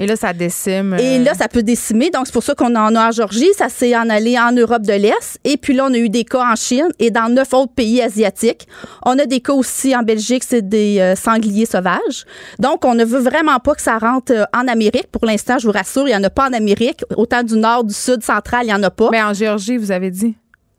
Et 0.00 0.06
là, 0.06 0.16
ça 0.16 0.32
décime. 0.32 0.94
Et 0.98 1.18
euh, 1.18 1.24
là, 1.24 1.34
ça 1.34 1.48
peut 1.48 1.62
décimer. 1.62 2.10
Donc, 2.10 2.26
c'est 2.26 2.32
pour 2.32 2.42
ça 2.42 2.54
qu'on 2.54 2.74
en 2.76 2.94
a 2.94 3.08
en 3.08 3.10
Georgie. 3.10 3.48
Ça 3.56 3.68
s'est 3.68 3.96
en 3.96 4.08
allé 4.08 4.38
en 4.38 4.52
Europe 4.52 4.82
de 4.82 4.92
l'Est. 4.92 5.38
Et 5.44 5.56
puis 5.56 5.74
là, 5.74 5.86
on 5.88 5.94
a 5.94 5.98
eu 5.98 6.08
des 6.08 6.24
cas 6.24 6.52
en 6.52 6.56
Chine 6.56 6.88
et 6.98 7.10
dans 7.10 7.32
neuf 7.32 7.52
autres 7.52 7.72
pays 7.72 8.00
asiatiques. 8.00 8.68
On 9.04 9.18
a 9.18 9.26
des 9.26 9.40
cas 9.40 9.52
aussi 9.52 9.96
en 9.96 10.02
Belgique, 10.02 10.44
c'est 10.46 10.68
des 10.68 11.00
euh, 11.00 11.14
sangliers 11.16 11.66
sauvages. 11.66 12.24
Donc, 12.58 12.84
on 12.84 12.94
ne 12.94 13.04
veut 13.04 13.20
vraiment 13.20 13.58
pas 13.58 13.74
que 13.74 13.82
ça 13.82 13.98
rentre 13.98 14.32
euh, 14.32 14.44
en 14.54 14.68
Amérique. 14.68 15.08
Pour 15.10 15.26
l'instant, 15.26 15.58
je 15.58 15.66
vous 15.66 15.72
rassure, 15.72 16.06
il 16.06 16.12
n'y 16.12 16.16
en 16.16 16.24
a 16.24 16.30
pas 16.30 16.48
en 16.48 16.52
Amérique. 16.52 17.04
Autant 17.16 17.42
du 17.42 17.56
nord, 17.56 17.84
du 17.84 17.94
sud, 17.94 18.22
central, 18.22 18.62
il 18.64 18.66
n'y 18.66 18.74
en 18.74 18.82
a 18.82 18.90
pas. 18.90 19.08
Mais 19.10 19.22
en 19.22 19.32
Géorgie, 19.32 19.76
vous 19.76 19.90
avez 19.90 20.10
dit. 20.10 20.36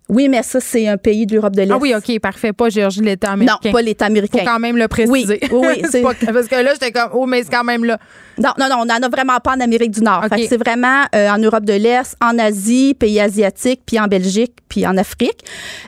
Oui, 0.10 0.28
mais 0.30 0.44
ça, 0.44 0.60
c'est 0.60 0.88
un 0.88 0.98
pays 0.98 1.26
de 1.26 1.36
l'Europe 1.36 1.56
de 1.56 1.62
l'Est. 1.62 1.72
Ah 1.72 1.78
oui, 1.80 1.94
OK, 1.96 2.20
parfait. 2.20 2.52
Pas 2.54 2.70
Géorgie, 2.70 3.02
l'État 3.02 3.32
américain. 3.32 3.58
Non, 3.66 3.72
pas 3.72 3.82
l'État 3.82 4.06
Faut 4.06 4.12
américain. 4.12 4.42
quand 4.46 4.60
même 4.60 4.76
le 4.78 4.88
préciser. 4.88 5.40
Oui, 5.52 5.68
oui, 5.68 5.82
C'est 5.92 6.02
pas- 6.02 6.14
parce 6.34 6.48
que 6.48 6.56
là, 6.56 6.74
j'étais 6.74 6.92
comme, 6.92 7.10
oh, 7.14 7.26
mais 7.26 7.44
c'est 7.44 7.52
quand 7.52 7.64
même 7.64 7.86
là. 7.86 7.98
Non, 8.38 8.52
non, 8.58 8.68
non, 8.70 8.76
on 8.82 8.86
n'en 8.86 8.96
a 9.06 9.10
vraiment 9.10 9.38
pas 9.44 9.56
en 9.56 9.60
Amérique 9.60 9.92
du 9.92 10.02
Nord. 10.02 10.24
C'est 10.48 10.58
vraiment 10.58 11.04
euh, 11.14 11.30
en 11.30 11.38
Europe 11.38 11.66
de 11.66 11.74
l'Est, 11.74 12.16
en 12.22 12.40
Asie, 12.40 12.94
pays 12.98 13.20
asiatiques, 13.20 13.82
puis 13.86 14.00
en 14.00 14.08
Belgique, 14.08 14.54
puis 14.70 14.88
en 14.88 14.96
Afrique. 14.98 15.44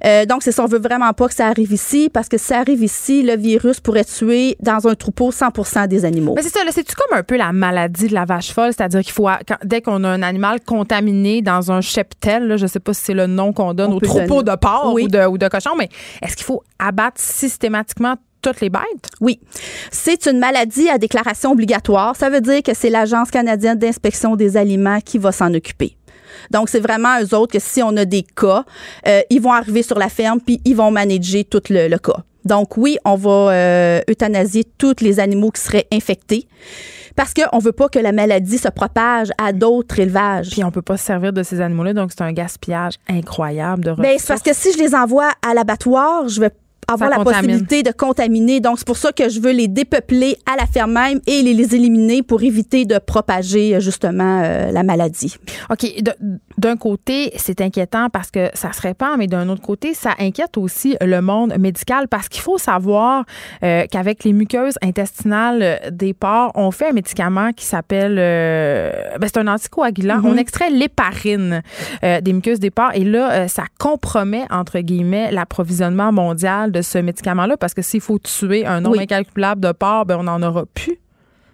Euh, 0.06 0.26
donc, 0.26 0.44
c'est 0.44 0.52
ça, 0.52 0.64
on 0.64 0.68
veut 0.68 0.80
vraiment 0.80 1.14
pas 1.14 1.28
que 1.30 1.34
ça 1.34 1.48
arrive 1.48 1.72
ici, 1.72 2.10
parce 2.14 2.28
que 2.28 2.38
si 2.38 2.46
ça 2.46 2.60
arrive 2.60 2.84
ici, 2.84 3.24
le 3.24 3.38
virus 3.38 3.80
pourrait 3.80 4.04
tuer 4.04 4.58
dans 4.60 4.86
un 4.88 4.96
troupeau 4.96 5.32
100% 5.32 5.88
des 5.88 6.04
animaux. 6.04 6.34
Mais 6.36 6.42
c'est 6.42 6.50
ça, 6.50 6.64
là, 6.66 6.72
c'est-tu 6.74 6.94
comme 6.96 7.18
un 7.18 7.24
peu 7.24 7.38
la 7.38 7.54
maladie 7.54 8.08
de 8.10 8.14
la 8.14 8.26
vache 8.26 8.52
folle? 8.52 8.74
C'est-à-dire 8.76 9.02
qu'il 9.02 9.14
faut, 9.14 9.30
quand- 9.48 9.58
dès 9.64 9.82
qu'on 9.82 10.04
a 10.04 10.10
un 10.10 10.22
animal 10.22 10.60
contaminé 10.66 11.42
dans 11.42 11.72
un 11.72 11.80
cheptel, 11.80 12.48
là, 12.48 12.58
je 12.58 12.68
sais 12.68 12.80
pas 12.82 12.94
si 12.94 13.02
c'est 13.06 13.14
le 13.14 13.28
nom 13.28 13.54
qu'on 13.54 13.74
donne 13.74 13.92
On 13.94 13.96
au 13.96 14.00
de 14.20 14.56
porc 14.56 14.94
Oui. 14.94 15.04
ou, 15.04 15.08
de, 15.08 15.26
ou 15.26 15.38
de 15.38 15.50
mais 15.78 15.90
est-ce 16.22 16.36
qu'il 16.36 16.46
faut 16.46 16.64
abattre 16.80 17.20
systématiquement 17.22 18.16
toutes 18.42 18.62
les 18.62 18.70
bêtes? 18.70 19.10
Oui. 19.20 19.40
C'est 19.92 20.26
une 20.26 20.40
maladie 20.40 20.90
à 20.90 20.98
déclaration 20.98 21.52
obligatoire. 21.52 22.16
Ça 22.16 22.30
veut 22.30 22.42
dire 22.42 22.64
que 22.64 22.74
c'est 22.74 22.90
l'Agence 22.90 23.30
canadienne 23.32 23.78
d'inspection 23.78 24.36
des 24.36 24.58
aliments 24.58 25.00
qui 25.02 25.18
va 25.18 25.32
s'en 25.32 25.54
occuper. 25.54 25.96
Donc, 26.50 26.70
c'est 26.70 26.80
vraiment 26.80 27.20
eux 27.22 27.36
autres 27.36 27.54
que 27.54 27.60
si 27.60 27.84
on 27.84 27.96
a 27.98 28.06
des 28.06 28.24
cas, 28.24 28.64
euh, 29.08 29.22
ils 29.30 29.42
vont 29.42 29.52
arriver 29.54 29.84
sur 29.84 30.00
la 30.00 30.10
ferme 30.10 30.40
puis 30.40 30.60
ils 30.66 30.76
vont 30.76 30.90
manager 30.90 31.44
tout 31.50 31.62
le, 31.70 31.88
le 31.88 31.98
cas. 32.00 32.18
Donc, 32.46 32.78
oui, 32.78 32.98
on 33.06 33.16
va 33.16 33.52
euh, 33.52 34.02
euthanasier 34.10 34.64
tous 34.78 34.96
les 35.02 35.20
animaux 35.20 35.52
qui 35.52 35.62
seraient 35.62 35.88
infectés 35.92 36.48
parce 37.16 37.34
qu'on 37.34 37.60
veut 37.60 37.72
pas 37.72 37.90
que 37.90 38.00
la 38.00 38.12
maladie 38.12 38.58
se 38.58 38.68
propage 38.70 39.30
à 39.38 39.54
d'autres 39.54 40.00
élevages. 40.00 40.50
Puis 40.52 40.64
on 40.64 40.72
peut 40.72 40.82
pas 40.82 40.98
se 40.98 41.06
servir 41.06 41.34
de 41.34 41.44
ces 41.44 41.62
animaux-là, 41.62 41.94
donc 41.94 42.12
c'est 42.12 42.24
un 42.24 42.32
gaspillage 42.34 42.96
incroyable 43.10 43.84
de 43.84 43.92
Ben, 43.94 44.04
ressources. 44.04 44.22
c'est 44.22 44.28
parce 44.28 44.42
que 44.42 44.54
si 44.54 44.74
je 44.74 44.78
les 44.84 44.96
envoie 44.96 45.32
à 45.48 45.54
l'abattoir, 45.54 46.28
je 46.28 46.40
vais 46.42 46.52
avoir 46.94 47.10
la 47.10 47.18
contamine. 47.18 47.42
possibilité 47.42 47.84
de 47.84 47.92
contaminer. 47.92 48.60
Donc, 48.60 48.78
c'est 48.78 48.88
pour 48.88 48.98
ça 48.98 49.12
que 49.12 49.30
je 49.30 49.40
veux 49.40 49.52
les 49.52 49.68
dépeupler 49.68 50.38
à 50.52 50.56
la 50.56 50.66
ferme 50.66 50.94
même 50.94 51.20
et 51.28 51.42
les, 51.42 51.54
les 51.54 51.76
éliminer 51.76 52.24
pour 52.24 52.44
éviter 52.44 52.86
de 52.86 52.98
propager, 52.98 53.76
euh, 53.76 53.80
justement, 53.80 54.42
euh, 54.44 54.72
la 54.72 54.84
maladie. 54.84 55.36
OK. 55.70 55.86
D'un 56.58 56.78
côté, 56.78 57.32
c'est 57.38 57.62
inquiétant 57.62 58.10
parce 58.10 58.30
que 58.30 58.50
ça 58.54 58.72
se 58.74 58.82
répand, 58.82 59.18
mais 59.18 59.28
d'un 59.28 59.50
autre 59.50 59.62
côté, 59.62 59.94
ça 59.94 60.12
inquiète 60.20 60.58
aussi 60.58 60.96
le 61.02 61.22
monde 61.22 61.54
médical 61.58 62.08
parce 62.08 62.28
qu'il 62.30 62.42
faut 62.42 62.58
savoir 62.58 63.26
euh, 63.64 63.86
qu'avec 63.90 64.24
les 64.24 64.34
muqueuses 64.34 64.76
intestinales 64.84 65.80
des 65.92 66.14
porcs, 66.14 66.52
on 66.56 66.72
fait 66.72 66.90
un 66.90 66.94
médicament 66.94 67.52
qui 67.54 67.66
s'appelle. 67.66 68.18
euh, 68.20 68.92
ben, 69.20 69.28
c'est 69.28 69.40
un 69.40 69.48
anticoagulant. 69.48 70.22
On 70.24 70.38
extrait 70.38 70.70
l'héparine 70.70 71.62
euh, 72.04 72.22
des 72.22 72.34
muqueuses 72.34 72.60
des 72.60 72.72
porcs 72.72 72.92
et 72.94 73.04
là, 73.04 73.48
ça 73.48 73.64
compromet, 73.80 74.44
entre 74.50 74.80
guillemets, 74.80 75.32
l'approvisionnement 75.32 76.12
mondial 76.12 76.72
de 76.72 76.81
ce 76.82 76.98
médicament-là? 76.98 77.58
Parce 77.58 77.74
que 77.74 77.82
s'il 77.82 78.02
faut 78.02 78.20
tuer 78.20 78.66
un 78.66 78.82
nombre 78.82 78.98
Oui. 78.98 79.04
incalculable 79.04 79.62
de 79.62 79.72
porcs, 79.72 80.06
ben, 80.06 80.18
on 80.20 80.24
n'en 80.24 80.42
aura 80.42 80.66
plus. 80.74 80.98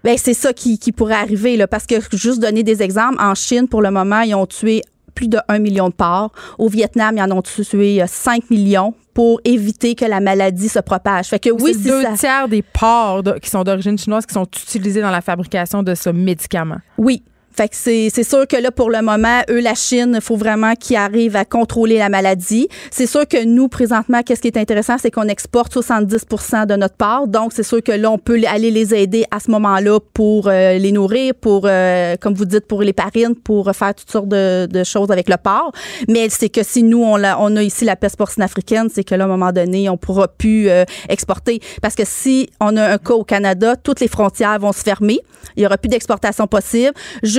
Ben, 0.03 0.17
c'est 0.17 0.33
ça 0.33 0.53
qui, 0.53 0.77
qui 0.79 0.91
pourrait 0.91 1.15
arriver, 1.15 1.57
là, 1.57 1.67
parce 1.67 1.85
que 1.85 1.95
juste 2.13 2.39
donner 2.39 2.63
des 2.63 2.81
exemples, 2.81 3.17
en 3.19 3.35
Chine, 3.35 3.67
pour 3.67 3.81
le 3.81 3.91
moment, 3.91 4.21
ils 4.21 4.35
ont 4.35 4.45
tué 4.45 4.81
plus 5.15 5.27
de 5.27 5.39
1 5.47 5.59
million 5.59 5.89
de 5.89 5.93
porcs. 5.95 6.31
Au 6.59 6.69
Vietnam, 6.69 7.15
ils 7.17 7.21
en 7.23 7.31
ont 7.31 7.41
tué 7.41 8.01
euh, 8.01 8.05
5 8.07 8.49
millions 8.51 8.93
pour 9.15 9.41
éviter 9.43 9.95
que 9.95 10.05
la 10.05 10.19
maladie 10.19 10.69
se 10.69 10.77
propage. 10.77 11.29
Fait 11.29 11.39
que 11.39 11.49
oui, 11.49 11.73
c'est 11.73 11.89
deux 11.89 12.03
ça, 12.03 12.13
tiers 12.13 12.47
des 12.47 12.61
porcs 12.61 13.23
de- 13.23 13.33
qui 13.39 13.49
sont 13.49 13.63
d'origine 13.63 13.97
chinoise 13.97 14.27
qui 14.27 14.33
sont 14.35 14.43
utilisés 14.45 15.01
dans 15.01 15.09
la 15.09 15.21
fabrication 15.21 15.81
de 15.81 15.95
ce 15.95 16.09
médicament. 16.11 16.77
oui. 16.99 17.23
Fait 17.57 17.69
que 17.69 17.75
c'est 17.75 18.23
sûr 18.23 18.45
que 18.45 18.55
là, 18.55 18.69
pour 18.69 18.91
le 18.91 19.01
moment, 19.01 19.41
eux, 19.49 19.59
la 19.59 19.73
Chine, 19.73 20.11
il 20.13 20.21
faut 20.21 20.35
vraiment 20.35 20.75
qu'ils 20.75 20.95
arrivent 20.95 21.35
à 21.35 21.43
contrôler 21.43 21.97
la 21.97 22.07
maladie. 22.07 22.67
C'est 22.91 23.07
sûr 23.07 23.27
que 23.27 23.43
nous, 23.43 23.67
présentement, 23.67 24.21
qu'est-ce 24.21 24.41
qui 24.41 24.47
est 24.47 24.57
intéressant, 24.57 24.97
c'est 24.99 25.09
qu'on 25.09 25.27
exporte 25.27 25.73
70 25.73 26.25
de 26.67 26.75
notre 26.75 26.95
part. 26.95 27.27
Donc, 27.27 27.53
c'est 27.53 27.63
sûr 27.63 27.81
que 27.81 27.91
là, 27.91 28.11
on 28.11 28.19
peut 28.19 28.39
aller 28.47 28.69
les 28.69 28.93
aider 28.93 29.25
à 29.31 29.39
ce 29.39 29.49
moment-là 29.49 29.99
pour 30.13 30.47
euh, 30.47 30.77
les 30.77 30.91
nourrir, 30.91 31.33
pour, 31.33 31.63
euh, 31.65 32.15
comme 32.21 32.35
vous 32.35 32.45
dites, 32.45 32.67
pour 32.67 32.83
les 32.83 32.93
parines, 32.93 33.33
pour 33.33 33.71
faire 33.75 33.95
toutes 33.95 34.11
sortes 34.11 34.29
de, 34.29 34.67
de 34.67 34.83
choses 34.83 35.09
avec 35.09 35.27
le 35.27 35.37
porc. 35.37 35.71
Mais 36.07 36.29
c'est 36.29 36.49
que 36.49 36.61
si 36.61 36.83
nous, 36.83 37.01
on 37.01 37.23
a, 37.23 37.37
on 37.39 37.55
a 37.55 37.63
ici 37.63 37.85
la 37.85 37.95
peste 37.95 38.17
porcine 38.17 38.43
africaine, 38.43 38.89
c'est 38.93 39.03
que 39.03 39.15
là, 39.15 39.23
à 39.23 39.27
un 39.27 39.31
moment 39.31 39.51
donné, 39.51 39.89
on 39.89 39.97
pourra 39.97 40.27
plus 40.27 40.69
euh, 40.69 40.83
exporter. 41.09 41.59
Parce 41.81 41.95
que 41.95 42.03
si 42.05 42.51
on 42.59 42.77
a 42.77 42.87
un 42.87 42.97
cas 42.99 43.15
au 43.15 43.23
Canada, 43.23 43.75
toutes 43.75 43.99
les 43.99 44.07
frontières 44.07 44.59
vont 44.59 44.73
se 44.73 44.83
fermer. 44.83 45.21
Il 45.55 45.63
y 45.63 45.65
aura 45.65 45.79
plus 45.79 45.89
d'exportation 45.89 46.45
possible 46.45 46.93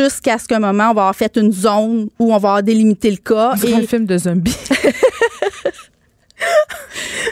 jusqu'à 0.09 0.39
ce 0.39 0.47
qu'un 0.47 0.59
moment, 0.59 0.91
on 0.91 0.95
va 0.95 1.03
avoir 1.03 1.17
fait 1.17 1.37
une 1.37 1.53
zone 1.53 2.09
où 2.19 2.27
on 2.27 2.31
va 2.31 2.37
avoir 2.37 2.63
délimité 2.63 3.11
le 3.11 3.17
cas. 3.17 3.55
C'est 3.57 3.73
un 3.73 3.83
film 3.83 4.07
de 4.07 4.19
zombies. 4.19 4.57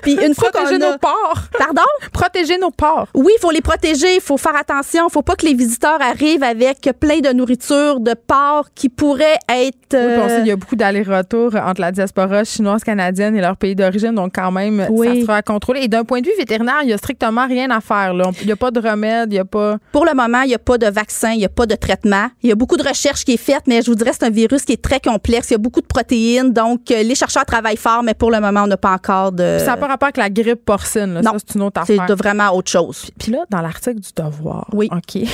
Puis 0.02 0.12
une 0.14 0.34
fois 0.34 0.50
qu'on 0.50 0.61
Protéger 0.61 0.82
a- 0.84 0.90
nos 0.92 0.98
porcs. 0.98 1.42
Pardon? 1.59 1.82
Protéger 2.12 2.59
nos 2.59 2.70
porcs. 2.70 3.09
Oui, 3.14 3.32
il 3.36 3.40
faut 3.40 3.50
les 3.50 3.61
protéger, 3.61 4.14
il 4.16 4.20
faut 4.20 4.36
faire 4.36 4.57
attention, 4.57 5.07
il 5.09 5.12
faut 5.12 5.22
pas 5.22 5.34
que 5.36 5.46
les 5.46 5.54
visiteurs 5.54 6.00
arrivent 6.00 6.42
avec 6.42 6.88
plein 7.00 7.18
de 7.20 7.32
nourriture, 7.32 8.00
de 8.00 8.14
porc 8.14 8.66
qui 8.74 8.88
pourrait 8.88 9.38
être 9.48 9.76
Oui, 9.94 9.98
puis 10.12 10.20
on 10.22 10.28
sait 10.28 10.34
euh, 10.34 10.38
qu'il 10.38 10.46
y 10.48 10.50
a 10.52 10.57
beaucoup 10.57 10.76
d'allers-retours 10.76 11.54
entre 11.57 11.80
la 11.80 11.92
diaspora 11.92 12.44
chinoise, 12.44 12.84
canadienne 12.84 13.36
et 13.36 13.40
leur 13.40 13.57
pays 13.57 13.74
d'origine, 13.74 14.12
donc 14.14 14.32
quand 14.34 14.50
même, 14.52 14.86
Oui. 14.90 15.07
ça 15.20 15.20
sera 15.26 15.36
à 15.36 15.42
contrôler. 15.42 15.80
Et 15.82 15.88
d'un 15.88 16.04
point 16.04 16.20
de 16.20 16.26
vue 16.26 16.32
vétérinaire, 16.38 16.80
il 16.82 16.90
y 16.90 16.92
a 16.92 16.98
strictement 16.98 17.46
rien 17.46 17.70
à 17.70 17.80
faire. 17.80 18.14
là. 18.14 18.30
Il 18.40 18.46
n'y 18.46 18.52
a 18.52 18.57
pas 18.57 18.70
de 18.70 18.80
remède, 18.80 19.30
il 19.30 19.34
n'y 19.34 19.38
a 19.40 19.44
pas... 19.44 19.76
Pour 19.92 20.04
le 20.04 20.14
moment, 20.14 20.42
il 20.42 20.48
n'y 20.48 20.54
a 20.54 20.59
pas 20.59 20.78
de 20.78 20.86
vaccin, 20.86 21.32
il 21.32 21.38
n'y 21.38 21.44
a 21.44 21.48
pas 21.50 21.66
de 21.66 21.74
traitement. 21.74 22.26
Il 22.42 22.48
y 22.48 22.52
a 22.52 22.54
beaucoup 22.54 22.76
de 22.76 22.86
recherches 22.86 23.24
qui 23.24 23.34
est 23.34 23.36
faite, 23.38 23.62
mais 23.66 23.82
je 23.82 23.90
vous 23.90 23.94
dirais 23.96 24.11
c'est 24.12 24.24
un 24.26 24.30
virus 24.30 24.62
qui 24.64 24.72
est 24.72 24.82
très 24.82 25.00
complexe. 25.00 25.50
Il 25.50 25.54
y 25.54 25.57
a 25.57 25.59
beaucoup 25.59 25.80
de 25.80 25.86
protéines, 25.86 26.52
donc 26.52 26.90
euh, 26.90 27.02
les 27.02 27.14
chercheurs 27.14 27.44
travaillent 27.44 27.76
fort, 27.76 28.02
mais 28.02 28.14
pour 28.14 28.30
le 28.30 28.40
moment, 28.40 28.62
on 28.64 28.66
n'a 28.66 28.76
pas 28.76 28.95
encore 28.97 29.32
de. 29.32 29.59
Ça 29.61 29.66
n'a 29.66 29.76
pas 29.76 29.86
rapport 29.86 30.07
avec 30.09 30.16
la 30.16 30.30
grippe 30.30 30.64
porcine. 30.64 31.14
là. 31.14 31.22
non. 31.22 31.32
Ça, 31.32 31.38
c'est 31.47 31.55
une 31.55 31.62
autre 31.62 31.80
C'est 31.86 31.94
affaire. 31.94 32.07
de 32.07 32.14
vraiment 32.14 32.51
autre 32.57 32.70
chose. 32.70 33.11
Puis 33.18 33.32
là, 33.32 33.44
dans 33.51 33.61
l'article 33.61 34.01
du 34.01 34.09
Devoir, 34.16 34.66
Oui. 34.72 34.88
OK, 34.92 35.22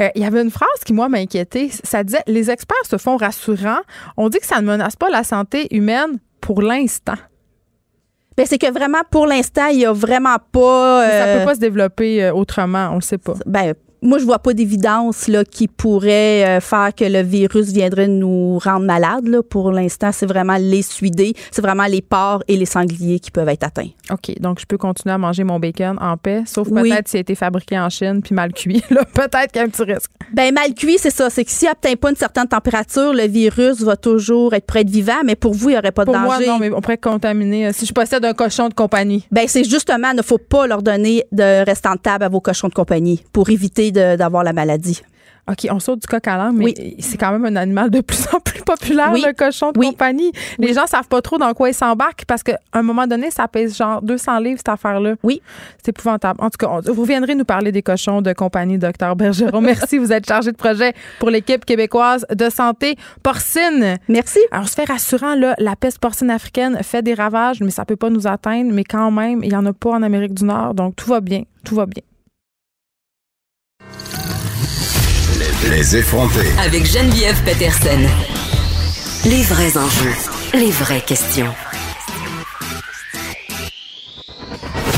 Euh, 0.00 0.08
il 0.14 0.22
y 0.22 0.24
avait 0.24 0.40
une 0.40 0.50
phrase 0.50 0.68
qui, 0.86 0.94
moi, 0.94 1.10
m'inquiétait. 1.10 1.68
Ça 1.84 2.02
disait 2.02 2.22
«Les 2.26 2.50
experts 2.50 2.76
se 2.88 2.96
font 2.96 3.18
rassurants. 3.18 3.82
On 4.16 4.30
dit 4.30 4.38
que 4.38 4.46
ça 4.46 4.62
ne 4.62 4.66
menace 4.66 4.96
pas 4.96 5.10
la 5.10 5.22
santé 5.22 5.68
humaine 5.70 6.18
pour 6.40 6.62
l'instant. 6.62 7.16
Ben, 8.38 8.46
c'est 8.46 8.56
que 8.56 8.72
vraiment, 8.72 9.02
pour 9.10 9.26
l'instant, 9.26 9.66
il 9.66 9.76
n'y 9.78 9.84
a 9.84 9.92
vraiment 9.92 10.36
pas. 10.50 11.06
Ça 11.06 11.24
euh, 11.26 11.38
peut 11.40 11.44
pas 11.44 11.54
se 11.56 11.60
développer 11.60 12.24
euh, 12.24 12.32
autrement, 12.32 12.88
on 12.92 12.94
le 12.96 13.00
sait 13.02 13.18
pas. 13.18 13.34
ben, 13.44 13.74
moi, 14.02 14.18
je 14.18 14.24
vois 14.24 14.38
pas 14.40 14.52
d'évidence 14.52 15.28
là, 15.28 15.44
qui 15.44 15.68
pourrait 15.68 16.44
euh, 16.46 16.60
faire 16.60 16.94
que 16.94 17.04
le 17.04 17.22
virus 17.22 17.72
viendrait 17.72 18.08
nous 18.08 18.58
rendre 18.58 18.84
malades. 18.84 19.26
Là. 19.28 19.42
Pour 19.42 19.70
l'instant, 19.72 20.10
c'est 20.12 20.26
vraiment 20.26 20.56
les 20.58 20.82
suidés, 20.82 21.34
c'est 21.50 21.62
vraiment 21.62 21.86
les 21.86 22.02
porcs 22.02 22.42
et 22.48 22.56
les 22.56 22.66
sangliers 22.66 23.20
qui 23.20 23.30
peuvent 23.30 23.48
être 23.48 23.64
atteints. 23.64 23.88
OK, 24.10 24.38
donc 24.40 24.60
je 24.60 24.66
peux 24.66 24.76
continuer 24.76 25.14
à 25.14 25.18
manger 25.18 25.44
mon 25.44 25.58
bacon 25.58 25.96
en 26.00 26.16
paix, 26.16 26.42
sauf 26.46 26.68
Oui. 26.70 26.90
peut-être 26.90 27.08
s'il 27.08 27.18
a 27.18 27.20
été 27.20 27.34
fabriqué 27.34 27.78
en 27.78 27.88
Chine 27.88 28.20
puis 28.22 28.34
mal 28.34 28.52
cuit. 28.52 28.82
Là, 28.90 29.04
peut-être 29.04 29.52
qu'il 29.52 29.60
y 29.60 29.64
a 29.64 29.66
un 29.66 29.68
petit 29.70 29.84
risque. 29.84 30.10
Ben 30.34 30.52
mal 30.52 30.74
cuit, 30.74 30.96
c'est 30.98 31.10
ça. 31.10 31.30
C'est 31.30 31.44
que 31.44 31.50
s'il 31.50 31.68
n'atteint 31.68 31.94
pas 31.94 32.10
une 32.10 32.16
certaine 32.16 32.48
température, 32.48 33.12
le 33.12 33.26
virus 33.26 33.80
va 33.82 33.96
toujours 33.96 34.52
être 34.54 34.66
prêt 34.66 34.80
être 34.82 34.90
vivant, 34.90 35.22
mais 35.24 35.36
pour 35.36 35.54
vous, 35.54 35.68
il 35.70 35.74
n'y 35.74 35.78
aurait 35.78 35.92
pas 35.92 36.04
Pour 36.04 36.14
de 36.14 36.18
moi, 36.18 36.34
danger. 36.38 36.48
non, 36.48 36.58
mais 36.58 36.72
on 36.72 36.80
pourrait 36.80 36.98
contaminer. 36.98 37.68
euh, 37.68 37.70
Si 37.72 37.86
je 37.86 37.92
possède 37.92 38.24
un 38.24 38.32
cochon 38.34 38.68
de 38.68 38.74
compagnie. 38.74 39.24
Ben 39.30 39.44
c'est 39.46 39.62
justement, 39.62 40.10
il 40.10 40.16
ne 40.16 40.22
faut 40.22 40.38
pas 40.38 40.66
leur 40.66 40.82
donner 40.82 41.22
de 41.30 41.64
restant 41.64 41.92
de 41.92 41.98
table 42.00 42.24
à 42.24 42.28
vos 42.28 42.40
cochons 42.40 42.66
de 42.68 42.74
compagnie 42.74 43.22
pour 43.32 43.48
éviter 43.50 43.91
d'avoir 43.92 44.42
la 44.44 44.52
maladie. 44.52 45.02
OK, 45.50 45.66
on 45.72 45.80
saute 45.80 45.98
du 46.02 46.06
coq 46.06 46.24
à 46.28 46.36
l'âne, 46.36 46.56
mais 46.56 46.66
Oui. 46.66 46.96
c'est 47.00 47.16
quand 47.18 47.32
même 47.32 47.44
un 47.44 47.56
animal 47.56 47.90
de 47.90 48.00
plus 48.00 48.28
en 48.32 48.38
plus 48.38 48.60
populaire, 48.62 49.10
Oui. 49.12 49.24
le 49.26 49.32
cochon 49.32 49.72
de 49.72 49.78
Oui. 49.80 49.88
compagnie. 49.88 50.30
Les 50.60 50.72
gens 50.72 50.86
savent 50.86 51.08
pas 51.08 51.20
trop 51.20 51.36
dans 51.36 51.52
quoi 51.52 51.68
ils 51.68 51.74
s'embarquent 51.74 52.24
parce 52.28 52.44
qu'à 52.44 52.60
un 52.72 52.82
moment 52.82 53.08
donné, 53.08 53.28
ça 53.32 53.48
pèse 53.48 53.76
genre 53.76 54.00
200 54.02 54.38
livres, 54.38 54.58
cette 54.58 54.68
affaire-là. 54.68 55.16
Oui. 55.24 55.42
C'est 55.82 55.88
épouvantable. 55.88 56.38
En 56.40 56.48
tout 56.48 56.58
cas, 56.64 56.68
on- 56.70 56.92
vous 56.92 57.04
viendrez 57.04 57.34
nous 57.34 57.44
parler 57.44 57.72
des 57.72 57.82
cochons 57.82 58.22
de 58.22 58.32
compagnie, 58.32 58.78
docteur 58.78 59.16
Bergeron. 59.16 59.60
Merci, 59.60 59.98
vous 59.98 60.12
êtes 60.12 60.28
chargé 60.28 60.52
de 60.52 60.56
projet 60.56 60.92
pour 61.18 61.28
l'équipe 61.28 61.64
québécoise 61.64 62.24
de 62.32 62.48
santé 62.48 62.94
porcine. 63.24 63.96
Merci. 64.08 64.38
Alors, 64.52 64.68
se 64.68 64.74
fait 64.74 64.84
rassurant, 64.88 65.34
là, 65.34 65.56
la 65.58 65.74
peste 65.74 65.98
porcine 65.98 66.30
africaine 66.30 66.78
fait 66.84 67.02
des 67.02 67.14
ravages, 67.14 67.60
mais 67.60 67.70
ça 67.72 67.84
peut 67.84 67.96
pas 67.96 68.10
nous 68.10 68.28
atteindre. 68.28 68.70
Mais 68.72 68.84
quand 68.84 69.10
même, 69.10 69.42
il 69.42 69.50
y 69.52 69.56
en 69.56 69.66
a 69.66 69.72
pas 69.72 69.90
en 69.90 70.02
Amérique 70.04 70.34
du 70.34 70.44
Nord, 70.44 70.74
donc 70.74 70.94
tout 70.94 71.10
va 71.10 71.20
bien. 71.20 71.42
Tout 71.64 71.74
va 71.74 71.86
bien. 71.86 72.02
Les 75.70 75.96
effrontés. 75.96 76.48
Avec 76.58 76.84
Geneviève 76.84 77.40
Peterson. 77.44 78.00
Les 79.24 79.42
vrais 79.42 79.76
enjeux, 79.78 80.10
les 80.54 80.70
vraies 80.72 81.00
questions. 81.00 81.52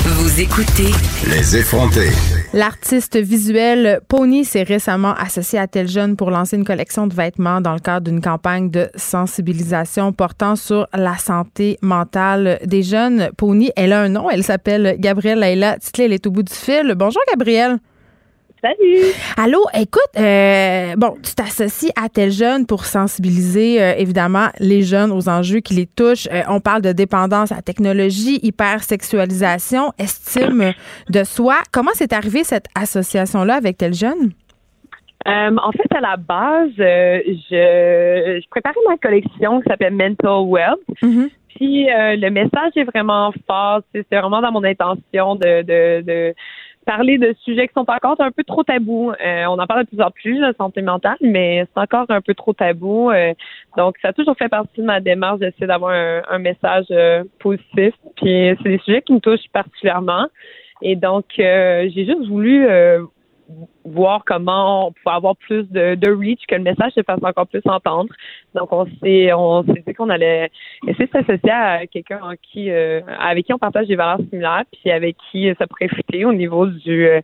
Vous 0.07 0.41
écoutez 0.41 0.91
Les 1.29 1.57
effrontés. 1.59 2.09
L'artiste 2.55 3.19
visuel 3.19 4.01
Pony 4.09 4.47
s'est 4.47 4.63
récemment 4.63 5.13
associé 5.15 5.59
à 5.59 5.67
Tel 5.67 5.87
Jeune 5.87 6.17
pour 6.17 6.31
lancer 6.31 6.57
une 6.57 6.65
collection 6.65 7.07
de 7.07 7.15
vêtements 7.15 7.61
dans 7.61 7.75
le 7.75 7.81
cadre 7.81 8.09
d'une 8.11 8.23
campagne 8.23 8.71
de 8.71 8.89
sensibilisation 8.97 10.15
portant 10.15 10.57
sur 10.57 10.87
la 10.95 11.19
santé 11.19 11.79
mentale 11.83 12.59
des 12.65 12.83
jeunes. 12.83 13.29
Pony, 13.37 13.71
elle 13.77 13.93
a 13.93 14.01
un 14.01 14.09
nom, 14.09 14.31
elle 14.31 14.45
s'appelle 14.45 14.97
Gabrielle 14.99 15.41
Leila 15.41 15.79
Titley, 15.79 16.07
elle 16.07 16.13
est 16.15 16.27
au 16.27 16.31
bout 16.31 16.43
du 16.43 16.55
fil. 16.55 16.95
Bonjour 16.97 17.23
Gabrielle. 17.29 17.79
Salut! 18.65 19.13
Allô, 19.37 19.61
écoute, 19.75 20.09
euh, 20.19 20.95
bon, 20.97 21.17
tu 21.23 21.35
t'associes 21.35 21.93
à 22.03 22.09
Tel 22.09 22.31
Jeune 22.31 22.65
pour 22.65 22.87
sensibiliser 22.87 23.83
euh, 23.83 23.93
évidemment 23.99 24.47
les 24.59 24.81
jeunes 24.81 25.13
aux 25.13 25.29
enjeux 25.29 25.61
qui 25.61 25.75
les 25.75 25.85
touchent. 25.85 26.29
Euh, 26.33 26.41
on 26.49 26.61
parle 26.61 26.81
de 26.81 26.93
dépendance 26.93 27.53
à 27.53 27.57
la 27.57 27.63
technologie, 27.63 28.41
hypersexualisation, 28.43 29.93
estime 29.99 30.73
de 31.11 31.25
soi. 31.25 31.57
Comment 31.73 31.91
c'est 31.93 32.15
arrivé 32.15 32.43
cette 32.43 32.69
association-là 32.75 33.57
avec 33.57 33.77
Tel 33.77 33.93
Jeune? 33.93 34.33
Euh, 35.29 35.57
en 35.63 35.73
fait, 35.73 35.95
à 35.95 36.01
la 36.01 36.17
base, 36.17 36.71
euh, 36.79 37.21
je, 37.27 38.41
je 38.43 38.49
préparais 38.49 38.81
ma 38.89 38.97
collection 38.97 39.61
qui 39.61 39.69
s'appelle 39.69 39.93
Mental 39.93 40.41
Wealth. 40.47 40.81
Mhm. 41.03 41.29
Puis 41.57 41.89
euh, 41.89 42.17
le 42.17 42.31
message 42.31 42.73
est 42.77 42.85
vraiment 42.85 43.33
fort. 43.47 43.83
C'est 43.95 44.05
c'est 44.11 44.19
vraiment 44.19 44.41
dans 44.41 44.53
mon 44.53 44.65
intention 44.65 45.37
de, 45.37 45.63
de, 45.63 46.01
de 46.01 46.35
parler 46.85 47.19
de 47.19 47.35
sujets 47.45 47.69
qui 47.69 47.75
sont 47.75 47.89
encore 47.89 48.17
un 48.21 48.31
peu 48.31 48.45
trop 48.45 48.63
tabous. 48.63 49.13
Euh, 49.13 49.45
on 49.47 49.59
en 49.59 49.67
parle 49.67 49.85
de 49.85 49.89
plus 49.89 50.01
en 50.01 50.11
plus, 50.11 50.39
la 50.39 50.53
santé 50.55 50.83
mentale, 50.83 51.17
mais 51.21 51.67
c'est 51.75 51.81
encore 51.81 52.07
un 52.09 52.21
peu 52.21 52.35
trop 52.35 52.53
tabou. 52.53 53.11
Euh, 53.11 53.33
donc, 53.77 53.97
ça 54.03 54.09
a 54.09 54.13
toujours 54.13 54.37
fait 54.37 54.49
partie 54.49 54.81
de 54.81 54.87
ma 54.87 55.01
démarche 55.01 55.41
d'essayer 55.41 55.67
d'avoir 55.67 55.93
un, 55.93 56.23
un 56.29 56.39
message 56.39 56.87
euh, 56.91 57.25
positif. 57.41 57.95
Puis 58.17 58.57
c'est 58.63 58.69
des 58.69 58.79
sujets 58.85 59.03
qui 59.03 59.13
me 59.13 59.21
touchent 59.21 59.49
particulièrement. 59.53 60.27
Et 60.83 60.97
donc, 60.97 61.25
j'ai 61.37 62.05
juste 62.05 62.27
voulu 62.29 62.67
voir 63.85 64.25
comment 64.25 64.89
on 64.89 64.93
pouvait 64.93 65.15
avoir 65.15 65.37
plus 65.37 65.65
de, 65.71 65.95
de 65.95 66.11
reach, 66.11 66.41
que 66.49 66.55
le 66.55 66.63
message 66.63 66.93
se 66.93 67.03
fasse 67.03 67.23
encore 67.23 67.47
plus 67.47 67.63
entendre. 67.67 68.13
Donc, 68.55 68.73
on 68.73 68.87
s'est 69.03 69.33
on 69.33 69.63
s'est 69.65 69.85
dit 69.87 69.95
qu'on 69.95 70.11
allait 70.11 70.51
essayer 70.87 71.07
de 71.07 71.13
s'associer 71.13 71.51
à 71.51 71.87
quelqu'un 71.87 72.21
euh, 72.57 73.01
avec 73.19 73.47
qui 73.47 73.53
on 73.53 73.59
partage 73.59 73.87
des 73.87 73.97
valeurs 73.97 74.21
similaires, 74.31 74.65
puis 74.73 74.91
avec 74.91 75.17
qui 75.31 75.49
euh, 75.49 75.55
ça 75.59 75.67
pourrait 75.67 75.89
fitter 75.89 76.25
au 76.25 76.33
niveau 76.33 76.67
du 76.67 77.07
euh, 77.07 77.21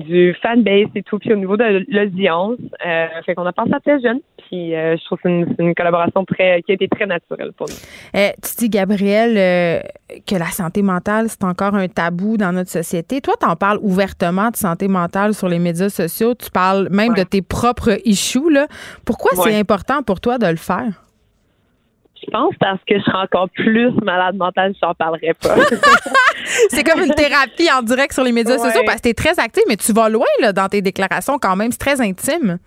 du 0.00 0.34
fanbase 0.42 0.88
et 0.94 1.02
tout, 1.02 1.18
puis 1.18 1.32
au 1.32 1.36
niveau 1.36 1.56
de 1.56 1.84
l'audience. 1.88 2.58
Euh, 2.86 3.06
fait 3.24 3.34
qu'on 3.34 3.46
a 3.46 3.52
pensé 3.52 3.72
à 3.72 3.80
très 3.80 4.00
jeune, 4.00 4.20
puis 4.48 4.74
euh, 4.74 4.96
je 4.96 5.04
trouve 5.04 5.18
que 5.18 5.28
c'est 5.56 5.62
une, 5.62 5.74
collaboration 5.74 6.24
très 6.24 6.62
qui 6.62 6.72
a 6.72 6.74
été 6.74 6.88
très 6.88 7.06
naturelle 7.06 7.52
pour 7.56 7.66
nous. 7.68 8.20
Euh, 8.20 8.30
tu 8.42 8.54
dis, 8.58 8.68
Gabrielle, 8.68 9.36
euh, 9.36 9.80
que 10.26 10.34
la 10.36 10.46
santé 10.46 10.82
mentale, 10.82 11.26
c'est 11.28 11.44
encore 11.44 11.74
un 11.74 11.88
tabou 11.88 12.36
dans 12.36 12.52
notre 12.52 12.70
société. 12.70 13.20
Toi, 13.20 13.34
tu 13.40 13.46
en 13.46 13.56
parles 13.56 13.78
ouvertement 13.82 14.50
de 14.50 14.56
santé 14.56 14.88
mentale 14.88 15.34
sur 15.34 15.48
les 15.48 15.58
médias 15.58 15.88
sociaux. 15.88 16.34
Tu 16.34 16.50
parles 16.50 16.88
même 16.90 17.10
Ouais. 17.10 17.18
de 17.18 17.24
tes 17.24 17.42
propres 17.42 17.98
issues. 18.04 18.50
Là. 18.50 18.66
Pourquoi 19.04 19.30
c'est 19.44 19.56
important 19.58 20.02
pour 20.02 20.20
toi 20.20 20.38
de 20.38 20.46
le 20.46 20.56
faire? 20.56 21.09
Je 22.24 22.30
pense 22.30 22.54
parce 22.60 22.80
que 22.86 22.98
je 22.98 23.02
serais 23.02 23.18
encore 23.22 23.48
plus 23.50 23.90
malade 24.02 24.36
mentale, 24.36 24.74
je 24.80 24.86
n'en 24.86 24.94
parlerais 24.94 25.34
pas. 25.42 25.54
C'est 26.68 26.84
comme 26.84 27.00
une 27.02 27.14
thérapie 27.14 27.68
en 27.76 27.82
direct 27.82 28.12
sur 28.12 28.24
les 28.24 28.32
médias 28.32 28.56
Ouais. 28.56 28.58
sociaux 28.68 28.82
parce 28.84 28.98
que 28.98 29.02
tu 29.04 29.08
es 29.10 29.14
très 29.14 29.38
active, 29.38 29.62
mais 29.68 29.76
tu 29.76 29.92
vas 29.92 30.08
loin 30.08 30.26
là, 30.40 30.52
dans 30.52 30.68
tes 30.68 30.82
déclarations 30.82 31.38
quand 31.38 31.56
même. 31.56 31.70
C'est 31.72 31.78
très 31.78 32.00
intime. 32.00 32.58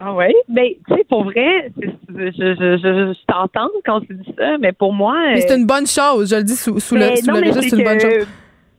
Ah 0.00 0.14
oui? 0.14 0.32
Ben, 0.48 0.68
tu 0.86 0.94
sais, 0.94 1.04
pour 1.08 1.24
vrai, 1.24 1.72
je, 1.80 1.88
je, 2.08 2.30
je, 2.54 3.12
je 3.12 3.26
t'entends 3.26 3.68
quand 3.84 4.00
tu 4.02 4.14
dis 4.14 4.32
ça, 4.38 4.56
mais 4.58 4.72
pour 4.72 4.92
moi. 4.92 5.16
Mais 5.34 5.40
c'est 5.40 5.52
euh, 5.52 5.56
une 5.58 5.66
bonne 5.66 5.86
chose. 5.88 6.30
Je 6.30 6.36
le 6.36 6.44
dis 6.44 6.54
sous, 6.56 6.78
sous 6.78 6.94
ben, 6.94 7.10
le, 7.10 7.16
sous 7.16 7.26
non, 7.26 7.34
le 7.34 7.40
mais 7.40 7.52
c'est 7.52 7.76
une 7.76 7.84
bonne 7.84 7.98
que- 7.98 8.18
chose. 8.20 8.28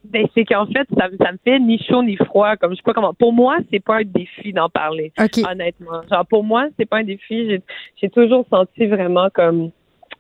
Ben, 0.05 0.25
c'est 0.33 0.45
qu'en 0.45 0.65
fait, 0.67 0.87
ça, 0.97 1.09
me- 1.09 1.17
ça 1.17 1.31
me 1.33 1.37
fait 1.43 1.59
ni 1.59 1.77
chaud 1.83 2.01
ni 2.03 2.15
froid. 2.15 2.55
Comme 2.55 2.71
je 2.71 2.77
sais 2.77 2.81
pas 2.85 2.93
comment. 2.93 3.13
Pour 3.13 3.33
moi, 3.33 3.57
c'est 3.69 3.83
pas 3.83 3.97
un 3.97 4.03
défi 4.05 4.53
d'en 4.53 4.69
parler. 4.69 5.11
Honnêtement. 5.19 6.01
Genre, 6.09 6.25
pour 6.25 6.43
moi, 6.45 6.67
c'est 6.79 6.85
pas 6.87 6.97
un 6.99 7.03
défi. 7.03 7.59
J'ai 8.01 8.09
toujours 8.09 8.45
senti 8.49 8.87
vraiment 8.87 9.27
comme 9.33 9.71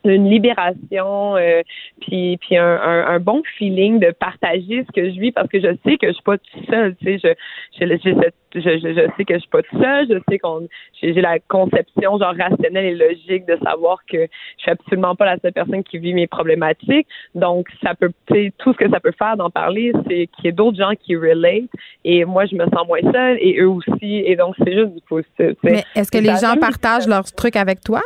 une 0.05 0.29
libération 0.29 1.35
euh, 1.35 1.61
puis 2.01 2.37
puis 2.37 2.57
un, 2.57 2.79
un, 3.07 3.19
bon 3.19 3.41
feeling 3.57 3.99
de 3.99 4.11
partager 4.11 4.85
ce 4.87 4.91
que 4.93 5.09
je 5.09 5.19
vis 5.19 5.31
parce 5.31 5.49
que 5.49 5.59
je 5.59 5.75
sais 5.85 5.97
que 5.97 6.07
je 6.07 6.13
suis 6.13 6.23
pas 6.23 6.37
toute 6.37 6.69
seule 6.69 6.95
tu 6.95 7.05
sais 7.05 7.19
je 7.19 7.85
je, 7.85 7.85
je, 7.85 8.61
je, 8.61 8.93
je 8.93 9.07
sais 9.17 9.25
que 9.25 9.33
je 9.33 9.39
suis 9.39 9.49
pas 9.49 9.61
toute 9.61 9.81
seule 9.81 10.07
je 10.09 10.19
sais 10.29 10.39
qu'on 10.39 10.67
j'ai 11.01 11.21
la 11.21 11.39
conception 11.39 12.17
genre 12.17 12.33
rationnelle 12.37 12.85
et 12.85 12.95
logique 12.95 13.45
de 13.45 13.57
savoir 13.63 13.99
que 14.05 14.17
je 14.17 14.61
suis 14.61 14.71
absolument 14.71 15.15
pas 15.15 15.25
la 15.25 15.37
seule 15.39 15.53
personne 15.53 15.83
qui 15.83 15.97
vit 15.97 16.13
mes 16.13 16.27
problématiques. 16.27 17.07
Donc 17.35 17.67
ça 17.83 17.95
peut 17.95 18.11
tout 18.57 18.73
ce 18.73 18.77
que 18.77 18.89
ça 18.89 18.99
peut 18.99 19.13
faire 19.17 19.37
d'en 19.37 19.49
parler 19.49 19.91
c'est 20.07 20.27
qu'il 20.27 20.45
y 20.45 20.47
ait 20.47 20.51
d'autres 20.51 20.77
gens 20.77 20.93
qui 20.99 21.15
relate 21.15 21.69
et 22.05 22.25
moi 22.25 22.45
je 22.45 22.55
me 22.55 22.65
sens 22.65 22.87
moins 22.87 23.01
seule 23.13 23.37
et 23.39 23.59
eux 23.59 23.69
aussi 23.69 24.23
et 24.25 24.35
donc 24.35 24.55
c'est 24.63 24.73
juste 24.73 24.93
du 24.93 25.01
positif 25.01 25.57
mais 25.63 25.83
est-ce 25.95 26.11
que 26.11 26.17
les 26.17 26.35
gens 26.37 26.57
partagent 26.59 27.07
leurs 27.07 27.31
trucs 27.31 27.55
avec 27.55 27.81
toi? 27.81 28.01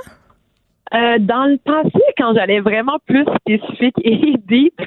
Euh, 0.94 1.18
dans 1.20 1.46
le 1.46 1.58
passé, 1.58 2.04
quand 2.18 2.34
j'allais 2.36 2.60
vraiment 2.60 3.00
plus 3.06 3.26
spécifique 3.40 3.96
et 4.04 4.36
deep, 4.48 4.82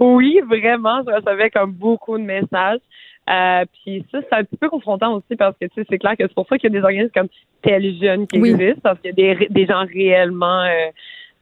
oui, 0.00 0.40
vraiment, 0.46 1.02
je 1.06 1.14
recevais 1.14 1.50
comme 1.50 1.72
beaucoup 1.72 2.18
de 2.18 2.24
messages. 2.24 2.80
Euh, 3.28 3.64
puis 3.84 4.04
ça, 4.10 4.18
c'est 4.22 4.36
un 4.36 4.44
petit 4.44 4.56
peu 4.56 4.68
confrontant 4.68 5.14
aussi 5.14 5.36
parce 5.36 5.56
que 5.58 5.66
tu 5.66 5.74
sais, 5.74 5.86
c'est 5.88 5.98
clair 5.98 6.16
que 6.16 6.24
c'est 6.26 6.34
pour 6.34 6.48
ça 6.48 6.58
qu'il 6.58 6.72
y 6.72 6.76
a 6.76 6.80
des 6.80 6.84
organismes 6.84 7.12
comme 7.14 7.28
Tel 7.62 7.94
Jeune 8.00 8.26
qui 8.26 8.38
existent, 8.38 8.80
parce 8.82 8.98
qu'il 9.00 9.12
y 9.16 9.30
a 9.30 9.34
des, 9.34 9.46
des 9.48 9.66
gens 9.66 9.84
réellement 9.86 10.62
euh, 10.62 10.88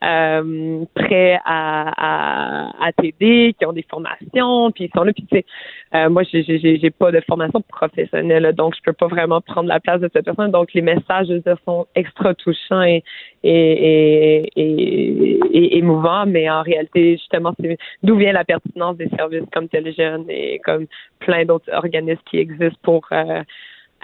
euh, 0.05 0.85
prêts 0.95 1.39
à, 1.45 1.93
à, 1.97 2.87
à 2.87 2.93
t'aider, 2.93 3.55
qui 3.59 3.67
ont 3.67 3.73
des 3.73 3.85
formations, 3.89 4.71
puis 4.71 4.85
ils 4.85 4.91
sont 4.95 5.05
là. 5.05 5.13
Puis 5.13 5.27
tu 5.31 5.37
sais, 5.39 5.45
euh, 5.95 6.09
moi, 6.09 6.23
j'ai, 6.23 6.43
j'ai, 6.45 6.79
j'ai 6.79 6.91
pas 6.91 7.11
de 7.11 7.21
formation 7.21 7.61
professionnelle, 7.63 8.53
donc 8.55 8.75
je 8.77 8.83
peux 8.83 8.93
pas 8.93 9.09
vraiment 9.09 9.41
prendre 9.41 9.69
la 9.69 9.81
place 9.81 10.01
de 10.01 10.11
cette 10.13 10.25
personne. 10.25 10.51
Donc 10.51 10.73
les 10.75 10.83
messages, 10.83 11.29
je 11.29 11.35
veux 11.35 11.41
dire, 11.41 11.59
sont 11.65 11.87
extra 11.95 12.35
touchants 12.35 12.83
et 12.83 13.03
et, 13.45 14.51
et, 14.57 15.41
et, 15.53 15.79
émouvants, 15.79 16.27
mais 16.27 16.51
en 16.51 16.63
réalité, 16.63 17.13
justement, 17.13 17.55
c'est 17.61 17.79
d'où 18.03 18.17
vient 18.17 18.33
la 18.33 18.45
pertinence 18.45 18.97
des 18.97 19.09
services 19.11 19.45
comme 19.53 19.69
Téléjeune 19.69 20.25
et 20.29 20.59
comme 20.65 20.87
plein 21.21 21.45
d'autres 21.45 21.73
organismes 21.73 22.23
qui 22.29 22.39
existent 22.39 22.79
pour 22.83 23.07
euh, 23.13 23.43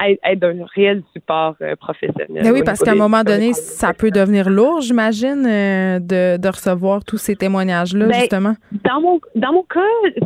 être 0.01 0.39
d'un 0.41 0.65
réel 0.75 1.03
support 1.13 1.57
euh, 1.61 1.77
professionnel. 1.77 2.43
Ben 2.43 2.53
oui, 2.53 2.63
parce 2.65 2.81
qu'à 2.81 2.93
un 2.93 2.97
moment 2.97 3.23
donné, 3.23 3.53
ça 3.53 3.93
peut 3.95 4.11
devenir 4.11 4.51
lourd, 4.51 4.81
j'imagine, 4.81 5.47
euh, 5.47 5.99
de, 5.99 6.37
de, 6.37 6.49
recevoir 6.49 7.05
tous 7.05 7.19
ces 7.19 7.37
témoignages-là, 7.37 8.07
ben, 8.07 8.15
justement. 8.15 8.55
Dans 8.85 9.01
mon, 9.01 9.21
dans 9.35 9.53
mon 9.53 9.63
cas, 9.63 9.81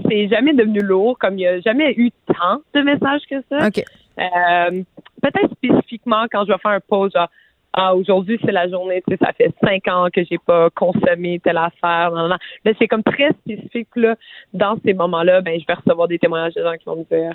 c'est 0.08 0.28
jamais 0.28 0.54
devenu 0.54 0.80
lourd, 0.80 1.18
comme 1.18 1.34
il 1.34 1.38
n'y 1.38 1.46
a 1.46 1.60
jamais 1.60 1.92
eu 1.96 2.10
tant 2.26 2.62
de 2.74 2.80
messages 2.80 3.22
que 3.28 3.36
ça. 3.50 3.66
OK. 3.66 3.84
Euh, 4.18 4.82
peut-être 5.22 5.52
spécifiquement 5.52 6.24
quand 6.30 6.44
je 6.46 6.52
vais 6.52 6.58
faire 6.58 6.72
un 6.72 6.80
pause, 6.80 7.12
genre, 7.14 7.28
ah, 7.74 7.94
aujourd'hui, 7.94 8.40
c'est 8.44 8.50
la 8.50 8.68
journée, 8.68 9.02
tu 9.06 9.14
sais, 9.14 9.24
ça 9.24 9.32
fait 9.32 9.54
cinq 9.62 9.86
ans 9.88 10.08
que 10.12 10.24
j'ai 10.24 10.38
pas 10.38 10.70
consommé 10.70 11.38
telle 11.38 11.58
affaire. 11.58 12.10
Non, 12.12 12.28
non, 12.28 12.36
Là, 12.64 12.72
c'est 12.78 12.88
comme 12.88 13.02
très 13.02 13.30
spécifique, 13.44 13.88
là. 13.94 14.16
Dans 14.54 14.78
ces 14.84 14.94
moments-là, 14.94 15.42
ben, 15.42 15.60
je 15.60 15.66
vais 15.66 15.74
recevoir 15.74 16.08
des 16.08 16.18
témoignages 16.18 16.54
de 16.54 16.62
gens 16.62 16.72
qui 16.72 16.84
vont 16.86 16.96
me 16.96 17.04
dire, 17.04 17.34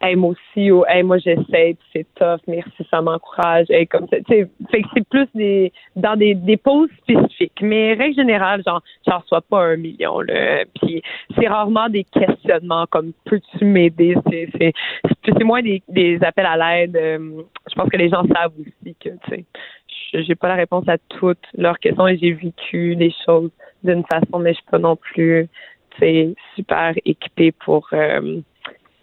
hey, 0.00 0.16
moi 0.16 0.30
aussi, 0.30 0.70
ou 0.70 0.84
hey, 0.86 1.02
moi 1.02 1.18
j'essaie, 1.18 1.76
c'est 1.92 2.06
tough, 2.14 2.40
merci, 2.46 2.70
ça 2.90 3.00
m'encourage. 3.00 3.66
Comme 3.90 4.06
ça, 4.08 4.16
fait 4.26 4.46
que 4.46 4.88
c'est 4.94 5.08
plus 5.08 5.28
des 5.34 5.72
dans 5.96 6.16
des, 6.16 6.34
des 6.34 6.56
pauses 6.56 6.90
spécifiques. 7.02 7.60
Mais 7.62 7.94
règle 7.94 8.16
générale, 8.16 8.62
genre, 8.66 8.82
j'en 9.06 9.18
reçois 9.18 9.42
pas 9.42 9.62
un 9.64 9.76
million, 9.76 10.20
là. 10.20 10.64
Puis 10.80 11.02
c'est 11.36 11.48
rarement 11.48 11.88
des 11.88 12.04
questionnements 12.04 12.86
comme 12.90 13.12
peux-tu 13.24 13.64
m'aider? 13.64 14.16
C'est, 14.30 14.48
c'est, 14.58 14.72
c'est 15.24 15.44
moins 15.44 15.62
des, 15.62 15.82
des 15.88 16.18
appels 16.22 16.46
à 16.46 16.56
l'aide. 16.56 16.96
Euh, 16.96 17.42
je 17.68 17.74
pense 17.74 17.88
que 17.88 17.96
les 17.96 18.08
gens 18.08 18.24
savent 18.34 18.52
aussi 18.58 18.94
que, 19.00 19.10
tu 19.28 19.44
j'ai 20.14 20.34
pas 20.34 20.48
la 20.48 20.54
réponse 20.54 20.88
à 20.88 20.98
toutes 21.08 21.44
leurs 21.56 21.78
questions 21.78 22.06
et 22.06 22.16
j'ai 22.18 22.32
vécu 22.32 22.94
des 22.96 23.12
choses 23.26 23.50
d'une 23.82 24.04
façon, 24.04 24.38
mais 24.38 24.50
je 24.50 24.58
suis 24.58 24.70
pas 24.70 24.78
non 24.78 24.96
plus, 24.96 25.48
tu 25.92 25.98
sais, 25.98 26.34
super 26.54 26.94
équipée 27.04 27.52
pour. 27.52 27.88
Euh, 27.92 28.40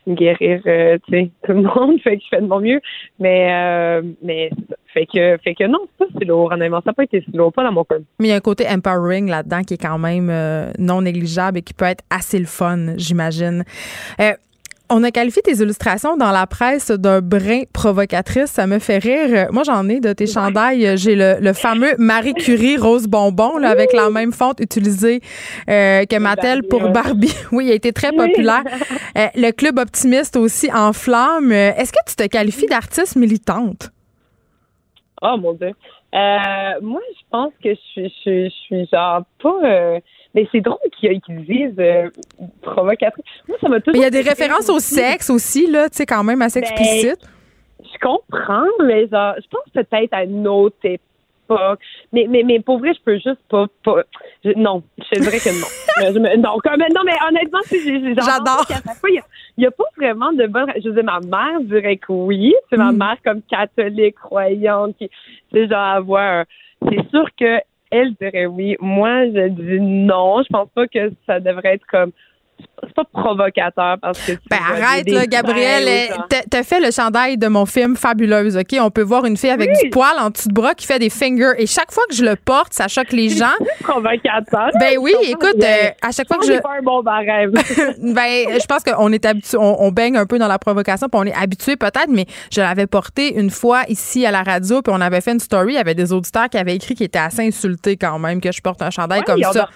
guérir 0.07 0.61
euh, 0.65 0.97
tu 1.05 1.11
sais 1.11 1.31
tout 1.45 1.53
le 1.53 1.61
monde 1.61 1.99
fait 2.01 2.17
que 2.17 2.23
je 2.23 2.27
fais 2.29 2.41
de 2.41 2.47
mon 2.47 2.59
mieux. 2.59 2.81
Mais 3.19 3.49
euh, 3.51 4.01
mais 4.21 4.49
fait 4.93 5.05
que 5.05 5.37
fait 5.43 5.55
que 5.55 5.67
non 5.67 5.79
c'est 5.99 6.05
pas 6.05 6.19
si 6.19 6.25
lourd 6.25 6.51
honnêtement. 6.51 6.81
Ça 6.81 6.91
n'a 6.91 6.93
pas 6.93 7.03
été 7.03 7.21
si 7.21 7.31
lourd 7.31 7.53
pas 7.53 7.63
dans 7.63 7.71
mon 7.71 7.83
cas. 7.83 7.95
Mais 8.19 8.27
il 8.27 8.31
y 8.31 8.33
a 8.33 8.37
un 8.37 8.41
côté 8.41 8.65
empowering 8.67 9.29
là-dedans 9.29 9.61
qui 9.63 9.75
est 9.75 9.81
quand 9.81 9.97
même 9.97 10.29
euh, 10.29 10.71
non 10.79 11.01
négligeable 11.01 11.59
et 11.59 11.61
qui 11.61 11.73
peut 11.73 11.85
être 11.85 12.03
assez 12.09 12.39
le 12.39 12.45
fun 12.45 12.97
j'imagine 12.97 13.63
on 14.91 15.03
a 15.03 15.11
qualifié 15.11 15.41
tes 15.41 15.53
illustrations 15.53 16.17
dans 16.17 16.31
la 16.31 16.45
presse 16.45 16.91
d'un 16.91 17.21
brin 17.21 17.63
provocatrice. 17.73 18.51
Ça 18.51 18.67
me 18.67 18.79
fait 18.79 18.97
rire. 18.97 19.47
Moi, 19.51 19.63
j'en 19.63 19.87
ai 19.87 19.99
de 19.99 20.11
tes 20.13 20.27
chandails. 20.27 20.97
J'ai 20.97 21.15
le, 21.15 21.53
fameux 21.53 21.95
Marie 21.97 22.33
Curie 22.33 22.77
rose 22.77 23.07
bonbon 23.07 23.57
là, 23.57 23.69
avec 23.69 23.93
la 23.93 24.09
même 24.09 24.33
fonte 24.33 24.59
utilisée 24.59 25.21
euh, 25.69 26.05
que 26.05 26.19
Mattel 26.19 26.63
pour 26.63 26.89
Barbie. 26.89 27.33
Oui, 27.51 27.65
il 27.65 27.71
a 27.71 27.75
été 27.75 27.91
très 27.93 28.11
populaire. 28.11 28.63
Euh, 29.17 29.27
le 29.35 29.51
Club 29.51 29.77
Optimiste 29.77 30.37
aussi 30.37 30.71
en 30.71 30.93
flamme. 30.93 31.51
Est-ce 31.51 31.91
que 31.91 31.99
tu 32.07 32.15
te 32.15 32.25
qualifies 32.27 32.67
d'artiste 32.67 33.17
militante? 33.17 33.91
Oh 35.21 35.35
mon 35.37 35.53
Dieu. 35.53 35.71
Euh, 36.13 36.81
moi, 36.81 37.01
je 37.13 37.23
pense 37.29 37.51
que 37.61 37.73
je 37.73 37.79
suis, 37.91 38.13
je, 38.25 38.49
suis 38.49 38.87
genre 38.91 39.23
pas 39.41 39.99
mais 40.33 40.47
c'est 40.51 40.61
drôle 40.61 40.77
qu'ils 40.99 41.19
disent 41.45 41.75
euh, 41.79 42.09
provocatrice. 42.61 43.25
Moi, 43.47 43.57
ça 43.59 43.67
m'a 43.69 43.79
toujours. 43.79 43.99
Il 43.99 44.03
y 44.03 44.05
a 44.05 44.09
des 44.09 44.21
références 44.21 44.69
au 44.69 44.79
sexe 44.79 45.29
aussi, 45.29 45.67
là, 45.67 45.89
tu 45.89 45.97
sais, 45.97 46.05
quand 46.05 46.23
même 46.23 46.41
assez 46.41 46.61
ben, 46.61 46.67
explicite. 46.67 47.19
je 47.79 47.99
comprends, 47.99 48.67
mais 48.85 49.07
genre, 49.07 49.35
je 49.37 49.47
pense 49.49 49.69
peut-être 49.73 50.13
à 50.13 50.23
une 50.23 50.47
autre 50.47 50.77
époque. 50.83 51.79
Mais, 52.13 52.27
mais, 52.29 52.43
mais 52.43 52.61
pour 52.61 52.79
vrai, 52.79 52.93
je 52.93 53.01
peux 53.03 53.15
juste 53.15 53.41
pas. 53.49 53.65
pas 53.83 54.03
non, 54.55 54.83
je 54.97 55.19
dirais 55.19 55.39
que 55.39 55.49
non. 55.49 56.37
non, 56.41 56.57
comme, 56.63 56.79
non, 56.79 57.01
mais 57.05 57.15
honnêtement, 57.27 57.59
j'adore. 57.69 58.65
Il 59.09 59.21
n'y 59.57 59.65
a, 59.65 59.71
pas 59.71 59.83
vraiment 59.97 60.31
de 60.31 60.47
bonne. 60.47 60.71
Je 60.81 60.87
veux 60.87 60.95
dire, 60.95 61.03
ma 61.03 61.19
mère 61.19 61.59
dirait 61.61 61.97
que 61.97 62.13
oui. 62.13 62.55
C'est 62.69 62.77
ma 62.77 62.93
mm. 62.93 62.97
mère 62.97 63.17
comme 63.25 63.41
catholique, 63.41 64.15
croyante, 64.15 64.95
qui, 64.97 65.09
tu 65.09 65.15
sais, 65.51 65.67
genre, 65.67 65.95
avoir. 65.95 66.45
C'est 66.87 67.09
sûr 67.09 67.25
que 67.37 67.59
elle 67.91 68.13
dirait 68.15 68.45
oui. 68.45 68.75
Moi, 68.79 69.25
je 69.25 69.47
dis 69.49 69.79
non. 69.79 70.41
Je 70.43 70.49
pense 70.49 70.69
pas 70.69 70.87
que 70.87 71.11
ça 71.25 71.39
devrait 71.39 71.75
être 71.75 71.85
comme 71.87 72.11
c'est 72.83 72.93
pas 72.93 73.03
provocateur 73.03 73.97
parce 74.01 74.19
que 74.19 74.33
ben 74.49 74.57
arrête 74.57 75.09
là 75.09 75.25
Gabriel 75.25 76.13
t'as 76.49 76.63
fait 76.63 76.79
le 76.79 76.91
chandail 76.91 77.37
de 77.37 77.47
mon 77.47 77.65
film 77.65 77.95
fabuleuse 77.95 78.57
ok? 78.57 78.77
On 78.81 78.89
peut 78.89 79.01
voir 79.01 79.25
une 79.25 79.37
fille 79.37 79.49
avec 79.49 79.71
du 79.81 79.89
poil 79.89 80.17
en 80.19 80.29
dessous 80.29 80.49
de 80.49 80.53
bras 80.53 80.73
qui 80.73 80.85
fait 80.85 80.99
des 80.99 81.09
fingers. 81.09 81.53
Et 81.57 81.67
chaque 81.67 81.91
fois 81.91 82.03
que 82.09 82.15
je 82.15 82.23
le 82.23 82.35
porte 82.35 82.73
ça 82.73 82.87
choque 82.87 83.11
les 83.11 83.29
gens. 83.29 83.51
provocateur. 83.83 84.71
Ben 84.79 84.97
oui 84.99 85.13
écoute 85.23 85.55
euh, 85.61 85.89
à 86.01 86.11
chaque 86.11 86.27
fois 86.27 86.37
que 86.37 86.45
je 86.45 86.59
pas 86.59 86.77
un 86.79 86.81
bon 86.81 87.01
barème. 87.01 87.51
Ben 88.01 88.59
je 88.59 88.65
pense 88.65 88.83
qu'on 88.83 89.11
est 89.11 89.25
habitué 89.25 89.57
on, 89.59 89.91
baigne 89.91 90.17
un 90.17 90.25
peu 90.25 90.39
dans 90.39 90.47
la 90.47 90.59
provocation 90.59 91.07
puis 91.07 91.19
on 91.21 91.25
est 91.25 91.35
habitué 91.35 91.75
peut-être 91.75 92.09
mais 92.09 92.25
je 92.51 92.61
l'avais 92.61 92.87
porté 92.87 93.37
une 93.39 93.49
fois 93.49 93.83
ici 93.87 94.25
à 94.25 94.31
la 94.31 94.43
radio 94.43 94.81
puis 94.81 94.93
on 94.95 95.01
avait 95.01 95.21
fait 95.21 95.31
une 95.31 95.39
story 95.39 95.73
il 95.73 95.75
y 95.75 95.79
avait 95.79 95.95
des 95.95 96.13
auditeurs 96.13 96.49
qui 96.49 96.57
avaient 96.57 96.75
écrit 96.75 96.95
qui 96.95 97.03
étaient 97.03 97.19
assez 97.19 97.45
insultés 97.45 97.97
quand 97.97 98.19
même 98.19 98.41
que 98.41 98.51
je 98.51 98.61
porte 98.61 98.81
un 98.81 98.89
chandail 98.89 99.23
comme 99.23 99.41
ça 99.43 99.69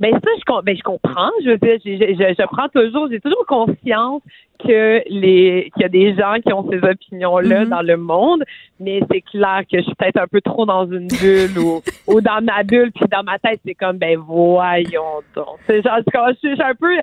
ben 0.00 0.12
ça, 0.12 0.30
je, 0.36 0.62
ben, 0.62 0.76
je 0.76 0.82
comprends. 0.82 1.30
Je 1.44 1.50
veux 1.50 1.58
dire, 1.58 1.78
je, 1.84 1.90
je, 1.92 2.34
je 2.38 2.46
prends 2.46 2.68
toujours, 2.68 3.08
j'ai 3.10 3.20
toujours 3.20 3.46
conscience 3.46 4.22
que 4.58 5.02
les 5.08 5.70
qu'il 5.74 5.82
y 5.82 5.84
a 5.84 5.88
des 5.88 6.14
gens 6.14 6.36
qui 6.44 6.52
ont 6.52 6.68
ces 6.70 6.78
opinions-là 6.78 7.64
mm-hmm. 7.64 7.68
dans 7.68 7.82
le 7.82 7.96
monde, 7.96 8.44
mais 8.80 9.00
c'est 9.10 9.20
clair 9.20 9.62
que 9.70 9.78
je 9.78 9.82
suis 9.82 9.94
peut-être 9.94 10.18
un 10.18 10.26
peu 10.26 10.40
trop 10.40 10.64
dans 10.64 10.86
une 10.86 11.08
bulle 11.08 11.58
ou, 11.58 11.82
ou 12.06 12.20
dans 12.20 12.42
ma 12.42 12.62
bulle, 12.62 12.92
puis 12.92 13.04
dans 13.10 13.22
ma 13.24 13.38
tête, 13.38 13.60
c'est 13.64 13.74
comme 13.74 13.98
ben 13.98 14.18
voyons 14.18 15.22
donc. 15.34 15.58
C'est 15.66 15.82
genre 15.82 15.98
je, 16.06 16.38
suis 16.38 16.62
un 16.62 16.74
peu 16.74 16.96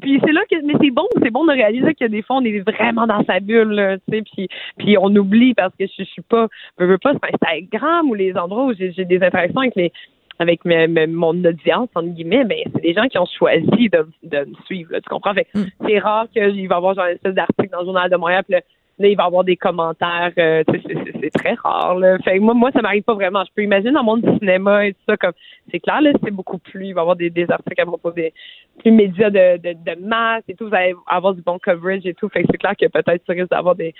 puis 0.00 0.20
c'est 0.24 0.32
là 0.32 0.42
que 0.50 0.56
mais 0.64 0.74
c'est 0.80 0.90
bon, 0.90 1.06
c'est 1.22 1.30
bon 1.30 1.44
de 1.44 1.52
réaliser 1.52 1.94
a 2.00 2.08
des 2.08 2.22
fois 2.22 2.36
on 2.36 2.44
est 2.44 2.60
vraiment 2.60 3.06
dans 3.06 3.24
sa 3.24 3.40
bulle, 3.40 4.00
tu 4.08 4.16
sais, 4.16 4.22
puis 4.22 4.48
puis 4.76 4.98
on 4.98 5.14
oublie 5.14 5.54
parce 5.54 5.74
que 5.76 5.86
je, 5.86 5.92
je 5.98 6.04
suis 6.04 6.22
pas 6.22 6.48
je 6.78 6.84
veux 6.84 6.98
pas 6.98 7.12
sur 7.12 7.20
Instagram 7.32 8.10
ou 8.10 8.14
les 8.14 8.36
endroits 8.36 8.66
où 8.66 8.74
j'ai 8.74 9.04
des 9.04 9.22
interactions 9.22 9.60
avec 9.60 9.76
les 9.76 9.92
avec 10.38 10.64
mon 10.64 11.44
audience, 11.44 11.88
entre 11.94 12.08
guillemets, 12.08 12.44
ben, 12.44 12.58
c'est 12.74 12.82
des 12.82 12.94
gens 12.94 13.08
qui 13.08 13.18
ont 13.18 13.26
choisi 13.26 13.88
de, 13.88 14.06
de 14.22 14.38
me 14.44 14.54
suivre. 14.66 14.94
tu 14.94 15.08
comprends? 15.08 15.34
Fait, 15.34 15.48
mm. 15.54 15.64
C'est 15.86 15.98
rare 15.98 16.28
qu'il 16.30 16.68
va 16.68 16.74
y 16.74 16.78
avoir 16.78 16.94
genre 16.94 17.06
une 17.06 17.14
espèce 17.14 17.34
d'article 17.34 17.70
dans 17.70 17.80
le 17.80 17.84
Journal 17.86 18.10
de 18.10 18.16
Montréal, 18.16 18.44
puis 18.44 18.54
là, 18.54 18.60
il 19.00 19.16
va 19.16 19.24
y 19.24 19.26
avoir 19.26 19.44
des 19.44 19.56
commentaires. 19.56 20.32
Euh, 20.38 20.64
c'est 20.66 21.30
très 21.30 21.54
rare. 21.54 21.96
Là. 21.96 22.18
Fait 22.24 22.38
moi, 22.38 22.54
moi, 22.54 22.70
ça 22.72 22.82
m'arrive 22.82 23.02
pas 23.02 23.14
vraiment. 23.14 23.44
Je 23.44 23.50
peux 23.54 23.62
imaginer 23.62 23.92
dans 23.92 24.00
le 24.00 24.06
monde 24.06 24.22
du 24.22 24.38
cinéma 24.38 24.86
et 24.86 24.92
tout 24.92 25.00
ça, 25.08 25.16
comme 25.16 25.32
c'est 25.70 25.80
clair, 25.80 26.00
là, 26.00 26.10
c'est 26.22 26.30
beaucoup 26.30 26.58
plus. 26.58 26.86
Il 26.86 26.94
va 26.94 27.00
y 27.00 27.02
avoir 27.02 27.16
des, 27.16 27.30
des 27.30 27.50
articles 27.50 27.80
à 27.80 27.86
propos 27.86 28.10
des 28.10 28.32
plus 28.78 28.90
médias 28.90 29.30
de, 29.30 29.56
de, 29.58 29.72
de 29.72 30.00
masse 30.04 30.42
et 30.48 30.54
tout. 30.54 30.68
Vous 30.68 30.74
allez 30.74 30.94
avoir 31.06 31.34
du 31.34 31.42
bon 31.42 31.58
coverage 31.58 32.06
et 32.06 32.14
tout. 32.14 32.28
Fait 32.28 32.42
que 32.42 32.48
c'est 32.50 32.58
clair 32.58 32.74
que 32.76 32.86
peut-être 32.86 33.24
tu 33.24 33.32
risques 33.32 33.50
d'avoir 33.50 33.74
des 33.74 33.94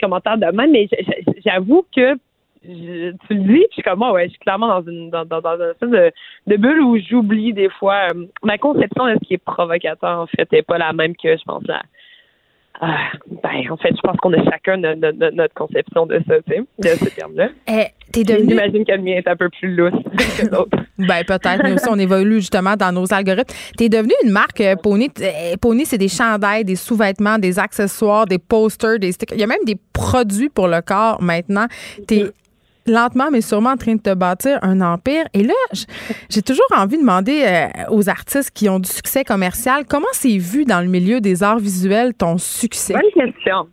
commentaires 0.00 0.38
de 0.38 0.46
même. 0.46 0.70
Mais 0.70 0.88
j'avoue 1.44 1.84
que 1.94 2.16
tu 2.66 3.34
le 3.34 3.40
dis, 3.42 3.46
puis 3.46 3.66
je 3.70 3.74
suis 3.74 3.82
comme 3.82 3.98
moi, 3.98 4.12
ouais, 4.12 4.24
je 4.24 4.30
suis 4.30 4.38
clairement 4.38 4.68
dans 4.80 4.90
une 4.90 5.10
dans, 5.10 5.24
dans, 5.24 5.40
dans 5.40 5.56
une 5.82 5.90
de, 5.90 6.10
de 6.46 6.56
bulle 6.56 6.80
où 6.82 6.96
j'oublie 6.98 7.52
des 7.52 7.68
fois 7.78 8.08
euh, 8.14 8.26
ma 8.42 8.58
conception 8.58 9.06
de 9.06 9.14
ce 9.22 9.26
qui 9.26 9.34
est 9.34 9.38
provocateur 9.44 10.20
en 10.20 10.26
fait 10.26 10.50
n'est 10.52 10.62
pas 10.62 10.78
la 10.78 10.92
même 10.92 11.14
que 11.16 11.36
je 11.36 11.42
pense 11.44 11.62
la 11.66 11.82
Ah, 12.80 13.12
ben, 13.42 13.70
en 13.70 13.76
fait, 13.76 13.94
je 13.96 14.00
pense 14.00 14.16
qu'on 14.16 14.32
a 14.32 14.42
chacun 14.50 14.76
no- 14.78 14.94
no- 14.96 15.12
no- 15.12 15.30
notre 15.30 15.54
conception 15.54 16.06
de 16.06 16.20
ça, 16.26 16.34
tu 16.42 16.54
sais, 16.54 16.60
de 16.78 16.88
ce 16.88 17.14
terme-là. 17.14 17.48
Eh, 17.68 17.84
t'es 18.12 18.24
devenu 18.24 18.48
J'imagine 18.50 18.84
que 18.84 18.92
le 18.92 19.02
mien 19.02 19.12
est 19.16 19.28
un 19.28 19.36
peu 19.36 19.48
plus 19.48 19.74
lousse 19.76 19.92
que 20.38 20.46
l'autre. 20.50 20.76
Ben 20.98 21.22
peut-être, 21.24 21.62
mais 21.62 21.72
aussi 21.74 21.86
on 21.90 21.98
évolue 21.98 22.36
justement 22.36 22.74
dans 22.76 22.92
nos 22.92 23.12
algorithmes. 23.12 23.52
T'es 23.76 23.88
devenu 23.88 24.12
une 24.24 24.30
marque 24.30 24.60
euh, 24.60 24.74
Pony. 24.76 25.08
Euh, 25.20 25.54
Pony, 25.60 25.84
c'est 25.86 25.98
des 25.98 26.08
chandails, 26.08 26.64
des 26.64 26.76
sous-vêtements, 26.76 27.38
des 27.38 27.58
accessoires, 27.58 28.26
des 28.26 28.38
posters, 28.38 28.98
des 28.98 29.12
stickers. 29.12 29.36
Il 29.36 29.40
y 29.40 29.44
a 29.44 29.48
même 29.48 29.64
des 29.66 29.76
produits 29.92 30.48
pour 30.48 30.66
le 30.68 30.80
corps 30.82 31.20
maintenant. 31.22 31.66
T'es 32.08 32.24
lentement 32.86 33.30
mais 33.30 33.40
sûrement 33.40 33.70
en 33.70 33.76
train 33.76 33.94
de 33.94 34.02
te 34.02 34.14
bâtir 34.14 34.58
un 34.62 34.80
empire. 34.80 35.24
Et 35.32 35.42
là, 35.42 35.54
j'ai 36.30 36.42
toujours 36.42 36.66
envie 36.76 36.96
de 36.96 37.02
demander 37.02 37.44
euh, 37.44 37.90
aux 37.90 38.08
artistes 38.08 38.50
qui 38.50 38.68
ont 38.68 38.78
du 38.78 38.88
succès 38.88 39.24
commercial, 39.24 39.84
comment 39.88 40.06
c'est 40.12 40.36
vu 40.38 40.64
dans 40.64 40.80
le 40.80 40.88
milieu 40.88 41.20
des 41.20 41.42
arts 41.42 41.58
visuels 41.58 42.14
ton 42.14 42.38
succès? 42.38 42.94
Bonne 42.94 43.26
question. 43.26 43.68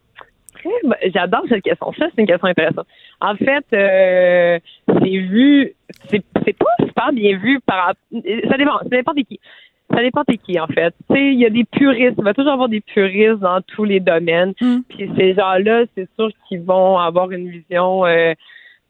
J'adore 1.13 1.43
cette 1.49 1.63
question. 1.63 1.91
Ça, 1.97 2.07
c'est 2.13 2.21
une 2.21 2.27
question 2.27 2.47
intéressante. 2.47 2.87
En 3.19 3.35
fait, 3.35 3.65
euh, 3.73 4.59
c'est 4.87 5.17
vu, 5.17 5.73
c'est 6.09 6.57
pas 6.57 6.85
super 6.85 7.11
bien 7.13 7.37
vu 7.37 7.59
par. 7.65 7.93
Ça 8.11 8.57
dépend, 8.57 8.79
ça 8.79 8.89
dépend 8.89 9.13
de 9.13 9.21
qui. 9.21 9.39
Ça 9.93 10.01
dépend 10.01 10.23
de 10.27 10.35
qui, 10.35 10.59
en 10.59 10.67
fait. 10.67 10.93
Tu 11.09 11.15
sais, 11.15 11.33
il 11.33 11.39
y 11.39 11.45
a 11.45 11.49
des 11.49 11.65
puristes. 11.65 12.15
Il 12.17 12.23
va 12.23 12.33
toujours 12.33 12.53
avoir 12.53 12.69
des 12.69 12.81
puristes 12.81 13.39
dans 13.39 13.61
tous 13.61 13.83
les 13.83 13.99
domaines. 13.99 14.53
Mm. 14.61 14.77
Puis 14.87 15.11
ces 15.17 15.33
gens-là, 15.33 15.83
c'est 15.95 16.07
sûr 16.17 16.29
qu'ils 16.47 16.61
vont 16.61 16.97
avoir 16.97 17.31
une 17.31 17.49
vision 17.49 18.05
euh, 18.05 18.33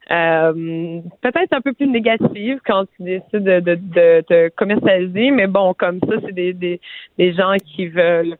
euh, 0.09 1.01
peut-être 1.21 1.53
un 1.53 1.61
peu 1.61 1.73
plus 1.73 1.87
négative 1.87 2.59
quand 2.65 2.85
tu 2.95 3.03
décides 3.03 3.43
de, 3.43 3.59
de, 3.59 3.75
de, 3.75 4.23
de 4.29 4.51
commercialiser. 4.55 5.31
Mais 5.31 5.47
bon, 5.47 5.73
comme 5.73 5.99
ça, 5.99 6.15
c'est 6.25 6.33
des, 6.33 6.53
des, 6.53 6.79
des 7.17 7.33
gens 7.33 7.55
qui 7.63 7.87
veulent 7.87 8.37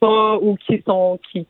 pas 0.00 0.36
ou 0.36 0.56
qui 0.56 0.82
sont 0.86 1.18
qui 1.30 1.46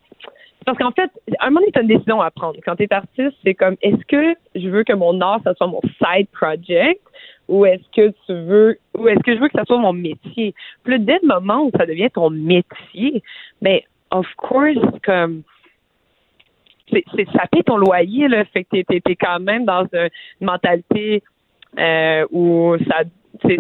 parce 0.66 0.78
qu'en 0.78 0.90
fait, 0.90 1.10
à 1.38 1.46
un 1.46 1.50
moment 1.50 1.60
donné, 1.60 1.70
tu 1.72 1.78
as 1.78 1.82
une 1.82 1.88
décision 1.88 2.20
à 2.20 2.30
prendre. 2.32 2.58
Quand 2.64 2.74
tu 2.74 2.82
es 2.82 2.92
artiste, 2.92 3.36
c'est 3.44 3.54
comme 3.54 3.76
est-ce 3.82 4.04
que 4.08 4.34
je 4.56 4.68
veux 4.68 4.82
que 4.82 4.92
mon 4.92 5.20
art, 5.20 5.40
ça 5.44 5.54
soit 5.54 5.68
mon 5.68 5.80
side 6.02 6.26
project 6.32 7.00
ou 7.48 7.64
est-ce 7.64 7.84
que 7.94 8.12
tu 8.26 8.32
veux 8.32 8.76
ou 8.98 9.06
est-ce 9.06 9.20
que 9.20 9.36
je 9.36 9.40
veux 9.40 9.46
que 9.48 9.56
ça 9.56 9.64
soit 9.64 9.78
mon 9.78 9.92
métier? 9.92 10.54
Puis 10.82 10.98
dès 10.98 11.20
le 11.22 11.28
moment 11.28 11.64
où 11.64 11.70
ça 11.78 11.86
devient 11.86 12.10
ton 12.12 12.30
métier, 12.30 13.22
ben 13.62 13.78
of 14.10 14.26
course, 14.36 14.76
comme 15.04 15.44
c'est, 16.90 17.04
ça 17.32 17.44
paie 17.50 17.62
ton 17.62 17.76
loyer, 17.76 18.28
là. 18.28 18.44
Fait 18.46 18.64
que 18.64 18.82
t'es, 18.82 19.16
quand 19.16 19.40
même 19.40 19.64
dans 19.64 19.86
une 19.92 20.08
mentalité 20.46 21.22
euh, 21.78 22.24
où 22.30 22.76
ça 22.88 23.02
c'est, 23.44 23.58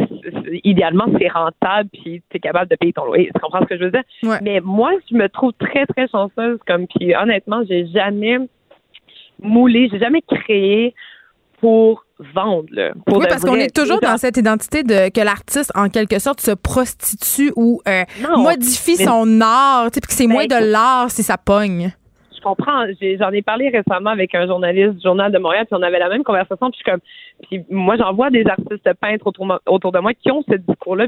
idéalement 0.64 1.04
c'est 1.18 1.28
rentable 1.28 1.90
puis 1.92 2.22
tu 2.30 2.36
es 2.36 2.40
capable 2.40 2.70
de 2.70 2.76
payer 2.76 2.92
ton 2.92 3.04
loyer. 3.04 3.30
Tu 3.34 3.40
comprends 3.40 3.60
ce 3.60 3.66
que 3.66 3.76
je 3.76 3.84
veux 3.84 3.90
dire? 3.90 4.04
Ouais. 4.22 4.38
Mais 4.42 4.60
moi, 4.60 4.92
je 5.10 5.16
me 5.16 5.28
trouve 5.28 5.52
très, 5.58 5.84
très 5.86 6.08
chanceuse 6.08 6.58
comme 6.66 6.86
puis 6.86 7.14
honnêtement, 7.14 7.62
j'ai 7.68 7.86
jamais 7.88 8.38
moulé, 9.42 9.88
j'ai 9.92 9.98
jamais 9.98 10.22
créé 10.22 10.94
pour 11.60 12.04
vendre. 12.34 12.64
Là, 12.70 12.92
pour 13.04 13.18
Oui, 13.18 13.26
parce 13.28 13.44
qu'on 13.44 13.56
est 13.56 13.74
toujours 13.74 14.00
dans 14.00 14.16
cette 14.16 14.36
identité 14.38 14.82
de 14.82 15.10
que 15.10 15.20
l'artiste, 15.20 15.70
en 15.74 15.88
quelque 15.88 16.18
sorte, 16.18 16.40
se 16.40 16.52
prostitue 16.52 17.52
ou 17.56 17.80
euh, 17.86 18.04
Non, 18.22 18.38
modifie 18.42 18.96
mais- 18.98 19.04
son 19.04 19.40
art, 19.42 19.90
tu 19.90 19.94
sais, 19.96 20.00
puis 20.00 20.08
que 20.08 20.14
c'est 20.14 20.26
Ben, 20.26 20.32
moins 20.32 20.46
de 20.46 20.70
l'art 20.72 21.10
si 21.10 21.22
ça 21.22 21.36
pogne. 21.36 21.92
Comprends. 22.48 22.84
J'en 23.18 23.30
ai, 23.30 23.42
parlé 23.42 23.68
récemment 23.68 24.10
avec 24.10 24.34
un 24.34 24.46
journaliste 24.46 24.94
du 24.94 25.02
Journal 25.02 25.32
de 25.32 25.38
Montréal, 25.38 25.66
puis 25.66 25.76
on 25.78 25.82
avait 25.82 25.98
la 25.98 26.08
même 26.08 26.22
conversation. 26.22 26.70
Puis, 26.70 26.80
je 26.84 26.90
comme, 26.90 27.00
puis 27.48 27.64
moi, 27.70 27.96
j'en 27.96 28.12
vois 28.14 28.30
des 28.30 28.46
artistes 28.46 28.88
peintres 29.00 29.26
autour, 29.26 29.46
autour 29.66 29.92
de 29.92 29.98
moi 29.98 30.12
qui 30.14 30.30
ont 30.30 30.42
ce 30.48 30.54
discours-là. 30.56 31.06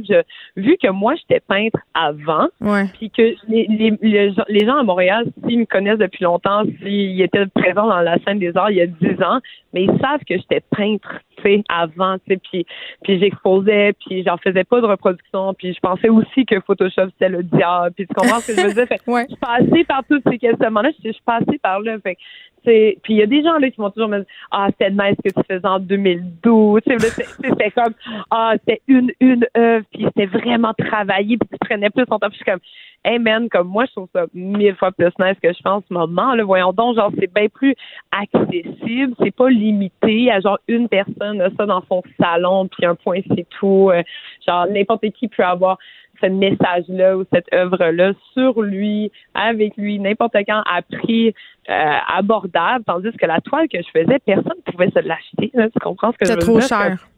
Vu 0.57 0.77
que 0.83 0.89
moi, 0.91 1.15
j'étais 1.15 1.41
peintre 1.41 1.79
avant, 1.95 2.49
Ouais. 2.61 2.85
puis 2.95 3.11
que 3.11 3.23
les, 3.49 3.67
les, 3.69 3.93
les, 4.03 4.33
gens- 4.33 4.45
les 4.49 4.67
gens 4.67 4.77
à 4.77 4.83
Montréal, 4.83 5.27
s'ils 5.47 5.61
me 5.61 5.65
connaissent 5.65 5.99
depuis 5.99 6.25
longtemps, 6.25 6.63
s'ils 6.83 7.21
étaient 7.23 7.47
présents 7.55 7.87
dans 7.89 8.01
la 8.01 8.19
scène 8.25 8.39
des 8.39 8.57
arts 8.57 8.71
il 8.71 8.77
y 8.79 8.81
a 8.83 8.87
10 8.87 9.23
ans, 9.23 9.39
mais 9.73 9.85
ils 9.85 9.99
savent 10.01 10.25
que 10.29 10.37
j'étais 10.37 10.63
peintre, 10.77 11.21
tu 11.39 11.43
sais, 11.43 11.63
avant, 11.69 12.17
tu 12.19 12.35
sais, 12.35 12.37
puis, 12.51 12.67
puis 13.03 13.19
j'exposais, 13.19 13.93
puis 13.95 14.23
j'en 14.25 14.37
faisais 14.37 14.65
pas 14.65 14.81
de 14.81 14.87
reproduction, 14.87 15.55
puis 15.55 15.73
je 15.75 15.81
pensais 15.81 16.09
aussi 16.09 16.45
que 16.47 16.61
Photoshop, 16.61 17.07
c'était 17.13 17.29
le 17.29 17.43
diable, 17.43 17.93
puis 17.97 18.07
tu 18.07 18.15
comprends 18.15 18.41
ce 18.41 18.53
que 18.53 18.61
je 18.61 18.67
veux 18.67 18.75
dire? 18.75 18.87
Fait 18.89 19.01
Ouais. 19.07 19.23
je 19.29 19.35
suis 19.35 19.41
passée 19.41 19.85
par 19.85 20.03
tous 20.09 20.21
ces 20.31 20.39
questionnements-là, 20.39 20.91
je, 20.99 21.09
je 21.09 21.13
suis 21.13 21.23
passée 21.25 21.59
par 21.63 21.81
là, 21.81 21.97
fait 22.03 22.17
puis 22.65 23.15
il 23.15 23.17
y 23.17 23.23
a 23.23 23.27
des 23.27 23.43
gens 23.43 23.57
là 23.57 23.71
qui 23.71 23.81
vont 23.81 23.89
toujours 23.89 24.09
me 24.11 24.19
dire 24.19 24.27
ah 24.51 24.67
c'était 24.71 24.91
nice 24.91 25.17
ce 25.25 25.31
que 25.31 25.41
tu 25.41 25.47
faisais 25.49 25.67
en 25.67 25.79
2012 25.79 26.81
tu 26.83 26.91
sais 26.91 26.97
là, 26.99 27.11
c'est- 27.15 27.25
c'est- 27.25 27.49
c'était 27.49 27.71
comme 27.71 27.95
ah 28.31 28.53
c'était 28.59 28.83
une 28.89 29.11
une 29.21 29.47
œuvre 29.57 29.87
puis 29.93 30.05
c'était 30.05 30.27
vraiment 30.27 30.75
travaillé 30.75 31.39
puis 31.39 31.49
tu 31.51 31.59
prenais 31.67 31.89
plus 31.89 32.05
ton 32.05 32.19
temps 32.19 32.29
puis 32.29 32.39
je 32.39 32.43
suis 32.43 32.45
comme 32.45 32.61
hey 33.05 33.19
man 33.19 33.49
comme 33.49 33.69
moi 33.69 33.85
je 33.87 33.93
trouve 33.93 34.09
ça 34.13 34.27
mille 34.35 34.75
fois 34.77 34.93
plus 34.93 35.13
nice 35.19 35.37
que 35.43 35.53
je 35.53 35.63
pense 35.63 35.83
en 35.83 35.87
ce 35.89 35.95
moment 35.95 36.35
là 36.35 36.45
voyons 36.45 36.73
donc 36.73 36.97
genre 36.97 37.11
c'est 37.19 37.33
bien 37.33 37.49
plus 37.49 37.75
accessible 38.11 39.15
c'est 39.23 39.35
pas 39.35 39.49
limité 39.49 40.31
à 40.31 40.41
genre 40.41 40.59
une 40.69 40.89
personne 40.89 41.41
a 41.41 41.51
ça 41.57 41.67
dans 41.67 41.83
son 41.89 42.03
salon 42.21 42.69
puis 42.69 42.87
un 42.87 42.95
point 42.95 43.21
c'est 43.35 43.47
tout 43.59 43.91
Euh, 43.91 44.03
genre 44.47 44.67
n'importe 44.67 45.09
qui 45.11 45.29
peut 45.29 45.45
avoir 45.45 45.79
ce 46.21 46.27
message-là 46.27 47.17
ou 47.17 47.25
cette 47.33 47.47
œuvre-là 47.55 48.13
sur 48.33 48.61
lui, 48.61 49.13
avec 49.35 49.77
lui, 49.77 49.99
n'importe 49.99 50.35
quand, 50.47 50.63
à 50.67 50.83
prix 50.83 51.35
euh, 51.69 51.95
abordable, 52.17 52.85
tandis 52.85 53.13
que 53.13 53.27
la 53.27 53.41
toile 53.41 53.69
que 53.69 53.79
je 53.79 53.89
faisais, 54.01 54.19
personne 54.25 54.55
ne 54.67 54.73
pouvait 54.73 54.91
se 54.91 54.99
l'acheter. 54.99 55.51
là. 55.55 55.69
Tu 55.71 55.79
comprends 55.81 56.13
ce 56.13 56.19
que 56.19 56.27
je 56.27 56.33
veux 56.33 56.39
trop 56.39 56.59
dire? 56.59 56.69
cher. 56.69 57.09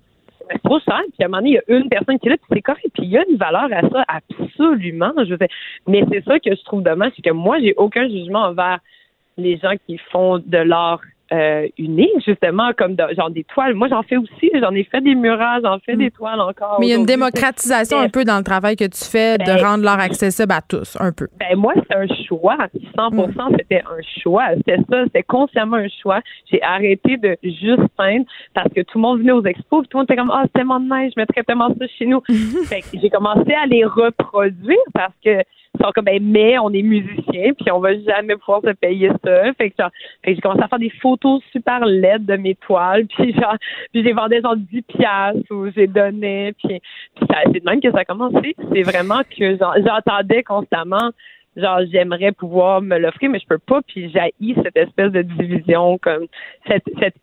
C'est 0.51 0.63
trop 0.63 0.81
cher. 0.81 1.01
Puis 1.13 1.23
à 1.23 1.27
un 1.27 1.29
moment 1.29 1.39
donné, 1.39 1.51
il 1.51 1.55
y 1.55 1.75
a 1.75 1.79
une 1.79 1.89
personne 1.89 2.19
qui 2.19 2.27
est 2.27 2.31
là, 2.31 2.37
puis 2.37 2.47
c'est 2.53 2.63
correct. 2.63 2.87
Puis 2.95 3.05
il 3.05 3.11
y 3.11 3.19
a 3.19 3.25
une 3.29 3.37
valeur 3.37 3.69
à 3.73 3.83
ça, 3.89 4.05
absolument. 4.09 5.13
Je 5.19 5.31
veux 5.31 5.37
dire. 5.37 5.49
Mais 5.87 6.05
c'est 6.11 6.25
ça 6.25 6.39
que 6.39 6.55
je 6.55 6.63
trouve 6.65 6.83
dommage, 6.83 7.13
c'est 7.17 7.23
que 7.23 7.31
moi, 7.31 7.59
j'ai 7.61 7.75
aucun 7.77 8.09
jugement 8.09 8.41
envers 8.41 8.79
les 9.37 9.59
gens 9.59 9.75
qui 9.87 9.99
font 10.11 10.39
de 10.39 10.59
l'art 10.59 11.01
euh, 11.33 11.69
unique, 11.79 12.11
justement, 12.27 12.71
comme 12.77 12.97
genre 13.17 13.31
des 13.31 13.45
toiles. 13.45 13.75
Moi, 13.75 13.89
j'en 13.89 14.03
fais 14.03 14.17
aussi. 14.17 14.51
J'en 14.61 14.73
ai 14.73 14.85
fait 14.85 15.01
des 15.01 15.15
murages, 15.15 15.63
j'en 15.63 15.79
fais 15.79 15.97
des 15.97 16.11
toiles 16.11 16.41
encore. 16.41 16.79
Mais 16.81 16.87
il 16.87 16.91
y 16.91 16.93
a 16.93 16.97
une 16.97 17.07
démocratisation 17.07 17.99
un 17.99 18.09
peu 18.09 18.25
dans 18.25 18.39
le 18.39 18.45
travail 18.45 18.77
que 18.77 18.85
tu 18.85 19.05
fais 19.05 19.39
de 19.39 19.45
Ben- 19.45 19.65
rendre 19.65 19.85
l'art 19.85 20.01
accessible 20.01 20.53
à 20.53 20.61
tous, 20.61 20.97
un 21.01 21.13
peu. 21.13 21.29
Ben 21.39 21.57
moi, 21.57 21.73
c'est 21.77 21.97
un 21.97 22.07
choix. 22.27 22.57
100 22.97 23.11
c'était 23.59 23.83
un 23.83 24.21
choix. 24.23 24.49
C'était 24.57 24.79
ça, 24.91 25.05
c'était 25.05 25.23
consciemment 25.23 25.77
un 25.77 25.89
choix. 26.03 26.21
J'ai 26.51 26.63
arrêté 26.63 27.17
de 27.17 27.37
juste 27.43 27.87
peindre 27.97 28.25
parce 28.55 28.73
que 28.75 28.81
tout 28.83 28.99
le 28.99 29.03
monde 29.03 29.19
venait 29.21 29.33
aux 29.33 29.45
expos, 29.45 29.83
puis 29.83 29.89
tout 29.89 29.97
le 29.97 30.01
monde 30.01 30.07
était 30.11 30.17
comme 30.17 30.31
ah 30.33 30.43
c'est 30.47 30.53
tellement 30.53 30.81
nice, 30.81 31.13
je 31.17 31.21
mettrais 31.21 31.43
tellement 31.45 31.69
ça 31.69 31.87
chez 31.99 32.07
nous. 32.07 32.21
fait 32.69 32.81
que 32.81 32.99
j'ai 33.01 33.11
commencé 33.11 33.53
à 33.53 33.67
les 33.67 33.85
reproduire 33.85 34.79
parce 34.95 35.15
que 35.25 35.43
sont 35.79 35.91
comme 35.95 36.05
ben 36.05 36.19
mais 36.23 36.59
on 36.59 36.71
est 36.73 36.83
musicien 36.83 37.53
puis 37.55 37.71
on 37.71 37.79
va 37.81 37.99
jamais 38.01 38.37
pouvoir 38.37 38.61
se 38.63 38.71
payer 38.73 39.11
ça. 39.25 39.53
Fait 39.55 39.71
que, 39.71 39.77
genre, 39.79 39.91
j'ai 40.25 40.37
commencé 40.37 40.63
à 40.63 40.69
faire 40.69 40.79
des 40.79 40.93
photos 41.01 41.43
super 41.53 41.85
laides 41.85 42.27
de 42.27 42.37
mes 42.37 42.55
toiles 42.57 43.07
puis 43.17 43.33
genre 43.35 43.57
puis 43.93 44.03
j'ai 44.03 44.13
vendais 44.13 44.41
genre 44.41 44.57
10 44.57 44.83
piastres 44.83 45.51
ou 45.51 45.71
j'ai 45.75 45.87
donné 45.87 46.53
puis, 46.63 46.81
puis 47.15 47.27
ça- 47.31 47.43
c'est 47.47 47.61
de 47.65 47.69
même 47.69 47.81
que 47.81 47.91
ça 47.91 47.99
a 47.99 48.05
commencé. 48.05 48.55
C'est 48.73 48.83
vraiment 48.83 49.21
que 49.37 49.57
genre, 49.57 49.75
j'entendais 49.85 50.43
constamment 50.43 51.11
genre 51.57 51.81
j'aimerais 51.91 52.33
pouvoir 52.33 52.81
me 52.81 52.99
l'offrir 52.99 53.31
mais 53.31 53.39
je 53.41 53.47
peux 53.47 53.59
pas 53.59 53.81
puis 53.87 54.11
j'haïs 54.11 54.55
cette 54.63 54.77
espèce 54.77 55.13
de 55.13 55.23
division 55.23 55.99
comme 55.99 56.27
cette 56.69 56.85
cette 57.01 57.17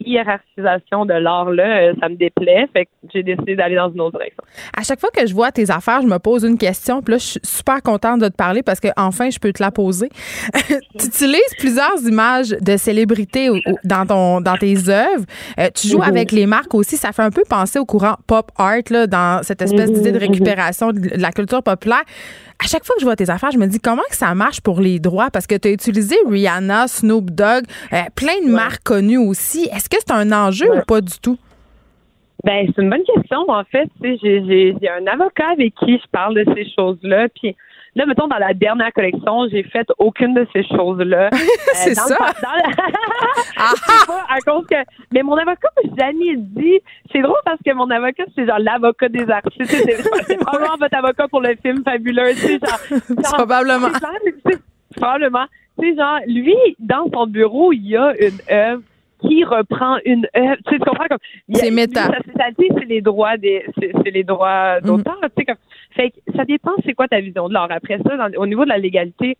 hiérarchisation 0.00 1.06
de 1.06 1.14
l'art 1.14 1.50
là 1.50 1.92
ça 2.00 2.08
me 2.08 2.16
déplaît 2.16 2.68
fait 2.72 2.86
que 2.86 2.90
j'ai 3.12 3.22
décidé 3.22 3.56
d'aller 3.56 3.76
dans 3.76 3.90
une 3.90 4.00
autre 4.00 4.18
direction 4.18 4.42
À 4.76 4.82
chaque 4.82 5.00
fois 5.00 5.10
que 5.10 5.26
je 5.26 5.34
vois 5.34 5.52
tes 5.52 5.70
affaires, 5.70 6.02
je 6.02 6.06
me 6.06 6.18
pose 6.18 6.44
une 6.44 6.58
question. 6.58 7.02
Puis 7.02 7.12
là, 7.12 7.18
je 7.18 7.24
suis 7.24 7.40
super 7.42 7.82
contente 7.82 8.20
de 8.20 8.28
te 8.28 8.36
parler 8.36 8.62
parce 8.62 8.80
que 8.80 8.88
enfin, 8.96 9.30
je 9.30 9.38
peux 9.38 9.52
te 9.52 9.62
la 9.62 9.70
poser. 9.70 10.08
tu 10.98 11.06
utilises 11.06 11.54
plusieurs 11.58 12.00
images 12.06 12.50
de 12.50 12.76
célébrités 12.76 13.48
dans 13.84 14.06
ton 14.06 14.40
dans 14.40 14.56
tes 14.56 14.88
œuvres. 14.88 15.24
Euh, 15.58 15.68
tu 15.74 15.88
joues 15.88 16.02
avec 16.02 16.32
les 16.32 16.46
marques 16.46 16.74
aussi. 16.74 16.96
Ça 16.96 17.12
fait 17.12 17.22
un 17.22 17.30
peu 17.30 17.42
penser 17.48 17.78
au 17.78 17.84
courant 17.84 18.16
pop 18.26 18.50
art 18.56 18.90
là, 18.90 19.06
dans 19.06 19.42
cette 19.42 19.62
espèce 19.62 19.92
d'idée 19.92 20.12
de 20.12 20.18
récupération 20.18 20.92
de 20.92 21.10
la 21.16 21.32
culture 21.32 21.62
populaire. 21.62 22.04
À 22.62 22.66
chaque 22.66 22.84
fois 22.84 22.94
que 22.94 23.00
je 23.00 23.06
vois 23.06 23.16
tes 23.16 23.30
affaires, 23.30 23.50
je 23.52 23.58
me 23.58 23.66
dis 23.66 23.80
comment 23.80 24.02
que 24.10 24.16
ça 24.16 24.34
marche 24.34 24.60
pour 24.60 24.80
les 24.80 24.98
droits? 24.98 25.30
Parce 25.30 25.46
que 25.46 25.54
tu 25.54 25.68
as 25.68 25.70
utilisé 25.70 26.16
Rihanna, 26.28 26.88
Snoop 26.88 27.30
Dogg, 27.30 27.64
euh, 27.94 28.02
plein 28.14 28.38
de 28.44 28.50
marques 28.50 28.82
connues 28.84 29.16
aussi. 29.16 29.49
Est-ce 29.58 29.88
que 29.88 29.96
c'est 29.98 30.12
un 30.12 30.30
enjeu 30.32 30.66
ou 30.76 30.82
pas 30.86 31.00
du 31.00 31.18
tout? 31.20 31.38
Ben, 32.44 32.66
c'est 32.74 32.80
une 32.82 32.88
bonne 32.90 33.04
question. 33.04 33.38
En 33.48 33.64
fait, 33.64 33.88
j'ai, 34.02 34.74
un 34.88 35.06
avocat 35.06 35.48
avec 35.52 35.74
qui 35.74 35.98
je 35.98 36.06
parle 36.10 36.34
de 36.36 36.44
ces 36.54 36.66
choses-là. 36.74 37.28
Puis 37.28 37.54
là, 37.94 38.06
mettons, 38.06 38.28
dans 38.28 38.38
la 38.38 38.54
dernière 38.54 38.92
collection, 38.94 39.46
j'ai 39.50 39.62
fait 39.62 39.86
aucune 39.98 40.32
de 40.32 40.46
ces 40.54 40.62
choses-là. 40.66 41.28
C'est 41.74 41.94
ça. 41.94 42.16
Le, 42.18 42.42
dans 42.42 42.56
le- 42.56 42.72
C'est 43.76 44.06
pas 44.06 44.24
à 44.28 44.40
cause 44.40 44.66
que. 44.66 44.76
Mais 45.12 45.22
mon 45.22 45.34
avocat 45.36 45.68
m'a 45.84 45.90
jamais 45.98 46.36
dit. 46.36 46.80
C'est 47.12 47.20
drôle 47.20 47.36
parce 47.44 47.58
que 47.64 47.74
mon 47.74 47.90
avocat, 47.90 48.24
c'est 48.34 48.46
genre 48.46 48.58
l'avocat 48.58 49.08
des 49.10 49.28
artistes. 49.28 49.66
C'est, 50.26 50.36
probablement 50.40 50.76
votre 50.78 50.96
avocat 50.96 51.28
pour 51.28 51.40
le 51.42 51.54
film 51.62 51.82
fabuleux. 51.84 52.32
Genre, 52.34 52.60
genre- 52.90 53.34
Probablement. 53.34 53.88
c'est 53.92 54.00
genre, 54.00 54.58
Probablement. 54.96 55.44
Tu 55.78 55.90
sais, 55.90 55.96
genre, 55.96 56.18
lui, 56.26 56.56
dans 56.78 57.06
son 57.12 57.26
bureau, 57.26 57.72
il 57.72 57.86
y 57.86 57.96
a 57.96 58.12
une 58.18 58.38
œuvre 58.50 58.82
qui 59.22 59.44
reprend 59.44 59.98
une 60.04 60.26
œuvre. 60.36 60.56
Tu 60.66 60.72
sais, 60.72 60.78
tu 60.78 60.84
comprends 60.84 61.06
comme. 61.08 61.18
C'est 61.54 61.70
méta. 61.70 62.10
spécialité, 62.20 62.68
c'est 62.78 62.86
les 62.86 63.00
droits 63.00 63.36
des, 63.36 63.64
c'est, 63.78 64.10
les 64.10 64.24
droits 64.24 64.80
d'auteur. 64.80 65.18
Tu 65.22 65.28
sais, 65.38 65.44
comme. 65.44 65.56
Fait 65.92 66.10
que 66.10 66.16
ça 66.36 66.44
dépend 66.44 66.72
c'est 66.84 66.94
quoi 66.94 67.08
ta 67.08 67.20
vision 67.20 67.48
de 67.48 67.54
l'art. 67.54 67.68
Après 67.70 67.98
ça, 67.98 68.16
dans- 68.16 68.38
au 68.40 68.46
niveau 68.46 68.64
de 68.64 68.70
la 68.70 68.78
légalité, 68.78 69.36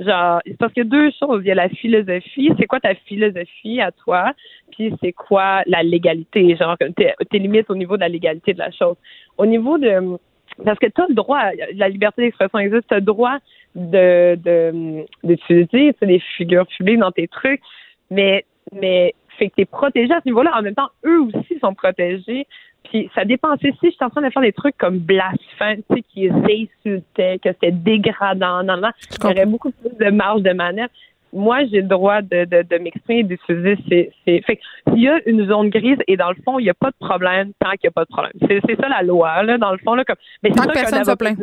Genre, 0.00 0.40
c'est 0.46 0.56
parce 0.56 0.72
qu'il 0.72 0.82
y 0.84 0.86
a 0.86 0.88
deux 0.88 1.10
choses. 1.20 1.42
Il 1.44 1.48
y 1.48 1.52
a 1.52 1.54
la 1.54 1.68
philosophie. 1.68 2.50
C'est 2.58 2.66
quoi 2.66 2.80
ta 2.80 2.94
philosophie 2.94 3.80
à 3.80 3.92
toi? 3.92 4.32
Puis 4.72 4.92
c'est 5.00 5.12
quoi 5.12 5.62
la 5.66 5.82
légalité? 5.82 6.56
Genre, 6.56 6.76
tes, 6.96 7.12
tes 7.30 7.38
limites 7.38 7.70
au 7.70 7.76
niveau 7.76 7.96
de 7.96 8.00
la 8.00 8.08
légalité 8.08 8.52
de 8.54 8.58
la 8.58 8.70
chose. 8.72 8.96
Au 9.38 9.46
niveau 9.46 9.78
de 9.78 10.16
parce 10.64 10.78
que 10.78 10.86
tu 10.86 11.00
as 11.00 11.06
le 11.08 11.14
droit, 11.14 11.40
la 11.76 11.88
liberté 11.88 12.22
d'expression 12.22 12.58
existe, 12.58 12.88
tu 12.88 12.94
as 12.94 12.98
le 12.98 13.04
droit 13.04 13.38
de 13.74 15.04
d'utiliser 15.24 15.94
des 16.02 16.20
figures 16.36 16.66
publiques 16.66 16.98
dans 16.98 17.12
tes 17.12 17.28
trucs, 17.28 17.60
mais 18.10 18.44
mais 18.72 19.14
fait 19.42 19.50
que 19.50 19.54
tu 19.56 19.62
es 19.62 19.64
protégé 19.64 20.12
à 20.12 20.20
ce 20.20 20.28
niveau-là. 20.28 20.52
En 20.56 20.62
même 20.62 20.74
temps, 20.74 20.90
eux 21.04 21.20
aussi 21.22 21.58
sont 21.60 21.74
protégés. 21.74 22.46
Puis 22.84 23.10
ça 23.14 23.24
dépend. 23.24 23.56
Si 23.56 23.72
je 23.82 23.90
suis 23.90 23.96
en 24.00 24.10
train 24.10 24.22
de 24.22 24.30
faire 24.30 24.42
des 24.42 24.52
trucs 24.52 24.76
comme 24.76 24.98
blasphème, 24.98 25.82
tu 25.90 25.96
sais, 25.96 26.02
qui 26.02 26.28
insultaient, 26.28 27.38
que 27.38 27.50
c'était 27.52 27.72
dégradant, 27.72 28.62
non, 28.62 28.76
non, 28.76 28.90
j'aurais 29.20 29.46
beaucoup 29.46 29.70
plus 29.70 29.96
de 29.98 30.10
marge 30.10 30.42
de 30.42 30.52
manœuvre. 30.52 30.90
Moi, 31.32 31.64
j'ai 31.64 31.80
le 31.80 31.88
droit 31.88 32.20
de, 32.20 32.44
de, 32.44 32.62
de 32.62 32.78
m'exprimer 32.78 33.20
et 33.20 33.22
d'utiliser 33.24 33.78
ces, 33.88 34.12
ces. 34.24 34.42
Fait 34.42 34.60
s'il 34.88 35.00
y 35.00 35.08
a 35.08 35.18
une 35.26 35.46
zone 35.46 35.70
grise 35.70 35.96
et 36.06 36.16
dans 36.16 36.28
le 36.28 36.36
fond, 36.44 36.58
il 36.58 36.64
n'y 36.64 36.70
a 36.70 36.74
pas 36.74 36.90
de 36.90 36.96
problème 37.00 37.52
tant 37.58 37.70
qu'il 37.70 37.84
n'y 37.84 37.88
a 37.88 37.92
pas 37.92 38.04
de 38.04 38.10
problème. 38.10 38.32
C'est, 38.46 38.80
ça 38.80 38.88
la 38.88 39.02
loi, 39.02 39.42
là, 39.42 39.56
dans 39.56 39.72
le 39.72 39.78
fond, 39.78 39.94
là, 39.94 40.04
comme. 40.04 40.16
Mais 40.42 40.50
c'est 40.50 40.56
Tant 40.56 40.68
que 40.68 40.74
personne 40.74 41.04
se 41.04 41.12
plaint. 41.12 41.38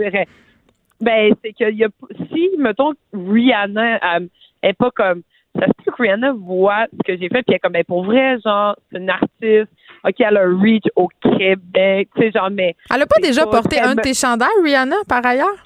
Ben, 1.02 1.34
c'est 1.44 1.54
qu'il 1.54 1.76
y 1.76 1.84
a. 1.84 1.90
Si, 2.32 2.50
mettons, 2.60 2.94
Rihanna 3.14 4.18
euh, 4.18 4.28
est 4.62 4.74
pas 4.74 4.92
comme. 4.92 5.24
Ça 5.58 5.66
se 5.66 5.72
peut 5.84 5.92
que 5.92 6.02
Rihanna 6.02 6.34
voit 6.34 6.86
ce 6.92 7.04
que 7.06 7.18
j'ai 7.20 7.28
fait, 7.28 7.42
puis 7.42 7.46
elle 7.50 7.56
est 7.56 7.60
comme, 7.60 7.74
ben, 7.74 7.84
pour 7.84 8.06
vrai, 8.06 8.38
genre, 8.46 8.76
c'est 8.92 9.00
une 9.00 9.10
artiste. 9.10 9.72
OK, 10.04 10.16
elle 10.20 10.38
a 10.38 10.42
un 10.42 10.62
reach 10.62 10.86
au 10.96 11.10
Québec, 11.22 12.10
tu 12.16 12.22
sais, 12.22 12.32
genre, 12.32 12.50
mais. 12.52 12.76
Elle 12.94 13.02
a 13.02 13.06
pas 13.06 13.20
déjà 13.22 13.46
porté 13.46 13.80
un 13.80 13.96
de 13.96 14.02
tes 14.02 14.14
chandails, 14.14 14.48
Rihanna, 14.64 14.98
par 15.08 15.26
ailleurs? 15.26 15.66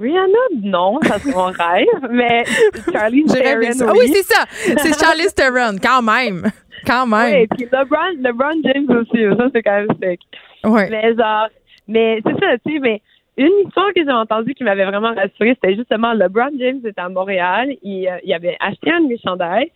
Rihanna, 0.00 0.38
non, 0.62 1.00
ça 1.02 1.18
c'est 1.18 1.34
mon 1.34 1.46
rêve, 1.46 2.10
mais 2.10 2.44
Charlie 2.92 3.24
Theron, 3.24 3.72
ça. 3.72 3.86
Ah 3.88 3.92
oui, 3.98 4.08
c'est 4.08 4.22
ça. 4.22 4.44
C'est 4.50 4.98
Charlize 4.98 5.34
Theron, 5.34 5.76
quand 5.82 6.02
même. 6.02 6.50
Quand 6.86 7.06
même. 7.06 7.34
Oui, 7.34 7.46
puis 7.56 7.68
LeBron, 7.72 8.20
LeBron 8.20 8.60
James 8.64 8.96
aussi, 8.96 9.24
ça 9.38 9.46
c'est 9.52 9.62
quand 9.62 9.76
même 9.76 9.88
sick. 10.02 10.20
Ouais. 10.64 10.88
Mais 10.90 11.14
genre, 11.14 11.48
mais 11.88 12.20
c'est 12.24 12.34
ça, 12.34 12.58
tu 12.64 12.74
sais, 12.74 12.78
mais 12.80 13.00
une 13.36 13.52
histoire 13.66 13.92
que 13.94 14.02
j'ai 14.02 14.12
entendue 14.12 14.54
qui 14.54 14.64
m'avait 14.64 14.84
vraiment 14.84 15.14
rassurée, 15.14 15.56
c'était 15.60 15.76
justement 15.76 16.12
LeBron 16.12 16.50
James 16.58 16.80
était 16.84 17.00
à 17.00 17.08
Montréal, 17.08 17.74
il, 17.82 18.08
euh, 18.08 18.18
il 18.24 18.32
avait 18.32 18.56
acheté 18.60 18.90
un 18.90 19.00
de 19.02 19.08
mes 19.08 19.18
chandails, 19.18 19.70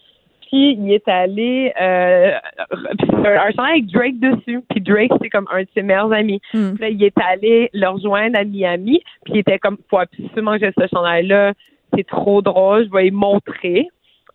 puis 0.50 0.72
il 0.72 0.92
est 0.92 1.06
allé 1.06 1.72
euh, 1.80 2.32
un, 2.70 3.50
chandail 3.52 3.72
avec 3.72 3.86
Drake 3.86 4.18
dessus, 4.18 4.62
puis 4.68 4.80
Drake 4.80 5.12
c'est 5.20 5.28
comme 5.28 5.46
un 5.52 5.62
de 5.62 5.68
ses 5.74 5.82
meilleurs 5.82 6.12
amis. 6.12 6.40
Hmm. 6.52 6.72
Puis 6.74 6.80
là, 6.80 6.88
il 6.88 7.04
est 7.04 7.18
allé 7.20 7.70
le 7.72 7.86
rejoindre 7.86 8.38
à 8.38 8.44
Miami, 8.44 9.00
puis 9.24 9.34
il 9.34 9.38
était 9.38 9.58
comme, 9.58 9.76
faut 9.88 9.98
absolument 9.98 10.58
que 10.58 10.66
j'ai 10.66 10.72
ce 10.76 10.86
chandail-là, 10.92 11.52
c'est 11.94 12.06
trop 12.06 12.42
drôle, 12.42 12.86
je 12.86 12.90
vais 12.90 13.08
y 13.08 13.10
montrer. 13.10 13.88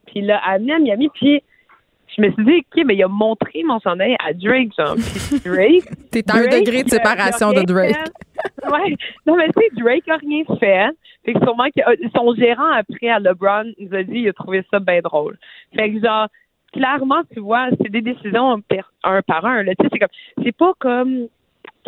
Puis 0.06 0.20
il 0.20 0.28
l'a 0.28 0.38
amené 0.38 0.74
à 0.74 0.80
Miami, 0.80 1.10
puis 1.14 1.42
je 2.16 2.22
me 2.22 2.32
suis 2.32 2.46
dit, 2.46 2.58
OK, 2.60 2.84
mais 2.86 2.96
il 2.96 3.04
a 3.04 3.08
montré 3.08 3.64
mon 3.64 3.80
chandail 3.80 4.16
à 4.26 4.34
Drake, 4.34 4.72
genre. 4.78 4.96
Drake. 5.46 5.86
T'es 6.12 6.24
à 6.32 6.38
un 6.38 6.48
degré 6.48 6.84
de 6.84 6.90
séparation 6.90 7.52
de 7.52 7.62
Drake. 7.64 7.98
Ouais. 8.72 8.96
Non, 9.26 9.36
mais 9.36 9.48
tu 9.48 9.62
sais, 9.62 9.70
Drake 9.82 10.08
a 10.08 10.18
rien 10.18 10.44
fait. 10.60 10.96
Fait 11.26 11.34
que 11.34 11.40
sûrement 11.40 11.66
que 11.76 11.82
euh, 11.82 12.10
son 12.16 12.36
gérant 12.36 12.72
après 12.72 13.10
à 13.10 13.20
LeBron 13.20 13.72
nous 13.80 13.94
a 13.96 14.04
dit 14.04 14.20
il 14.20 14.30
a 14.30 14.34
trouvé 14.34 14.64
ça 14.72 14.80
bien 14.80 15.02
drôle. 15.02 15.38
Fait 15.76 15.92
que 15.92 16.00
genre, 16.00 16.28
clairement, 16.72 17.22
tu 17.34 17.40
vois, 17.40 17.70
c'est 17.82 17.92
des 17.92 18.02
décisions 18.02 18.62
un 19.04 19.22
par 19.22 19.46
un. 19.46 19.64
Là. 19.64 19.74
Tu 19.76 19.84
sais, 19.84 19.90
c'est 19.92 20.00
comme 20.00 20.44
c'est 20.44 20.56
pas 20.56 20.74
comme 20.80 21.28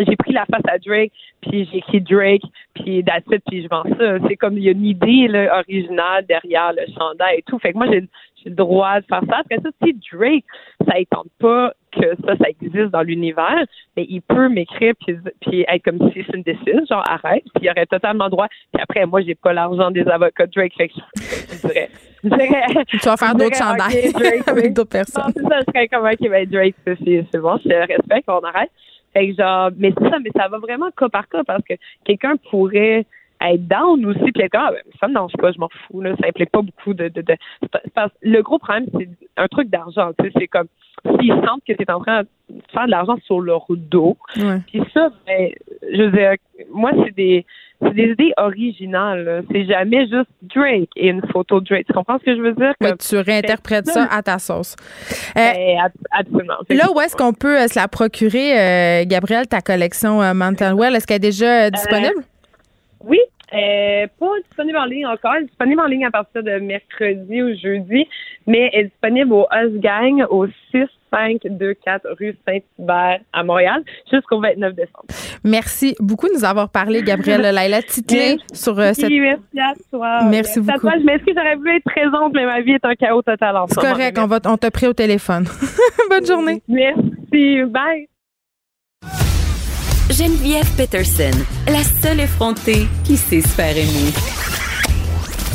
j'ai 0.05 0.15
pris 0.15 0.33
la 0.33 0.45
face 0.45 0.61
à 0.67 0.77
Drake, 0.77 1.11
puis 1.41 1.67
j'ai 1.71 1.77
écrit 1.77 2.01
Drake, 2.01 2.43
puis 2.73 2.99
it, 2.99 3.43
puis 3.47 3.63
je 3.63 3.67
vends 3.67 3.83
ça. 3.97 4.17
C'est 4.27 4.35
comme 4.35 4.57
il 4.57 4.63
y 4.63 4.69
a 4.69 4.71
une 4.71 4.85
idée 4.85 5.27
là, 5.27 5.59
originale 5.59 6.25
derrière 6.27 6.73
le 6.73 6.85
chandail 6.97 7.39
et 7.39 7.43
tout. 7.43 7.59
Fait 7.59 7.73
que 7.73 7.77
moi, 7.77 7.87
j'ai 7.91 8.07
le 8.45 8.55
droit 8.55 8.99
de 8.99 9.05
faire 9.05 9.21
ça. 9.29 9.41
Parce 9.49 9.61
que 9.61 9.61
ça, 9.61 9.69
si 9.83 9.99
Drake, 10.11 10.45
ça 10.87 10.93
tente 11.09 11.27
pas 11.39 11.73
que 11.91 12.15
ça, 12.25 12.35
ça 12.37 12.49
existe 12.49 12.91
dans 12.91 13.01
l'univers, 13.01 13.63
mais 13.95 14.05
il 14.09 14.21
peut 14.21 14.49
m'écrire 14.49 14.93
puis, 15.05 15.17
puis 15.41 15.65
être 15.67 15.83
comme 15.83 16.11
si 16.11 16.23
c'est 16.25 16.35
une 16.35 16.43
décision, 16.43 16.85
genre 16.89 17.03
arrête, 17.09 17.43
puis 17.55 17.63
il 17.65 17.69
aurait 17.69 17.85
totalement 17.85 18.29
droit. 18.29 18.47
Puis 18.73 18.81
après, 18.81 19.05
moi, 19.05 19.21
j'ai 19.21 19.35
pas 19.35 19.53
l'argent 19.53 19.91
des 19.91 20.07
avocats 20.07 20.45
de 20.45 20.51
Drake, 20.51 20.73
fait 20.77 20.89
que 20.89 20.93
je, 20.95 21.21
je 21.55 21.67
dirais, 21.67 21.89
je 22.23 22.29
dirais- 22.29 22.85
Tu 22.87 22.97
vas 22.97 23.17
faire 23.17 23.35
d'autres 23.35 23.57
chandails 23.57 24.09
ok, 24.09 24.21
Drake, 24.21 24.47
avec 24.47 24.73
d'autres 24.73 24.97
non, 24.97 25.03
personnes. 25.03 25.33
c'est 25.35 25.43
ça, 25.43 25.59
je 25.59 25.71
serais 25.71 25.87
comme, 25.87 26.05
OK, 26.05 26.29
ben 26.29 26.45
Drake, 26.49 26.75
c'est 26.85 27.25
c'est 27.31 27.39
bon, 27.39 27.57
je 27.63 27.69
te 27.69 27.73
respecte, 27.75 28.29
on 28.29 28.39
arrête. 28.39 28.71
Que 29.25 29.33
genre, 29.33 29.71
mais 29.77 29.93
c'est 29.97 30.09
ça, 30.09 30.19
mais 30.19 30.29
ça 30.35 30.47
va 30.47 30.59
vraiment 30.59 30.91
cas 30.91 31.09
par 31.09 31.27
cas 31.27 31.43
parce 31.43 31.63
que 31.63 31.73
quelqu'un 32.05 32.35
pourrait 32.49 33.05
être 33.53 33.67
down 33.67 34.05
aussi, 34.05 34.31
puis 34.31 34.43
être 34.43 34.51
comme, 34.51 34.61
ah, 34.65 34.71
ben, 34.71 34.81
ça 34.99 35.07
me 35.07 35.13
dérange 35.13 35.33
pas, 35.39 35.51
je 35.51 35.59
m'en 35.59 35.69
fous, 35.69 36.01
là, 36.01 36.15
ça 36.19 36.27
implique 36.27 36.51
pas 36.51 36.61
beaucoup 36.61 36.93
de... 36.93 37.07
de, 37.09 37.21
de 37.21 37.35
le 38.21 38.41
gros 38.41 38.59
problème, 38.59 38.85
c'est 38.97 39.09
un 39.37 39.47
truc 39.47 39.69
d'argent, 39.69 40.11
tu 40.19 40.25
sais, 40.25 40.31
c'est 40.37 40.47
comme, 40.47 40.67
s'ils 41.19 41.33
sentent 41.45 41.63
que 41.67 41.73
tu 41.73 41.85
en 41.91 41.99
train 42.01 42.23
de 42.23 42.27
faire 42.73 42.85
de 42.85 42.91
l'argent 42.91 43.17
sur 43.25 43.39
leur 43.41 43.65
dos, 43.69 44.17
Ouais. 44.37 44.59
puis 44.67 44.81
ça, 44.93 45.09
ben, 45.25 45.49
je 45.93 46.01
veux 46.03 46.11
dire, 46.11 46.33
moi, 46.71 46.91
c'est 47.05 47.15
des, 47.15 47.45
c'est 47.81 47.93
des 47.93 48.09
idées 48.13 48.33
originales. 48.37 49.43
C'est 49.51 49.65
jamais 49.65 50.07
juste 50.07 50.29
Drake 50.41 50.89
et 50.95 51.09
une 51.09 51.21
photo 51.31 51.59
de 51.59 51.65
Drake. 51.65 51.85
Tu 51.85 51.93
comprends 51.93 52.17
ce 52.17 52.23
que 52.23 52.35
je 52.35 52.41
veux 52.41 52.53
dire? 52.53 52.73
Oui, 52.81 52.87
Comme- 52.89 52.97
tu 52.97 53.17
réinterprètes 53.17 53.85
ça 53.85 54.07
à 54.09 54.23
ta 54.23 54.39
sauce. 54.39 54.75
Euh, 55.37 55.53
Ben, 55.53 55.77
ab- 55.85 55.91
absolument. 56.09 56.55
Là, 56.71 56.85
où 56.91 56.99
est-ce 57.01 57.15
qu'on 57.15 57.33
peut 57.33 57.59
euh, 57.61 57.67
se 57.67 57.77
la 57.79 57.87
procurer, 57.87 58.59
euh, 58.59 59.03
Gabrielle, 59.05 59.45
ta 59.47 59.61
collection 59.61 60.23
euh, 60.23 60.33
Mountain 60.33 60.75
Well? 60.75 60.95
Est-ce 60.95 61.05
qu'elle 61.05 61.17
est 61.17 61.19
déjà 61.19 61.65
euh, 61.65 61.69
disponible? 61.69 62.23
Oui, 63.03 63.19
euh, 63.53 64.07
pas 64.19 64.39
disponible 64.45 64.77
en 64.77 64.85
ligne 64.85 65.07
encore. 65.07 65.33
Elle 65.35 65.43
est 65.43 65.47
disponible 65.47 65.81
en 65.81 65.85
ligne 65.85 66.05
à 66.05 66.11
partir 66.11 66.43
de 66.43 66.59
mercredi 66.59 67.41
ou 67.41 67.55
jeudi, 67.57 68.07
mais 68.45 68.69
elle 68.73 68.79
est 68.79 68.83
disponible 68.85 69.33
au 69.33 69.47
Us 69.53 69.79
Gang 69.79 70.25
au 70.29 70.47
6524 70.71 72.07
rue 72.19 72.35
Saint-Hubert 72.45 73.19
à 73.31 73.43
Montréal 73.43 73.83
jusqu'au 74.11 74.41
29 74.41 74.73
décembre. 74.75 75.05
Merci 75.45 75.95
beaucoup 75.99 76.27
de 76.27 76.33
nous 76.33 76.43
avoir 76.43 76.69
parlé, 76.69 77.03
Gabrielle 77.03 77.41
Laila 77.55 77.81
Titlin, 77.81 78.35
sur 78.51 78.77
euh, 78.79 78.91
cette. 78.93 79.09
Merci 79.09 79.59
à 79.59 79.73
toi. 79.91 80.23
Merci 80.29 80.59
beaucoup. 80.59 80.79
toi. 80.79 80.93
Je 80.99 81.05
m'excuse, 81.05 81.33
j'aurais 81.35 81.55
voulu 81.55 81.77
être 81.77 81.83
présente, 81.83 82.33
mais 82.33 82.45
ma 82.45 82.59
vie 82.61 82.73
est 82.73 82.85
un 82.85 82.95
chaos 82.95 83.21
total 83.21 83.55
en 83.55 83.67
ce 83.67 83.75
C'est 83.75 83.81
correct, 83.81 84.17
on, 84.19 84.27
va, 84.27 84.39
on 84.45 84.57
t'a 84.57 84.71
pris 84.71 84.87
au 84.87 84.93
téléphone. 84.93 85.45
Bonne 86.09 86.25
journée. 86.25 86.61
Merci. 86.67 87.63
Bye. 87.63 88.07
Geneviève 90.17 90.67
Peterson, 90.75 91.45
la 91.67 91.83
seule 91.83 92.21
effrontée 92.21 92.87
qui 93.03 93.17
sait 93.17 93.41
se 93.41 93.49
faire 93.49 93.77
aimer. 93.77 94.11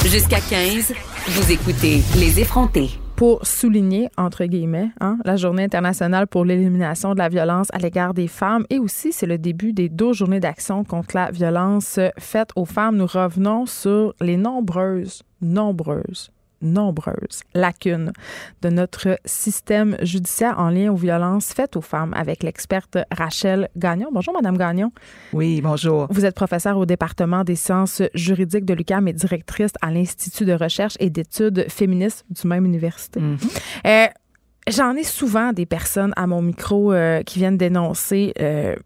Jusqu'à 0.08 0.38
15, 0.38 0.94
vous 1.30 1.50
écoutez 1.50 2.00
Les 2.16 2.38
effrontés. 2.38 2.90
Pour 3.16 3.44
souligner, 3.44 4.08
entre 4.16 4.44
guillemets, 4.44 4.90
hein, 5.00 5.18
la 5.24 5.34
journée 5.34 5.64
internationale 5.64 6.28
pour 6.28 6.44
l'élimination 6.44 7.12
de 7.14 7.18
la 7.18 7.28
violence 7.28 7.70
à 7.72 7.78
l'égard 7.78 8.14
des 8.14 8.28
femmes 8.28 8.64
et 8.70 8.78
aussi 8.78 9.12
c'est 9.12 9.26
le 9.26 9.36
début 9.36 9.72
des 9.72 9.88
12 9.88 10.18
journées 10.18 10.38
d'action 10.38 10.84
contre 10.84 11.16
la 11.16 11.32
violence 11.32 11.98
faite 12.16 12.50
aux 12.54 12.64
femmes, 12.64 12.98
nous 12.98 13.06
revenons 13.06 13.66
sur 13.66 14.14
les 14.20 14.36
nombreuses, 14.36 15.24
nombreuses 15.40 16.30
nombreuses 16.62 17.42
lacunes 17.54 18.12
de 18.62 18.68
notre 18.68 19.18
système 19.24 19.96
judiciaire 20.02 20.58
en 20.58 20.70
lien 20.70 20.90
aux 20.90 20.96
violences 20.96 21.52
faites 21.52 21.76
aux 21.76 21.82
femmes 21.82 22.14
avec 22.14 22.42
l'experte 22.42 22.98
Rachel 23.10 23.68
Gagnon. 23.76 24.08
Bonjour, 24.12 24.34
Madame 24.34 24.56
Gagnon. 24.56 24.92
Oui, 25.32 25.60
bonjour. 25.60 26.06
Vous 26.10 26.24
êtes 26.24 26.34
professeure 26.34 26.78
au 26.78 26.86
département 26.86 27.44
des 27.44 27.56
sciences 27.56 28.02
juridiques 28.14 28.64
de 28.64 28.74
l'UQAM 28.74 29.08
et 29.08 29.12
directrice 29.12 29.72
à 29.82 29.90
l'Institut 29.90 30.44
de 30.44 30.52
recherche 30.52 30.96
et 31.00 31.10
d'études 31.10 31.66
féministes 31.68 32.24
du 32.30 32.46
même 32.46 32.64
université. 32.64 33.20
Mhm. 33.20 33.38
Euh, 33.86 34.06
J'en 34.68 34.94
ai 34.94 35.02
souvent 35.02 35.52
des 35.52 35.66
personnes 35.66 36.12
à 36.16 36.26
mon 36.28 36.40
micro 36.40 36.92
euh, 36.92 37.22
qui 37.22 37.40
viennent 37.40 37.56
dénoncer 37.56 38.32
euh, 38.40 38.76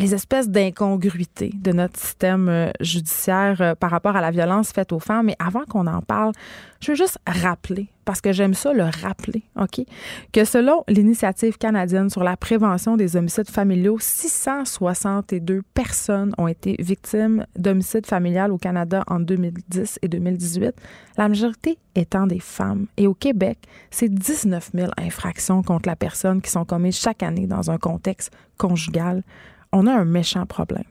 les 0.00 0.14
espèces 0.14 0.48
d'incongruités 0.48 1.52
de 1.54 1.72
notre 1.72 1.98
système 1.98 2.48
euh, 2.48 2.70
judiciaire 2.80 3.60
euh, 3.60 3.74
par 3.74 3.90
rapport 3.90 4.16
à 4.16 4.22
la 4.22 4.30
violence 4.30 4.72
faite 4.72 4.92
aux 4.92 4.98
femmes. 4.98 5.26
Mais 5.26 5.36
avant 5.38 5.64
qu'on 5.68 5.86
en 5.86 6.00
parle, 6.00 6.32
je 6.80 6.92
veux 6.92 6.96
juste 6.96 7.18
rappeler, 7.26 7.88
parce 8.06 8.22
que 8.22 8.32
j'aime 8.32 8.54
ça 8.54 8.72
le 8.72 8.84
rappeler, 8.84 9.42
OK, 9.60 9.84
que 10.32 10.44
selon 10.46 10.84
l'initiative 10.88 11.58
canadienne 11.58 12.08
sur 12.08 12.24
la 12.24 12.38
prévention 12.38 12.96
des 12.96 13.16
homicides 13.16 13.50
familiaux, 13.50 13.98
662 14.00 15.60
personnes 15.74 16.32
ont 16.38 16.48
été 16.48 16.76
victimes 16.78 17.44
d'homicides 17.58 18.06
familial 18.06 18.52
au 18.52 18.58
Canada 18.58 19.04
en 19.06 19.20
2010 19.20 19.98
et 20.00 20.08
2018, 20.08 20.72
la 21.18 21.28
majorité 21.28 21.76
étant 21.94 22.26
des 22.26 22.40
femmes. 22.40 22.86
Et 22.96 23.06
au 23.06 23.12
Québec, 23.12 23.58
c'est 23.90 24.08
19 24.08 24.70
000 24.74 24.90
infractions 24.96 25.62
contre 25.62 25.90
la 25.90 25.96
personne 25.96 26.40
qui 26.40 26.50
sont 26.50 26.64
commises 26.64 26.98
chaque 26.98 27.22
année 27.22 27.46
dans 27.46 27.70
un 27.70 27.76
contexte 27.76 28.32
conjugal. 28.56 29.22
On 29.72 29.86
a 29.86 29.92
un 29.92 30.04
méchant 30.04 30.46
problème. 30.46 30.84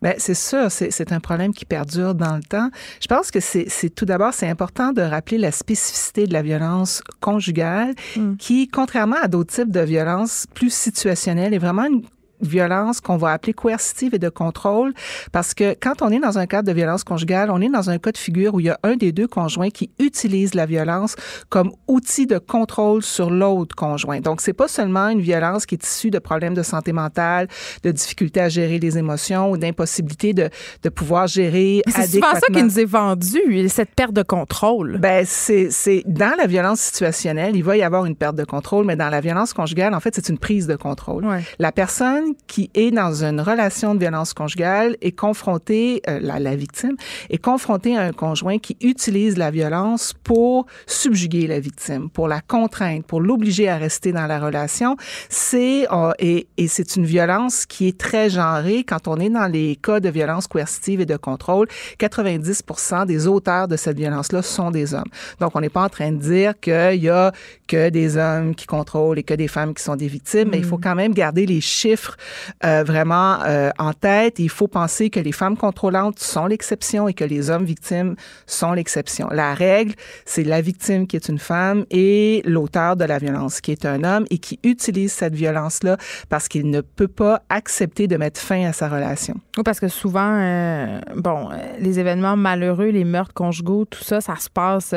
Ben, 0.00 0.14
c'est 0.18 0.34
sûr, 0.34 0.70
c'est 0.70 1.10
un 1.12 1.18
problème 1.18 1.52
qui 1.52 1.64
perdure 1.64 2.14
dans 2.14 2.36
le 2.36 2.42
temps. 2.42 2.70
Je 3.00 3.08
pense 3.08 3.32
que 3.32 3.40
c'est 3.40 3.68
c'est- 3.68 3.90
tout 3.90 4.04
d'abord, 4.04 4.32
c'est 4.32 4.48
important 4.48 4.92
de 4.92 5.02
rappeler 5.02 5.38
la 5.38 5.50
spécificité 5.50 6.28
de 6.28 6.32
la 6.32 6.42
violence 6.42 7.02
conjugale 7.20 7.94
Mm. 8.16 8.36
qui, 8.36 8.68
contrairement 8.68 9.16
à 9.20 9.26
d'autres 9.26 9.52
types 9.52 9.72
de 9.72 9.80
violences 9.80 10.46
plus 10.54 10.72
situationnelles, 10.72 11.52
est 11.52 11.58
vraiment 11.58 11.84
une 11.86 12.02
violence 12.40 13.00
qu'on 13.00 13.16
va 13.16 13.32
appeler 13.32 13.52
coercitive 13.52 14.14
et 14.14 14.18
de 14.18 14.28
contrôle, 14.28 14.94
parce 15.32 15.54
que 15.54 15.74
quand 15.80 16.02
on 16.02 16.10
est 16.10 16.20
dans 16.20 16.38
un 16.38 16.46
cadre 16.46 16.68
de 16.68 16.72
violence 16.72 17.04
conjugale, 17.04 17.50
on 17.50 17.60
est 17.60 17.68
dans 17.68 17.90
un 17.90 17.98
cas 17.98 18.12
de 18.12 18.18
figure 18.18 18.54
où 18.54 18.60
il 18.60 18.66
y 18.66 18.70
a 18.70 18.78
un 18.82 18.96
des 18.96 19.12
deux 19.12 19.26
conjoints 19.26 19.70
qui 19.70 19.90
utilise 19.98 20.54
la 20.54 20.66
violence 20.66 21.16
comme 21.48 21.72
outil 21.86 22.26
de 22.26 22.38
contrôle 22.38 23.02
sur 23.02 23.30
l'autre 23.30 23.74
conjoint. 23.74 24.20
Donc, 24.20 24.40
c'est 24.40 24.52
pas 24.52 24.68
seulement 24.68 25.08
une 25.08 25.20
violence 25.20 25.66
qui 25.66 25.74
est 25.74 25.84
issue 25.84 26.10
de 26.10 26.18
problèmes 26.18 26.54
de 26.54 26.62
santé 26.62 26.92
mentale, 26.92 27.48
de 27.82 27.90
difficultés 27.90 28.40
à 28.40 28.48
gérer 28.48 28.78
les 28.78 28.98
émotions 28.98 29.50
ou 29.50 29.56
d'impossibilité 29.56 30.32
de, 30.32 30.50
de 30.82 30.88
pouvoir 30.88 31.26
gérer 31.26 31.82
C'est 31.88 32.06
souvent 32.06 32.34
ça 32.34 32.46
qui 32.52 32.62
nous 32.62 32.78
est 32.78 32.84
vendu, 32.84 33.68
cette 33.68 33.94
perte 33.94 34.12
de 34.12 34.22
contrôle. 34.22 34.98
Ben, 34.98 35.24
c'est, 35.26 35.70
c'est 35.70 36.02
dans 36.06 36.34
la 36.36 36.46
violence 36.46 36.80
situationnelle, 36.80 37.56
il 37.56 37.64
va 37.64 37.76
y 37.76 37.82
avoir 37.82 38.04
une 38.06 38.16
perte 38.16 38.36
de 38.36 38.44
contrôle, 38.44 38.84
mais 38.84 38.96
dans 38.96 39.08
la 39.08 39.20
violence 39.20 39.52
conjugale, 39.52 39.94
en 39.94 40.00
fait, 40.00 40.14
c'est 40.14 40.28
une 40.28 40.38
prise 40.38 40.66
de 40.66 40.76
contrôle. 40.76 41.24
Ouais. 41.24 41.42
La 41.58 41.72
personne 41.72 42.27
qui 42.46 42.70
est 42.74 42.90
dans 42.90 43.24
une 43.24 43.40
relation 43.40 43.94
de 43.94 44.00
violence 44.00 44.34
conjugale 44.34 44.96
est 45.00 45.12
confrontée, 45.12 46.02
euh, 46.08 46.18
la, 46.20 46.38
la 46.38 46.56
victime 46.56 46.96
est 47.30 47.38
confrontée 47.38 47.96
à 47.96 48.02
un 48.02 48.12
conjoint 48.12 48.58
qui 48.58 48.76
utilise 48.80 49.36
la 49.36 49.50
violence 49.50 50.14
pour 50.24 50.66
subjuguer 50.86 51.46
la 51.46 51.60
victime, 51.60 52.10
pour 52.10 52.28
la 52.28 52.40
contraindre, 52.40 53.04
pour 53.04 53.20
l'obliger 53.20 53.68
à 53.68 53.76
rester 53.76 54.12
dans 54.12 54.26
la 54.26 54.38
relation. 54.38 54.96
C'est 55.28 55.86
euh, 55.92 56.12
et, 56.18 56.46
et 56.56 56.68
c'est 56.68 56.96
une 56.96 57.04
violence 57.04 57.66
qui 57.66 57.88
est 57.88 57.98
très 57.98 58.30
genrée. 58.30 58.84
Quand 58.84 59.08
on 59.08 59.16
est 59.18 59.30
dans 59.30 59.46
les 59.46 59.76
cas 59.76 60.00
de 60.00 60.08
violence 60.08 60.46
coercitive 60.46 61.00
et 61.00 61.06
de 61.06 61.16
contrôle, 61.16 61.68
90% 61.98 63.06
des 63.06 63.26
auteurs 63.26 63.68
de 63.68 63.76
cette 63.76 63.96
violence-là 63.96 64.42
sont 64.42 64.70
des 64.70 64.94
hommes. 64.94 65.10
Donc, 65.40 65.54
on 65.54 65.60
n'est 65.60 65.68
pas 65.68 65.84
en 65.84 65.88
train 65.88 66.12
de 66.12 66.18
dire 66.18 66.58
qu'il 66.60 67.02
y 67.02 67.08
a 67.08 67.32
que 67.66 67.90
des 67.90 68.16
hommes 68.16 68.54
qui 68.54 68.66
contrôlent 68.66 69.18
et 69.18 69.22
que 69.22 69.34
des 69.34 69.48
femmes 69.48 69.74
qui 69.74 69.82
sont 69.82 69.96
des 69.96 70.08
victimes, 70.08 70.48
mais 70.50 70.58
il 70.58 70.64
faut 70.64 70.78
quand 70.78 70.94
même 70.94 71.14
garder 71.14 71.46
les 71.46 71.60
chiffres 71.60 72.16
euh, 72.64 72.84
vraiment 72.84 73.38
euh, 73.44 73.70
en 73.78 73.92
tête. 73.92 74.38
Il 74.38 74.48
faut 74.48 74.68
penser 74.68 75.10
que 75.10 75.20
les 75.20 75.32
femmes 75.32 75.56
contrôlantes 75.56 76.18
sont 76.18 76.46
l'exception 76.46 77.08
et 77.08 77.14
que 77.14 77.24
les 77.24 77.50
hommes 77.50 77.64
victimes 77.64 78.16
sont 78.46 78.72
l'exception. 78.72 79.28
La 79.30 79.54
règle, 79.54 79.94
c'est 80.24 80.44
la 80.44 80.60
victime 80.60 81.06
qui 81.06 81.16
est 81.16 81.28
une 81.28 81.38
femme 81.38 81.84
et 81.90 82.42
l'auteur 82.44 82.96
de 82.96 83.04
la 83.04 83.18
violence 83.18 83.60
qui 83.60 83.72
est 83.72 83.84
un 83.84 84.04
homme 84.04 84.24
et 84.30 84.38
qui 84.38 84.58
utilise 84.62 85.12
cette 85.12 85.34
violence-là 85.34 85.96
parce 86.28 86.48
qu'il 86.48 86.70
ne 86.70 86.80
peut 86.80 87.08
pas 87.08 87.42
accepter 87.48 88.06
de 88.06 88.16
mettre 88.16 88.40
fin 88.40 88.66
à 88.66 88.72
sa 88.72 88.88
relation. 88.88 89.34
Oui, 89.56 89.62
parce 89.64 89.80
que 89.80 89.88
souvent, 89.88 90.36
euh, 90.38 91.00
bon, 91.16 91.50
euh, 91.50 91.56
les 91.78 91.98
événements 91.98 92.36
malheureux, 92.36 92.88
les 92.88 93.04
meurtres 93.04 93.34
conjugaux, 93.34 93.84
tout 93.84 94.04
ça, 94.04 94.20
ça 94.20 94.36
se 94.36 94.50
passe 94.50 94.94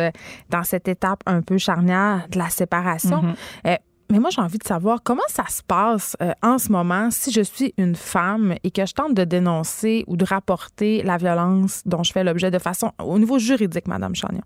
dans 0.49 0.63
cette 0.63 0.87
étape 0.87 1.21
un 1.25 1.41
peu 1.41 1.57
charnière 1.57 2.27
de 2.29 2.37
la 2.37 2.49
séparation. 2.49 3.23
Euh, 3.65 3.75
mais 4.11 4.19
moi, 4.19 4.29
j'ai 4.29 4.41
envie 4.41 4.57
de 4.57 4.67
savoir 4.67 5.01
comment 5.03 5.21
ça 5.29 5.45
se 5.47 5.63
passe 5.63 6.17
euh, 6.21 6.33
en 6.43 6.57
ce 6.57 6.71
moment 6.71 7.09
si 7.11 7.31
je 7.31 7.41
suis 7.41 7.73
une 7.77 7.95
femme 7.95 8.55
et 8.63 8.71
que 8.71 8.85
je 8.85 8.93
tente 8.93 9.13
de 9.13 9.23
dénoncer 9.23 10.03
ou 10.07 10.17
de 10.17 10.25
rapporter 10.25 11.01
la 11.03 11.17
violence 11.17 11.81
dont 11.85 12.03
je 12.03 12.11
fais 12.11 12.23
l'objet 12.23 12.51
de 12.51 12.59
façon 12.59 12.91
au 12.99 13.17
niveau 13.17 13.39
juridique, 13.39 13.87
Madame 13.87 14.13
Chagnon. 14.13 14.41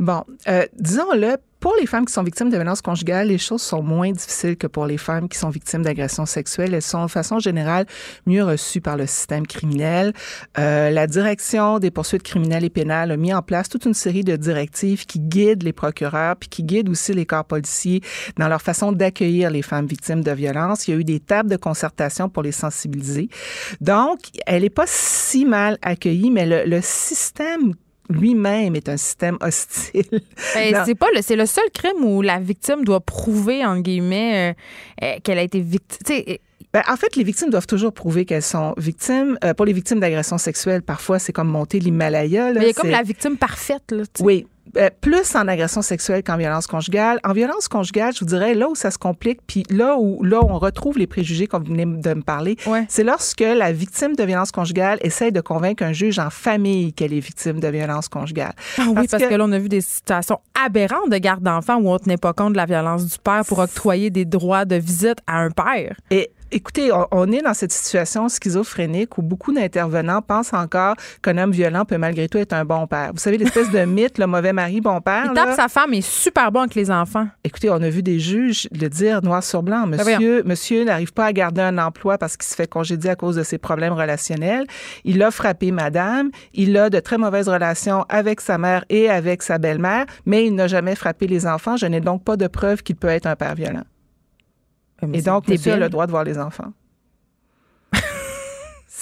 Bon, 0.00 0.24
euh, 0.48 0.64
disons-le, 0.78 1.36
pour 1.62 1.76
les 1.78 1.86
femmes 1.86 2.04
qui 2.04 2.12
sont 2.12 2.24
victimes 2.24 2.50
de 2.50 2.56
violences 2.56 2.82
conjugales, 2.82 3.28
les 3.28 3.38
choses 3.38 3.62
sont 3.62 3.84
moins 3.84 4.10
difficiles 4.10 4.56
que 4.56 4.66
pour 4.66 4.84
les 4.84 4.98
femmes 4.98 5.28
qui 5.28 5.38
sont 5.38 5.48
victimes 5.48 5.82
d'agressions 5.82 6.26
sexuelles. 6.26 6.74
Elles 6.74 6.82
sont 6.82 7.04
de 7.04 7.10
façon 7.10 7.38
générale 7.38 7.86
mieux 8.26 8.42
reçues 8.42 8.80
par 8.80 8.96
le 8.96 9.06
système 9.06 9.46
criminel. 9.46 10.12
Euh, 10.58 10.90
la 10.90 11.06
direction 11.06 11.78
des 11.78 11.92
poursuites 11.92 12.24
criminelles 12.24 12.64
et 12.64 12.70
pénales 12.70 13.12
a 13.12 13.16
mis 13.16 13.32
en 13.32 13.42
place 13.42 13.68
toute 13.68 13.84
une 13.84 13.94
série 13.94 14.24
de 14.24 14.34
directives 14.34 15.06
qui 15.06 15.20
guident 15.20 15.62
les 15.62 15.72
procureurs 15.72 16.34
puis 16.34 16.48
qui 16.48 16.64
guident 16.64 16.88
aussi 16.88 17.12
les 17.12 17.26
corps 17.26 17.44
policiers 17.44 18.00
dans 18.38 18.48
leur 18.48 18.60
façon 18.60 18.90
d'accueillir 18.90 19.48
les 19.48 19.62
femmes 19.62 19.86
victimes 19.86 20.24
de 20.24 20.32
violences. 20.32 20.88
Il 20.88 20.90
y 20.90 20.94
a 20.96 21.00
eu 21.00 21.04
des 21.04 21.20
tables 21.20 21.48
de 21.48 21.56
concertation 21.56 22.28
pour 22.28 22.42
les 22.42 22.50
sensibiliser. 22.50 23.28
Donc, 23.80 24.18
elle 24.48 24.62
n'est 24.62 24.70
pas 24.70 24.86
si 24.88 25.44
mal 25.44 25.78
accueillie, 25.80 26.32
mais 26.32 26.44
le, 26.44 26.64
le 26.68 26.80
système 26.82 27.74
lui-même 28.12 28.76
est 28.76 28.88
un 28.88 28.96
système 28.96 29.36
hostile. 29.40 30.04
Ben, 30.54 30.82
c'est 30.84 30.94
pas 30.94 31.08
le, 31.14 31.22
c'est 31.22 31.36
le 31.36 31.46
seul 31.46 31.64
crime 31.72 32.04
où 32.04 32.22
la 32.22 32.38
victime 32.38 32.84
doit 32.84 33.00
prouver 33.00 33.64
en 33.64 33.80
guillemets 33.80 34.52
euh, 34.52 35.04
euh, 35.04 35.16
qu'elle 35.22 35.38
a 35.38 35.42
été 35.42 35.60
victime. 35.60 36.36
Ben, 36.72 36.82
en 36.88 36.96
fait, 36.96 37.16
les 37.16 37.24
victimes 37.24 37.50
doivent 37.50 37.66
toujours 37.66 37.92
prouver 37.92 38.24
qu'elles 38.24 38.42
sont 38.42 38.74
victimes. 38.78 39.36
Euh, 39.44 39.52
pour 39.52 39.66
les 39.66 39.74
victimes 39.74 40.00
d'agressions 40.00 40.38
sexuelles, 40.38 40.82
parfois, 40.82 41.18
c'est 41.18 41.32
comme 41.32 41.48
monter 41.48 41.78
l'Himalaya. 41.78 42.52
là. 42.52 42.60
mais 42.60 42.66
il 42.66 42.68
y 42.68 42.70
a 42.70 42.72
comme 42.72 42.90
la 42.90 43.02
victime 43.02 43.36
parfaite 43.36 43.90
là. 43.90 44.04
tu 44.04 44.10
sais. 44.16 44.24
Oui. 44.24 44.46
Euh, 44.76 44.88
plus 45.00 45.34
en 45.34 45.48
agression 45.48 45.82
sexuelle 45.82 46.22
qu'en 46.22 46.36
violence 46.36 46.66
conjugale. 46.66 47.18
En 47.24 47.32
violence 47.32 47.68
conjugale, 47.68 48.14
je 48.14 48.20
vous 48.20 48.26
dirais, 48.26 48.54
là 48.54 48.68
où 48.68 48.74
ça 48.74 48.90
se 48.90 48.96
complique, 48.96 49.40
puis 49.46 49.64
là 49.68 49.96
où 49.98 50.22
là 50.22 50.40
où 50.40 50.46
on 50.48 50.58
retrouve 50.58 50.98
les 50.98 51.06
préjugés 51.08 51.46
qu'on 51.46 51.58
venait 51.58 51.84
de 51.84 52.14
me 52.14 52.22
parler, 52.22 52.56
Ouais. 52.66 52.86
c'est 52.88 53.02
lorsque 53.04 53.40
la 53.40 53.72
victime 53.72 54.14
de 54.14 54.22
violence 54.24 54.52
conjugale 54.52 54.98
essaie 55.02 55.30
de 55.32 55.40
convaincre 55.40 55.82
un 55.82 55.92
juge 55.92 56.18
en 56.18 56.30
famille 56.30 56.92
qu'elle 56.92 57.12
est 57.12 57.20
victime 57.20 57.60
de 57.60 57.68
violence 57.68 58.08
conjugale. 58.08 58.52
Ah 58.78 58.84
oui, 58.86 58.94
Parce 58.94 59.06
parce, 59.08 59.22
que- 59.24 59.28
que, 59.28 59.34
là, 59.34 59.44
on 59.46 59.52
a 59.52 59.58
vu 59.58 59.68
des 59.68 59.80
situations 59.82 60.38
aberrantes 60.64 61.10
de 61.10 61.18
garde 61.18 61.42
d'enfants 61.42 61.76
où 61.76 61.90
on 61.90 61.98
tenait 61.98 62.16
pas 62.16 62.32
compte 62.32 62.52
de 62.52 62.56
la 62.58 62.66
violence 62.66 63.04
du 63.04 63.18
père 63.18 63.44
pour 63.46 63.58
octroyer 63.58 64.10
des 64.10 64.24
droits 64.24 64.64
de 64.64 64.76
visite 64.76 65.18
à 65.26 65.38
un 65.40 65.50
père. 65.50 65.96
Et 66.10 66.30
écoutez, 66.52 66.92
on, 66.92 67.06
on 67.10 67.32
est 67.32 67.42
dans 67.42 67.54
cette 67.54 67.72
situation 67.72 68.28
schizophrénique 68.28 69.18
où 69.18 69.22
beaucoup 69.22 69.52
d'intervenants 69.52 70.22
pensent 70.22 70.52
encore 70.52 70.94
qu'un 71.22 71.38
homme 71.38 71.50
violent 71.50 71.84
peut 71.84 71.98
malgré 71.98 72.28
tout 72.28 72.38
être 72.38 72.52
un 72.52 72.64
bon 72.64 72.86
père. 72.86 73.10
Vous 73.12 73.18
savez, 73.18 73.38
l'espèce 73.38 73.70
de 73.70 73.80
mythe, 73.84 74.18
le 74.18 74.26
mauvais 74.26 74.52
mari, 74.52 74.80
bon 74.80 75.00
père. 75.00 75.24
Il 75.26 75.32
tape 75.32 75.56
sa 75.56 75.68
femme 75.68 75.94
et 75.94 75.98
est 75.98 76.06
super 76.06 76.52
bon 76.52 76.60
avec 76.60 76.74
les 76.74 76.90
enfants. 76.90 77.26
Écoutez, 77.44 77.70
on 77.70 77.82
a 77.82 77.88
vu 77.88 78.02
des 78.02 78.20
juges 78.20 78.68
le 78.72 78.88
dire 78.88 79.22
noir 79.22 79.42
sur 79.42 79.62
blanc. 79.62 79.86
Ben. 79.86 79.96
Monsieur, 80.04 80.42
monsieur 80.44 80.84
n'arrive 80.84 81.12
pas 81.12 81.26
à 81.26 81.32
garder 81.32 81.62
un 81.62 81.78
emploi 81.78 82.18
parce 82.18 82.36
qu'il 82.36 82.48
se 82.48 82.54
fait 82.54 82.68
congédier 82.68 83.10
à 83.10 83.16
cause 83.16 83.36
de 83.36 83.42
ses 83.42 83.58
problèmes 83.58 83.94
relationnels. 83.94 84.66
Il 85.04 85.22
a 85.22 85.30
frappé 85.30 85.70
madame. 85.70 86.30
Il 86.54 86.76
a 86.76 86.90
de 86.90 87.00
très 87.00 87.18
mauvaises 87.18 87.48
relations 87.48 88.04
avec 88.08 88.40
sa 88.40 88.58
mère 88.58 88.84
et 88.88 89.08
avec 89.08 89.42
sa 89.42 89.58
belle-mère, 89.58 90.06
mais 90.26 90.46
il 90.46 90.54
n'a 90.54 90.66
jamais 90.66 90.94
frappé 90.94 91.26
les 91.26 91.46
enfants. 91.46 91.76
Je 91.76 91.86
n'ai 91.86 92.00
donc 92.00 92.24
pas 92.24 92.36
de 92.36 92.46
preuve 92.46 92.82
qu'il 92.82 92.96
peut 92.96 93.08
être 93.08 93.26
un 93.26 93.36
père 93.36 93.54
violent. 93.54 93.82
Mais 95.06 95.18
Et 95.18 95.22
donc, 95.22 95.48
monsieur 95.48 95.72
a 95.72 95.76
le 95.76 95.88
droit 95.88 96.06
de 96.06 96.10
voir 96.10 96.24
les 96.24 96.38
enfants. 96.38 96.72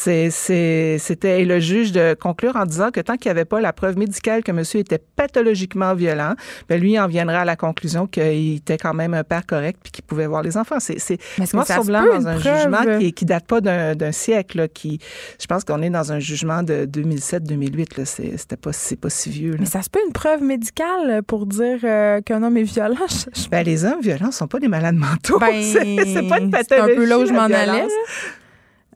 C'est, 0.02 0.30
c'est, 0.30 0.96
c'était 0.98 1.42
et 1.42 1.44
le 1.44 1.60
juge 1.60 1.92
de 1.92 2.14
conclure 2.18 2.56
en 2.56 2.64
disant 2.64 2.90
que 2.90 3.00
tant 3.00 3.16
qu'il 3.18 3.28
n'y 3.28 3.32
avait 3.32 3.44
pas 3.44 3.60
la 3.60 3.74
preuve 3.74 3.98
médicale 3.98 4.42
que 4.42 4.50
monsieur 4.50 4.80
était 4.80 4.98
pathologiquement 5.14 5.92
violent, 5.94 6.32
ben 6.70 6.80
lui 6.80 6.98
en 6.98 7.06
viendra 7.06 7.40
à 7.40 7.44
la 7.44 7.54
conclusion 7.54 8.06
qu'il 8.06 8.56
était 8.56 8.78
quand 8.78 8.94
même 8.94 9.12
un 9.12 9.24
père 9.24 9.44
correct 9.44 9.78
puis 9.82 9.92
qu'il 9.92 10.02
pouvait 10.04 10.26
voir 10.26 10.42
les 10.42 10.56
enfants. 10.56 10.80
C'est, 10.80 10.98
c'est 10.98 11.18
noir 11.52 11.66
sur 11.66 11.84
blanc 11.84 12.04
dans 12.06 12.26
un 12.28 12.38
preuve? 12.38 12.56
jugement 12.60 12.98
qui, 12.98 13.12
qui 13.12 13.24
date 13.26 13.44
pas 13.46 13.60
d'un, 13.60 14.12
siècle. 14.12 14.56
là, 14.56 14.68
qui, 14.68 15.00
je 15.38 15.46
pense 15.46 15.64
qu'on 15.64 15.82
est 15.82 15.90
dans 15.90 16.12
un 16.12 16.18
jugement 16.18 16.62
de 16.62 16.86
2007-2008. 16.86 17.98
Là, 17.98 18.04
c'est, 18.06 18.38
c'était 18.38 18.56
pas, 18.56 18.72
c'est 18.72 18.96
pas 18.96 19.10
si 19.10 19.28
vieux. 19.28 19.50
là. 19.52 19.56
Mais 19.60 19.66
ça 19.66 19.82
se 19.82 19.90
peut 19.90 20.00
une 20.06 20.14
preuve 20.14 20.42
médicale 20.42 21.22
pour 21.26 21.44
dire 21.44 21.78
euh, 21.84 22.22
qu'un 22.22 22.42
homme 22.42 22.56
est 22.56 22.62
violent? 22.62 22.96
Je- 23.36 23.50
Ben, 23.50 23.62
les 23.66 23.84
hommes 23.84 24.00
violents 24.00 24.30
sont 24.32 24.48
pas 24.48 24.60
des 24.60 24.68
malades 24.68 24.96
mentaux. 24.96 25.38
Ben, 25.40 25.62
c'est, 25.62 25.96
c'est 26.06 26.26
pas 26.26 26.38
une 26.40 26.50
c'est 26.56 26.68
pathologie. 26.68 26.92
un 26.92 26.96
peu 26.96 27.04
là 27.04 27.18
où 27.18 27.26
je 27.26 27.32
m'en 27.34 27.40
allais. 27.42 27.86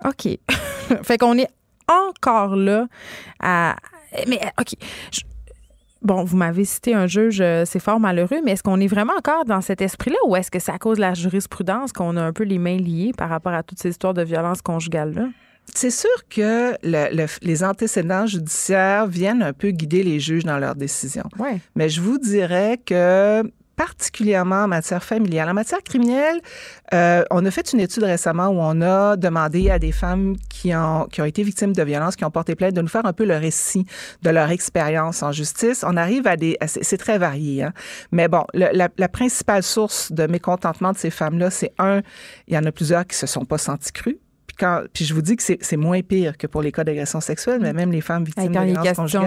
OK. 0.06 0.28
fait 1.02 1.18
qu'on 1.18 1.36
est 1.38 1.48
encore 1.88 2.56
là 2.56 2.86
à. 3.40 3.76
Mais, 4.28 4.40
OK. 4.60 4.74
Je- 5.12 5.20
Bon, 6.02 6.22
vous 6.22 6.36
m'avez 6.36 6.66
cité 6.66 6.92
un 6.92 7.06
juge, 7.06 7.40
euh, 7.40 7.64
c'est 7.64 7.78
fort 7.80 7.98
malheureux, 7.98 8.42
mais 8.44 8.52
est-ce 8.52 8.62
qu'on 8.62 8.78
est 8.78 8.86
vraiment 8.88 9.14
encore 9.16 9.46
dans 9.46 9.62
cet 9.62 9.80
esprit-là 9.80 10.18
ou 10.26 10.36
est-ce 10.36 10.50
que 10.50 10.58
c'est 10.58 10.70
à 10.70 10.76
cause 10.78 10.98
de 10.98 11.00
la 11.00 11.14
jurisprudence 11.14 11.94
qu'on 11.94 12.18
a 12.18 12.22
un 12.22 12.34
peu 12.34 12.44
les 12.44 12.58
mains 12.58 12.76
liées 12.76 13.12
par 13.16 13.30
rapport 13.30 13.54
à 13.54 13.62
toutes 13.62 13.78
ces 13.78 13.88
histoires 13.88 14.12
de 14.12 14.20
violence 14.22 14.60
conjugale-là? 14.60 15.28
C'est 15.74 15.88
sûr 15.90 16.10
que 16.28 16.72
le- 16.82 17.16
le- 17.16 17.24
les 17.40 17.64
antécédents 17.64 18.26
judiciaires 18.26 19.06
viennent 19.06 19.42
un 19.42 19.54
peu 19.54 19.70
guider 19.70 20.02
les 20.02 20.20
juges 20.20 20.44
dans 20.44 20.58
leurs 20.58 20.74
décisions. 20.74 21.24
Oui. 21.38 21.58
Mais 21.74 21.88
je 21.88 22.02
vous 22.02 22.18
dirais 22.18 22.78
que 22.84 23.42
particulièrement 23.76 24.64
en 24.64 24.68
matière 24.68 25.02
familiale. 25.02 25.48
En 25.48 25.54
matière 25.54 25.82
criminelle, 25.82 26.40
euh, 26.92 27.24
on 27.30 27.44
a 27.44 27.50
fait 27.50 27.72
une 27.72 27.80
étude 27.80 28.04
récemment 28.04 28.48
où 28.48 28.58
on 28.60 28.80
a 28.80 29.16
demandé 29.16 29.70
à 29.70 29.78
des 29.78 29.92
femmes 29.92 30.36
qui 30.48 30.74
ont, 30.74 31.06
qui 31.10 31.20
ont 31.20 31.24
été 31.24 31.42
victimes 31.42 31.72
de 31.72 31.82
violences, 31.82 32.16
qui 32.16 32.24
ont 32.24 32.30
porté 32.30 32.54
plainte, 32.54 32.74
de 32.74 32.82
nous 32.82 32.88
faire 32.88 33.06
un 33.06 33.12
peu 33.12 33.24
le 33.24 33.36
récit 33.36 33.86
de 34.22 34.30
leur 34.30 34.50
expérience 34.50 35.22
en 35.22 35.32
justice. 35.32 35.84
On 35.86 35.96
arrive 35.96 36.26
à 36.26 36.36
des... 36.36 36.56
C'est 36.66 36.98
très 36.98 37.18
varié, 37.18 37.64
hein? 37.64 37.72
Mais 38.12 38.28
bon, 38.28 38.44
la, 38.54 38.88
la 38.96 39.08
principale 39.08 39.62
source 39.62 40.12
de 40.12 40.26
mécontentement 40.26 40.92
de 40.92 40.98
ces 40.98 41.10
femmes-là, 41.10 41.50
c'est 41.50 41.72
un, 41.78 42.02
il 42.46 42.54
y 42.54 42.58
en 42.58 42.64
a 42.64 42.72
plusieurs 42.72 43.06
qui 43.06 43.16
se 43.16 43.26
sont 43.26 43.44
pas 43.44 43.58
puis 43.58 43.92
Puis, 43.92 44.18
quand, 44.58 44.82
puis 44.92 45.04
je 45.04 45.14
vous 45.14 45.22
dis 45.22 45.36
que 45.36 45.42
c'est 45.42 45.76
moins 45.76 46.00
pire 46.02 46.36
que 46.36 46.46
pour 46.46 46.62
les 46.62 46.72
cas 46.72 46.84
d'agression 46.84 47.20
sexuelle, 47.20 47.60
mais 47.60 47.72
même 47.72 47.90
les 47.92 48.00
femmes 48.00 48.24
victimes 48.24 48.44
de 48.48 48.58
violences 48.66 48.84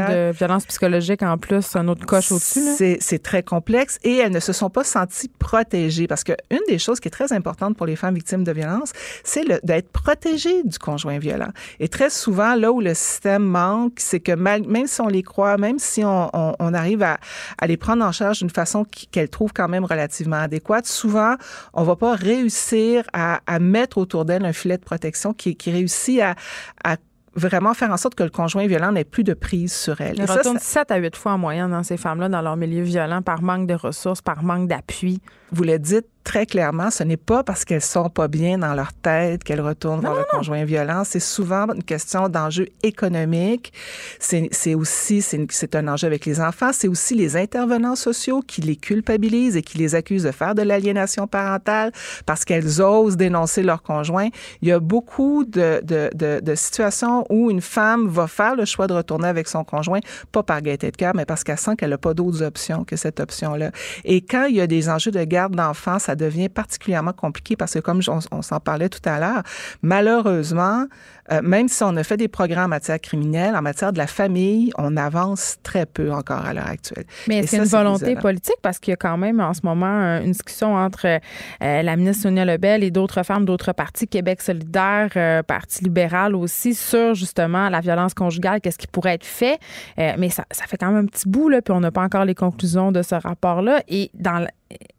de 0.09 0.31
violence 0.31 0.65
psychologique 0.65 1.23
en 1.23 1.37
plus, 1.37 1.75
un 1.75 1.87
autre 1.87 2.05
coche 2.05 2.31
au-dessus. 2.31 2.75
c'est 2.99 3.21
très 3.23 3.43
complexe 3.43 3.97
et 4.03 4.17
elles 4.17 4.31
ne 4.31 4.39
se 4.39 4.53
sont 4.53 4.69
pas 4.69 4.83
senties 4.83 5.29
protégées 5.39 6.07
parce 6.07 6.23
que 6.23 6.33
une 6.51 6.59
des 6.67 6.79
choses 6.79 6.99
qui 6.99 7.07
est 7.07 7.11
très 7.11 7.33
importante 7.33 7.75
pour 7.77 7.85
les 7.85 7.95
femmes 7.95 8.15
victimes 8.15 8.43
de 8.43 8.51
violence, 8.51 8.91
c'est 9.23 9.45
d'être 9.63 9.89
protégées 9.91 10.63
du 10.63 10.77
conjoint 10.79 11.17
violent. 11.19 11.49
Et 11.79 11.87
très 11.87 12.09
souvent, 12.09 12.55
là 12.55 12.71
où 12.71 12.79
le 12.81 12.93
système 12.93 13.43
manque, 13.43 13.93
c'est 13.97 14.19
que 14.19 14.31
mal- 14.33 14.65
même 14.67 14.87
si 14.87 15.01
on 15.01 15.07
les 15.07 15.23
croit, 15.23 15.57
même 15.57 15.79
si 15.79 16.03
on, 16.03 16.29
on- 16.33 16.55
on 16.59 16.73
arrive 16.73 17.03
à, 17.03 17.17
à 17.57 17.67
les 17.67 17.77
prendre 17.77 18.03
en 18.05 18.11
charge 18.11 18.39
d'une 18.39 18.49
façon 18.49 18.85
qu'elles 19.11 19.29
trouvent 19.29 19.53
quand 19.53 19.67
même 19.67 19.85
relativement 19.85 20.37
adéquate, 20.37 20.85
souvent, 20.85 21.35
on 21.73 21.83
va 21.83 21.95
pas 21.95 22.15
réussir 22.15 23.03
à, 23.13 23.41
à 23.47 23.59
mettre 23.59 23.97
autour 23.97 24.25
d'elles 24.25 24.45
un 24.45 24.53
filet 24.53 24.77
de 24.77 24.83
protection 24.83 25.16
qui, 25.33 25.55
qui 25.55 25.71
réussit 25.71 26.19
à, 26.21 26.35
à 26.83 26.97
vraiment 27.35 27.73
faire 27.75 27.91
en 27.91 27.97
sorte 27.97 28.15
que 28.15 28.23
le 28.23 28.29
conjoint 28.31 28.65
violent 28.65 28.91
n'ait 28.91 29.03
plus 29.03 29.23
de 29.23 29.33
prise 29.35 29.71
sur 29.71 30.01
elle. 30.01 30.19
Retournent 30.21 30.57
ça- 30.57 30.81
7 30.81 30.91
à 30.91 30.97
8 30.97 31.15
fois 31.15 31.33
en 31.33 31.37
moyenne 31.37 31.69
dans 31.69 31.83
ces 31.83 31.97
femmes-là 31.97 32.29
dans 32.29 32.41
leur 32.41 32.57
milieu 32.57 32.81
violent 32.81 33.21
par 33.21 33.41
manque 33.43 33.67
de 33.67 33.75
ressources, 33.75 34.21
par 34.21 34.41
manque 34.43 34.67
d'appui. 34.67 35.21
vous 35.51 35.63
le 35.63 35.77
dites 35.77 36.07
très 36.27 36.45
clairement, 36.45 36.91
ce 36.91 37.03
n'est 37.03 37.15
pas 37.15 37.41
parce 37.41 37.63
qu'elles 37.63 37.81
sont 37.81 38.09
pas 38.09 38.27
bien 38.27 38.57
dans 38.57 38.73
leur 38.73 38.91
tête 38.91 39.45
qu'elles 39.45 39.61
retournent 39.61 40.01
vers 40.01 40.13
le 40.13 40.25
conjoint 40.29 40.65
violent. 40.65 41.03
C'est 41.05 41.21
souvent 41.21 41.67
une 41.73 41.83
question 41.83 42.27
d'enjeu 42.27 42.67
économique. 42.83 43.71
C'est 44.19 44.75
aussi, 44.75 45.21
c'est 45.21 45.75
un 45.75 45.87
enjeu 45.87 46.05
avec 46.05 46.25
les 46.25 46.41
enfants. 46.41 46.71
C'est 46.73 46.89
aussi 46.89 47.15
les 47.15 47.37
intervenants 47.37 47.95
sociaux 47.95 48.41
qui 48.45 48.59
les 48.59 48.75
culpabilisent 48.75 49.55
et 49.55 49.61
qui 49.61 49.77
les 49.77 49.95
accusent 49.95 50.23
de 50.23 50.31
faire 50.31 50.53
de 50.53 50.63
l'aliénation 50.63 51.27
parentale 51.27 51.93
parce 52.25 52.43
qu'elles 52.43 52.81
osent 52.81 53.15
dénoncer 53.15 53.63
leur 53.63 53.81
conjoint. 53.81 54.27
Il 54.61 54.67
y 54.67 54.73
a 54.73 54.81
beaucoup 54.81 55.45
de, 55.45 55.79
de, 55.81 56.09
de, 56.13 56.41
de 56.41 56.55
situations 56.55 57.23
où 57.29 57.49
une 57.49 57.61
femme 57.61 58.05
va 58.09 58.27
faire 58.27 58.57
le 58.57 58.65
choix 58.65 58.87
de 58.87 58.93
retourner 58.93 59.29
avec 59.29 59.47
son 59.47 59.63
conjoint, 59.63 60.01
pas 60.33 60.43
par 60.43 60.61
gaieté 60.61 60.91
de 60.91 60.97
cœur, 60.97 61.13
mais 61.15 61.23
parce 61.23 61.45
qu'elle 61.45 61.57
sent 61.57 61.77
qu'elle 61.77 61.91
n'a 61.91 61.97
pas 61.97 62.13
d'autres 62.13 62.43
options 62.43 62.83
que 62.83 62.97
cette 62.97 63.21
option-là. 63.21 63.71
Et 64.03 64.19
quand 64.19 64.47
il 64.47 64.57
y 64.57 64.61
a 64.61 64.67
des 64.67 64.89
enjeux 64.89 65.11
de 65.11 65.23
garde 65.23 65.55
d'enfants, 65.55 65.99
ça 65.99 66.16
devient 66.17 66.49
particulièrement 66.49 67.13
compliqué 67.13 67.55
parce 67.55 67.73
que, 67.73 67.79
comme 67.79 68.01
on, 68.07 68.19
on 68.31 68.41
s'en 68.41 68.59
parlait 68.59 68.89
tout 68.89 69.07
à 69.07 69.19
l'heure, 69.19 69.43
malheureusement, 69.81 70.85
euh, 71.31 71.41
même 71.41 71.67
si 71.67 71.83
on 71.83 71.95
a 71.95 72.03
fait 72.03 72.17
des 72.17 72.27
programmes 72.27 72.65
en 72.65 72.69
matière 72.69 72.99
criminelle, 72.99 73.55
en 73.55 73.61
matière 73.61 73.91
de 73.91 73.97
la 73.97 74.07
famille, 74.07 74.71
on 74.77 74.95
avance 74.97 75.57
très 75.63 75.85
peu 75.85 76.11
encore 76.11 76.45
à 76.45 76.53
l'heure 76.53 76.67
actuelle. 76.67 77.05
Mais 77.27 77.45
ça, 77.45 77.57
une 77.57 77.63
volonté 77.63 78.15
politique 78.15 78.57
parce 78.61 78.79
qu'il 78.79 78.91
y 78.91 78.93
a 78.93 78.97
quand 78.97 79.17
même 79.17 79.39
en 79.39 79.53
ce 79.53 79.61
moment 79.63 79.87
une 79.87 80.31
discussion 80.31 80.75
entre 80.75 81.05
euh, 81.05 81.19
la 81.59 81.95
ministre 81.95 82.23
Sonia 82.23 82.45
Lebel 82.45 82.83
et 82.83 82.91
d'autres 82.91 83.23
femmes 83.23 83.45
d'autres 83.45 83.73
partis, 83.73 84.07
Québec 84.07 84.41
solidaire, 84.41 85.09
euh, 85.15 85.43
Parti 85.43 85.83
libéral 85.83 86.35
aussi, 86.35 86.73
sur 86.73 87.13
justement 87.13 87.69
la 87.69 87.81
violence 87.81 88.13
conjugale, 88.13 88.61
qu'est-ce 88.61 88.77
qui 88.77 88.87
pourrait 88.87 89.15
être 89.15 89.25
fait. 89.25 89.59
Mais 89.97 90.29
ça, 90.29 90.45
ça 90.51 90.65
fait 90.65 90.77
quand 90.77 90.91
même 90.91 91.03
un 91.03 91.05
petit 91.05 91.27
bout, 91.27 91.49
là, 91.49 91.61
puis 91.61 91.73
on 91.73 91.79
n'a 91.79 91.91
pas 91.91 92.01
encore 92.01 92.25
les 92.25 92.35
conclusions 92.35 92.91
de 92.91 93.01
ce 93.01 93.15
rapport-là. 93.15 93.81
Et 93.87 94.11
dans 94.13 94.45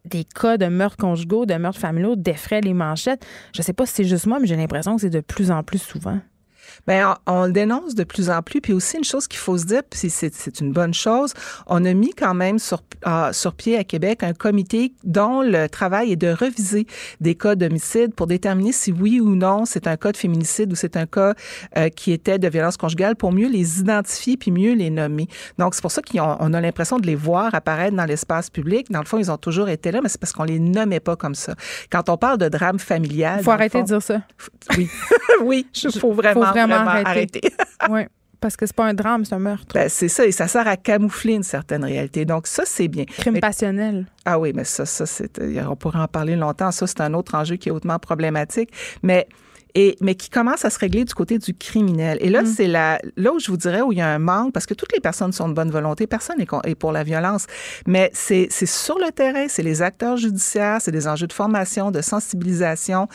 des 0.04 0.24
cas 0.24 0.56
de 0.56 0.66
meurtres 0.66 0.96
conjugaux, 0.96 1.46
de 1.46 1.54
meurtres 1.54 1.80
familiaux, 1.80 2.16
d'effraient 2.16 2.60
les 2.60 2.74
manchettes, 2.74 3.26
je 3.54 3.62
sais 3.62 3.72
pas 3.72 3.86
si 3.86 3.94
c'est 3.94 4.04
juste 4.04 4.26
moi, 4.26 4.38
mais 4.40 4.46
j'ai 4.46 4.56
l'impression 4.56 4.96
que 4.96 5.02
c'est 5.02 5.10
de 5.10 5.20
plus 5.20 5.50
en 5.50 5.62
plus 5.62 5.78
souvent. 5.78 6.17
Ben, 6.86 7.14
on, 7.26 7.32
on 7.38 7.46
le 7.46 7.52
dénonce 7.52 7.94
de 7.94 8.04
plus 8.04 8.30
en 8.30 8.42
plus. 8.42 8.60
Puis 8.60 8.72
aussi, 8.72 8.96
une 8.96 9.04
chose 9.04 9.26
qu'il 9.28 9.38
faut 9.38 9.58
se 9.58 9.64
dire, 9.64 9.82
puis 9.88 10.10
c'est, 10.10 10.34
c'est 10.34 10.60
une 10.60 10.72
bonne 10.72 10.94
chose, 10.94 11.34
on 11.66 11.84
a 11.84 11.92
mis 11.94 12.12
quand 12.14 12.34
même 12.34 12.58
sur, 12.58 12.82
ah, 13.04 13.30
sur 13.32 13.54
pied 13.54 13.76
à 13.76 13.84
Québec 13.84 14.22
un 14.22 14.32
comité 14.32 14.92
dont 15.04 15.42
le 15.42 15.68
travail 15.68 16.12
est 16.12 16.16
de 16.16 16.28
reviser 16.32 16.86
des 17.20 17.34
cas 17.34 17.54
d'homicide 17.54 18.14
pour 18.14 18.26
déterminer 18.26 18.72
si 18.72 18.92
oui 18.92 19.20
ou 19.20 19.34
non 19.34 19.64
c'est 19.64 19.86
un 19.86 19.96
cas 19.96 20.12
de 20.12 20.16
féminicide 20.16 20.72
ou 20.72 20.76
c'est 20.76 20.96
un 20.96 21.06
cas 21.06 21.34
euh, 21.76 21.88
qui 21.88 22.12
était 22.12 22.38
de 22.38 22.48
violence 22.48 22.76
conjugale 22.76 23.16
pour 23.16 23.32
mieux 23.32 23.48
les 23.48 23.80
identifier 23.80 24.36
puis 24.36 24.50
mieux 24.50 24.74
les 24.74 24.90
nommer. 24.90 25.28
Donc, 25.58 25.74
c'est 25.74 25.82
pour 25.82 25.90
ça 25.90 26.02
qu'on 26.02 26.36
on 26.40 26.52
a 26.54 26.60
l'impression 26.60 26.98
de 26.98 27.06
les 27.06 27.14
voir 27.14 27.54
apparaître 27.54 27.96
dans 27.96 28.04
l'espace 28.04 28.50
public. 28.50 28.90
Dans 28.90 29.00
le 29.00 29.04
fond, 29.04 29.18
ils 29.18 29.30
ont 29.30 29.36
toujours 29.36 29.68
été 29.68 29.90
là, 29.90 30.00
mais 30.02 30.08
c'est 30.08 30.20
parce 30.20 30.32
qu'on 30.32 30.44
les 30.44 30.58
nommait 30.58 31.00
pas 31.00 31.16
comme 31.16 31.34
ça. 31.34 31.54
Quand 31.90 32.08
on 32.08 32.16
parle 32.16 32.38
de 32.38 32.48
drame 32.48 32.78
familial... 32.78 33.38
Il 33.40 33.44
faut 33.44 33.50
arrêter 33.50 33.78
fond- 33.78 33.82
de 33.84 33.88
dire 33.88 34.02
ça. 34.02 34.22
Oui, 34.76 34.88
oui, 35.42 35.66
il 35.84 35.92
faut 35.98 36.12
vraiment, 36.12 36.44
Faut 36.44 36.50
vraiment 36.52 36.67
vraiment 36.76 36.90
oui, 37.90 38.02
parce 38.40 38.56
que 38.56 38.66
c'est 38.66 38.76
pas 38.76 38.86
un 38.86 38.94
drame, 38.94 39.24
c'est 39.24 39.34
un 39.34 39.38
meurtre. 39.40 39.74
Ben, 39.74 39.88
c'est 39.88 40.08
ça, 40.08 40.24
et 40.26 40.32
ça 40.32 40.46
sert 40.48 40.66
à 40.68 40.76
camoufler 40.76 41.34
une 41.34 41.42
certaine 41.42 41.84
réalité. 41.84 42.24
Donc, 42.24 42.46
ça, 42.46 42.62
c'est 42.66 42.88
bien. 42.88 43.04
Crime 43.04 43.34
Mais- 43.34 43.40
passionnel. 43.40 44.06
ah 44.24 44.38
oui, 44.38 44.52
mais 44.54 44.64
ça, 44.64 44.86
ça, 44.86 45.06
c'est, 45.06 45.38
euh, 45.40 45.64
on 45.68 45.76
pourrait 45.76 45.98
en 46.00 46.08
parler 46.08 46.36
longtemps. 46.36 46.70
Ça, 46.70 46.86
c'est 46.86 47.00
un 47.00 47.14
autre 47.14 47.34
enjeu 47.34 47.56
qui 47.56 47.68
est 47.68 47.72
hautement 47.72 47.98
problématique. 47.98 48.70
Mais, 49.02 49.26
et, 49.74 49.96
mais 50.00 50.14
qui 50.14 50.30
commence 50.30 50.64
à 50.64 50.70
se 50.70 50.78
régler 50.78 51.04
du 51.04 51.14
côté 51.14 51.38
du 51.38 51.54
criminel. 51.54 52.18
Et 52.20 52.30
là, 52.30 52.44
c'est 52.44 52.66
la, 52.66 52.98
là 53.16 53.32
où 53.32 53.38
je 53.38 53.48
vous 53.50 53.56
dirais 53.56 53.80
où 53.82 53.92
il 53.92 53.98
y 53.98 54.00
a 54.00 54.08
un 54.08 54.18
manque, 54.18 54.52
parce 54.52 54.66
que 54.66 54.74
toutes 54.74 54.92
les 54.92 55.00
personnes 55.00 55.32
sont 55.32 55.48
de 55.48 55.54
bonne 55.54 55.70
volonté, 55.70 56.06
personne 56.06 56.36
n'est 56.38 56.74
pour 56.74 56.92
la 56.92 57.04
violence. 57.04 57.46
Mais 57.86 58.10
c'est, 58.12 58.48
c'est 58.50 58.66
sur 58.66 58.98
le 58.98 59.10
terrain, 59.12 59.46
c'est 59.48 59.62
les 59.62 59.82
acteurs 59.82 60.16
judiciaires, 60.16 60.78
c'est 60.80 60.90
des 60.92 61.06
enjeux 61.06 61.26
de 61.26 61.32
formation, 61.32 61.90
de 61.90 62.00
sensibilisation, 62.00 63.08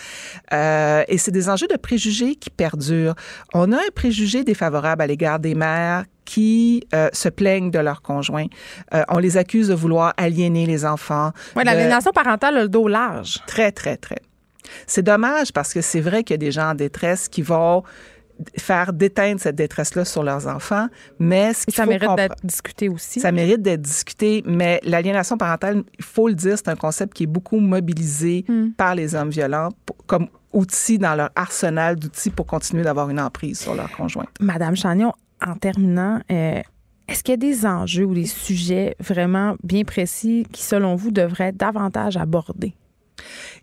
euh, 0.53 1.03
et 1.07 1.17
c'est 1.17 1.31
des 1.31 1.49
enjeux 1.49 1.67
de 1.67 1.77
préjugés 1.77 2.35
qui 2.35 2.49
perdurent. 2.49 3.15
On 3.53 3.71
a 3.71 3.77
un 3.77 3.91
préjugé 3.95 4.43
défavorable 4.43 5.01
à 5.01 5.07
l'égard 5.07 5.39
des 5.39 5.55
mères 5.55 6.05
qui 6.25 6.85
euh, 6.93 7.09
se 7.11 7.27
plaignent 7.27 7.69
de 7.71 7.80
leurs 7.80 8.01
conjoints. 8.01 8.45
Euh, 8.93 9.03
on 9.09 9.17
les 9.17 9.35
accuse 9.38 9.67
de 9.67 9.73
vouloir 9.73 10.13
aliéner 10.17 10.65
les 10.65 10.85
enfants. 10.85 11.31
Oui, 11.55 11.63
de- 11.63 11.67
l'aliénation 11.67 12.11
parentale 12.11 12.57
a 12.57 12.61
le 12.61 12.69
dos 12.69 12.88
large. 12.88 13.39
Très, 13.45 13.71
très, 13.71 13.97
très. 13.97 14.19
C'est 14.88 15.03
dommage 15.03 15.52
parce 15.53 15.73
que 15.73 15.81
c'est 15.81 16.02
vrai 16.02 16.23
qu'il 16.23 16.34
y 16.34 16.35
a 16.35 16.38
des 16.38 16.52
gens 16.52 16.69
en 16.72 16.76
détresse 16.76 17.27
qui 17.27 17.41
vont 17.41 17.84
faire 18.57 18.94
déteindre 18.94 19.40
cette 19.40 19.56
détresse-là 19.56 20.06
sur 20.06 20.23
leurs 20.23 20.48
enfants, 20.48 20.88
mais 21.19 21.53
ce 21.53 21.65
ça 21.72 21.84
faut 21.84 21.90
mérite 21.91 22.10
d'être 22.18 22.35
discuté 22.44 22.90
aussi. 22.90 23.19
ça 23.19 23.31
mérite 23.31 23.61
d'être 23.61 23.81
discuté, 23.81 24.44
mais 24.45 24.80
l'aliénation 24.84 25.38
parentale, 25.38 25.84
il 25.99 26.03
faut 26.03 26.27
le 26.27 26.34
dire, 26.34 26.57
c'est 26.57 26.68
un 26.69 26.76
concept 26.76 27.14
qui 27.14 27.23
est 27.23 27.27
beaucoup 27.27 27.60
mobilisé 27.60 28.44
Hmm. 28.48 28.72
par 28.72 28.95
les 28.95 29.14
hommes 29.14 29.30
violents 29.30 29.69
pour- 29.85 29.98
comme 30.07 30.27
outil 30.52 30.98
dans 30.98 31.15
leur 31.15 31.30
arsenal 31.35 31.95
d'outils 31.95 32.31
pour 32.31 32.45
continuer 32.48 32.84
d'avoir 32.84 33.10
une 33.10 33.19
emprise 33.19 33.60
sur 33.60 33.76
leur 33.76 33.91
conjoint. 33.91 34.26
Madame 34.40 34.76
Chagnon, 34.76 35.14
en 35.45 35.56
terminant, 35.56 36.19
euh, 36.31 36.60
est-ce 37.07 37.23
qu'il 37.23 37.34
y 37.34 37.35
a 37.35 37.38
des 37.38 37.65
enjeux 37.65 38.06
ou 38.06 38.14
des 38.15 38.26
sujets 38.26 38.95
vraiment 38.99 39.56
bien 39.64 39.84
précis 39.84 40.45
qui, 40.52 40.64
selon 40.64 40.95
vous, 40.95 41.11
devraient 41.11 41.49
être 41.49 41.57
davantage 41.57 42.18
abordés? 42.18 42.73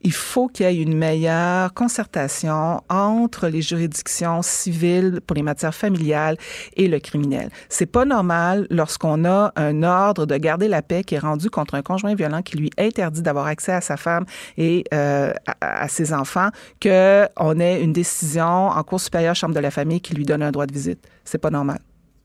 Il 0.02 0.12
faut 0.12 0.48
qu'il 0.48 0.66
y 0.66 0.68
ait 0.68 0.82
une 0.82 0.96
meilleure 0.96 1.72
concertation 1.74 2.80
entre 2.88 3.48
les 3.48 3.62
juridictions 3.62 4.42
civiles 4.42 5.20
pour 5.26 5.34
les 5.34 5.42
matières 5.42 5.74
familiales 5.74 6.36
et 6.76 6.88
le 6.88 6.98
criminel. 6.98 7.50
C'est 7.68 7.86
pas 7.86 8.04
normal 8.04 8.66
lorsqu'on 8.70 9.24
a 9.24 9.52
un 9.56 9.82
ordre 9.82 10.26
de 10.26 10.36
garder 10.36 10.68
la 10.68 10.82
paix 10.82 11.04
qui 11.04 11.14
est 11.14 11.18
rendu 11.18 11.50
contre 11.50 11.74
un 11.74 11.82
conjoint 11.82 12.14
violent 12.14 12.42
qui 12.42 12.56
lui 12.56 12.70
interdit 12.78 13.22
d'avoir 13.22 13.46
accès 13.46 13.72
à 13.72 13.80
sa 13.80 13.96
femme 13.96 14.24
et 14.56 14.84
euh, 14.94 15.32
à, 15.60 15.88
ses 15.88 16.12
enfants 16.12 16.48
que 16.80 17.28
on 17.36 17.58
ait 17.60 17.82
une 17.82 17.92
décision 17.92 18.68
en 18.68 18.82
cour 18.82 19.00
supérieure 19.00 19.34
chambre 19.34 19.54
de 19.54 19.60
la 19.60 19.70
famille 19.70 20.00
qui 20.00 20.14
lui 20.14 20.24
donne 20.24 20.42
un 20.42 20.50
droit 20.50 20.66
de 20.66 20.72
visite. 20.72 21.00
C'est 21.24 21.38
pas 21.38 21.50
normal. 21.50 21.80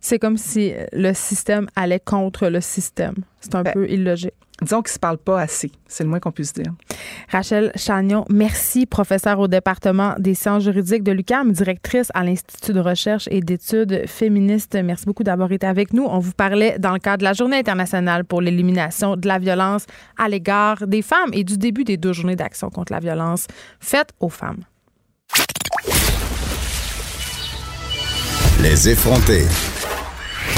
C'est 0.07 0.19
comme 0.19 0.38
si 0.38 0.72
le 0.94 1.14
système 1.15 1.65
allait 1.76 1.99
contre 1.99 2.48
le 2.48 2.61
système. 2.61 3.15
C'est 3.41 3.56
un 3.56 3.64
Ben, 3.64 3.73
peu 3.73 3.90
illogique. 3.90 4.36
Disons 4.61 4.84
qu'ils 4.84 4.94
se 4.94 4.99
parlent 4.99 5.18
pas 5.18 5.41
assez. 5.41 5.72
C'est 5.88 6.03
le 6.03 6.11
moins 6.11 6.19
qu'on 6.19 6.32
puisse 6.32 6.53
dire. 6.53 6.72
Rachel 7.32 7.72
Chagnon, 7.76 8.23
merci, 8.30 8.86
professeure 8.86 9.40
au 9.40 9.48
département 9.48 10.14
des 10.19 10.36
sciences 10.36 10.61
juridiques 10.61 11.02
de 11.02 11.11
l'UQAM, 11.11 11.52
directrice 11.52 12.11
à 12.14 12.23
l'Institut 12.23 12.73
de 12.73 12.82
recherche 12.82 13.27
et 13.32 13.40
d'études 13.40 14.03
féministes. 14.06 14.76
Merci 14.76 15.07
beaucoup 15.07 15.23
d'avoir 15.23 15.52
été 15.52 15.65
avec 15.65 15.91
nous. 15.91 16.03
On 16.03 16.19
vous 16.19 16.34
parlait 16.34 16.77
dans 16.77 16.94
le 16.94 16.99
cadre 16.99 17.18
de 17.18 17.23
la 17.23 17.34
Journée 17.34 17.57
internationale 17.57 18.26
pour 18.26 18.41
l'élimination 18.41 19.15
de 19.15 19.27
la 19.27 19.40
violence 19.40 19.88
à 20.19 20.30
l'égard 20.30 20.86
des 20.86 21.02
femmes 21.02 21.32
et 21.34 21.44
du 21.44 21.57
début 21.57 21.84
des 21.84 21.98
deux 21.98 22.14
journées 22.14 22.36
d'action 22.36 22.69
contre 22.69 22.94
la 22.94 22.99
violence 22.99 23.48
faite 23.80 24.10
aux 24.19 24.30
femmes. 24.30 24.65
Les 28.61 28.88
effrontés. 28.88 29.48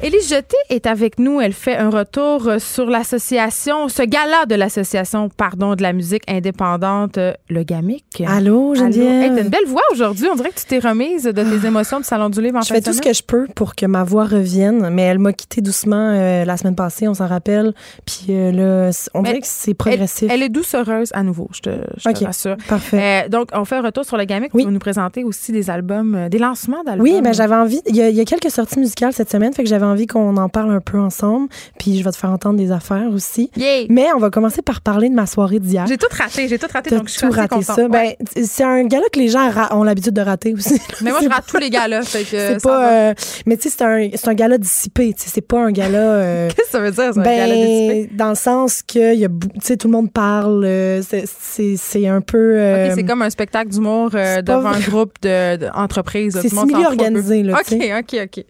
Élise 0.00 0.28
Jeté 0.28 0.56
est 0.70 0.86
avec 0.86 1.18
nous. 1.18 1.40
Elle 1.40 1.52
fait 1.52 1.76
un 1.76 1.90
retour 1.90 2.46
euh, 2.46 2.60
sur 2.60 2.86
l'association, 2.86 3.88
ce 3.88 4.02
gala 4.04 4.46
de 4.46 4.54
l'association, 4.54 5.28
pardon, 5.28 5.74
de 5.74 5.82
la 5.82 5.92
musique 5.92 6.22
indépendante, 6.28 7.18
euh, 7.18 7.32
le 7.50 7.64
GAMIC. 7.64 8.22
Allô, 8.24 8.76
Geneviève? 8.76 9.22
Hey, 9.22 9.34
t'as 9.34 9.42
une 9.42 9.48
belle 9.48 9.66
voix 9.66 9.82
aujourd'hui. 9.90 10.28
On 10.32 10.36
dirait 10.36 10.50
que 10.50 10.60
tu 10.60 10.66
t'es 10.66 10.78
remise 10.78 11.24
de 11.24 11.32
tes 11.32 11.66
émotions 11.66 11.98
du 11.98 12.04
Salon 12.04 12.30
du 12.30 12.40
Livre 12.40 12.58
en 12.58 12.60
Je 12.60 12.68
fais 12.72 12.80
tout 12.80 12.92
ce 12.92 13.00
que 13.00 13.12
je 13.12 13.24
peux 13.24 13.48
pour 13.56 13.74
que 13.74 13.86
ma 13.86 14.04
voix 14.04 14.24
revienne, 14.24 14.88
mais 14.90 15.02
elle 15.02 15.18
m'a 15.18 15.32
quitté 15.32 15.62
doucement 15.62 15.96
euh, 16.14 16.44
la 16.44 16.56
semaine 16.56 16.76
passée, 16.76 17.08
on 17.08 17.14
s'en 17.14 17.26
rappelle. 17.26 17.74
Puis 18.06 18.26
euh, 18.30 18.52
là, 18.52 18.90
on 19.14 19.22
dirait 19.22 19.40
que 19.40 19.48
c'est 19.48 19.74
progressif. 19.74 20.30
elle 20.30 20.44
est 20.44 20.48
doucereuse 20.48 21.10
à 21.12 21.24
nouveau, 21.24 21.48
je 21.52 21.60
te, 21.60 21.70
je 21.96 22.04
te 22.04 22.08
OK. 22.10 22.24
rassure. 22.24 22.56
Parfait. 22.68 23.24
Euh, 23.24 23.28
donc, 23.28 23.48
on 23.52 23.64
fait 23.64 23.76
un 23.76 23.82
retour 23.82 24.04
sur 24.04 24.16
le 24.16 24.26
GAMIC. 24.26 24.54
Oui. 24.54 24.62
Tu 24.62 24.66
vas 24.68 24.72
nous 24.72 24.78
présenter 24.78 25.24
aussi 25.24 25.50
des 25.50 25.70
albums, 25.70 26.28
des 26.28 26.38
lancements 26.38 26.84
d'albums. 26.84 27.02
Oui, 27.02 27.20
ben 27.20 27.34
j'avais 27.34 27.56
envie. 27.56 27.80
Il 27.88 27.96
y, 27.96 28.02
a, 28.02 28.10
il 28.10 28.14
y 28.16 28.20
a 28.20 28.24
quelques 28.24 28.52
sorties 28.52 28.78
musicales 28.78 29.12
cette 29.12 29.30
semaine, 29.30 29.52
fait 29.52 29.64
que 29.64 29.68
j'avais 29.68 29.87
envie 29.88 30.06
qu'on 30.06 30.36
en 30.36 30.48
parle 30.48 30.70
un 30.72 30.80
peu 30.80 30.98
ensemble. 30.98 31.48
Puis 31.78 31.98
je 31.98 32.04
vais 32.04 32.10
te 32.10 32.16
faire 32.16 32.30
entendre 32.30 32.56
des 32.58 32.70
affaires 32.72 33.08
aussi. 33.12 33.50
Mais 33.88 34.06
on 34.14 34.18
va 34.18 34.30
commencer 34.30 34.62
par 34.62 34.80
parler 34.80 35.08
de 35.08 35.14
ma 35.14 35.26
soirée 35.26 35.58
d'hier. 35.58 35.86
J'ai 35.86 35.96
tout 35.98 36.06
raté, 36.10 36.48
j'ai 36.48 36.58
tout 36.58 36.66
raté, 36.72 36.90
donc 36.90 37.08
je 37.08 37.12
suis 37.12 37.20
tout 37.26 37.30
raté 37.32 37.48
contente. 37.48 37.64
ça. 37.64 37.82
Ouais. 37.86 37.88
Ben, 38.18 38.44
c'est 38.44 38.64
un 38.64 38.84
gala 38.84 39.06
que 39.12 39.18
les 39.18 39.28
gens 39.28 39.50
ont 39.72 39.82
l'habitude 39.82 40.14
de 40.14 40.20
rater 40.20 40.54
aussi. 40.54 40.80
mais 41.02 41.10
moi, 41.10 41.20
je 41.22 41.28
rate 41.28 41.44
tous 41.46 41.58
les 41.58 41.70
là. 41.70 42.00
Que 42.00 42.06
C'est 42.06 42.62
pas. 42.62 42.92
euh, 42.92 43.14
mais 43.46 43.56
tu 43.56 43.68
sais, 43.68 43.76
c'est 43.78 43.84
un, 43.84 44.30
un 44.30 44.34
gala 44.34 44.58
dissipé. 44.58 45.14
tu 45.14 45.22
sais, 45.24 45.30
C'est 45.32 45.40
pas 45.40 45.60
un 45.60 45.70
gala. 45.72 45.98
euh, 45.98 46.48
Qu'est-ce 46.56 46.66
que 46.66 46.72
ça 46.72 46.80
veut 46.80 46.90
dire, 46.90 47.04
un 47.16 47.22
gala 47.22 47.54
dissipé? 47.54 48.08
ben, 48.10 48.16
dans 48.16 48.28
le 48.30 48.34
sens 48.34 48.82
que 48.82 49.14
y 49.14 49.24
a, 49.24 49.28
tout 49.28 49.86
le 49.88 49.92
monde 49.92 50.12
parle. 50.12 50.64
euh, 50.64 51.02
c'est- 51.02 52.06
un 52.08 52.20
peu. 52.20 52.54
euh, 52.56 52.88
OK, 52.88 52.92
c'est 52.94 53.04
comme 53.04 53.22
un 53.22 53.30
spectacle 53.30 53.70
d'humour 53.70 54.10
devant 54.10 54.68
un 54.70 54.80
groupe 54.80 55.12
d'entreprises. 55.22 56.38
C'est 56.40 56.48
semi-organisé, 56.48 57.42
là, 57.42 57.58
tu 57.66 57.74
OK, 57.74 57.82
sais. 57.82 57.98
OK, 57.98 58.16
OK. 58.38 58.44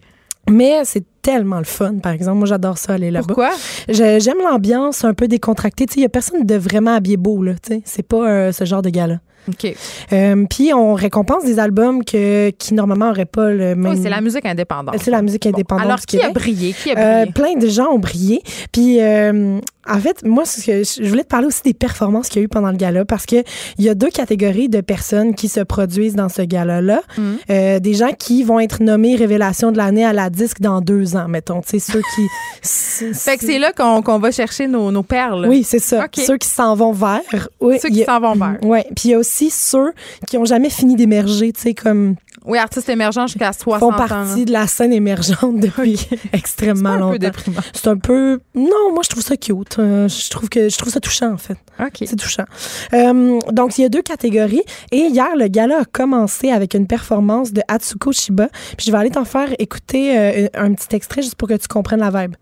Mais 0.49 0.81
c'est 0.83 1.03
tellement 1.29 1.59
le 1.59 1.65
fun, 1.65 1.95
par 2.01 2.11
exemple. 2.11 2.39
Moi, 2.39 2.47
j'adore 2.47 2.77
ça, 2.77 2.93
aller 2.93 3.11
là-bas. 3.11 3.27
Pourquoi? 3.27 3.51
J'aime 3.87 4.39
l'ambiance 4.43 5.03
un 5.03 5.13
peu 5.13 5.27
décontractée. 5.27 5.85
Tu 5.85 5.93
sais, 5.93 5.99
il 5.99 6.03
y 6.03 6.05
a 6.05 6.09
personne 6.09 6.43
de 6.43 6.55
vraiment 6.55 6.95
habillé 6.95 7.17
beau, 7.17 7.43
là. 7.43 7.53
Tu 7.61 7.75
sais, 7.75 7.81
c'est 7.85 8.03
pas 8.03 8.29
euh, 8.29 8.51
ce 8.51 8.65
genre 8.65 8.81
de 8.81 8.89
gala. 8.89 9.19
OK. 9.47 9.73
Euh, 10.13 10.45
Puis 10.49 10.73
on 10.73 10.93
récompense 10.93 11.43
des 11.45 11.59
albums 11.59 12.03
que, 12.03 12.49
qui 12.51 12.73
normalement 12.73 13.07
n'auraient 13.07 13.25
pas 13.25 13.49
le 13.49 13.75
même. 13.75 13.93
Oui, 13.93 13.99
c'est 14.01 14.09
la 14.09 14.21
musique 14.21 14.45
indépendante. 14.45 14.95
C'est 15.01 15.11
la 15.11 15.21
musique 15.21 15.45
indépendante. 15.45 15.85
Alors, 15.85 15.99
qui 16.01 16.21
a 16.21 16.29
brillé? 16.29 16.73
Qui 16.73 16.91
a 16.91 16.97
Euh, 16.97 17.25
brillé? 17.25 17.31
plein 17.33 17.55
de 17.59 17.67
gens 17.67 17.87
ont 17.91 17.99
brillé. 17.99 18.41
Puis, 18.71 19.01
euh, 19.01 19.59
en 19.91 19.99
fait, 19.99 20.23
moi, 20.23 20.45
ce 20.45 20.63
que 20.63 20.83
je 20.83 21.09
voulais 21.09 21.23
te 21.23 21.29
parler 21.29 21.47
aussi 21.47 21.61
des 21.63 21.73
performances 21.73 22.29
qu'il 22.29 22.41
y 22.41 22.43
a 22.43 22.45
eu 22.45 22.47
pendant 22.47 22.69
le 22.69 22.77
gala 22.77 23.05
parce 23.05 23.25
que 23.25 23.37
il 23.79 23.85
y 23.85 23.89
a 23.89 23.95
deux 23.95 24.09
catégories 24.09 24.69
de 24.69 24.81
personnes 24.81 25.33
qui 25.33 25.47
se 25.47 25.61
produisent 25.61 26.15
dans 26.15 26.29
ce 26.29 26.43
gala-là. 26.43 27.01
Euh, 27.49 27.79
des 27.79 27.93
gens 27.95 28.11
qui 28.17 28.43
vont 28.43 28.59
être 28.59 28.83
nommés 28.83 29.15
Révélation 29.15 29.71
de 29.71 29.77
l'année 29.77 30.05
à 30.05 30.13
la 30.13 30.29
disque 30.29 30.61
dans 30.61 30.81
deux 30.81 31.15
ans, 31.15 31.27
mettons. 31.27 31.61
Tu 31.61 31.79
sais, 31.79 31.91
ceux 31.91 32.01
qui. 32.01 32.27
Fait 33.13 33.37
que 33.37 33.45
c'est 33.45 33.57
là 33.59 33.71
qu'on 33.73 34.19
va 34.19 34.31
chercher 34.31 34.67
nos, 34.67 34.91
nos 34.91 35.03
perles. 35.03 35.45
Oui, 35.47 35.63
c'est 35.63 35.79
ça. 35.79 36.05
OK. 36.05 36.23
Ceux 36.23 36.37
qui 36.37 36.47
s'en 36.47 36.75
vont 36.75 36.91
vers. 36.91 37.21
Oui, 37.59 37.79
Ceux 37.81 37.89
qui 37.89 38.03
s'en 38.03 38.19
vont 38.19 38.33
vers. 38.35 38.57
Ouais. 38.63 38.83
Puis 38.95 39.09
il 39.09 39.11
y 39.11 39.13
a 39.13 39.17
aussi 39.17 39.28
ceux 39.49 39.93
qui 40.27 40.37
ont 40.37 40.45
jamais 40.45 40.69
fini 40.69 40.95
d'émerger, 40.95 41.51
tu 41.53 41.61
sais, 41.61 41.73
comme 41.73 42.15
Oui, 42.45 42.57
artistes 42.57 42.89
émergents 42.89 43.27
jusqu'à 43.27 43.53
60 43.53 43.79
font 43.79 43.93
ans. 43.93 44.07
partie 44.07 44.45
de 44.45 44.51
la 44.51 44.67
scène 44.67 44.91
émergente 44.93 45.55
depuis 45.59 45.99
extrêmement 46.33 46.89
C'est 46.89 46.95
un 46.95 46.99
longtemps. 46.99 47.11
peu 47.13 47.19
déprimant. 47.19 47.61
C'est 47.73 47.87
un 47.87 47.97
peu. 47.97 48.39
Non, 48.55 48.91
moi, 48.93 49.01
je 49.03 49.09
trouve 49.09 49.23
ça 49.23 49.37
cute. 49.37 49.77
Euh, 49.79 50.07
je 50.07 50.29
trouve 50.29 50.49
que 50.49 50.69
je 50.69 50.77
trouve 50.77 50.91
ça 50.91 50.99
touchant, 50.99 51.31
en 51.33 51.37
fait. 51.37 51.57
OK. 51.79 52.03
C'est 52.05 52.15
touchant. 52.15 52.45
Euh, 52.93 53.39
donc, 53.51 53.77
il 53.77 53.81
y 53.81 53.85
a 53.85 53.89
deux 53.89 54.01
catégories. 54.01 54.63
Et 54.91 54.97
hier, 55.07 55.35
le 55.35 55.47
gala 55.47 55.79
a 55.81 55.85
commencé 55.85 56.51
avec 56.51 56.73
une 56.73 56.87
performance 56.87 57.53
de 57.53 57.61
Atsuko 57.67 58.11
Shiba. 58.11 58.47
Puis 58.77 58.87
je 58.87 58.91
vais 58.91 58.97
aller 58.97 59.11
t'en 59.11 59.25
faire 59.25 59.49
écouter 59.59 60.17
euh, 60.17 60.47
un 60.55 60.73
petit 60.73 60.95
extrait 60.95 61.21
juste 61.21 61.35
pour 61.35 61.47
que 61.47 61.53
tu 61.55 61.67
comprennes 61.67 61.99
la 62.01 62.09
vibe. 62.09 62.35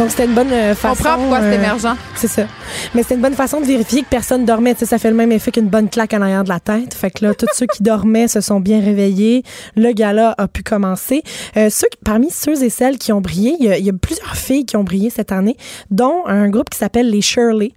Donc, 0.00 0.08
c'était 0.12 0.24
une 0.24 0.34
bonne 0.34 0.50
euh, 0.50 0.72
On 0.72 0.74
façon. 0.74 0.94
comprend 0.96 1.18
pourquoi 1.18 1.40
c'est 1.40 1.48
euh, 1.48 1.52
émergent. 1.56 1.94
c'est 2.14 2.26
ça. 2.26 2.46
Mais 2.94 3.02
c'était 3.02 3.16
une 3.16 3.20
bonne 3.20 3.34
façon 3.34 3.60
de 3.60 3.66
vérifier 3.66 4.00
que 4.00 4.08
personne 4.08 4.46
dormait. 4.46 4.74
Ça 4.74 4.96
fait 4.96 5.10
le 5.10 5.14
même 5.14 5.30
effet 5.30 5.50
qu'une 5.50 5.68
bonne 5.68 5.90
claque 5.90 6.14
en 6.14 6.22
arrière 6.22 6.42
de 6.42 6.48
la 6.48 6.58
tête. 6.58 6.94
Fait 6.94 7.10
que 7.10 7.22
là, 7.22 7.34
tous 7.34 7.48
ceux 7.52 7.66
qui 7.66 7.82
dormaient 7.82 8.26
se 8.26 8.40
sont 8.40 8.60
bien 8.60 8.80
réveillés. 8.80 9.42
Le 9.76 9.92
gala 9.92 10.34
a 10.38 10.48
pu 10.48 10.62
commencer. 10.62 11.22
Euh, 11.58 11.68
ceux, 11.68 11.86
parmi 12.02 12.30
ceux 12.30 12.64
et 12.64 12.70
celles 12.70 12.96
qui 12.96 13.12
ont 13.12 13.20
brillé, 13.20 13.56
il 13.60 13.66
y, 13.66 13.82
y 13.82 13.90
a 13.90 13.92
plusieurs 13.92 14.36
filles 14.36 14.64
qui 14.64 14.78
ont 14.78 14.84
brillé 14.84 15.10
cette 15.10 15.32
année, 15.32 15.58
dont 15.90 16.22
un 16.24 16.48
groupe 16.48 16.70
qui 16.70 16.78
s'appelle 16.78 17.10
les 17.10 17.20
Shirley. 17.20 17.72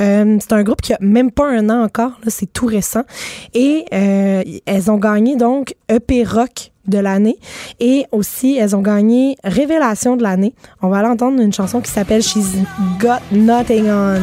Euh, 0.00 0.38
c'est 0.40 0.52
un 0.52 0.62
groupe 0.62 0.80
qui 0.80 0.92
a 0.92 0.98
même 1.00 1.32
pas 1.32 1.48
un 1.48 1.70
an 1.70 1.82
encore. 1.82 2.12
C'est 2.28 2.52
tout 2.52 2.66
récent. 2.66 3.02
Et 3.52 3.84
euh, 3.92 4.44
elles 4.66 4.92
ont 4.92 4.98
gagné 4.98 5.34
donc 5.34 5.74
EP 5.88 6.22
Rock 6.22 6.70
de 6.86 6.98
l'année. 6.98 7.38
Et 7.80 8.06
aussi 8.12 8.56
elles 8.56 8.74
ont 8.76 8.82
gagné 8.82 9.36
Révélation 9.44 10.16
de 10.16 10.22
l'année. 10.22 10.54
On 10.82 10.88
va 10.88 10.98
aller 10.98 11.08
entendre 11.08 11.40
une 11.40 11.52
chanson 11.52 11.80
qui 11.80 11.90
s'appelle 11.90 12.22
She's 12.22 12.56
Got 13.00 13.20
Nothing 13.32 13.88
On. 13.90 14.20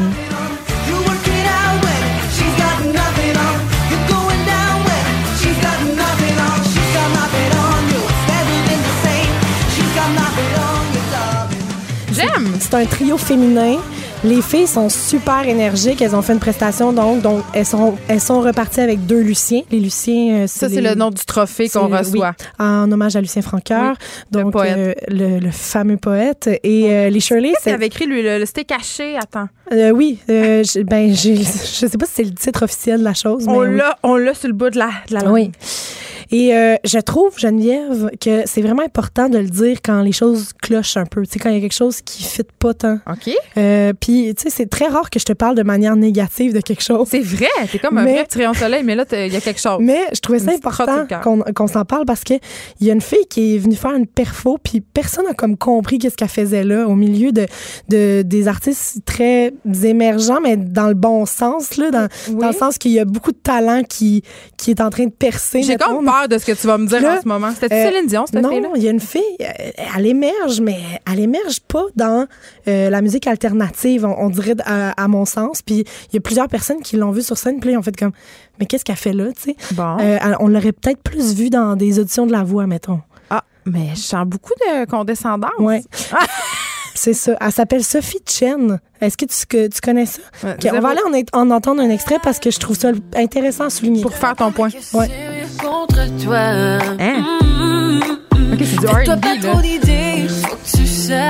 C'est 12.71 12.77
un 12.77 12.85
trio 12.85 13.17
féminin. 13.17 13.77
Les 14.23 14.43
filles 14.43 14.68
sont 14.68 14.88
super 14.89 15.48
énergiques. 15.48 15.99
Elles 15.99 16.15
ont 16.15 16.22
fait 16.22 16.34
une 16.34 16.39
prestation, 16.39 16.93
donc, 16.93 17.23
donc 17.23 17.43
elles 17.56 17.65
sont, 17.65 17.98
elles 18.07 18.22
sont 18.22 18.39
reparties 18.41 18.80
avec 18.81 19.07
deux 19.07 19.19
Luciens. 19.22 19.61
Les 19.72 19.80
Luciens, 19.80 20.43
euh, 20.43 20.48
Ça, 20.48 20.69
c'est 20.69 20.80
le 20.80 20.93
nom 20.93 21.10
du 21.10 21.26
trophée 21.26 21.68
qu'on 21.69 21.88
reçoit. 21.88 22.34
oui, 22.38 22.45
en 22.60 22.91
hommage 22.91 23.15
à 23.15 23.22
Lucien 23.22 23.41
Francoeur, 23.41 23.95
donc 24.30 24.56
euh, 24.56 24.93
le, 25.07 25.39
le 25.39 25.49
fameux 25.52 25.98
poète. 25.98 26.48
Et 26.64 26.91
euh, 26.91 27.10
les 27.10 27.19
Shirley, 27.19 27.49
Qu'est-ce 27.49 27.64
qu'il 27.64 27.72
c'est 27.72 27.73
avait 27.73 27.88
écrit, 27.88 28.06
lui? 28.06 28.22
Le, 28.22 28.38
le 28.38 28.45
c'était 28.45 28.64
caché. 28.65 29.18
Attends. 29.18 29.48
euh, 29.73 29.89
oui, 29.89 30.19
euh, 30.30 30.64
je- 30.64 30.81
ben 30.84 31.11
je 31.15 31.41
sais 31.88 31.98
pas 31.98 32.06
si 32.06 32.11
c'est 32.14 32.23
le 32.23 32.31
titre 32.35 32.64
officiel 32.64 32.99
de 32.99 33.03
la 33.03 33.15
chose, 33.15 33.48
mais 33.48 33.53
On 33.53 33.60
oui. 33.61 33.76
l'a, 33.76 33.98
on 34.03 34.18
l'a 34.18 34.35
sur 34.35 34.49
le 34.49 34.53
bout 34.53 34.69
de 34.69 34.77
la, 34.77 34.89
de 35.10 35.15
la 35.15 35.22
langue. 35.22 35.34
Oui. 35.34 35.52
Et 36.31 36.55
euh, 36.55 36.75
je 36.85 36.97
trouve, 36.99 37.37
Geneviève, 37.37 38.09
que 38.21 38.43
c'est 38.45 38.61
vraiment 38.61 38.83
important 38.83 39.27
de 39.29 39.37
le 39.37 39.49
dire 39.49 39.77
quand 39.83 40.01
les 40.01 40.11
choses 40.13 40.51
clochent 40.61 40.97
un 40.97 41.05
peu. 41.05 41.25
Tu 41.25 41.33
sais, 41.33 41.39
quand 41.39 41.49
il 41.49 41.55
y 41.55 41.57
a 41.57 41.61
quelque 41.61 41.73
chose 41.75 42.01
qui 42.01 42.23
ne 42.23 42.27
fit 42.29 42.41
pas 42.57 42.73
tant. 42.73 42.99
OK. 43.09 43.29
Euh, 43.57 43.91
Puis, 43.99 44.33
tu 44.35 44.43
sais, 44.43 44.49
c'est 44.49 44.69
très 44.69 44.87
rare 44.87 45.09
que 45.09 45.19
je 45.19 45.25
te 45.25 45.33
parle 45.33 45.55
de 45.55 45.63
manière 45.63 45.95
négative 45.95 46.53
de 46.53 46.61
quelque 46.61 46.83
chose. 46.83 47.07
C'est 47.11 47.19
vrai. 47.19 47.47
T'es 47.71 47.79
comme 47.79 47.97
un 47.97 48.03
Mais- 48.03 48.13
vrai 48.13 48.23
petit 48.25 48.37
rayon 48.39 48.53
soleil, 48.53 48.83
mais 48.83 48.95
là, 48.95 49.05
il 49.11 49.33
y 49.33 49.35
a 49.35 49.41
quelque 49.41 49.59
chose. 49.61 49.77
Mais 49.81 49.99
je 50.13 50.19
trouvais 50.19 50.39
ça 50.39 50.51
important 50.51 51.05
qu'on 51.23 51.41
qu'on 51.53 51.67
s'en 51.67 51.83
parle 51.85 52.05
parce 52.05 52.23
que 52.23 52.33
il 52.79 52.87
y 52.87 52.89
a 52.89 52.93
une 52.93 53.01
fille 53.01 53.25
qui 53.29 53.55
est 53.55 53.57
venue 53.57 53.75
faire 53.75 53.91
une 53.93 54.07
perfo 54.07 54.57
puis 54.63 54.79
personne 54.81 55.25
n'a 55.25 55.33
comme 55.33 55.57
compris 55.57 55.97
qu'est-ce 55.99 56.15
qu'elle 56.15 56.27
faisait 56.29 56.63
là 56.63 56.87
au 56.87 56.95
milieu 56.95 57.31
de, 57.31 57.45
de 57.89 58.21
des 58.21 58.47
artistes 58.47 58.99
très 59.05 59.53
émergents 59.83 60.39
mais 60.41 60.55
dans 60.57 60.87
le 60.87 60.93
bon 60.93 61.25
sens 61.25 61.77
là 61.77 61.91
dans, 61.91 62.07
Oui. 62.29 62.35
dans 62.35 62.47
le 62.47 62.53
sens 62.53 62.77
qu'il 62.77 62.91
y 62.91 62.99
a 62.99 63.05
beaucoup 63.05 63.31
de 63.31 63.37
talent 63.37 63.81
qui 63.87 64.23
qui 64.57 64.71
est 64.71 64.81
en 64.81 64.89
train 64.89 65.05
de 65.05 65.11
percer 65.11 65.63
J'ai 65.63 65.75
comme 65.77 66.05
peur 66.05 66.20
de 66.27 66.38
ce 66.38 66.45
que 66.45 66.52
tu 66.52 66.68
vas 66.68 66.77
me 66.77 66.88
dire 66.88 67.02
Là, 67.02 67.18
en 67.18 67.22
ce 67.22 67.27
moment. 67.27 67.52
C'était 67.52 67.73
Euh, 67.73 67.89
Céline 67.91 68.07
Dion, 68.07 68.26
cette 68.26 68.41
non, 68.41 68.49
fille-là? 68.49 68.69
il 68.76 68.84
y 68.84 68.88
a 68.88 68.91
une 68.91 68.99
fille, 68.99 69.22
euh, 69.41 69.45
elle 69.98 70.06
émerge, 70.06 70.61
mais 70.61 70.77
elle 71.11 71.19
émerge 71.19 71.60
pas 71.61 71.85
dans 71.95 72.27
euh, 72.68 72.89
la 72.89 73.02
musique 73.02 73.27
alternative, 73.27 74.06
on, 74.06 74.15
on 74.26 74.30
dirait 74.30 74.56
à, 74.65 74.91
à 75.02 75.07
mon 75.07 75.26
sens. 75.26 75.61
Puis 75.61 75.85
il 76.11 76.15
y 76.15 76.18
a 76.18 76.22
plusieurs 76.22 76.48
personnes 76.48 76.81
qui 76.81 76.98
l'ont 76.98 77.11
vue 77.11 77.22
sur 77.23 77.38
scène, 77.38 77.60
puis 77.60 77.69
là, 77.69 77.76
ils 77.76 77.77
ont 77.77 77.84
fait 77.84 77.95
comme, 77.98 78.11
mais 78.60 78.65
qu'est-ce 78.65 78.85
qu'elle 78.85 78.95
fait 78.95 79.14
là, 79.14 79.26
tu 79.35 79.52
sais? 79.52 79.56
Bon. 79.73 79.98
Euh, 79.99 80.18
on 80.39 80.48
l'aurait 80.48 80.72
peut-être 80.72 81.02
plus 81.02 81.34
vue 81.34 81.49
dans 81.49 81.76
des 81.76 81.99
auditions 81.99 82.26
de 82.27 82.31
la 82.31 82.43
voix, 82.43 82.68
mettons. 82.68 83.02
Ah, 83.30 83.43
mais 83.65 83.89
je 83.95 84.02
sens 84.02 84.26
beaucoup 84.26 84.53
de 84.60 84.85
condescendance. 84.85 85.52
Ouais. 85.60 85.81
C'est 86.93 87.14
ça. 87.14 87.35
Elle 87.39 87.52
s'appelle 87.52 87.84
Sophie 87.84 88.19
Chen. 88.27 88.80
Est-ce 88.99 89.18
que 89.18 89.26
tu, 89.26 89.45
que 89.48 89.68
tu 89.68 89.81
connais 89.81 90.06
ça? 90.06 90.22
Ouais, 90.43 90.56
on 90.72 90.80
va 90.81 90.89
aller 90.89 91.23
en, 91.34 91.39
en 91.39 91.49
entendre 91.52 91.81
un 91.81 91.89
extrait 91.89 92.18
parce 92.22 92.38
que 92.38 92.52
je 92.52 92.60
trouve 92.60 92.77
ça 92.77 92.91
intéressant 93.15 93.64
à 93.65 93.69
souligner. 93.72 94.02
Pour 94.03 94.14
faire 94.14 94.35
ton 94.35 94.52
point. 94.52 94.69
Ouais. 94.93 95.07
Contre 95.61 96.23
toi. 96.23 96.38
Hein? 96.38 97.21
Mm, 97.21 97.99
mm, 97.99 98.53
OK, 98.53 98.59
c'est 98.59 98.79
du 98.79 98.88
Fais-toi 98.88 99.15
R&B, 99.15 99.21
pas 99.21 99.38
trop 99.41 99.61
d'idées, 99.61 100.27
faut 100.27 100.55
que 100.55 100.77
tu 100.77 100.88
saches 100.88 101.21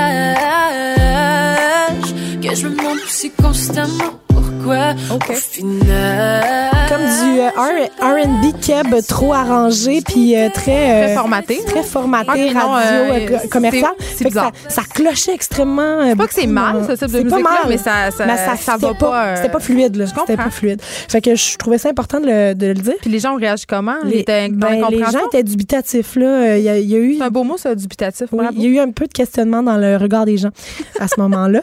que 2.42 2.54
je 2.56 2.68
me 2.68 2.76
demande 2.76 2.98
aussi 3.04 3.30
constamment 3.30 4.18
au 4.66 5.32
final. 5.32 6.70
Comme 6.88 7.00
du 7.00 7.40
euh, 7.40 7.48
R- 7.56 7.90
R&B 8.00 8.60
keb 8.60 8.94
trop 9.08 9.32
arrangé 9.32 10.00
puis 10.06 10.36
euh, 10.36 10.48
très... 10.50 10.62
Très 10.72 11.12
euh, 11.12 11.14
formaté. 11.16 11.60
très 11.66 11.82
formaté, 11.82 12.30
Ok, 12.48 12.54
non, 12.54 12.60
radio, 12.68 12.90
euh, 12.90 13.10
euh, 13.12 13.38
co- 13.38 13.48
commercial. 13.48 13.90
c'est- 13.98 14.24
c'est. 14.24 14.30
Ça, 14.32 14.50
ça 14.68 14.82
clochait 14.92 15.34
extrêmement. 15.34 15.82
euh, 16.00 16.14
Pas 16.14 16.26
que 16.26 16.34
c'est 16.34 16.46
mal, 16.46 16.84
ce 16.86 16.92
type 16.92 17.02
de 17.02 17.06
C'est 17.08 17.24
pas 17.24 17.36
musique-là, 17.36 17.42
mal. 17.42 17.58
mais 17.68 17.78
ça, 17.78 18.10
ça, 18.10 18.26
Mais 18.26 18.36
ça, 18.36 18.56
ça 18.56 18.76
va 18.76 18.94
pas. 18.94 19.24
euh, 19.26 19.36
C'était 19.36 19.48
pas 19.48 19.60
fluide, 19.60 19.96
là. 19.96 20.04
je 20.06 20.10
C'était 20.20 20.36
pas 20.36 20.50
fluide. 20.50 20.80
Fait 20.82 21.20
que 21.20 21.34
je 21.34 21.56
trouvais 21.56 21.78
ça 21.78 21.88
important 21.88 22.20
de 22.20 22.26
le, 22.26 22.54
de 22.54 22.66
le 22.66 22.74
dire. 22.74 22.94
Puis 23.00 23.10
les 23.10 23.18
gens 23.20 23.32
ont 23.34 23.38
réagi 23.38 23.64
comment? 23.66 23.96
Les, 24.04 24.18
étaient 24.20 24.48
ben, 24.50 24.84
les 24.90 24.98
gens 24.98 25.26
étaient 25.28 25.42
dubitatifs, 25.42 26.16
là. 26.16 26.56
Il 26.58 26.64
y 26.64 26.68
a, 26.68 26.78
il 26.78 26.90
y 26.90 26.94
a 26.94 26.98
eu. 26.98 27.16
C'est 27.16 27.22
un 27.24 27.30
beau 27.30 27.44
mot, 27.44 27.56
ça, 27.56 27.74
dubitatif. 27.74 28.28
Oui, 28.32 28.44
il 28.52 28.62
y 28.62 28.66
a 28.66 28.68
eu 28.68 28.78
un 28.80 28.90
peu 28.90 29.06
de 29.06 29.12
questionnement 29.12 29.62
dans 29.62 29.76
le 29.76 29.96
regard 29.96 30.24
des 30.26 30.36
gens 30.36 30.50
à 31.00 31.08
ce 31.08 31.18
moment-là. 31.20 31.62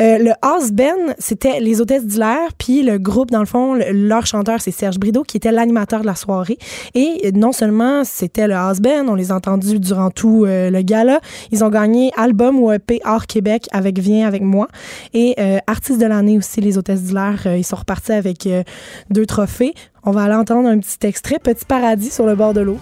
Euh, 0.00 0.18
le 0.18 0.32
house 0.42 0.70
c'était 1.18 1.60
les 1.60 1.80
hôtesses 1.80 2.04
d'Hilaire, 2.06 2.39
puis 2.58 2.82
le 2.82 2.98
groupe, 2.98 3.30
dans 3.30 3.40
le 3.40 3.46
fond, 3.46 3.74
le- 3.74 3.92
leur 3.92 4.26
chanteur, 4.26 4.60
c'est 4.60 4.70
Serge 4.70 4.98
Brideau, 4.98 5.22
qui 5.22 5.36
était 5.36 5.52
l'animateur 5.52 6.00
de 6.00 6.06
la 6.06 6.14
soirée. 6.14 6.58
Et 6.94 7.30
non 7.34 7.52
seulement 7.52 8.04
c'était 8.04 8.46
le 8.46 8.54
band, 8.80 9.08
on 9.08 9.14
les 9.14 9.32
a 9.32 9.36
entendus 9.36 9.78
durant 9.80 10.10
tout 10.10 10.44
euh, 10.46 10.70
le 10.70 10.82
gala, 10.82 11.20
ils 11.50 11.64
ont 11.64 11.68
gagné 11.68 12.12
album 12.16 12.58
ou 12.58 12.72
EP 12.72 13.00
hors 13.04 13.26
Québec 13.26 13.66
avec 13.72 13.98
Viens 13.98 14.26
avec 14.26 14.42
moi. 14.42 14.68
Et 15.14 15.34
euh, 15.38 15.58
artiste 15.66 16.00
de 16.00 16.06
l'année 16.06 16.38
aussi, 16.38 16.60
les 16.60 16.78
hôtesses 16.78 17.02
d'Hilaire, 17.02 17.42
euh, 17.46 17.56
ils 17.56 17.64
sont 17.64 17.76
repartis 17.76 18.12
avec 18.12 18.46
euh, 18.46 18.62
deux 19.10 19.26
trophées. 19.26 19.74
On 20.04 20.10
va 20.12 20.22
aller 20.22 20.34
entendre 20.34 20.68
un 20.68 20.78
petit 20.78 21.06
extrait, 21.06 21.38
Petit 21.42 21.64
paradis 21.64 22.10
sur 22.10 22.26
le 22.26 22.34
bord 22.34 22.54
de 22.54 22.60
l'eau. 22.62 22.78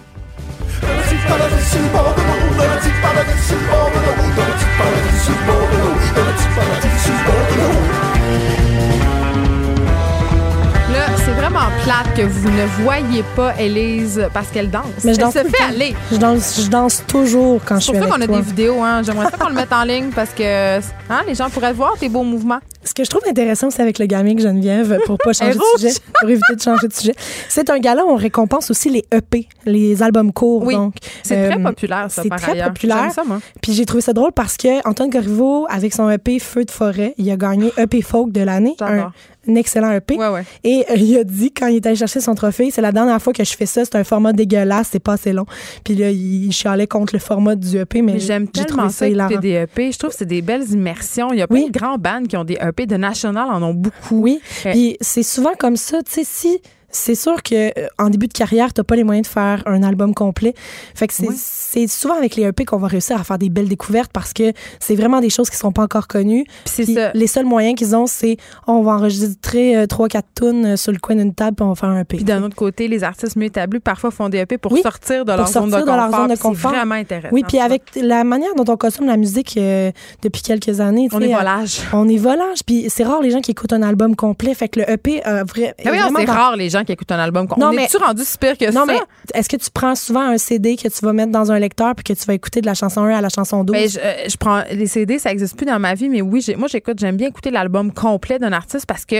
Plate 11.83 12.15
que 12.15 12.21
vous 12.23 12.49
ne 12.49 12.65
voyez 12.83 13.23
pas 13.35 13.53
Élise 13.59 14.27
parce 14.33 14.49
qu'elle 14.49 14.69
danse. 14.69 14.85
Mais 15.03 15.13
je 15.13 15.17
Elle 15.19 15.23
danse 15.25 15.33
se 15.33 15.39
tout 15.39 15.45
le 15.47 15.51
fait 15.53 15.63
aller. 15.63 15.95
Je 16.11 16.17
danse, 16.17 16.61
je 16.63 16.69
danse 16.69 17.03
toujours 17.07 17.61
quand 17.65 17.75
je 17.75 17.85
C'est 17.85 17.91
suis 17.91 17.99
pour 17.99 18.07
ça 18.07 18.15
avec 18.15 18.27
qu'on 18.27 18.33
a 18.33 18.35
toi. 18.35 18.37
des 18.37 18.41
vidéos. 18.49 18.81
Hein. 18.83 19.01
J'aimerais 19.03 19.29
ça 19.29 19.37
qu'on 19.37 19.49
le 19.49 19.55
mette 19.55 19.71
en 19.73 19.83
ligne 19.83 20.09
parce 20.13 20.31
que 20.31 20.77
hein, 20.79 21.21
les 21.27 21.35
gens 21.35 21.49
pourraient 21.49 21.73
voir 21.73 21.93
tes 21.99 22.09
beaux 22.09 22.23
mouvements. 22.23 22.59
Ce 22.83 22.93
que 22.93 23.03
je 23.03 23.09
trouve 23.09 23.21
intéressant 23.29 23.67
aussi 23.67 23.81
avec 23.81 23.99
le 23.99 24.05
gamique 24.05 24.39
Geneviève, 24.39 24.99
pour 25.05 25.17
pas 25.17 25.33
changer 25.33 25.51
Elle 25.51 25.57
de 25.57 25.59
rouge. 25.61 25.79
sujet, 25.81 25.93
pour 26.19 26.29
éviter 26.29 26.55
de 26.55 26.61
changer 26.61 26.87
de 26.87 26.93
sujet, 26.93 27.13
c'est 27.49 27.69
un 27.69 27.77
gala 27.77 28.05
où 28.05 28.09
on 28.09 28.15
récompense 28.15 28.71
aussi 28.71 28.89
les 28.89 29.03
EP, 29.13 29.47
les 29.65 30.01
albums 30.01 30.31
courts. 30.31 30.63
Oui, 30.63 30.75
donc, 30.75 30.93
C'est 31.23 31.49
très 31.49 31.59
Euh, 31.59 31.63
populaire, 31.63 32.05
ça, 32.09 32.23
c'est 32.23 32.29
par 32.29 32.39
très 32.39 32.53
ailleurs. 32.53 32.67
populaire. 32.69 33.11
Ça, 33.13 33.23
moi. 33.25 33.39
Puis 33.61 33.73
j'ai 33.73 33.85
trouvé 33.85 34.01
ça 34.01 34.13
drôle 34.13 34.31
parce 34.31 34.55
que 34.55 34.87
Antoine 34.87 35.09
Corriveau, 35.11 35.67
avec 35.69 35.93
son 35.93 36.09
EP 36.09 36.39
Feu 36.39 36.63
de 36.63 36.71
forêt, 36.71 37.13
il 37.17 37.29
a 37.29 37.35
gagné 37.35 37.71
EP 37.77 38.01
folk 38.01 38.31
de 38.31 38.41
l'année, 38.41 38.75
un. 38.79 39.11
Un 39.47 39.55
excellent 39.55 39.91
EP. 39.91 40.15
Ouais, 40.17 40.27
ouais. 40.27 40.43
Et 40.63 40.85
euh, 40.89 40.95
il 40.95 41.17
a 41.17 41.23
dit 41.23 41.51
quand 41.51 41.67
il 41.67 41.77
est 41.77 41.85
allé 41.85 41.95
chercher 41.95 42.19
son 42.19 42.35
trophée, 42.35 42.69
c'est 42.71 42.81
la 42.81 42.91
dernière 42.91 43.21
fois 43.21 43.31
que 43.33 43.43
je 43.43 43.55
fais 43.55 43.65
ça, 43.65 43.85
c'est 43.85 43.95
un 43.95 44.03
format 44.03 44.33
dégueulasse, 44.33 44.89
c'est 44.91 44.99
pas 44.99 45.13
assez 45.13 45.31
long. 45.33 45.45
Puis 45.83 45.95
là, 45.95 46.11
il 46.11 46.51
chialait 46.51 46.87
contre 46.87 47.13
le 47.15 47.19
format 47.19 47.55
du 47.55 47.77
EP, 47.77 48.01
mais, 48.01 48.13
Mais 48.13 48.19
j'aime 48.19 48.47
j'ai 48.53 48.65
tellement 48.65 48.89
ça 48.89 49.07
hilarant. 49.07 49.39
des 49.39 49.51
EP. 49.53 49.91
Je 49.91 49.97
trouve 49.97 50.11
que 50.11 50.17
c'est 50.17 50.25
des 50.25 50.41
belles 50.41 50.69
immersions. 50.71 51.31
Il 51.31 51.39
y 51.39 51.41
a 51.41 51.47
plein 51.47 51.57
Oui. 51.61 51.71
de 51.71 51.77
grands 51.79 51.97
bands 51.97 52.23
qui 52.27 52.35
ont 52.37 52.43
des 52.43 52.57
EP. 52.61 52.85
De 52.85 52.97
National 52.97 53.47
en 53.49 53.61
ont 53.63 53.73
beaucoup. 53.73 54.21
Oui, 54.21 54.39
Euh, 54.65 54.71
puis 54.71 54.97
c'est 55.01 55.23
souvent 55.23 55.53
comme 55.57 55.77
ça, 55.77 56.03
tu 56.03 56.11
sais, 56.11 56.23
si 56.25 56.59
c'est 56.91 57.15
sûr 57.15 57.41
que 57.43 57.67
euh, 57.79 57.87
en 57.97 58.09
début 58.09 58.27
de 58.27 58.33
carrière, 58.33 58.73
t'as 58.73 58.83
pas 58.83 58.95
les 58.95 59.03
moyens 59.03 59.27
de 59.27 59.31
faire 59.31 59.63
un 59.65 59.83
album 59.83 60.13
complet. 60.13 60.53
Fait 60.95 61.07
que 61.07 61.13
c'est 61.13 61.27
Oui. 61.27 61.87
souvent 61.87 62.15
avec 62.15 62.35
les 62.35 62.43
EP 62.43 62.65
qu'on 62.65 62.77
va 62.77 62.87
réussir 62.87 63.19
à 63.19 63.23
faire 63.23 63.37
des 63.37 63.49
belles 63.49 63.67
découvertes 63.69 64.11
parce 64.11 64.33
que 64.33 64.53
c'est 64.79 64.95
vraiment 64.95 65.19
des 65.21 65.29
choses 65.29 65.49
qui 65.49 65.57
sont 65.57 65.71
pas 65.71 65.83
encore 65.83 66.07
connues. 66.07 66.45
Puis 66.65 66.93
ça. 66.93 67.11
les 67.13 67.27
seuls 67.27 67.45
moyens 67.45 67.75
qu'ils 67.77 67.95
ont, 67.95 68.07
c'est 68.07 68.37
on 68.67 68.81
va 68.81 68.93
enregistrer 68.93 69.77
euh, 69.77 69.85
trois 69.87 70.07
quatre 70.07 70.27
tunes 70.35 70.65
euh, 70.65 70.75
sur 70.77 70.91
le 70.91 70.99
coin 70.99 71.15
d'une 71.15 71.33
table 71.33 71.55
puis 71.55 71.65
on 71.65 71.69
va 71.69 71.75
faire 71.75 71.89
un 71.89 71.99
EP. 72.01 72.17
Puis 72.17 72.25
d'un 72.25 72.41
autre 72.43 72.55
côté, 72.55 72.87
les 72.87 73.03
artistes 73.03 73.35
mieux 73.35 73.45
établis 73.45 73.79
parfois 73.79 74.11
font 74.11 74.29
des 74.29 74.39
EP 74.39 74.57
pour 74.57 74.71
Oui, 74.71 74.81
sortir 74.81 75.25
de 75.25 75.31
pour 75.31 75.37
leur 75.37 75.47
zone 75.47 75.65
de 75.67 75.71
sortir 75.71 75.85
de 75.85 75.91
confort. 75.91 75.97
leur 75.97 76.11
zone 76.11 76.21
de 76.23 76.33
puis 76.33 76.37
c'est 76.37 76.41
confort. 76.41 76.71
vraiment 76.71 76.95
intéressant. 76.95 77.29
oui, 77.33 77.43
puis 77.47 77.59
avec 77.59 77.83
la 77.95 78.23
manière 78.23 78.53
dont 78.55 78.65
on 78.71 78.77
consomme 78.77 79.07
la 79.07 79.17
musique 79.17 79.55
euh, 79.57 79.91
depuis 80.23 80.41
quelques 80.41 80.79
années, 80.79 81.07
On 81.11 81.21
est 81.21 81.33
volage. 81.33 81.81
On 81.93 82.07
est 82.07 82.17
volage, 82.17 82.59
puis 82.65 82.85
c'est 82.89 83.03
rare 83.03 83.21
les 83.21 83.31
gens 83.31 83.41
qui 83.41 83.51
écoutent 83.51 83.73
un 83.73 83.81
album 83.81 84.15
complet. 84.15 84.53
Fait 84.53 84.69
que 84.69 84.79
le 84.79 84.89
EP, 84.89 85.21
euh, 85.27 85.43
vrai, 85.43 85.73
Ah 85.85 85.89
oui, 85.91 85.97
c'est 86.17 86.25
rare 86.25 86.55
les 86.55 86.69
gens 86.69 86.78
qui 86.83 86.91
écoutent 86.91 87.11
un 87.11 87.19
album. 87.19 87.47
Non, 87.57 87.67
on 87.67 87.73
mais- 87.73 87.85
est-tu 87.85 87.97
rendu 87.97 88.23
si 88.23 88.37
pire 88.37 88.57
que 88.57 88.65
Non, 88.71 88.85
ça? 88.85 88.93
mais 88.93 88.99
est-ce 89.33 89.49
que 89.49 89.57
tu 89.57 89.69
prends 89.71 89.95
souvent 89.95 90.21
un 90.21 90.37
CD 90.37 90.75
que 90.75 90.87
tu 90.87 91.05
vas 91.05 91.13
mettre 91.13 91.31
dans 91.31 91.51
un 91.51 91.59
lecteur 91.59 91.95
puis 91.95 92.03
que 92.03 92.13
tu 92.13 92.25
vas 92.25 92.33
écouter 92.33 92.61
de 92.61 92.65
la 92.65 92.73
chanson 92.73 93.01
1 93.01 93.17
à 93.17 93.21
la 93.21 93.29
chanson 93.29 93.63
12? 93.63 93.73
Ben, 93.75 93.89
je, 93.89 93.99
euh, 93.99 94.13
je 94.29 94.37
prends 94.37 94.63
les 94.71 94.87
CD, 94.87 95.19
ça 95.19 95.31
existe 95.31 95.55
plus 95.57 95.65
dans 95.65 95.79
ma 95.79 95.93
vie, 95.93 96.09
mais 96.09 96.21
oui, 96.21 96.45
moi 96.57 96.67
j'écoute, 96.67 96.99
j'aime 96.99 97.17
bien 97.17 97.27
écouter 97.27 97.51
l'album 97.51 97.91
complet 97.91 98.39
d'un 98.39 98.53
artiste 98.53 98.85
parce 98.85 99.05
que 99.05 99.15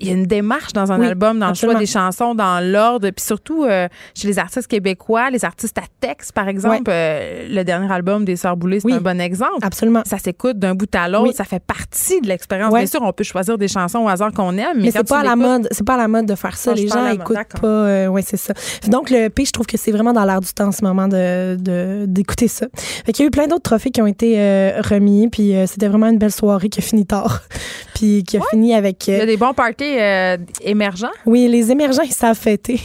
il 0.00 0.06
y 0.08 0.10
a 0.10 0.14
une 0.14 0.26
démarche 0.26 0.72
dans 0.72 0.90
un 0.92 0.98
Oui, 1.00 1.06
album, 1.06 1.38
dans 1.38 1.46
absolument. 1.48 1.78
le 1.80 1.86
choix 1.86 2.02
des 2.02 2.06
chansons, 2.10 2.34
dans 2.34 2.60
l'ordre, 2.64 3.08
puis 3.10 3.24
surtout 3.24 3.64
euh, 3.64 3.88
chez 4.14 4.28
les 4.28 4.38
artistes 4.38 4.66
québécois, 4.68 5.30
les 5.30 5.44
artistes 5.44 5.76
à 5.78 5.82
texte, 6.00 6.32
par 6.32 6.48
exemple, 6.48 6.88
euh, 6.88 7.46
le 7.50 7.62
dernier 7.64 7.90
album 7.92 8.24
des 8.24 8.36
Sœurs 8.36 8.56
Boulay, 8.56 8.80
c'est 8.80 8.86
Oui. 8.86 8.94
un 8.94 9.00
bon 9.00 9.20
exemple. 9.20 9.58
Absolument. 9.62 10.02
Ça 10.06 10.18
s'écoute 10.18 10.58
d'un 10.58 10.74
bout 10.74 10.92
à 10.94 11.08
l'autre, 11.08 11.34
ça 11.34 11.44
fait 11.44 11.62
partie 11.62 12.20
de 12.20 12.28
l'expérience. 12.28 12.72
Bien 12.72 12.86
sûr, 12.86 13.00
on 13.02 13.12
peut 13.12 13.24
choisir 13.24 13.58
des 13.58 13.68
chansons 13.68 14.00
au 14.00 14.08
hasard 14.08 14.32
qu'on 14.32 14.52
aime, 14.56 14.76
mais, 14.76 14.84
mais 14.84 14.90
c'est 14.90 15.08
pas 15.08 15.18
à 15.20 15.24
la 15.24 15.36
mode, 15.36 15.68
c'est 15.70 15.84
pas 15.86 15.94
à 15.94 15.98
la 15.98 16.08
mode 16.08 16.26
de 16.26 16.34
faire 16.34 16.56
ça. 16.56 16.70
Non, 16.70 16.76
je 16.76 16.82
les 16.82 16.88
gens 16.88 17.06
écoutent 17.08 17.36
pas. 17.60 17.66
euh, 17.66 18.06
ouais, 18.08 18.22
c'est 18.22 18.36
ça. 18.36 18.54
Donc 18.88 19.10
le 19.10 19.24
EP, 19.24 19.44
je 19.44 19.52
trouve 19.52 19.66
que 19.66 19.76
c'est 19.76 19.92
vraiment 19.92 20.12
dans 20.12 20.24
l'air 20.24 20.40
du 20.40 20.52
temps 20.52 20.68
en 20.68 20.72
ce 20.72 20.84
moment 20.84 21.08
de 21.08 21.56
de- 21.58 22.04
d'écouter 22.06 22.48
ça. 22.48 22.66
Fait 23.04 23.12
qu'il 23.12 23.24
y 23.24 23.26
a 23.26 23.28
eu 23.28 23.30
plein 23.30 23.46
d'autres 23.46 23.62
trophées 23.62 23.90
qui 23.90 24.00
ont 24.02 24.06
été 24.06 24.34
euh, 24.38 24.80
remis, 24.82 25.28
puis 25.28 25.52
c'était 25.66 25.88
vraiment 25.88 26.06
une 26.08 26.18
belle 26.18 26.32
soirée 26.32 26.68
qui 26.68 26.80
a 26.80 26.82
fini 26.82 27.06
tard, 27.06 27.42
puis 27.94 28.22
qui 28.24 28.36
a 28.36 28.40
fini 28.50 28.74
avec. 28.74 29.06
Il 29.08 29.16
y 29.16 29.20
a 29.20 29.26
des 29.26 29.36
bons 29.36 29.52
parties 29.54 29.87
euh, 29.98 30.36
émergents? 30.60 31.10
oui, 31.26 31.48
les 31.48 31.70
émergents, 31.70 32.02
ils 32.02 32.12
savent 32.12 32.36
fêter. 32.38 32.80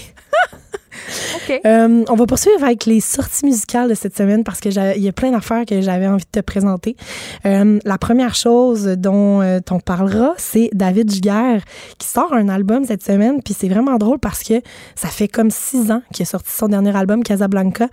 Euh, 1.65 2.03
on 2.09 2.15
va 2.15 2.25
poursuivre 2.25 2.63
avec 2.63 2.85
les 2.85 2.99
sorties 2.99 3.45
musicales 3.45 3.89
de 3.89 3.93
cette 3.93 4.15
semaine 4.17 4.43
parce 4.43 4.59
que 4.59 4.71
j'ai- 4.71 4.93
il 4.97 5.03
y 5.03 5.07
a 5.07 5.11
plein 5.11 5.31
d'affaires 5.31 5.65
que 5.65 5.81
j'avais 5.81 6.07
envie 6.07 6.23
de 6.25 6.39
te 6.39 6.43
présenter. 6.43 6.95
Euh, 7.45 7.79
la 7.85 7.97
première 7.97 8.35
chose 8.35 8.85
dont 8.97 9.41
euh, 9.41 9.59
on 9.71 9.79
parlera, 9.79 10.33
c'est 10.37 10.69
David 10.73 11.11
Giguère 11.11 11.61
qui 11.97 12.07
sort 12.07 12.33
un 12.33 12.49
album 12.49 12.85
cette 12.85 13.03
semaine. 13.03 13.41
Puis 13.43 13.55
c'est 13.57 13.69
vraiment 13.69 13.97
drôle 13.97 14.19
parce 14.19 14.43
que 14.43 14.55
ça 14.95 15.07
fait 15.09 15.27
comme 15.27 15.49
six 15.51 15.91
ans 15.91 16.01
qu'il 16.13 16.23
a 16.23 16.25
sorti 16.25 16.51
son 16.51 16.67
dernier 16.67 16.95
album, 16.95 17.23
Casablanca. 17.23 17.87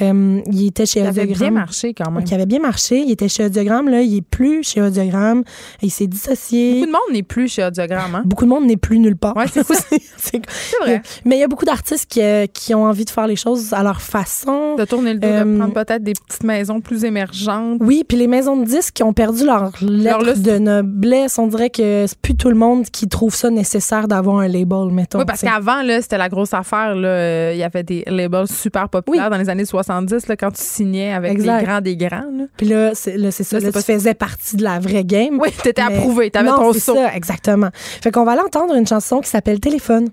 Il 0.00 0.66
était 0.66 0.86
chez 0.86 1.02
Ça 1.02 1.08
avait 1.08 1.26
bien 1.26 1.50
marché 1.50 1.94
quand 1.94 2.10
même. 2.10 2.24
Qui 2.24 2.34
avait 2.34 2.46
bien 2.46 2.60
marché. 2.60 3.00
Il 3.00 3.10
était 3.10 3.28
chez 3.28 3.44
Audiogramme. 3.46 3.88
Là, 3.88 4.00
il 4.02 4.16
est 4.16 4.22
plus 4.22 4.62
chez 4.62 4.80
Audiogramme. 4.82 5.42
Il 5.82 5.90
s'est 5.90 6.06
dissocié. 6.06 6.74
Beaucoup 6.80 6.86
de 6.86 6.92
monde 6.92 7.12
n'est 7.12 7.22
plus 7.22 7.48
chez 7.48 7.64
Audiogramme, 7.64 8.14
hein? 8.14 8.22
Beaucoup 8.24 8.44
de 8.44 8.50
monde 8.50 8.66
n'est 8.66 8.76
plus 8.76 8.98
nulle 8.98 9.16
part. 9.16 9.36
Ouais, 9.36 9.46
C'est 9.48 9.62
vrai. 10.82 11.02
mais 11.24 11.36
il 11.36 11.40
y 11.40 11.42
a 11.42 11.48
beaucoup 11.48 11.64
d'artistes 11.64 12.06
qui, 12.08 12.20
euh, 12.42 12.46
qui 12.46 12.74
ont 12.74 12.84
envie 12.84 13.04
de 13.04 13.10
faire 13.10 13.26
les 13.26 13.36
choses 13.36 13.72
à 13.72 13.82
leur 13.82 14.00
façon. 14.00 14.76
De 14.76 14.84
tourner 14.84 15.14
le 15.14 15.18
dos, 15.20 15.28
Euh, 15.28 15.44
de 15.44 15.58
prendre 15.58 15.74
peut-être 15.74 16.02
des 16.02 16.12
petites 16.14 16.42
maisons 16.44 16.80
plus 16.80 17.04
émergentes. 17.04 17.78
Oui, 17.80 18.04
puis 18.06 18.16
les 18.16 18.26
maisons 18.26 18.56
de 18.56 18.64
disques 18.64 18.94
qui 18.94 19.02
ont 19.02 19.12
perdu 19.12 19.44
leur 19.44 19.72
lettre 19.80 20.40
de 20.40 20.58
noblesse, 20.58 21.38
on 21.38 21.46
dirait 21.46 21.70
que 21.70 22.04
c'est 22.06 22.18
plus 22.18 22.34
tout 22.36 22.48
le 22.48 22.54
monde 22.54 22.84
qui 22.86 23.08
trouve 23.08 23.34
ça 23.34 23.50
nécessaire 23.50 24.08
d'avoir 24.08 24.38
un 24.38 24.48
label, 24.48 24.90
mettons. 24.92 25.18
Oui, 25.18 25.24
parce 25.26 25.40
qu'avant, 25.42 25.82
là, 25.82 26.00
c'était 26.02 26.18
la 26.18 26.28
grosse 26.28 26.54
affaire. 26.54 26.94
là. 26.94 27.08
Euh, 27.08 27.52
Il 27.54 27.58
y 27.58 27.64
avait 27.64 27.82
des 27.82 28.04
labels 28.06 28.48
super 28.48 28.88
populaires 28.88 29.30
dans 29.30 29.36
les 29.38 29.48
années 29.48 29.64
70, 29.64 30.26
là, 30.28 30.36
quand 30.36 30.50
tu 30.50 30.62
signais 30.62 31.12
avec 31.12 31.32
Exact. 31.32 31.58
les 31.60 31.66
grands 31.66 31.80
des 31.80 31.96
grands. 31.96 32.30
là. 32.36 32.44
Puis 32.56 32.66
là, 32.68 32.94
c'est 32.94 33.18
ça. 33.44 33.58
Là, 33.60 33.72
tu 33.72 33.80
faisais 33.82 34.14
partie 34.14 34.56
de 34.56 34.62
la 34.64 34.78
vraie 34.78 35.04
game. 35.04 35.38
Oui, 35.40 35.48
t'étais 35.62 35.82
Mais- 35.88 35.96
approuvé, 35.96 36.30
t'avais 36.30 36.50
non, 36.50 36.56
ton 36.56 36.72
c'est 36.72 36.80
saut. 36.80 36.94
ça, 36.94 37.14
exactement. 37.14 37.68
Fait 37.74 38.10
qu'on 38.10 38.24
va 38.24 38.32
aller 38.32 38.42
entendre 38.42 38.74
une 38.74 38.86
chanson 38.86 39.20
qui 39.20 39.28
s'appelle 39.28 39.60
Téléphone. 39.60 40.08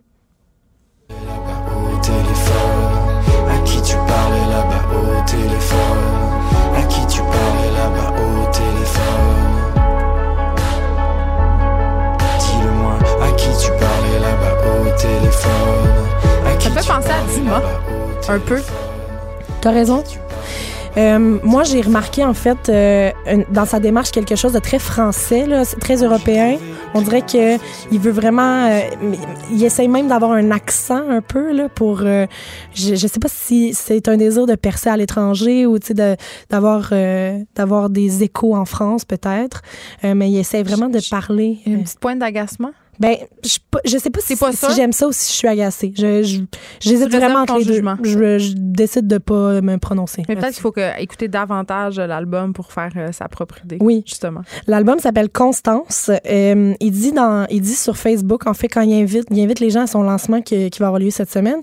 Téléphone. 2.06 2.86
À 3.50 3.58
qui 3.66 3.82
tu 3.82 3.96
parlais 3.96 4.48
là-bas 4.54 4.84
au 4.94 5.26
téléphone? 5.26 6.04
À 6.78 6.82
qui 6.84 7.06
tu 7.08 7.22
parlais 7.22 7.72
là-bas 7.80 8.12
au 8.22 8.52
téléphone? 8.52 9.54
Dis-le-moi 12.40 12.94
À 13.22 13.32
qui 13.32 13.50
tu 13.60 13.72
parlais 13.72 14.20
là-bas 14.26 14.56
au 14.70 14.98
téléphone? 14.98 16.48
À 16.48 16.56
qui 16.56 16.70
Ça 16.70 16.82
tu 16.82 16.88
penser 16.88 17.10
à 17.10 17.22
parlais 17.22 17.34
Dima, 17.34 17.62
là-bas 18.22 18.22
au 18.22 18.34
un 18.34 18.40
peu. 18.40 18.62
T'as 19.62 19.72
raison. 19.72 20.04
Euh, 20.98 21.40
moi, 21.44 21.64
j'ai 21.64 21.82
remarqué, 21.82 22.24
en 22.24 22.34
fait, 22.34 22.70
euh, 22.70 23.12
une- 23.30 23.46
dans 23.52 23.66
sa 23.66 23.80
démarche, 23.80 24.12
quelque 24.12 24.36
chose 24.36 24.54
de 24.54 24.60
très 24.60 24.80
français, 24.80 25.46
là, 25.46 25.64
très 25.80 26.04
européen. 26.04 26.58
On 26.94 27.02
dirait 27.02 27.22
que 27.22 27.56
il 27.92 28.00
veut 28.00 28.12
vraiment... 28.12 28.68
euh, 28.70 28.80
il 29.52 29.64
essaye 29.64 29.88
même 29.90 30.08
d'avoir 30.08 30.32
un 30.32 30.52
accent 30.52 31.04
un 31.10 31.22
peu, 31.22 31.52
là, 31.52 31.68
pour... 31.70 32.02
euh, 32.04 32.26
je, 32.74 32.96
je 32.96 33.08
sais 33.08 33.20
pas 33.20 33.28
si 33.30 33.74
c'est 33.74 34.08
un 34.08 34.16
désir 34.18 34.46
de 34.46 34.56
percer 34.56 34.90
à 34.90 34.96
l'étranger 34.98 35.66
ou, 35.66 35.80
tu 35.80 35.88
sais, 35.88 35.94
de- 35.94 36.16
d'avoir 36.50 36.90
euh, 36.94 37.40
d'avoir 37.56 37.90
des 37.90 38.24
échos 38.24 38.56
en 38.56 38.66
France, 38.66 39.04
peut-être. 39.04 39.62
Euh, 40.06 40.14
mais 40.16 40.30
il 40.32 40.38
essaie 40.38 40.64
vraiment 40.64 40.88
de 40.90 41.00
parler... 41.10 41.60
Une 41.66 41.84
petite 41.84 42.00
pointe 42.00 42.20
d'agacement? 42.20 42.72
Ben, 43.00 43.16
je, 43.44 43.58
je 43.86 43.98
sais 43.98 44.10
pas 44.10 44.22
si, 44.22 44.36
si 44.36 44.76
j'aime 44.76 44.92
ça 44.92 45.08
ou 45.08 45.12
si 45.12 45.32
je 45.32 45.38
suis 45.38 45.48
agacée. 45.48 45.94
Je, 45.96 46.24
je, 46.24 46.42
j'hésite 46.80 47.10
Tu 47.10 47.18
vraiment 47.18 47.40
entre 47.40 47.58
les 47.58 47.66
deux. 47.66 47.82
Je, 48.04 48.38
je 48.40 48.54
décide 48.56 49.08
de 49.08 49.18
pas 49.18 49.62
me 49.62 49.78
prononcer. 49.78 50.24
Mais 50.28 50.36
peut-être 50.36 50.54
qu'il 50.54 50.62
faut 50.62 50.72
que, 50.72 51.02
écouter 51.02 51.28
davantage 51.28 52.00
l'album 52.00 52.54
pour 52.54 52.72
faire 52.72 52.92
euh, 52.96 53.12
sa 53.12 53.28
propre 53.28 53.60
idée. 53.64 53.78
Oui. 53.80 54.04
Justement. 54.06 54.42
L'album 54.68 55.00
s'appelle 55.00 55.30
Constance. 55.30 56.10
Euh, 56.30 56.74
il 56.80 56.92
dit 56.92 57.12
dans, 57.12 57.46
il 57.50 57.62
dit 57.62 57.76
sur 57.76 57.98
Facebook, 57.98 58.48
en 58.48 58.54
fait, 58.54 58.68
quand 58.68 58.82
il 58.82 58.94
invite, 58.94 59.26
il 59.32 59.42
invite 59.42 59.60
les 59.60 59.70
gens 59.70 59.82
à 59.82 59.88
son 59.88 60.04
lancement 60.04 60.42
qui, 60.42 60.70
qui 60.70 60.80
va 60.80 60.88
avoir 60.88 61.00
lieu 61.00 61.10
cette 61.10 61.32
semaine. 61.32 61.62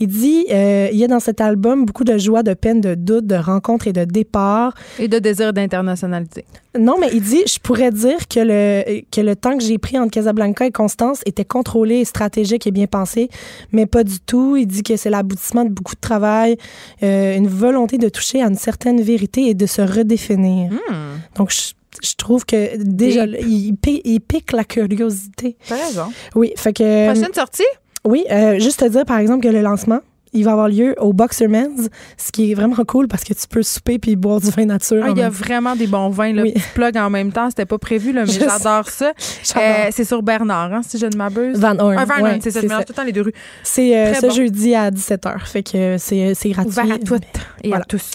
Il 0.00 0.08
dit, 0.08 0.46
euh, 0.50 0.88
il 0.92 0.98
y 0.98 1.04
a 1.04 1.08
dans 1.08 1.20
cet 1.20 1.40
album 1.40 1.84
beaucoup 1.84 2.04
de 2.04 2.18
joie, 2.18 2.42
de 2.42 2.54
peine, 2.54 2.80
de 2.80 2.94
doute, 2.94 3.26
de 3.26 3.36
rencontres 3.36 3.86
et 3.86 3.92
de 3.92 4.04
départ. 4.04 4.74
Et 4.98 5.08
de 5.08 5.18
désir 5.18 5.52
d'internationalité. 5.52 6.44
Non, 6.78 6.96
mais 6.98 7.08
il 7.12 7.20
dit, 7.22 7.42
je 7.46 7.58
pourrais 7.60 7.90
dire 7.90 8.26
que 8.28 8.40
le, 8.40 9.02
que 9.10 9.20
le 9.20 9.36
temps 9.36 9.56
que 9.56 9.62
j'ai 9.62 9.78
pris 9.78 9.98
entre 9.98 10.10
Casablanca 10.10 10.66
et 10.66 10.72
Constance 10.72 11.20
était 11.24 11.44
contrôlé 11.44 12.00
et 12.00 12.04
stratégique 12.04 12.66
et 12.66 12.72
bien 12.72 12.86
pensé, 12.86 13.28
mais 13.72 13.86
pas 13.86 14.02
du 14.02 14.18
tout. 14.20 14.56
Il 14.56 14.66
dit 14.66 14.82
que 14.82 14.96
c'est 14.96 15.10
l'aboutissement 15.10 15.64
de 15.64 15.70
beaucoup 15.70 15.94
de 15.94 16.00
travail, 16.00 16.56
euh, 17.02 17.36
une 17.36 17.48
volonté 17.48 17.98
de 17.98 18.08
toucher 18.08 18.42
à 18.42 18.46
une 18.46 18.56
certaine 18.56 19.00
vérité 19.00 19.48
et 19.48 19.54
de 19.54 19.66
se 19.66 19.82
redéfinir. 19.82 20.72
Hmm. 20.72 21.18
Donc, 21.36 21.52
je, 21.52 21.72
je 22.02 22.14
trouve 22.16 22.44
que 22.44 22.76
déjà, 22.76 23.26
il 23.26 23.76
pique 23.76 24.52
la 24.52 24.64
curiosité. 24.64 25.56
T'as 25.68 25.76
raison. 25.76 26.12
Oui, 26.34 26.52
fait 26.56 26.72
que. 26.72 27.12
Prochaine 27.12 27.34
sortie? 27.34 27.62
Oui, 28.04 28.24
euh, 28.30 28.58
juste 28.58 28.80
te 28.80 28.88
dire, 28.88 29.04
par 29.06 29.18
exemple, 29.18 29.46
que 29.46 29.52
le 29.52 29.62
lancement, 29.62 30.00
il 30.34 30.44
va 30.44 30.52
avoir 30.52 30.68
lieu 30.68 30.94
au 31.00 31.12
Boxerman's, 31.12 31.88
ce 32.18 32.32
qui 32.32 32.50
est 32.50 32.54
vraiment 32.54 32.84
cool 32.86 33.08
parce 33.08 33.24
que 33.24 33.32
tu 33.34 33.46
peux 33.48 33.62
souper 33.62 33.98
puis 33.98 34.16
boire 34.16 34.40
du 34.40 34.50
vin 34.50 34.66
nature. 34.66 35.02
Ah, 35.04 35.10
il 35.10 35.18
y 35.18 35.22
a 35.22 35.30
vraiment 35.30 35.76
des 35.76 35.86
bons 35.86 36.08
vins. 36.10 36.32
Là. 36.32 36.42
Oui. 36.42 36.52
Petit 36.52 36.62
plug 36.74 36.96
en 36.96 37.08
même 37.10 37.32
temps, 37.32 37.48
c'était 37.50 37.64
pas 37.66 37.78
prévu, 37.78 38.12
là, 38.12 38.24
mais 38.26 38.32
j'adore 38.32 38.88
ça. 38.88 39.12
Euh, 39.56 39.88
c'est 39.92 40.04
sur 40.04 40.22
Bernard, 40.22 40.72
hein, 40.72 40.80
si 40.86 40.98
je 40.98 41.06
ne 41.06 41.14
m'abuse. 41.16 41.58
Van 41.58 41.78
Horn, 41.78 41.96
Ah, 41.98 42.04
Van 42.04 42.14
Horn, 42.14 42.24
ouais, 42.24 42.38
c'est 42.42 42.50
ça. 42.50 42.60
Je 42.60 42.66
mélange 42.66 42.86
tout 42.86 42.92
le 42.92 42.96
temps 42.96 43.04
les 43.04 43.12
deux 43.12 43.20
rues. 43.22 43.32
C'est 43.62 43.96
euh, 43.96 44.14
ce 44.14 44.26
bon. 44.26 44.30
jeudi 44.32 44.74
à 44.74 44.90
17h. 44.90 45.46
Fait 45.46 45.62
que 45.62 45.96
c'est 45.98 46.32
c'est 46.34 46.48
gratuit. 46.50 46.70
Ouvert 46.70 46.92
à 46.94 46.98
toutes 46.98 47.22
et 47.62 47.68
Voilà. 47.68 47.82
à 47.82 47.86
tous. 47.86 48.10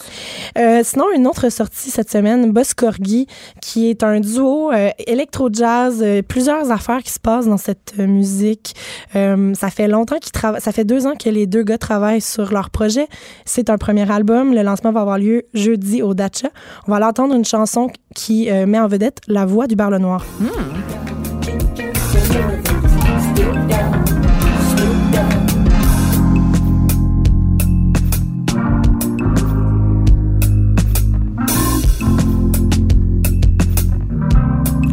Euh, 0.58 0.82
sinon, 0.84 1.06
une 1.16 1.28
autre 1.28 1.50
sortie 1.50 1.90
cette 1.92 2.12
semaine, 2.12 2.52
Boss 2.52 2.74
Corgi, 2.74 3.28
qui 3.62 3.90
est 3.90 4.04
un 4.04 4.20
duo 4.20 4.72
euh, 4.72 4.90
électro-jazz, 5.08 6.00
euh, 6.02 6.22
plusieurs 6.22 6.72
affaires 6.72 7.02
qui 7.04 7.12
se 7.14 7.20
passent 7.20 7.48
dans 7.48 7.58
cette 7.58 7.94
euh, 8.00 8.08
musique. 8.08 8.76
Euh, 9.16 9.54
ça 9.54 9.70
fait 9.70 9.88
longtemps 9.88 10.18
qu'ils 10.20 10.32
travaillent, 10.34 10.62
ça 10.62 10.72
fait 10.72 10.84
deux 10.86 11.08
ans 11.08 11.14
que 11.16 11.30
les 11.30 11.48
deux 11.48 11.64
gars 11.64 11.78
travaillent 11.78 12.09
sur 12.20 12.52
leur 12.52 12.70
projet. 12.70 13.08
C'est 13.46 13.70
un 13.70 13.78
premier 13.78 14.10
album. 14.12 14.54
Le 14.54 14.64
lancement 14.64 14.92
va 14.92 15.02
avoir 15.02 15.18
lieu 15.18 15.44
jeudi 15.54 16.02
au 16.02 16.14
Dacha. 16.14 16.50
On 16.88 16.92
va 16.92 16.98
aller 16.98 17.06
entendre 17.06 17.36
une 17.36 17.46
chanson 17.46 17.90
qui 18.16 18.50
euh, 18.50 18.66
met 18.66 18.80
en 18.80 18.88
vedette 18.88 19.20
la 19.28 19.46
voix 19.46 19.68
du 19.68 19.76
Bar 19.76 19.92
Le 19.92 20.00
Noir. 20.00 20.26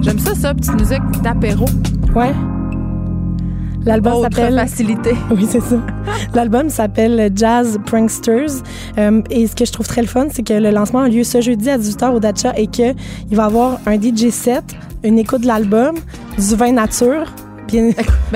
J'aime 0.02 0.18
ça, 0.18 0.34
ça, 0.34 0.54
petite 0.54 0.74
musique 0.74 1.22
d'apéro. 1.22 1.64
Ouais. 2.14 2.32
L'album 3.86 4.20
s'appelle 4.20 4.54
facilité. 4.54 5.14
Oui, 5.30 5.46
c'est 5.48 5.60
ça. 5.60 5.76
L'album 6.34 6.68
s'appelle 6.68 7.30
Jazz 7.34 7.78
Pranksters. 7.86 8.62
Euh, 8.98 9.22
et 9.30 9.46
ce 9.46 9.54
que 9.54 9.64
je 9.64 9.72
trouve 9.72 9.86
très 9.86 10.02
le 10.02 10.08
fun, 10.08 10.26
c'est 10.30 10.42
que 10.42 10.54
le 10.54 10.70
lancement 10.70 11.00
a 11.00 11.08
lieu 11.08 11.22
ce 11.22 11.40
jeudi 11.40 11.70
à 11.70 11.78
18h 11.78 12.10
au 12.10 12.18
Dacha 12.18 12.52
et 12.56 12.66
qu'il 12.66 12.94
va 13.30 13.44
y 13.44 13.46
avoir 13.46 13.78
un 13.86 13.94
DJ 13.94 14.30
set, 14.30 14.64
une 15.04 15.18
écoute 15.18 15.42
de 15.42 15.46
l'album, 15.46 15.96
du 16.36 16.54
vin 16.56 16.72
nature. 16.72 17.32
Bien, 17.68 17.90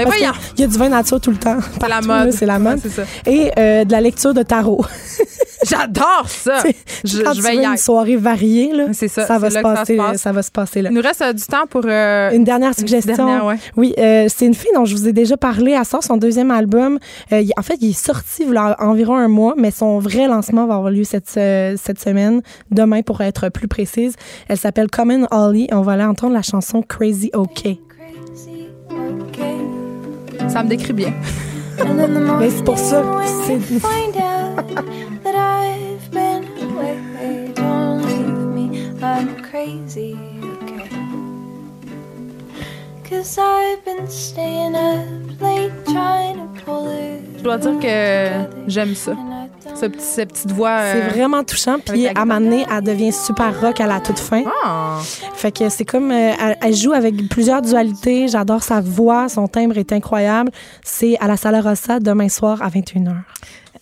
voyons. 0.06 0.32
qu'il 0.54 0.60
y 0.60 0.64
a 0.64 0.66
du 0.66 0.76
vin 0.78 0.88
nature 0.88 1.20
tout 1.20 1.30
le 1.30 1.36
temps. 1.36 1.58
C'est 1.80 1.88
la 1.88 2.00
mode. 2.00 2.32
C'est 2.32 2.46
la 2.46 2.58
mode. 2.58 2.74
Ouais, 2.76 2.80
c'est 2.82 2.88
ça. 2.90 3.02
Et 3.26 3.50
euh, 3.58 3.84
de 3.84 3.92
la 3.92 4.00
lecture 4.00 4.34
de 4.34 4.42
tarot. 4.42 4.84
J'adore 5.68 6.24
ça. 6.26 6.62
Je, 7.04 7.20
Quand 7.22 7.32
je 7.34 7.36
tu 7.36 7.42
vais 7.42 7.56
veux 7.56 7.62
y 7.62 7.66
une 7.66 7.76
soirée 7.76 8.16
variée, 8.16 8.72
là, 8.72 8.86
C'est 8.92 9.08
ça, 9.08 9.26
ça, 9.26 9.38
va 9.38 9.50
là 9.50 9.62
que 9.62 9.68
ça 9.68 9.74
passer, 9.74 9.96
se 9.96 10.02
passe. 10.02 10.20
ça 10.22 10.32
va 10.32 10.42
se 10.42 10.50
passer 10.50 10.80
là. 10.82 10.88
Il 10.90 10.96
nous 10.96 11.02
reste 11.02 11.20
euh, 11.20 11.32
du 11.34 11.42
temps 11.44 11.66
pour. 11.68 11.82
euh, 11.84 12.30
Une 12.30 12.44
dernière 12.44 12.74
suggestion. 12.74 13.14
dernière, 13.14 13.44
ouais. 13.44 13.56
Oui, 13.76 13.94
euh, 13.98 14.26
c'est 14.28 14.46
une 14.46 14.54
fille 14.54 14.70
dont 14.74 14.86
je 14.86 14.94
vous 14.96 15.06
ai 15.06 15.12
déjà 15.12 15.36
parlé. 15.36 15.72
Elle 15.72 15.84
sort 15.84 16.02
son 16.02 16.16
deuxième 16.16 16.50
album. 16.50 16.98
Euh, 17.32 17.40
il- 17.40 17.52
en 17.58 17.62
fait, 17.62 17.76
il 17.82 17.90
est 17.90 17.92
sorti 17.92 18.44
il 18.48 18.54
y 18.54 18.56
a 18.56 18.74
environ 18.80 19.16
un 19.16 19.28
mois, 19.28 19.54
mais 19.56 19.70
son 19.70 19.98
vrai 19.98 20.26
lancement 20.28 20.66
va 20.66 20.76
avoir 20.76 20.90
lieu 20.90 21.04
cette, 21.04 21.34
euh, 21.36 21.76
cette 21.80 22.00
semaine, 22.00 22.40
demain 22.70 23.02
pour 23.02 23.20
être 23.20 23.50
plus 23.50 23.68
précise. 23.68 24.14
Elle 24.48 24.56
s'appelle 24.58 24.88
Common 24.90 25.26
Ollie. 25.30 25.68
On 25.72 25.82
va 25.82 25.92
aller 25.92 26.04
entendre 26.04 26.32
la 26.32 26.42
chanson 26.42 26.82
Crazy 26.82 27.30
OK. 27.34 27.64
Ça 30.52 30.62
me 30.62 30.68
décrit 30.68 30.92
bien. 30.92 31.12
Mais 32.38 32.50
c'est 32.50 32.64
pour 32.64 32.78
ça. 32.78 33.02
C'est 33.46 33.58
find 39.50 40.29
Je 47.38 47.42
dois 47.42 47.58
dire 47.58 47.78
que 47.80 48.28
j'aime 48.68 48.94
ça. 48.94 49.12
Ce 49.74 49.86
petit, 49.86 50.04
cette 50.04 50.28
petite 50.32 50.50
voix. 50.52 50.68
euh, 50.80 50.92
C'est 51.10 51.16
vraiment 51.16 51.42
touchant. 51.44 51.76
Puis 51.84 52.06
à 52.08 52.12
un 52.16 52.24
moment 52.24 52.40
donné, 52.40 52.66
elle 52.70 52.82
devient 52.84 53.12
super 53.12 53.58
rock 53.60 53.80
à 53.80 53.86
la 53.86 54.00
toute 54.00 54.18
fin. 54.18 54.42
Ah! 54.64 54.98
Fait 55.34 55.52
que 55.52 55.68
c'est 55.68 55.84
comme 55.84 56.10
euh, 56.10 56.32
elle, 56.40 56.56
elle 56.60 56.74
joue 56.74 56.92
avec 56.92 57.28
plusieurs 57.28 57.62
dualités. 57.62 58.28
J'adore 58.28 58.62
sa 58.62 58.80
voix, 58.80 59.28
son 59.28 59.48
timbre 59.48 59.78
est 59.78 59.92
incroyable. 59.92 60.50
C'est 60.84 61.16
à 61.18 61.26
la 61.28 61.36
Sala 61.36 61.60
Rossa 61.62 61.98
demain 62.00 62.28
soir 62.28 62.60
à 62.62 62.68
21h. 62.68 63.14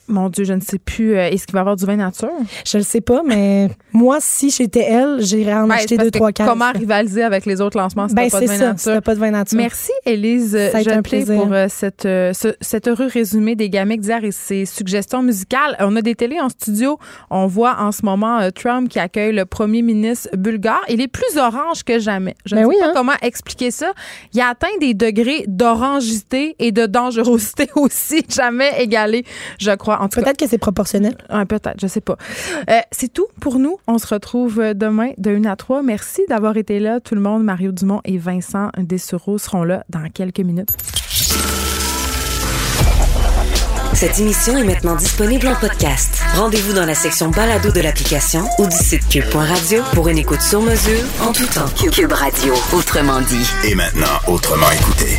Mon 0.08 0.28
Dieu, 0.30 0.44
je 0.44 0.52
ne 0.54 0.60
sais 0.60 0.78
plus. 0.78 1.16
euh, 1.16 1.28
Est-ce 1.28 1.46
qu'il 1.46 1.52
va 1.52 1.58
y 1.58 1.62
avoir 1.62 1.76
du 1.76 1.84
vin 1.84 1.96
nature? 1.96 2.30
Je 2.66 2.78
le 2.78 2.84
sais 2.84 3.00
pas, 3.00 3.22
mais 3.24 3.68
moi, 3.92 4.18
si 4.20 4.50
j'étais 4.50 4.80
elle, 4.88 5.18
j'irais 5.20 5.54
en 5.54 5.68
Ouais, 5.68 5.74
acheter 5.76 5.88
c'est 5.90 5.96
parce 5.96 6.06
deux, 6.06 6.10
trois 6.18 6.32
cases. 6.32 6.48
Comment 6.48 6.72
rivaliser 6.72 7.22
avec 7.22 7.44
les 7.46 7.60
autres 7.60 7.78
lancements 7.78 8.08
si 8.08 8.14
Ben, 8.14 8.30
pas 8.30 8.40
de 8.40 8.46
vin 8.46 8.56
ça, 8.56 8.66
nature? 8.72 8.94
si 8.94 9.00
pas 9.02 9.14
de 9.14 9.20
vin 9.20 9.30
nature. 9.30 9.56
Merci, 9.58 9.92
Élise 10.06 10.52
Ça 10.72 10.78
a 10.78 10.80
été 10.80 10.90
un 10.90 10.96
Jeté, 10.96 11.02
plaisir. 11.02 11.34
pour 11.42 11.52
euh, 11.52 11.66
cette, 11.68 12.06
euh, 12.06 12.32
ce- 12.32 12.54
cet 12.60 12.88
heureux 12.88 13.06
résumé 13.12 13.54
des 13.54 13.68
gamiques 13.70 14.00
d'hier 14.00 14.24
et 14.24 14.32
ses 14.32 14.64
suggestions 14.64 15.22
musicales. 15.22 15.76
On 15.80 15.94
a 15.96 16.02
des 16.02 16.14
télés 16.14 16.40
en 16.40 16.48
studio. 16.48 16.98
On 17.30 17.46
voit 17.46 17.76
en 17.80 17.92
ce 17.92 18.04
moment 18.04 18.38
euh, 18.38 18.50
Trump 18.50 18.88
qui 18.88 18.98
accueille 18.98 19.32
le 19.34 19.44
premier 19.44 19.82
ministre 19.82 20.28
bulgare. 20.36 20.82
Il 20.88 21.00
est 21.00 21.08
plus 21.08 21.36
orange 21.36 21.84
que 21.84 21.98
jamais. 21.98 22.34
Je 22.46 22.54
ne 22.54 22.60
Ben 22.60 22.64
sais 22.66 22.68
oui, 22.74 22.76
pas 22.80 22.88
hein. 22.88 22.92
comment 22.94 23.12
expliquer 23.22 23.70
ça. 23.70 23.92
Il 24.32 24.40
a 24.40 24.48
atteint 24.48 24.66
des 24.80 24.94
degrés 24.94 25.44
d'orangité 25.46 26.56
et 26.58 26.72
de 26.72 26.86
dangerosité 26.86 27.68
aussi 27.76 28.24
jamais 28.28 28.70
égalés, 28.82 29.24
je 29.58 29.70
crois. 29.72 29.97
En 29.98 30.08
tout 30.08 30.20
cas, 30.20 30.26
Peut-être 30.26 30.38
que 30.38 30.48
c'est 30.48 30.58
proportionnel. 30.58 31.16
Ouais, 31.32 31.44
peut-être, 31.44 31.80
je 31.80 31.86
sais 31.86 32.00
pas. 32.00 32.16
Euh, 32.70 32.80
c'est 32.92 33.12
tout 33.12 33.26
pour 33.40 33.58
nous. 33.58 33.78
On 33.86 33.98
se 33.98 34.06
retrouve 34.06 34.60
euh, 34.60 34.74
demain 34.74 35.10
de 35.18 35.30
1 35.30 35.44
à 35.44 35.56
3. 35.56 35.82
Merci 35.82 36.22
d'avoir 36.28 36.56
été 36.56 36.80
là, 36.80 37.00
tout 37.00 37.14
le 37.14 37.20
monde. 37.20 37.44
Mario 37.44 37.72
Dumont 37.72 38.00
et 38.04 38.18
Vincent 38.18 38.70
Dessureau 38.78 39.38
seront 39.38 39.64
là 39.64 39.84
dans 39.88 40.08
quelques 40.10 40.40
minutes. 40.40 40.70
Cette 43.94 44.20
émission 44.20 44.56
est 44.56 44.64
maintenant 44.64 44.94
disponible 44.94 45.48
en 45.48 45.56
podcast. 45.56 46.22
Rendez-vous 46.36 46.72
dans 46.72 46.86
la 46.86 46.94
section 46.94 47.30
balado 47.30 47.72
de 47.72 47.80
l'application 47.80 48.44
ou 48.58 48.66
du 48.66 48.76
site 48.76 49.08
cube.radio 49.08 49.82
pour 49.92 50.08
une 50.08 50.18
écoute 50.18 50.40
sur 50.40 50.62
mesure 50.62 51.02
en 51.20 51.32
tout 51.32 51.46
temps. 51.46 51.66
Cube 51.90 52.12
Radio, 52.12 52.54
autrement 52.72 53.20
dit. 53.22 53.50
Et 53.64 53.74
maintenant, 53.74 54.06
autrement 54.28 54.70
écouté. 54.70 55.18